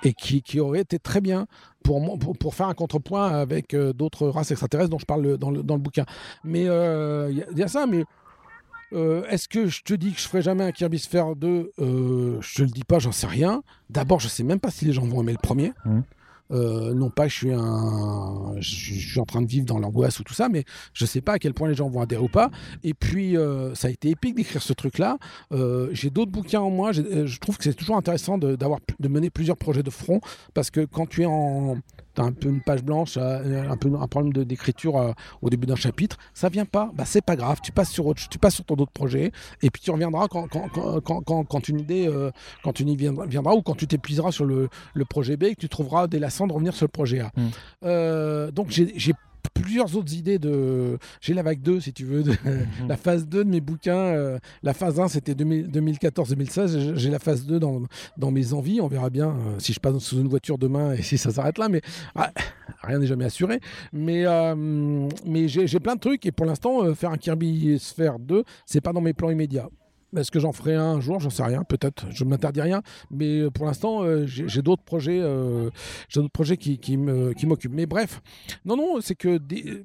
et 0.05 0.13
qui, 0.15 0.43
qui 0.43 0.61
aurait 0.61 0.81
été 0.81 0.99
très 0.99 1.21
bien 1.21 1.47
pour, 1.85 2.19
pour, 2.19 2.37
pour 2.37 2.55
faire 2.55 2.69
un 2.69 2.75
contrepoint 2.75 3.29
avec 3.29 3.75
euh, 3.75 3.93
d'autres 3.93 4.29
races 4.29 4.51
extraterrestres 4.51 4.91
dont 4.91 4.99
je 4.99 5.07
parle 5.07 5.23
le- 5.23 5.39
dans 5.39 5.51
le, 5.51 5.63
dans 5.63 5.75
le 5.75 5.81
bouquin. 5.81 6.05
Mais 6.45 6.69
euh, 6.69 7.31
il 7.31 7.47
il 7.53 7.59
y 7.59 7.63
a 7.63 7.69
ça, 7.69 7.87
mais 7.87 8.05
euh, 8.95 9.23
Est-ce 9.29 9.49
que 9.49 9.67
je 9.67 9.83
te 9.83 9.93
dis 9.93 10.13
que 10.13 10.19
je 10.21 10.27
ferai 10.27 10.41
jamais 10.41 10.65
un 10.65 10.73
Kirby 10.73 10.99
Sphere 10.99 11.37
2 11.37 11.73
euh, 11.79 12.39
Je 12.41 12.55
te 12.55 12.63
le 12.63 12.69
dis 12.69 12.85
pas, 12.85 12.99
j'en 12.99 13.13
sais 13.13 13.27
rien. 13.27 13.63
D'abord, 13.91 14.19
je 14.19 14.29
sais 14.29 14.43
même 14.45 14.61
pas 14.61 14.71
si 14.71 14.87
les 14.87 14.95
gens 14.95 15.05
vont 15.05 15.21
aimer 15.21 15.33
le 15.33 15.39
premier. 15.39 15.73
Mhm. 15.85 16.05
Euh, 16.51 16.95
non 16.95 17.11
pas 17.11 17.25
que 17.25 17.33
je 17.33 17.37
suis 17.37 17.53
un, 17.53 18.55
je, 18.59 18.95
suis 18.95 19.21
en 19.21 19.25
train 19.25 19.43
de 19.43 19.47
vivre 19.47 19.67
dans 19.67 19.79
l'angoisse 19.79 20.19
ou 20.21 20.25
tout 20.25 20.35
ça, 20.35 20.49
mais 20.49 20.65
je 20.93 21.05
sais 21.05 21.21
pas 21.21 21.35
à 21.35 21.39
quel 21.39 21.55
point 21.55 21.69
les 21.69 21.75
gens 21.75 21.89
vont 21.89 22.01
adhérer 22.01 22.23
ou 22.23 22.29
pas. 22.29 22.51
Et 22.83 22.95
puis, 22.95 23.37
euh, 23.37 23.75
ça 23.75 23.89
a 23.89 23.91
été 23.91 24.11
épique 24.11 24.35
d'écrire 24.35 24.63
ce 24.63 24.73
truc-là. 24.73 25.19
Euh, 25.53 25.89
j'ai 25.93 26.11
d'autres 26.11 26.33
bouquins 26.33 26.61
en 26.61 26.71
moi. 26.71 26.93
Je 26.93 27.39
trouve 27.39 27.59
que 27.59 27.65
c'est 27.65 27.75
toujours 27.75 27.97
intéressant 27.97 28.39
de, 28.39 28.57
de 28.57 29.09
mener 29.09 29.31
plusieurs 29.31 29.57
projets 29.57 29.83
de 29.83 29.91
front 29.91 30.21
parce 30.55 30.71
que 30.71 30.85
quand 30.85 31.07
tu 31.07 31.23
es 31.23 31.27
en, 31.27 31.77
un 32.19 32.33
peu 32.33 32.49
une 32.49 32.61
page 32.61 32.83
blanche, 32.83 33.17
euh, 33.17 33.69
un 33.69 33.77
peu 33.77 33.91
un 33.95 34.07
problème 34.07 34.33
d'écriture 34.45 34.97
euh, 34.97 35.13
au 35.43 35.51
début 35.51 35.67
d'un 35.67 35.77
chapitre, 35.77 36.17
ça 36.35 36.49
vient 36.49 36.65
pas, 36.65 36.91
bah 36.95 37.05
c'est 37.07 37.25
pas 37.25 37.37
grave, 37.37 37.59
tu 37.63 37.73
passes 37.73 37.91
sur 37.91 38.07
autre, 38.07 38.21
tu 38.29 38.39
passes 38.39 38.55
sur 38.55 38.65
ton 38.65 38.77
autre 38.77 38.93
projet 38.93 39.33
et 39.63 39.71
puis 39.71 39.83
tu 39.83 39.91
reviendras 39.91 40.29
quand 40.29 40.49
quand, 40.49 41.01
quand, 41.01 41.45
quand, 41.45 41.69
une 41.69 41.81
idée 41.81 42.07
euh, 42.09 42.31
quand 42.63 42.81
une 42.81 42.89
idée 42.89 43.05
viendra, 43.05 43.27
viendra 43.27 43.55
ou 43.55 43.63
quand 43.63 43.77
tu 43.77 43.87
t'épuiseras 43.87 44.33
sur 44.33 44.45
le, 44.45 44.69
le 44.95 45.05
projet 45.05 45.37
B 45.37 45.45
et 45.45 45.55
que 45.55 45.61
tu 45.61 45.69
trouveras 45.69 46.07
délassant 46.07 46.47
de 46.47 46.53
revenir 46.53 46.75
sur 46.75 46.85
le 46.85 46.91
projet 46.91 47.21
A. 47.21 47.33
Mm. 47.37 47.49
Euh, 47.85 48.51
donc 48.51 48.71
j'ai 48.71 49.15
plusieurs 49.55 49.97
autres 49.97 50.15
idées 50.15 50.39
de 50.39 50.99
j'ai 51.21 51.35
la 51.35 51.43
vague 51.43 51.61
2 51.61 51.81
si 51.81 51.93
tu 51.93 52.05
veux 52.05 52.23
de 52.23 52.33
la 52.89 52.97
phase 52.97 53.27
2 53.27 53.45
de 53.45 53.51
mes 53.51 53.61
bouquins 53.61 53.97
euh, 53.97 54.39
la 54.63 54.75
phase 54.75 54.99
1 55.01 55.09
c'était 55.09 55.35
2014-2016 55.35 56.95
J'ai- 56.97 57.11
la 57.11 57.19
phase 57.19 57.47
2 57.47 57.59
dans, 57.59 57.83
dans 58.17 58.31
mes 58.31 58.53
envies 58.53 58.81
on 58.81 58.89
verra 58.89 59.11
bien 59.11 59.29
euh, 59.29 59.59
si 59.59 59.73
je 59.73 59.81
passe 59.81 59.99
sous 59.99 60.19
une 60.21 60.29
voiture 60.29 60.59
demain 60.59 60.93
et 60.93 61.03
si 61.03 61.19
ça 61.19 61.31
s'arrête 61.31 61.59
là 61.59 61.69
mais 61.69 61.81
ah, 62.15 62.31
rien 62.83 62.99
n'est 62.99 63.07
jamais 63.07 63.25
assuré. 63.25 63.61
Mais 63.93 64.25
euh, 64.27 65.09
mais 65.25 65.49
j'ai 65.49 65.81
plein 65.81 65.95
de 65.95 66.01
trucs 66.01 66.25
et 66.27 66.33
pour 66.33 66.47
l'instant 66.47 66.95
faire 66.95 67.11
un 67.11 67.17
Kirby 67.17 67.79
Sphere 67.79 68.19
2 68.19 68.45
c'est 68.67 68.81
pas 68.81 68.93
dans 68.93 69.01
mes 69.01 69.13
plans 69.13 69.31
immédiats 69.31 69.69
est-ce 70.17 70.31
que 70.31 70.41
j'en 70.41 70.53
ferai 70.53 70.75
un, 70.75 71.01
jour? 71.01 71.21
J'en 71.21 71.31
sais 71.31 71.43
rien, 71.43 71.65
peut-être. 71.65 72.07
Je 72.11 72.25
ne 72.25 72.31
m'interdis 72.31 72.63
rien. 72.63 72.83
Mais 73.11 73.41
euh, 73.41 73.51
pour 73.51 73.67
l'instant, 73.67 74.03
euh, 74.03 74.25
j'ai 74.27 74.63
d'autres 74.63 74.83
projets, 74.83 75.21
euh, 75.21 75.71
qui, 76.11 76.97
m'occupent. 77.47 77.75
Mais 77.75 77.87
bref, 77.87 78.23
non, 78.65 78.77
non, 78.77 79.01
c'est 79.01 79.15
que 79.15 79.39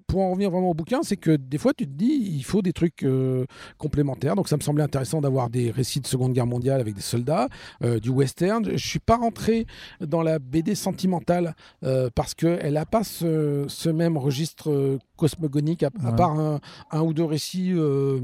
pour 0.08 0.22
en 0.22 0.32
revenir 0.32 0.50
vraiment 0.50 0.72
au 0.72 0.74
bouquin, 0.74 1.02
c'est 1.04 1.18
que 1.18 1.36
des 1.36 1.58
fois, 1.58 1.74
tu 1.74 1.86
te 1.86 1.92
dis, 1.92 2.32
il 2.36 2.44
faut 2.44 2.62
des 2.62 2.74
trucs 2.74 3.06
complémentaires. 3.78 4.36
Donc, 4.36 4.48
ça 4.48 4.56
me 4.56 4.62
semblait 4.62 4.84
intéressant 4.84 5.22
d'avoir 5.22 5.50
des 5.50 5.72
récits 5.72 6.00
de 6.00 6.08
Seconde 6.08 6.34
Guerre 6.34 6.48
mondiale 6.48 6.80
avec 6.80 6.96
des 6.96 7.02
soldats, 7.02 7.50
du 8.02 8.10
western. 8.10 8.66
Je 8.72 8.88
suis 8.88 9.00
pas 9.00 9.18
rentré 9.18 9.66
dans 10.00 10.22
la 10.22 10.40
BD 10.40 10.76
sentimentale 10.76 11.56
parce 12.16 12.34
qu'elle 12.34 12.74
n'a 12.74 12.86
pas 12.86 13.04
ce, 13.04 13.90
même 13.90 14.18
registre 14.18 15.00
cosmogonique, 15.28 15.84
à, 15.84 15.90
part 16.12 16.38
un, 16.40 16.60
un 16.92 17.02
ou 17.02 17.14
deux 17.14 17.24
récits 17.24 17.72
euh, 17.74 18.20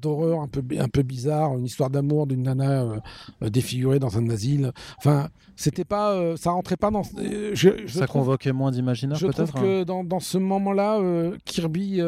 d'horreur 0.00 0.40
un 0.40 0.48
peu, 0.48 0.62
un 0.78 0.88
peu 0.88 1.02
bizarres, 1.02 1.56
une 1.58 1.64
histoire 1.66 1.90
d'amour 1.90 2.26
d'une 2.26 2.42
nana 2.44 2.82
euh, 2.82 2.98
euh, 3.42 3.48
défigurée 3.50 3.98
dans 3.98 4.16
un 4.18 4.28
asile. 4.30 4.72
Enfin, 4.98 5.28
c'était 5.56 5.84
pas, 5.84 6.12
euh, 6.12 6.36
ça 6.36 6.50
rentrait 6.52 6.76
pas 6.76 6.90
dans. 6.90 7.02
je, 7.02 7.54
je 7.54 7.86
Ça 7.86 8.06
trouve- 8.06 8.22
convoquait 8.22 8.52
moins 8.52 8.70
d'imaginaire, 8.70 9.16
je 9.18 9.26
trouve 9.26 9.34
peut-être 9.36 9.56
hein. 9.56 9.60
que 9.62 9.84
dans, 9.84 10.04
dans 10.04 10.20
ce 10.20 10.38
moment-là, 10.38 11.00
Kirby, 11.44 12.00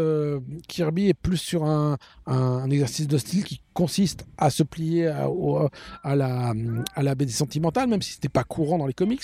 Kirby 0.69 1.09
est 1.09 1.15
plus 1.15 1.37
sur 1.39 1.65
un, 1.65 1.97
un- 2.27 2.35
un 2.37 2.71
exercice 2.71 3.09
de 3.09 3.19
style 3.19 3.45
qui 3.45 3.61
consiste 3.79 4.27
à 4.39 4.51
se 4.51 4.65
plier 4.65 5.07
à, 5.07 6.17
la, 6.17 7.15
BD 7.15 7.31
sentimentale, 7.31 7.89
même 7.89 8.03
si 8.03 8.15
c'était 8.15 8.29
pas 8.29 8.43
courant 8.43 8.77
dans 8.77 8.89
les 8.89 8.93
comics. 8.93 9.23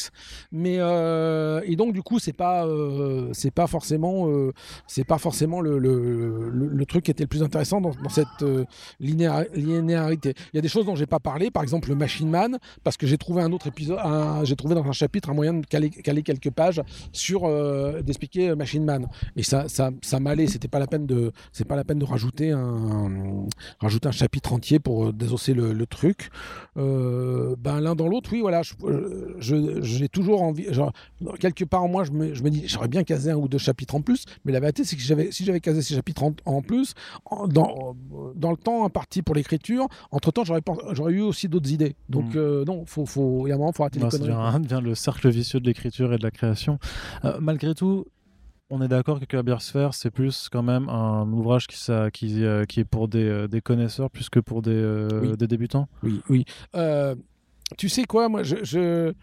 Mais 0.52 0.76
euh, 0.78 1.60
et 1.64 1.74
donc 1.74 1.92
du 1.92 2.02
coup, 2.02 2.20
c'est 2.20 2.32
pas 2.32 2.64
euh, 2.64 3.30
c'est 3.32 3.50
pas 3.50 3.66
forcément 3.66 4.28
euh, 4.28 4.52
c'est 4.86 5.02
pas 5.02 5.18
forcément 5.18 5.60
le, 5.60 6.84
truc 6.86 7.06
qui 7.06 7.10
était 7.10 7.24
le 7.24 7.28
plus 7.28 7.42
intéressant 7.42 7.80
dans, 7.80 7.92
cette 8.08 8.44
linéarité. 9.00 10.34
Il 10.52 10.56
y 10.56 10.58
a 10.58 10.62
des 10.62 10.68
choses 10.68 10.86
dont 10.86 10.94
j'ai 10.94 11.06
pas 11.06 11.18
parlé, 11.18 11.50
par 11.50 11.64
exemple 11.64 11.88
le 11.88 11.96
Machine 11.96 12.30
Man, 12.30 12.58
parce 12.84 12.96
que 12.96 13.08
j'ai 13.08 13.18
trouvé 13.18 13.42
un 13.42 13.50
autre 13.50 13.66
épisode, 13.66 13.98
j'ai 14.44 14.54
trouvé 14.54 14.76
dans 14.76 14.84
un 14.84 14.92
chapitre 14.92 15.30
un 15.30 15.34
moyen 15.34 15.54
de 15.54 15.66
caler, 15.66 15.90
caler 15.90 16.22
quelques 16.22 16.50
pages 16.50 16.80
sur 17.10 17.40
d'expliquer 18.04 18.54
Machine 18.54 18.84
Man. 18.84 19.08
Et 19.34 19.42
ça 19.42 19.68
ça, 19.68 19.90
ça 20.00 20.20
m'allait. 20.20 20.46
C'était 20.46 20.68
pas 20.68 20.78
la 20.78 20.86
peine 20.86 21.06
de 21.06 21.32
c'est 21.50 21.66
pas 21.66 21.74
la 21.74 21.82
peine 21.82 21.98
de 21.98 22.04
rajouter 22.04 22.54
rajouter 23.80 24.08
un 24.08 24.12
chapitre 24.12 24.43
entier 24.52 24.78
pour 24.78 25.12
désosser 25.12 25.54
le, 25.54 25.86
truc. 25.86 26.30
ben 26.76 27.80
l'un 27.80 27.94
dans 27.94 28.08
l'autre, 28.08 28.30
oui, 28.32 28.40
voilà. 28.40 28.62
Je, 28.62 29.80
j'ai 29.82 30.08
toujours 30.08 30.42
envie, 30.42 30.72
genre, 30.72 30.92
quelque 31.38 31.64
part 31.64 31.84
en 31.84 31.88
moi, 31.88 32.04
je 32.04 32.12
me, 32.12 32.34
je 32.34 32.42
me 32.42 32.50
dis, 32.50 32.64
j'aurais 32.66 32.88
bien 32.88 33.04
casé 33.04 33.30
un 33.30 33.36
ou 33.36 33.48
deux 33.48 33.58
chapitres 33.58 33.94
en 33.94 34.00
plus, 34.00 34.24
mais 34.44 34.52
la 34.52 34.60
vérité, 34.60 34.84
c'est 34.84 34.96
que 34.96 35.02
j'avais, 35.02 35.30
si 35.30 35.44
j'avais 35.44 35.60
casé 35.60 35.82
ces 35.82 35.94
chapitres 35.94 36.24
en, 36.44 36.62
plus, 36.62 36.94
dans, 37.48 37.96
dans 38.34 38.50
le 38.50 38.56
temps 38.56 38.84
imparti 38.84 39.22
pour 39.22 39.34
l'écriture, 39.34 39.88
entre 40.10 40.30
temps, 40.32 40.44
j'aurais, 40.44 40.62
j'aurais 40.92 41.12
eu 41.12 41.20
aussi 41.20 41.48
d'autres 41.48 41.70
idées. 41.72 41.96
Donc, 42.08 42.34
mm. 42.34 42.38
euh, 42.38 42.64
non, 42.64 42.84
faut, 42.86 43.06
faut, 43.06 43.46
il 43.46 43.50
y 43.50 43.52
a 43.52 43.54
un 43.54 43.58
moment, 43.58 43.70
il 43.70 43.76
faut 43.76 43.82
arrêter 43.82 43.98
les 43.98 44.08
conneries. 44.08 44.30
Ça 44.30 44.58
devient, 44.58 44.80
le 44.82 44.94
cercle 44.94 45.28
vicieux 45.30 45.60
de 45.60 45.66
l'écriture 45.66 46.12
et 46.12 46.18
de 46.18 46.22
la 46.22 46.30
création. 46.30 46.78
Euh, 47.24 47.38
malgré 47.40 47.74
tout, 47.74 48.06
on 48.70 48.82
est 48.82 48.88
d'accord 48.88 49.20
que 49.20 49.24
Kirby 49.24 49.52
Sphere, 49.58 49.94
c'est 49.94 50.10
plus 50.10 50.48
quand 50.50 50.62
même 50.62 50.88
un 50.88 51.30
ouvrage 51.32 51.66
qui, 51.66 51.76
ça, 51.76 52.10
qui, 52.10 52.44
euh, 52.44 52.64
qui 52.64 52.80
est 52.80 52.84
pour 52.84 53.08
des, 53.08 53.46
des, 53.48 53.60
connaisseurs 53.60 54.10
plus 54.10 54.28
que 54.28 54.40
pour 54.40 54.62
des, 54.62 55.08
des 55.38 55.46
débutants 55.46 55.88
Oui, 56.02 56.20
oui. 56.28 56.44
tu 57.76 57.88
sais 57.88 58.04
quoi, 58.04 58.28
moi, 58.28 58.42
je 58.42 59.14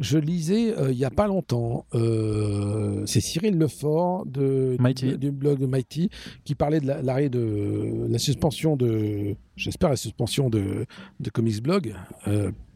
je 0.00 0.16
lisais 0.18 0.76
euh, 0.78 0.90
il 0.90 0.96
n'y 0.96 1.04
a 1.04 1.10
pas 1.10 1.26
longtemps, 1.26 1.84
euh, 1.94 3.04
c'est 3.04 3.20
Cyril 3.20 3.58
Lefort 3.58 4.24
de, 4.24 4.76
du, 5.16 5.30
blog 5.30 5.58
de 5.58 5.66
Mighty 5.66 6.08
qui 6.44 6.54
parlait 6.54 6.80
de 6.80 6.86
l'arrêt 6.86 7.28
de 7.28 8.06
la 8.08 8.18
suspension 8.18 8.76
de, 8.76 9.36
j'espère 9.56 9.90
la 9.90 9.96
suspension 9.96 10.48
de, 10.48 10.86
de 11.20 11.30
Comics 11.30 11.62
Blog. 11.62 11.94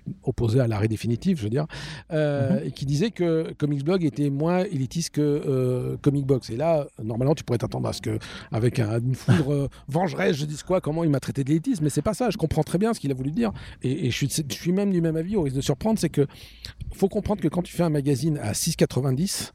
Euh, 0.06 0.12
opposé 0.22 0.60
à 0.60 0.66
l'arrêt 0.66 0.88
définitif, 0.88 1.38
je 1.38 1.44
veux 1.44 1.50
dire, 1.50 1.66
euh, 2.12 2.60
mhm. 2.60 2.66
et 2.66 2.70
qui 2.72 2.86
disait 2.86 3.10
que 3.10 3.52
Comics 3.58 3.84
Blog 3.84 4.04
était 4.04 4.30
moins 4.30 4.64
élitiste 4.64 5.10
que 5.10 5.20
euh, 5.20 5.96
Comic 6.02 6.26
Box. 6.26 6.50
Et 6.50 6.56
là, 6.56 6.86
normalement, 7.02 7.34
tu 7.34 7.44
pourrais 7.44 7.58
t'attendre 7.58 7.88
à 7.88 7.92
ce 7.92 8.00
que, 8.00 8.18
avec 8.50 8.80
une 8.80 9.14
foudre 9.14 9.52
euh, 9.52 9.68
vengeresse, 9.88 10.36
je 10.36 10.46
dise 10.46 10.62
quoi, 10.62 10.80
comment 10.80 11.04
il 11.04 11.10
m'a 11.10 11.20
traité 11.20 11.44
d'élitiste, 11.44 11.82
mais 11.82 11.90
c'est 11.90 12.02
pas 12.02 12.14
ça. 12.14 12.30
Je 12.30 12.36
comprends 12.36 12.62
très 12.62 12.78
bien 12.78 12.94
ce 12.94 13.00
qu'il 13.00 13.10
a 13.10 13.14
voulu 13.14 13.30
dire, 13.30 13.52
et, 13.82 14.10
je, 14.10 14.16
suis, 14.16 14.28
je, 14.28 14.54
suis, 14.54 14.72
même 14.72 14.90
du 14.90 15.00
même 15.00 15.16
avis. 15.16 15.36
Au 15.36 15.42
risque 15.42 15.56
de 15.56 15.60
surprendre, 15.60 15.98
c'est 15.98 16.08
que 16.08 16.26
faut 16.92 17.08
comprendre 17.08 17.42
que 17.42 17.48
quand 17.48 17.62
tu 17.62 17.74
fais 17.74 17.82
un 17.82 17.90
magazine 17.90 18.38
à 18.38 18.52
6,90, 18.52 19.52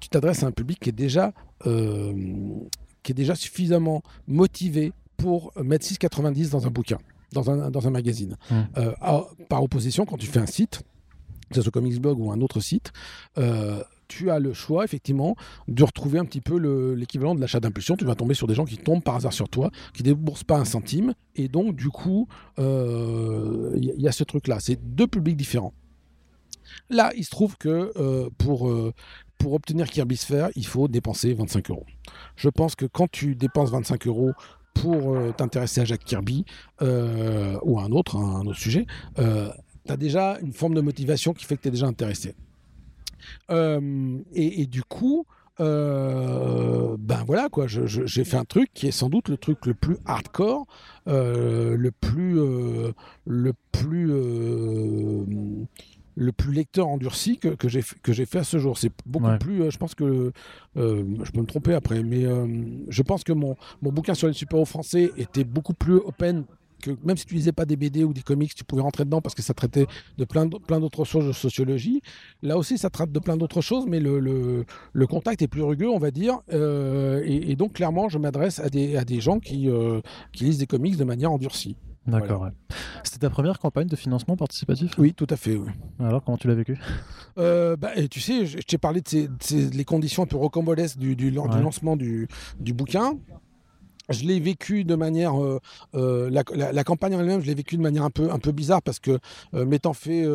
tu 0.00 0.08
t'adresses 0.08 0.42
à 0.42 0.46
un 0.46 0.52
public 0.52 0.78
qui 0.80 0.90
est 0.90 0.92
déjà 0.92 1.32
qui 1.64 3.12
est 3.12 3.14
déjà 3.14 3.34
suffisamment 3.34 4.02
motivé 4.26 4.92
pour 5.16 5.52
mettre 5.62 5.86
6,90 5.86 6.50
dans 6.50 6.66
un 6.66 6.70
bouquin 6.70 6.98
dans 7.34 7.50
un, 7.50 7.70
dans 7.70 7.86
un 7.86 7.90
magazine. 7.90 8.36
Mmh. 8.50 8.54
Euh, 8.78 8.92
par 9.48 9.62
opposition, 9.62 10.06
quand 10.06 10.16
tu 10.16 10.26
fais 10.26 10.40
un 10.40 10.46
site, 10.46 10.82
que 11.50 11.56
ce 11.56 11.62
soit 11.62 11.72
Comicsblog 11.72 12.18
ou 12.18 12.32
un 12.32 12.40
autre 12.40 12.60
site, 12.60 12.92
euh, 13.38 13.82
tu 14.08 14.30
as 14.30 14.38
le 14.38 14.52
choix, 14.52 14.84
effectivement, 14.84 15.36
de 15.68 15.82
retrouver 15.82 16.18
un 16.18 16.24
petit 16.24 16.40
peu 16.40 16.56
l'équivalent 16.94 17.34
de 17.34 17.40
l'achat 17.40 17.60
d'impulsion. 17.60 17.96
Tu 17.96 18.04
vas 18.04 18.14
tomber 18.14 18.34
sur 18.34 18.46
des 18.46 18.54
gens 18.54 18.64
qui 18.64 18.78
tombent 18.78 19.02
par 19.02 19.16
hasard 19.16 19.32
sur 19.32 19.48
toi, 19.48 19.70
qui 19.92 20.02
ne 20.02 20.08
déboursent 20.08 20.44
pas 20.44 20.58
un 20.58 20.64
centime. 20.64 21.14
Et 21.36 21.48
donc, 21.48 21.74
du 21.74 21.88
coup, 21.88 22.28
il 22.58 22.64
euh, 22.64 23.70
y, 23.76 24.06
a 24.06 24.12
ce 24.12 24.24
truc-là. 24.24 24.58
C'est 24.60 24.76
deux 24.76 25.06
publics 25.06 25.36
différents. 25.36 25.72
Là, 26.90 27.12
il 27.16 27.24
se 27.24 27.30
trouve 27.30 27.56
que 27.56 28.28
pour, 28.36 28.70
pour 29.38 29.52
obtenir 29.54 29.88
Kirby 29.88 30.16
Sphere, 30.16 30.50
il 30.54 30.66
faut 30.66 30.86
dépenser 30.86 31.32
25 31.32 31.70
euros. 31.70 31.86
Je 32.36 32.50
pense 32.50 32.74
que 32.74 32.84
quand 32.84 33.10
tu 33.10 33.34
dépenses 33.34 33.70
25 33.70 34.06
euros 34.06 34.32
pour 34.74 35.14
euh, 35.14 35.32
t'intéresser 35.32 35.80
à 35.80 35.84
Jack 35.84 36.04
Kirby 36.04 36.44
euh, 36.82 37.58
ou 37.62 37.78
à 37.78 37.84
un 37.84 37.92
autre, 37.92 38.16
hein, 38.16 38.40
un 38.42 38.46
autre 38.46 38.58
sujet, 38.58 38.86
euh, 39.18 39.48
tu 39.86 39.92
as 39.92 39.96
déjà 39.96 40.38
une 40.40 40.52
forme 40.52 40.74
de 40.74 40.80
motivation 40.80 41.32
qui 41.32 41.44
fait 41.44 41.56
que 41.56 41.62
tu 41.62 41.68
es 41.68 41.70
déjà 41.70 41.86
intéressé. 41.86 42.34
Et, 43.48 44.66
du 44.66 44.82
coup, 44.82 45.24
ben 45.58 47.24
voilà 47.26 47.48
quoi, 47.48 47.66
j'ai 47.66 48.24
fait 48.24 48.36
un 48.36 48.44
truc 48.44 48.70
qui 48.74 48.86
est 48.86 48.92
sans 48.92 49.08
doute 49.08 49.28
le 49.28 49.38
truc 49.38 49.64
le 49.64 49.72
plus 49.72 49.96
hardcore, 50.04 50.66
le 51.06 51.90
plus, 51.90 52.38
le 53.26 53.52
plus 53.72 54.12
le 56.16 56.32
plus 56.32 56.52
lecteur 56.52 56.88
endurci 56.88 57.38
que, 57.38 57.48
que 57.48 57.68
j'ai 57.68 58.26
fait 58.26 58.38
à 58.38 58.44
ce 58.44 58.58
jour. 58.58 58.78
C'est 58.78 58.92
beaucoup 59.06 59.36
plus, 59.38 59.62
euh, 59.62 59.70
je 59.70 59.78
pense 59.78 59.94
que, 59.94 60.32
euh, 60.76 61.04
je 61.22 61.30
peux 61.30 61.40
me 61.40 61.46
tromper 61.46 61.74
après, 61.74 62.02
mais 62.02 62.24
euh, 62.24 62.46
je 62.88 63.02
pense 63.02 63.24
que 63.24 63.32
mon, 63.32 63.56
mon 63.82 63.92
bouquin 63.92 64.14
sur 64.14 64.28
les 64.28 64.32
super-héros 64.32 64.66
français 64.66 65.10
était 65.16 65.44
beaucoup 65.44 65.74
plus 65.74 65.96
open 65.96 66.44
que 66.82 66.90
même 67.02 67.16
si 67.16 67.24
tu 67.24 67.34
lisais 67.34 67.52
pas 67.52 67.64
des 67.64 67.76
BD 67.76 68.04
ou 68.04 68.12
des 68.12 68.20
comics, 68.20 68.54
tu 68.54 68.62
pouvais 68.62 68.82
rentrer 68.82 69.06
dedans 69.06 69.22
parce 69.22 69.34
que 69.34 69.40
ça 69.40 69.54
traitait 69.54 69.86
de 70.18 70.24
plein 70.24 70.46
d'autres 70.46 71.04
choses 71.04 71.26
de 71.26 71.32
sociologie. 71.32 72.02
Là 72.42 72.58
aussi, 72.58 72.76
ça 72.76 72.90
traite 72.90 73.10
de 73.10 73.18
plein 73.20 73.38
d'autres 73.38 73.62
choses, 73.62 73.86
mais 73.88 74.00
le, 74.00 74.20
le, 74.20 74.66
le, 74.92 75.06
contact 75.06 75.40
est 75.40 75.48
plus 75.48 75.62
rugueux, 75.62 75.88
on 75.88 75.98
va 75.98 76.10
dire. 76.10 76.40
et, 76.50 77.56
donc, 77.56 77.74
clairement, 77.74 78.10
je 78.10 78.18
m'adresse 78.18 78.58
à 78.58 78.68
des, 78.68 78.96
à 78.96 79.04
des 79.06 79.22
gens 79.22 79.40
qui, 79.40 79.66
qui 80.32 80.44
lisent 80.44 80.58
des 80.58 80.66
comics 80.66 80.98
de 80.98 81.04
manière 81.04 81.32
endurcie. 81.32 81.74
D'accord. 82.06 82.48
C'était 83.02 83.18
ta 83.18 83.30
première 83.30 83.58
campagne 83.58 83.86
de 83.86 83.96
financement 83.96 84.36
participatif? 84.36 84.92
Oui, 84.98 85.14
tout 85.14 85.26
à 85.30 85.36
fait. 85.36 85.58
Alors, 86.00 86.22
comment 86.22 86.36
tu 86.36 86.48
l'as 86.48 86.54
vécu? 86.54 86.78
Euh, 87.38 87.76
bah, 87.76 87.90
Tu 88.10 88.20
sais, 88.20 88.46
je, 88.46 88.58
t'ai 88.58 88.78
parlé 88.78 89.00
de 89.00 89.28
ces, 89.40 89.70
les 89.70 89.84
conditions 89.84 90.22
un 90.22 90.26
peu 90.26 90.36
rocambolesques 90.36 90.98
du, 90.98 91.16
du, 91.16 91.30
lancement 91.30 91.96
du, 91.96 92.28
du 92.60 92.72
bouquin. 92.72 93.18
Je 94.10 94.26
l'ai 94.26 94.38
vécu 94.38 94.84
de 94.84 94.94
manière 94.96 95.42
euh, 95.42 95.60
euh, 95.94 96.28
la, 96.30 96.84
campagne 96.84 97.14
en 97.16 97.20
elle-même 97.20 97.40
je 97.40 97.46
l'ai 97.46 97.54
vécu 97.54 97.78
de 97.78 97.80
manière 97.80 98.02
un 98.02 98.10
peu 98.10 98.30
un 98.30 98.38
peu 98.38 98.52
bizarre 98.52 98.82
parce 98.82 98.98
que 98.98 99.18
m'étant 99.54 99.94
fait 99.94 100.26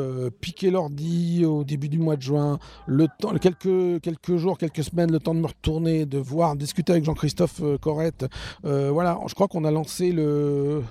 piquer 0.41 0.71
l'ordi 0.71 1.45
au 1.45 1.63
début 1.63 1.87
du 1.87 1.99
mois 1.99 2.15
de 2.15 2.23
juin 2.23 2.57
le 2.87 3.05
temps 3.19 3.35
quelques 3.35 4.01
quelques 4.01 4.37
jours 4.37 4.57
quelques 4.57 4.83
semaines 4.83 5.11
le 5.11 5.19
temps 5.19 5.35
de 5.35 5.39
me 5.39 5.45
retourner 5.45 6.07
de 6.07 6.17
voir 6.17 6.55
discuter 6.55 6.93
avec 6.93 7.05
Jean-Christophe 7.05 7.61
Corrette 7.79 8.25
voilà 8.63 9.19
je 9.27 9.35
crois 9.35 9.47
qu'on 9.47 9.63
a 9.65 9.69
lancé 9.69 10.11
le 10.11 10.81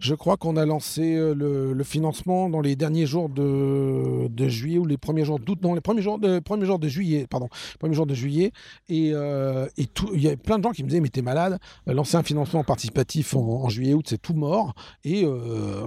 je 0.00 0.14
crois 0.14 0.36
qu'on 0.36 0.56
a 0.56 0.64
lancé 0.64 1.16
euh, 1.16 1.34
le, 1.34 1.84
financement 1.84 2.48
dans 2.48 2.60
les 2.60 2.76
derniers 2.76 3.06
jours 3.06 3.28
de, 3.28 4.48
juillet 4.48 4.78
ou 4.78 4.86
les 4.86 4.96
premiers 4.96 5.24
jours 5.24 5.38
d'août, 5.38 5.58
non, 5.62 5.74
les 5.74 5.80
premiers 5.80 6.02
jours 6.02 6.18
de, 6.18 6.38
premiers 6.38 6.66
jours 6.66 6.78
de 6.78 6.88
juillet, 6.88 7.26
pardon, 7.28 7.48
premiers 7.78 7.94
jours 7.94 8.06
de 8.06 8.14
juillet. 8.14 8.52
Et, 8.88 9.10
euh, 9.12 9.66
il 9.76 10.20
y 10.20 10.28
a 10.28 10.36
plein 10.36 10.58
de 10.58 10.64
gens 10.64 10.72
qui 10.72 10.82
me 10.82 10.88
disaient, 10.88 11.00
mais 11.00 11.08
t'es 11.08 11.22
malade, 11.22 11.58
euh, 11.88 11.94
lancer 11.94 12.16
un 12.16 12.22
financement 12.22 12.64
participatif 12.64 13.34
en, 13.34 13.68
juillet-août, 13.68 14.06
c'est 14.08 14.20
tout 14.20 14.34
mort. 14.34 14.74
Et 15.04 15.24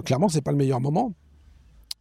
clairement, 0.04 0.28
c'est 0.28 0.42
pas 0.42 0.52
le 0.52 0.56
meilleur 0.56 0.80
moment. 0.80 1.12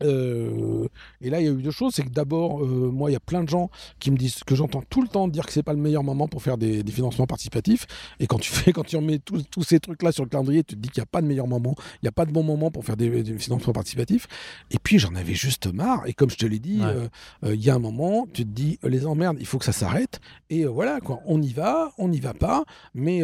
Euh, 0.04 0.88
et 1.22 1.30
là, 1.30 1.40
il 1.40 1.46
y 1.46 1.50
a 1.50 1.52
eu 1.52 1.62
deux 1.62 1.72
choses. 1.72 1.94
C'est 1.96 2.04
que 2.04 2.10
d'abord, 2.10 2.64
euh, 2.64 2.90
moi, 2.92 3.10
il 3.10 3.14
y 3.14 3.18
a 3.18 3.22
plein 3.22 3.44
de 3.44 3.50
gens 3.50 3.70
qui 4.00 4.12
me 4.12 4.18
disent 4.18 4.44
que 4.46 4.56
j'entends 4.56 4.84
tout 4.90 5.02
le 5.02 5.08
temps 5.08 5.28
dire 5.28 5.46
que 5.46 5.54
c'est 5.54 5.64
pas 5.64 5.74
le 5.74 5.80
meilleur 5.80 6.04
moment 6.04 6.28
pour 6.28 6.42
faire 6.42 6.58
des, 6.58 6.84
financements 6.92 7.28
participatifs. 7.28 7.88
Et 8.20 8.28
quand 8.28 8.40
tu 8.40 8.52
fais, 8.52 8.74
quand 8.74 8.84
tu 8.84 8.96
remets 8.96 9.20
tous, 9.20 9.46
ces 9.64 9.80
trucs-là 9.80 10.12
sur 10.12 10.24
le 10.24 10.30
calendrier, 10.30 10.64
tu 10.64 10.76
te 10.76 10.80
dis 10.80 10.90
qu'il 10.90 11.02
n'y 11.02 11.04
a 11.04 11.08
pas 11.08 11.22
de 11.22 11.28
meilleur 11.28 11.48
moment, 11.48 11.76
il 11.96 12.06
n'y 12.06 12.10
a 12.10 12.12
pas 12.12 12.26
de 12.26 12.32
bon 12.32 12.44
moment 12.44 12.72
pour 12.72 12.86
faire 12.86 12.98
des, 12.98 13.24
financements 13.38 13.74
participatifs. 13.74 14.28
Et 14.72 14.78
puis, 14.80 15.00
j'en 15.00 15.16
avais 15.16 15.34
juste 15.34 15.72
marre. 15.72 16.04
Et 16.06 16.14
comme 16.14 16.30
je 16.30 16.38
te 16.38 16.46
l'ai 16.46 16.60
dit, 16.60 16.82
euh, 16.82 17.08
il 17.44 17.64
y 17.64 17.70
a 17.70 17.76
un 17.76 17.80
moment, 17.80 18.28
tu 18.32 18.44
te 18.44 18.50
dis, 18.50 18.80
les 18.84 19.06
emmerdes, 19.06 19.38
il 19.40 19.46
faut 19.46 19.58
que 19.58 19.66
ça 19.66 19.72
s'arrête. 19.72 20.20
Et 20.50 20.66
voilà, 20.66 21.00
quoi. 21.00 21.20
On 21.26 21.42
y 21.42 21.54
va, 21.54 21.92
on 21.98 22.10
n'y 22.10 22.20
va 22.20 22.34
pas. 22.34 22.64
Mais 22.94 23.22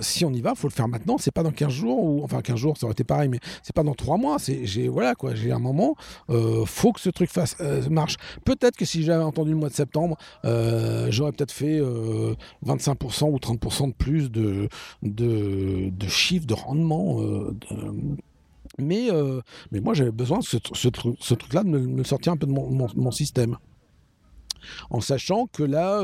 si 0.00 0.24
on 0.24 0.32
y 0.32 0.40
va, 0.40 0.54
faut 0.54 0.68
le 0.68 0.72
faire 0.72 0.88
maintenant. 0.88 1.16
C'est 1.18 1.32
pas 1.32 1.42
dans 1.42 1.50
15 1.50 1.70
jours, 1.70 2.02
ou 2.02 2.22
enfin 2.24 2.40
15 2.40 2.56
jours, 2.56 2.76
ça 2.76 2.86
aurait 2.86 2.92
été 2.92 3.04
pareil, 3.04 3.28
mais 3.28 3.40
c'est 3.62 3.74
pas 3.74 3.82
dans 3.82 3.94
3 3.94 4.16
mois. 4.16 4.38
C'est, 4.38 4.66
j'ai, 4.66 4.88
voilà, 4.88 5.14
quoi. 5.14 5.34
J'ai 5.34 5.52
un 5.52 5.58
moment. 5.58 5.96
Euh, 6.30 6.64
faut 6.64 6.92
que 6.92 7.00
ce 7.00 7.10
truc 7.10 7.30
fasse, 7.30 7.56
euh, 7.60 7.88
marche. 7.88 8.16
Peut-être 8.44 8.76
que 8.76 8.84
si 8.84 9.02
j'avais 9.02 9.24
entendu 9.24 9.50
le 9.50 9.56
mois 9.56 9.68
de 9.68 9.74
septembre, 9.74 10.16
euh, 10.44 11.08
j'aurais 11.10 11.32
peut-être 11.32 11.52
fait 11.52 11.80
25% 12.64 13.30
ou 13.30 13.38
30% 13.38 13.88
de 13.88 13.94
plus 13.94 14.30
de, 14.30 14.68
de, 15.02 15.90
de 15.90 16.08
chiffre, 16.08 16.46
de 16.46 16.54
rendement. 16.54 17.20
Mais, 18.78 19.08
mais 19.72 19.80
moi, 19.80 19.94
j'avais 19.94 20.12
besoin, 20.12 20.40
ce, 20.40 20.56
ce, 20.72 21.34
truc-là, 21.34 21.64
de 21.64 21.68
me, 21.68 22.04
sortir 22.04 22.32
un 22.32 22.36
peu 22.36 22.46
de 22.46 22.52
mon, 22.52 23.10
système 23.10 23.56
en 24.90 25.00
sachant 25.00 25.46
que 25.46 25.62
là, 25.62 26.02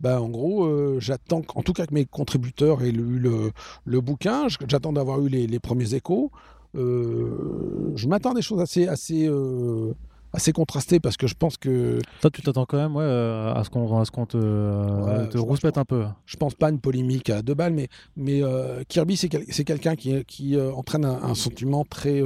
bah, 0.00 0.20
en 0.20 0.28
gros, 0.28 1.00
j'attends, 1.00 1.42
en 1.54 1.62
tout 1.62 1.72
cas 1.72 1.86
que 1.86 1.94
mes 1.94 2.04
contributeurs 2.04 2.82
aient 2.82 2.92
lu 2.92 3.18
le, 3.18 3.52
le 3.84 4.00
bouquin, 4.00 4.46
j'attends 4.68 4.92
d'avoir 4.92 5.20
eu 5.24 5.28
les, 5.28 5.46
les, 5.46 5.58
premiers 5.58 5.94
échos. 5.94 6.30
Euh, 6.74 7.92
je 7.96 8.08
m'attends 8.08 8.30
à 8.30 8.34
des 8.34 8.42
choses 8.42 8.60
assez, 8.60 8.88
assez, 8.88 9.26
euh, 9.26 9.92
assez 10.32 10.52
contrasté 10.52 11.00
parce 11.00 11.16
que 11.16 11.26
je 11.26 11.34
pense 11.34 11.56
que. 11.56 11.98
Toi, 12.20 12.30
tu 12.30 12.42
t'attends 12.42 12.64
quand 12.64 12.78
même 12.78 12.96
ouais, 12.96 13.04
euh, 13.04 13.52
à 13.54 13.64
ce 13.64 13.70
qu'on 13.70 13.86
qu'on 13.86 14.26
te, 14.26 14.36
euh, 14.36 15.26
te 15.26 15.38
rouspète 15.38 15.78
un 15.78 15.84
peu. 15.84 16.04
Je 16.26 16.36
pense 16.36 16.54
pas 16.54 16.68
à 16.68 16.70
une 16.70 16.80
polémique 16.80 17.30
à 17.30 17.42
deux 17.42 17.54
balles, 17.54 17.74
mais, 17.74 17.88
mais 18.16 18.42
euh, 18.42 18.82
Kirby, 18.88 19.16
c'est 19.16 19.28
quel, 19.28 19.44
quelqu'un 19.46 19.96
qui, 19.96 20.24
qui 20.24 20.58
entraîne 20.58 21.04
un, 21.04 21.34
sentiment 21.34 21.84
très. 21.84 22.22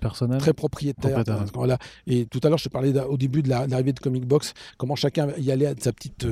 personnel. 0.00 0.38
Très 0.38 0.52
propriétaire. 0.52 1.22
Voilà. 1.54 1.78
Et 2.06 2.26
tout 2.26 2.40
à 2.42 2.48
l'heure, 2.48 2.58
je 2.58 2.64
te 2.64 2.68
parlais 2.68 2.98
au 3.00 3.16
début 3.16 3.42
de 3.42 3.48
l'arrivée 3.48 3.92
de 3.92 4.00
Comic 4.00 4.26
Box, 4.26 4.54
comment 4.76 4.96
chacun 4.96 5.28
y 5.38 5.50
allait 5.50 5.66
à 5.66 5.74
sa 5.78 5.92
petite 5.92 6.26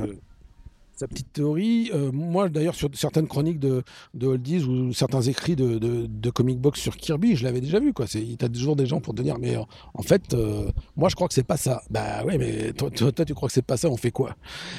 sa 1.02 1.08
petite 1.08 1.32
théorie. 1.32 1.90
Euh, 1.92 2.12
moi, 2.12 2.48
d'ailleurs, 2.48 2.76
sur 2.76 2.88
certaines 2.94 3.26
chroniques 3.26 3.58
de, 3.58 3.82
de 4.14 4.26
Oldies 4.28 4.62
ou 4.64 4.92
certains 4.92 5.22
écrits 5.22 5.56
de, 5.56 5.78
de, 5.78 6.30
Comic 6.30 6.58
Box 6.58 6.80
sur 6.80 6.96
Kirby, 6.96 7.34
je 7.34 7.44
l'avais 7.44 7.60
déjà 7.60 7.80
vu. 7.80 7.92
Quoi. 7.92 8.06
Tu 8.06 8.36
as 8.40 8.48
toujours 8.48 8.76
des 8.76 8.86
gens 8.86 9.00
pour 9.00 9.14
te 9.14 9.20
dire, 9.20 9.36
mais 9.38 9.56
euh, 9.56 9.62
en 9.94 10.02
fait, 10.02 10.32
euh, 10.32 10.70
moi, 10.96 11.08
je 11.08 11.16
crois 11.16 11.26
que 11.26 11.34
c'est 11.34 11.42
pas 11.42 11.56
ça. 11.56 11.82
Bah 11.90 12.24
ouais, 12.24 12.38
mais 12.38 12.72
toi, 12.72 12.88
toi, 12.90 13.24
tu 13.24 13.34
crois 13.34 13.48
que 13.48 13.52
c'est 13.52 13.66
pas 13.66 13.76
ça, 13.76 13.88
on 13.88 13.96
fait 13.96 14.12
quoi? 14.12 14.36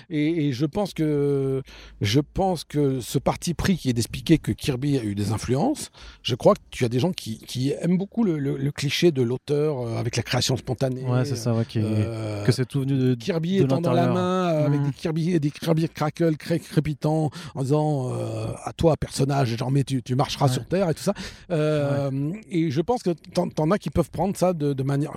Et, 0.09 0.51
je 0.53 0.65
pense 0.65 0.93
que 0.93 1.61
je 2.01 2.19
pense 2.19 2.63
que 2.63 2.99
ce 3.01 3.17
parti 3.17 3.53
pris 3.53 3.75
qui 3.77 3.89
est 3.89 3.93
d'expliquer 3.93 4.37
que 4.37 4.51
Kirby 4.51 4.97
a 4.97 5.03
eu 5.03 5.15
des 5.15 5.31
influences, 5.31 5.91
je 6.21 6.35
crois 6.35 6.53
que 6.53 6.61
tu 6.69 6.85
as 6.85 6.89
des 6.89 6.99
gens 6.99 7.11
qui, 7.11 7.39
qui 7.39 7.71
aiment 7.81 7.97
beaucoup 7.97 8.23
le, 8.23 8.37
le, 8.37 8.71
cliché 8.71 9.11
de 9.11 9.21
l'auteur 9.21 9.87
avec 9.97 10.15
la 10.15 10.23
création 10.23 10.55
spontanée. 10.57 11.03
Ouais, 11.03 11.25
c'est 11.25 11.35
ça, 11.35 11.53
que 11.65 12.51
c'est 12.51 12.65
tout 12.65 12.81
venu 12.81 12.97
de 12.97 13.15
Kirby 13.15 13.57
étant 13.57 13.81
dans 13.81 13.93
la 13.93 14.07
main 14.07 14.47
avec 14.47 14.81
mmh. 14.81 14.85
des 14.85 14.91
Kirby, 14.91 15.39
des 15.39 15.51
Kirby 15.51 15.85
crackle, 16.13 16.37
crépitant, 16.63 17.29
en 17.55 17.61
disant 17.61 18.11
euh, 18.11 18.47
à 18.63 18.73
toi, 18.73 18.97
personnage, 18.97 19.55
genre, 19.57 19.71
mais 19.71 19.83
tu, 19.83 20.01
tu 20.01 20.15
marcheras 20.15 20.47
sur 20.47 20.65
Terre 20.65 20.89
et 20.89 20.93
tout 20.93 21.03
ça. 21.03 21.13
Euh, 21.51 22.31
et 22.49 22.71
je 22.71 22.81
pense 22.81 23.03
que 23.03 23.11
t'en, 23.11 23.49
en 23.57 23.71
as 23.71 23.77
qui 23.77 23.89
peuvent 23.89 24.11
prendre 24.11 24.35
ça 24.37 24.53
de, 24.53 24.73
de 24.73 24.83
manière 24.83 25.13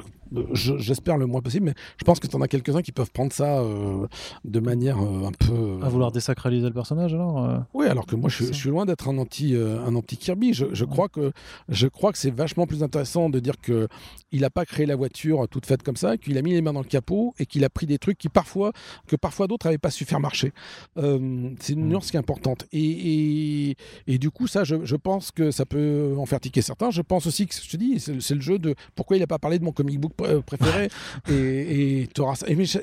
j'espère 0.55 1.19
le 1.19 1.27
moins 1.27 1.41
possible, 1.41 1.67
mais 1.67 1.75
je 1.99 2.05
pense 2.05 2.19
que 2.19 2.27
tu 2.27 2.35
en 2.35 2.41
as 2.41 2.49
quelques-uns 2.49 2.83
qui 2.83 2.91
peuvent 2.91 3.13
prendre 3.13 3.33
ça 3.33 3.61
euh, 3.61 4.09
de 4.45 4.59
manière 4.59 4.99
un 4.99 5.31
peu. 5.31 5.79
À 5.85 5.89
vouloir 5.89 6.11
désacraliser 6.11 6.67
le 6.67 6.73
personnage 6.73 7.15
alors 7.15 7.49
Oui, 7.75 7.87
alors 7.87 8.07
que 8.07 8.17
moi 8.17 8.29
je, 8.29 8.53
suis 8.53 8.69
loin 8.69 8.87
d'être 8.87 9.09
un 9.09 9.19
anti, 9.19 9.55
un 9.55 9.95
anti 9.95 10.17
Kirby. 10.17 10.53
Je, 10.53 10.85
crois 10.85 11.09
que, 11.09 11.31
je 11.69 11.87
crois 11.87 12.11
que 12.11 12.19
c'est 12.19 12.35
vachement 12.35 12.67
plus 12.67 12.83
intéressant 12.83 13.31
de 13.31 13.39
dire 13.39 13.55
qu'il 13.61 14.41
n'a 14.41 14.51
pas 14.51 14.65
créé 14.65 14.85
la 14.85 14.97
voiture 14.97 15.47
toute 15.49 15.65
faite 15.65 15.85
comme 15.85 15.97
ça, 15.97 16.17
qu'il 16.17 16.37
a 16.39 16.43
mis 16.43 16.55
les 16.55 16.61
mains 16.61 16.73
dans 16.73 16.81
le 16.81 16.87
capot 16.87 17.33
et 17.39 17.47
qu'il 17.47 17.65
a 17.65 17.69
pris 17.69 17.87
des 17.87 17.99
trucs 17.99 18.19
qui 18.19 18.29
parfois, 18.29 18.73
que 19.07 19.17
parfois 19.17 19.47
d'autres 19.47 19.67
n'avaient 19.67 19.79
pas 19.79 19.91
su 19.91 20.05
faire 20.05 20.21
marcher. 20.21 20.53
C'est 20.97 21.73
une 21.73 21.85
mm. 21.85 21.89
nuance 21.89 22.11
qui 22.11 22.17
est 22.17 22.21
importante. 22.21 22.67
Et, 22.73 23.77
et, 24.07 24.19
du 24.19 24.31
coup, 24.31 24.47
ça, 24.47 24.65
je, 24.65 24.97
pense 24.97 25.31
que 25.31 25.51
ça 25.51 25.67
peut 25.67 26.15
en 26.19 26.27
faire 26.27 26.41
tiquer 26.41 26.63
certains. 26.63 26.91
Je 26.91 27.03
pense 27.03 27.27
aussi 27.27 27.47
que, 27.47 27.55
je 27.55 27.69
te 27.69 27.77
dis, 27.77 28.01
c'est 28.01 28.35
le 28.35 28.41
jeu 28.41 28.59
de 28.59 28.75
pourquoi 28.95 29.17
il 29.17 29.21
n'a 29.21 29.27
pas 29.27 29.39
parlé 29.39 29.59
de 29.59 29.65
mon 29.65 29.73
comic 29.73 30.01
book 30.01 30.13
préféré. 30.45 30.89
et, 31.31 32.03
et 32.03 32.09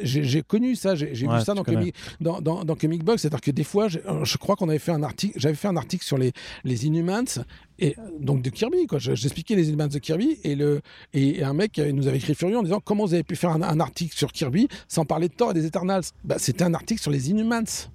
j'ai 0.03 0.41
connu 0.41 0.75
ça, 0.75 0.95
j'ai 0.95 1.11
vu 1.13 1.41
ça 1.43 1.53
dans 1.53 1.63
Comic, 1.63 1.95
dans, 2.19 2.41
dans, 2.41 2.75
Comic 2.75 3.03
Box, 3.03 3.21
c'est-à-dire 3.21 3.41
que 3.41 3.51
des 3.51 3.63
fois, 3.63 3.87
je 3.87 4.37
crois 4.37 4.55
qu'on 4.55 4.69
avait 4.69 4.79
fait 4.79 4.91
un 4.91 5.03
article, 5.03 5.39
j'avais 5.39 5.55
fait 5.55 5.67
un 5.67 5.77
article 5.77 6.05
sur 6.05 6.17
les, 6.17 6.33
les 6.63 6.85
Inhumans, 6.85 7.43
et 7.80 7.95
donc 8.19 8.41
de 8.41 8.49
Kirby, 8.49 8.88
quoi. 8.88 8.99
J'expliquais 8.99 9.55
les 9.55 9.69
Inhumans 9.69 9.88
de 9.88 9.99
Kirby, 9.99 10.38
et, 10.43 10.55
le, 10.55 10.82
et 11.13 11.43
un 11.43 11.53
mec 11.53 11.78
nous 11.80 12.07
avait 12.07 12.17
écrit 12.17 12.36
furieux 12.36 12.57
en 12.57 12.63
disant 12.63 12.82
comment 12.84 13.05
vous 13.05 13.13
avez 13.13 13.24
pu 13.24 13.36
faire 13.36 13.51
un, 13.51 13.80
article 13.80 14.15
sur 14.15 14.32
Kirby 14.32 14.67
sans 14.88 15.05
parler 15.05 15.28
de 15.28 15.34
Thor 15.34 15.51
et 15.51 15.53
des 15.53 15.65
Eternals 15.65 16.03
bah, 16.24 16.36
C'était 16.38 16.63
un 16.63 16.74
article 16.74 17.01
sur 17.01 17.11
les 17.11 17.30
Inhumans. 17.32 17.89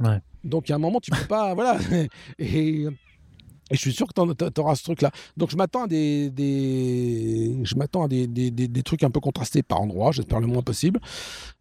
Ouais. 0.00 0.18
Donc 0.44 0.70
à 0.70 0.74
un 0.74 0.78
moment, 0.78 1.00
tu 1.00 1.10
peux 1.10 1.26
pas. 1.26 1.54
voilà. 1.54 1.78
Et 2.38 2.86
et 3.72 3.76
je 3.76 3.80
suis 3.80 3.92
sûr 3.92 4.06
que 4.06 4.12
tu 4.12 4.60
auras 4.60 4.76
ce 4.76 4.84
truc-là. 4.84 5.10
Donc 5.36 5.50
je 5.50 5.56
m'attends 5.56 5.84
à 5.84 5.86
des, 5.88 6.30
je 7.64 7.74
m'attends 7.74 8.04
à 8.04 8.08
des, 8.08 8.82
trucs 8.84 9.02
un 9.02 9.10
peu 9.10 9.20
contrastés 9.20 9.62
par 9.62 9.80
endroit, 9.80 10.12
j'espère 10.12 10.40
le 10.40 10.46
moins 10.46 10.62
possible. 10.62 11.00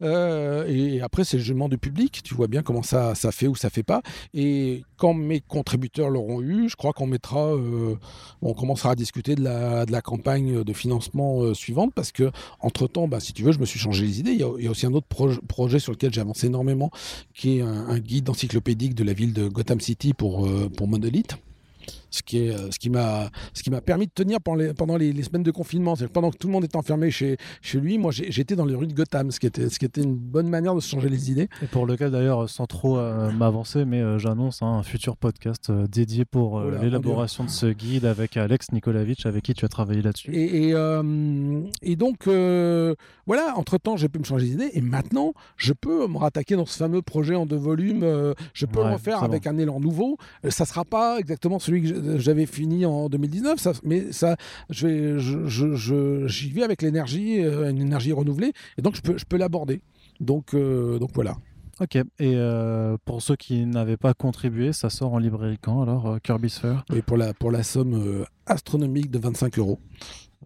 Euh, 0.01 0.65
et 0.67 1.01
après, 1.01 1.23
c'est 1.23 1.37
le 1.37 1.43
jugement 1.43 1.69
du 1.69 1.77
public. 1.77 2.21
Tu 2.23 2.33
vois 2.33 2.47
bien 2.47 2.63
comment 2.63 2.83
ça, 2.83 3.15
fait 3.31 3.47
ou 3.47 3.55
ça 3.55 3.69
fait 3.69 3.83
pas. 3.83 4.01
Et 4.33 4.83
quand 4.97 5.13
mes 5.13 5.39
contributeurs 5.39 6.09
l'auront 6.09 6.41
eu, 6.41 6.67
je 6.67 6.75
crois 6.75 6.91
qu'on 6.91 7.07
mettra, 7.07 7.53
euh, 7.53 7.95
on 8.41 8.53
commencera 8.53 8.91
à 8.91 8.95
discuter 8.95 9.35
de 9.35 9.43
la, 9.43 10.01
campagne 10.01 10.63
de 10.63 10.73
financement 10.73 11.43
euh, 11.43 11.53
suivante 11.53 11.93
parce 11.93 12.11
que 12.11 12.31
entre 12.59 12.87
temps, 12.87 13.07
bah, 13.07 13.19
si 13.19 13.33
tu 13.33 13.43
veux, 13.43 13.51
je 13.51 13.59
me 13.59 13.65
suis 13.65 13.79
changé 13.79 14.05
les 14.05 14.19
idées. 14.19 14.31
Il 14.31 14.39
y 14.39 14.67
a, 14.67 14.71
aussi 14.71 14.85
un 14.85 14.93
autre 14.93 15.07
projet 15.47 15.79
sur 15.79 15.93
lequel 15.93 16.13
j'ai 16.13 16.21
avancé 16.21 16.47
énormément, 16.47 16.91
qui 17.33 17.59
est 17.59 17.61
un, 17.61 17.99
guide 17.99 18.29
encyclopédique 18.29 18.95
de 18.95 19.03
la 19.03 19.13
ville 19.13 19.33
de 19.33 19.47
Gotham 19.47 19.79
City 19.79 20.13
pour 20.13 20.47
Monolith 20.87 21.37
ce 22.11 22.21
qui 22.21 22.39
est 22.39 22.51
euh, 22.51 22.69
ce 22.69 22.77
qui 22.77 22.89
m'a 22.89 23.29
ce 23.53 23.63
qui 23.63 23.71
m'a 23.71 23.81
permis 23.81 24.05
de 24.05 24.11
tenir 24.11 24.39
pendant 24.41 24.57
les, 24.57 24.73
pendant 24.73 24.97
les, 24.97 25.23
semaines 25.23 25.43
de 25.43 25.51
confinement. 25.51 25.95
Pendant 26.13 26.29
que 26.29 26.37
tout 26.37 26.47
le 26.47 26.53
monde 26.53 26.65
était 26.65 26.75
enfermé 26.75 27.09
chez, 27.09 27.37
chez 27.61 27.79
lui, 27.79 27.97
moi 27.97 28.11
j'étais 28.11 28.55
dans 28.55 28.65
les 28.65 28.75
rues 28.75 28.87
de 28.87 28.93
Gotham, 28.93 29.31
ce 29.31 29.39
qui 29.39 29.47
était 29.47 29.69
ce 29.69 29.79
qui 29.79 29.85
était 29.85 30.01
une 30.01 30.15
bonne 30.15 30.49
manière 30.49 30.75
de 30.75 30.81
se 30.81 30.89
changer 30.89 31.09
les 31.09 31.31
idées. 31.31 31.47
Et 31.63 31.67
pour 31.67 31.85
lequel 31.85 32.11
d'ailleurs, 32.11 32.49
sans 32.49 32.67
trop 32.67 32.97
euh, 32.97 33.31
m'avancer, 33.31 33.85
mais 33.85 34.01
euh, 34.01 34.19
j'annonce 34.19 34.61
hein, 34.61 34.67
un 34.67 34.83
futur 34.83 35.15
podcast 35.15 35.71
dédié 35.71 36.25
pour 36.25 36.61
l'élaboration 36.61 37.45
de 37.45 37.49
ce 37.49 37.67
guide 37.67 38.05
avec 38.05 38.35
Alex 38.35 38.71
Nikolavitch, 38.73 39.25
avec 39.25 39.43
qui 39.43 39.53
tu 39.53 39.63
as 39.63 39.69
travaillé 39.69 40.01
là-dessus. 40.01 40.35
Et, 40.35 40.73
et, 41.81 41.95
donc 41.95 42.27
voilà, 43.25 43.53
entre 43.55 43.77
temps 43.77 43.95
j'ai 43.95 44.09
pu 44.09 44.19
me 44.19 44.25
changer 44.25 44.47
les 44.47 44.51
idées 44.53 44.71
et 44.73 44.81
maintenant 44.81 45.33
je 45.55 45.71
peux 45.71 46.07
me 46.07 46.17
rattaquer 46.17 46.55
dans 46.55 46.65
ce 46.65 46.77
fameux 46.77 47.01
projet 47.01 47.35
en 47.35 47.45
deux 47.45 47.55
volumes. 47.55 48.33
je 48.53 48.65
peux 48.65 48.83
le 48.83 48.93
refaire 48.93 49.23
avec 49.23 49.47
un 49.47 49.57
élan 49.57 49.79
nouveau. 49.79 50.17
ça 50.49 50.65
sera 50.65 50.83
pas 50.83 51.19
exactement 51.19 51.59
celui 51.59 51.83
que 51.83 52.00
j'avais 52.17 52.45
fini 52.45 52.85
en 52.85 53.09
2019, 53.09 53.59
ça, 53.59 53.73
mais 53.83 54.11
ça, 54.11 54.35
je 54.69 54.87
vais, 54.87 55.19
je, 55.19 56.27
j'y 56.27 56.49
vais 56.49 56.63
avec 56.63 56.81
l'énergie, 56.81 57.43
euh, 57.43 57.69
une 57.69 57.81
énergie 57.81 58.11
renouvelée, 58.11 58.53
et 58.77 58.81
donc 58.81 58.95
je 58.95 59.01
peux, 59.01 59.17
je 59.17 59.25
peux 59.25 59.37
l'aborder. 59.37 59.81
Donc, 60.19 60.53
euh, 60.53 60.99
donc 60.99 61.11
voilà. 61.13 61.35
Ok, 61.79 61.95
et 61.95 62.05
euh, 62.19 62.97
pour 63.05 63.21
ceux 63.21 63.35
qui 63.35 63.65
n'avaient 63.65 63.97
pas 63.97 64.13
contribué, 64.13 64.71
ça 64.71 64.89
sort 64.89 65.13
en 65.13 65.17
librairie 65.17 65.57
quand 65.59 65.81
alors, 65.81 66.19
Kirby's 66.21 66.59
Fair? 66.59 66.85
Oui, 66.91 67.01
pour 67.01 67.17
la, 67.17 67.33
pour 67.33 67.49
la 67.51 67.63
somme 67.63 68.25
astronomique 68.45 69.09
de 69.09 69.17
25 69.17 69.57
euros. 69.57 69.79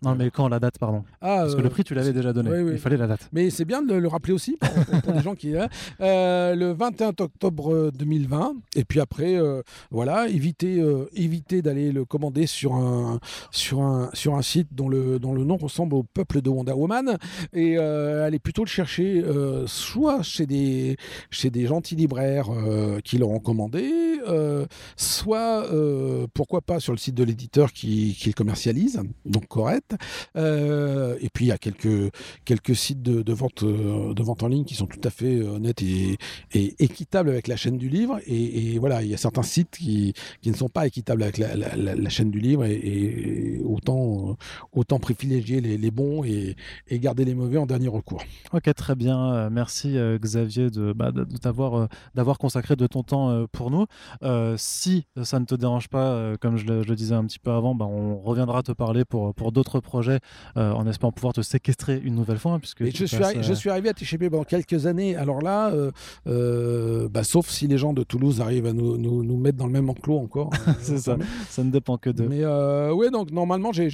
Non, 0.01 0.15
mais 0.15 0.29
quand 0.29 0.47
la 0.49 0.59
date, 0.59 0.77
pardon 0.77 1.03
ah, 1.21 1.39
Parce 1.41 1.55
que 1.55 1.61
le 1.61 1.67
euh, 1.67 1.69
prix, 1.69 1.83
tu 1.83 1.93
l'avais 1.93 2.11
déjà 2.11 2.33
donné. 2.33 2.49
Il 2.73 2.77
fallait 2.77 2.97
la 2.97 3.07
date. 3.07 3.29
Mais 3.31 3.49
c'est 3.49 3.65
bien 3.65 3.81
de 3.81 3.93
le 3.93 4.07
rappeler 4.07 4.33
aussi 4.33 4.57
pour, 5.03 5.13
les 5.13 5.21
gens 5.23 5.35
qui. 5.35 5.53
Euh, 6.01 6.55
le 6.55 6.73
21 6.73 7.13
octobre 7.19 7.91
2020. 7.91 8.55
Et 8.75 8.83
puis 8.83 8.99
après, 8.99 9.35
euh, 9.35 9.61
voilà, 9.91 10.27
évitez, 10.27 10.83
évitez 11.13 11.61
d'aller 11.61 11.91
le 11.91 12.03
commander 12.03 12.45
sur 12.45 12.75
un, 12.75 13.19
sur, 13.51 13.81
un, 13.81 14.09
sur 14.13 14.35
un 14.35 14.41
site 14.41 14.67
dont 14.73 14.89
le, 14.89 15.17
dont 15.17 15.33
le 15.33 15.43
nom 15.43 15.57
ressemble 15.57 15.95
au 15.95 16.03
peuple 16.03 16.41
de 16.41 16.49
Wonder 16.49 16.73
Woman. 16.73 17.17
Et 17.53 17.77
allez 17.77 18.39
plutôt 18.39 18.63
le 18.63 18.69
chercher 18.69 19.23
soit 19.65 20.21
chez 20.23 20.45
des, 20.45 20.97
chez 21.29 21.49
des 21.49 21.67
gentils 21.67 21.95
libraires 21.95 22.49
qui 23.03 23.17
l'auront 23.17 23.39
commandé, 23.39 24.14
soit, 24.95 25.67
pourquoi 26.33 26.61
pas, 26.61 26.79
sur 26.79 26.93
le 26.93 26.97
site 26.97 27.15
de 27.15 27.23
l'éditeur 27.23 27.71
qui, 27.73 28.15
commercialise. 28.35 29.01
Donc 29.25 29.47
correct. 29.47 29.95
Euh, 30.35 31.17
et 31.21 31.29
puis 31.29 31.45
il 31.45 31.47
y 31.49 31.51
a 31.51 31.57
quelques, 31.57 32.11
quelques 32.43 32.75
sites 32.75 33.01
de, 33.01 33.33
vente, 33.33 33.63
euh, 33.63 34.13
de 34.13 34.23
vente 34.23 34.43
en 34.43 34.47
ligne 34.47 34.65
qui 34.65 34.75
sont 34.75 34.87
tout 34.87 34.99
à 35.03 35.09
fait 35.09 35.37
euh, 35.37 35.55
honnêtes 35.55 35.81
et, 35.81 36.17
équitables 36.53 37.29
avec 37.29 37.47
la 37.47 37.55
chaîne 37.55 37.77
du 37.77 37.89
livre. 37.89 38.19
Et, 38.27 38.77
voilà, 38.79 39.01
il 39.03 39.09
y 39.09 39.13
a 39.13 39.17
certains 39.17 39.43
sites 39.43 39.77
qui, 39.77 40.13
qui, 40.41 40.49
ne 40.49 40.55
sont 40.55 40.69
pas 40.69 40.87
équitables 40.87 41.23
avec 41.23 41.37
la, 41.37 42.09
chaîne 42.09 42.31
du 42.31 42.39
livre 42.39 42.65
et, 42.65 43.59
autant, 43.63 44.37
autant 44.73 44.99
privilégier 44.99 45.61
les, 45.61 45.91
bons 45.91 46.23
et, 46.23 46.55
garder 46.91 47.25
les 47.25 47.35
mauvais 47.35 47.57
en 47.57 47.65
dernier 47.65 47.87
recours. 47.87 48.23
Ok, 48.53 48.73
très 48.73 48.95
bien. 48.95 49.49
Merci 49.49 49.97
Xavier 50.19 50.69
de, 50.69 50.93
bah, 50.93 51.11
d'avoir 51.11 52.37
consacré 52.37 52.75
de 52.75 52.87
ton 52.87 53.03
temps 53.03 53.45
pour 53.51 53.71
nous. 53.71 53.85
Si 54.57 55.05
ça 55.21 55.39
ne 55.39 55.45
te 55.45 55.55
dérange 55.55 55.87
pas, 55.87 56.35
comme 56.37 56.57
je 56.57 56.65
le, 56.65 56.95
disais 56.95 57.15
un 57.15 57.25
petit 57.25 57.39
peu 57.39 57.51
avant, 57.51 57.75
bah, 57.75 57.85
on 57.85 58.17
reviendra 58.17 58.63
te 58.63 58.71
parler 58.71 59.05
pour, 59.05 59.33
pour 59.33 59.51
d'autres 59.51 59.79
projet 59.79 60.19
euh, 60.57 60.71
en 60.71 60.87
espérant 60.87 61.11
pouvoir 61.11 61.33
te 61.33 61.41
séquestrer 61.41 62.01
une 62.03 62.15
nouvelle 62.15 62.37
fois. 62.37 62.53
Hein, 62.53 62.59
puisque 62.59 62.83
je, 62.83 63.05
suis 63.05 63.17
je 63.41 63.53
suis 63.53 63.69
arrivé 63.69 63.89
à 63.89 63.93
TCP 63.93 64.29
pendant 64.29 64.43
quelques 64.43 64.85
années. 64.85 65.15
Alors 65.15 65.41
là, 65.41 65.69
euh, 65.69 65.91
euh, 66.27 67.07
bah, 67.09 67.23
sauf 67.23 67.49
si 67.49 67.67
les 67.67 67.77
gens 67.77 67.93
de 67.93 68.03
Toulouse 68.03 68.41
arrivent 68.41 68.65
à 68.65 68.73
nous, 68.73 68.97
nous, 68.97 69.23
nous 69.23 69.37
mettre 69.37 69.57
dans 69.57 69.67
le 69.67 69.71
même 69.71 69.89
enclos 69.89 70.17
encore. 70.17 70.49
c'est 70.79 70.97
ça, 70.97 71.17
ça 71.49 71.63
ne 71.63 71.71
dépend 71.71 71.97
que 71.97 72.09
de. 72.09 72.23
Mais 72.27 72.45
ouais, 72.91 73.09
donc 73.11 73.31
normalement, 73.31 73.71
j'ai 73.71 73.89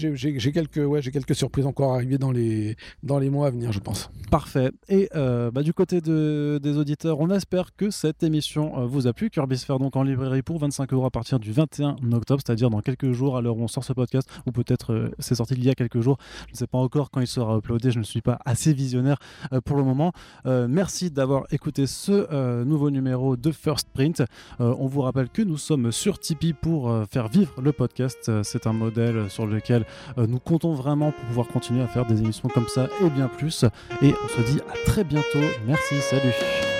quelques, 0.54 0.78
ouais, 0.78 1.02
quelques 1.02 1.36
surprises 1.36 1.66
encore 1.66 1.94
arrivées 1.94 2.18
dans 2.18 2.32
les, 2.32 2.76
dans 3.04 3.20
les 3.20 3.30
mois 3.30 3.48
à 3.48 3.50
venir, 3.52 3.72
je 3.72 3.80
pense. 3.80 4.10
Parfait. 4.30 4.72
Et 4.90 5.10
bah, 5.14 5.62
du 5.62 5.74
côté 5.74 6.02
de, 6.02 6.60
des 6.62 6.78
auditeurs, 6.78 7.20
on 7.20 7.30
espère 7.30 7.76
que 7.76 7.90
cette 7.90 8.24
émission 8.24 8.86
vous 8.88 9.08
a 9.08 9.14
plu. 9.14 9.30
Kirby 9.30 9.58
Sphere 9.58 9.80
donc 9.80 9.96
en 9.96 10.04
librairie 10.12 10.42
pour 10.42 10.60
25 10.60 10.94
euros 10.94 11.06
à 11.06 11.10
partir 11.10 11.40
du 11.40 11.52
21 11.52 11.96
octobre, 12.14 12.42
c'est-à-dire 12.46 12.70
dans 12.70 12.82
quelques 12.82 13.12
jours 13.12 13.38
à 13.38 13.42
l'heure 13.42 13.58
où 13.58 13.64
on 13.64 13.68
sort 13.68 13.84
ce 13.84 13.94
podcast, 13.94 14.30
ou 14.46 14.52
peut-être 14.52 15.12
c'est 15.20 15.36
sorti 15.36 15.56
il 15.56 15.64
y 15.64 15.70
a 15.70 15.76
quelques 15.76 16.02
jours. 16.02 16.18
Je 16.48 16.54
ne 16.54 16.58
sais 16.58 16.68
pas 16.68 16.78
encore 16.78 17.12
quand 17.12 17.22
il 17.22 17.28
sera 17.28 17.58
uploadé, 17.58 17.92
je 17.92 18.00
ne 18.00 18.04
suis 18.04 18.22
pas 18.22 18.40
assez 18.46 18.74
visionnaire 18.74 19.18
pour 19.66 19.78
le 19.78 19.84
moment. 19.84 20.12
merci 20.46 21.12
d'avoir 21.12 21.46
écouté 21.52 21.88
ce 21.88 22.64
nouveau 22.64 22.90
numéro 22.92 23.36
de 23.36 23.52
First 23.52 23.90
Print. 23.94 24.24
on 24.60 24.88
vous 24.88 25.02
rappelle 25.02 25.30
que 25.30 25.42
nous 25.42 25.58
sommes 25.58 25.92
sur 25.92 26.20
Tipeee 26.20 26.54
pour 26.54 26.94
faire 27.10 27.28
vivre 27.28 27.62
le 27.62 27.72
podcast. 27.72 28.32
C'est 28.44 28.68
un 28.68 28.74
modèle 28.74 29.30
sur 29.30 29.48
lequel 29.48 29.86
nous 30.18 30.40
comptons 30.40 30.74
vraiment 30.74 31.12
pour 31.12 31.26
pouvoir 31.26 31.48
continuer 31.48 31.82
à 31.82 31.88
faire 31.88 32.06
des 32.06 32.20
émissions 32.20 32.50
comme 32.50 32.68
ça 32.68 32.88
et 33.02 33.10
bien 33.10 33.28
plus. 33.28 33.66
Et 34.02 34.14
on 34.24 34.28
se 34.28 34.52
dit 34.52 34.60
à 34.62 34.86
très 34.86 35.04
bientôt. 35.04 35.40
Merci, 35.68 35.96
salut. 36.02 36.71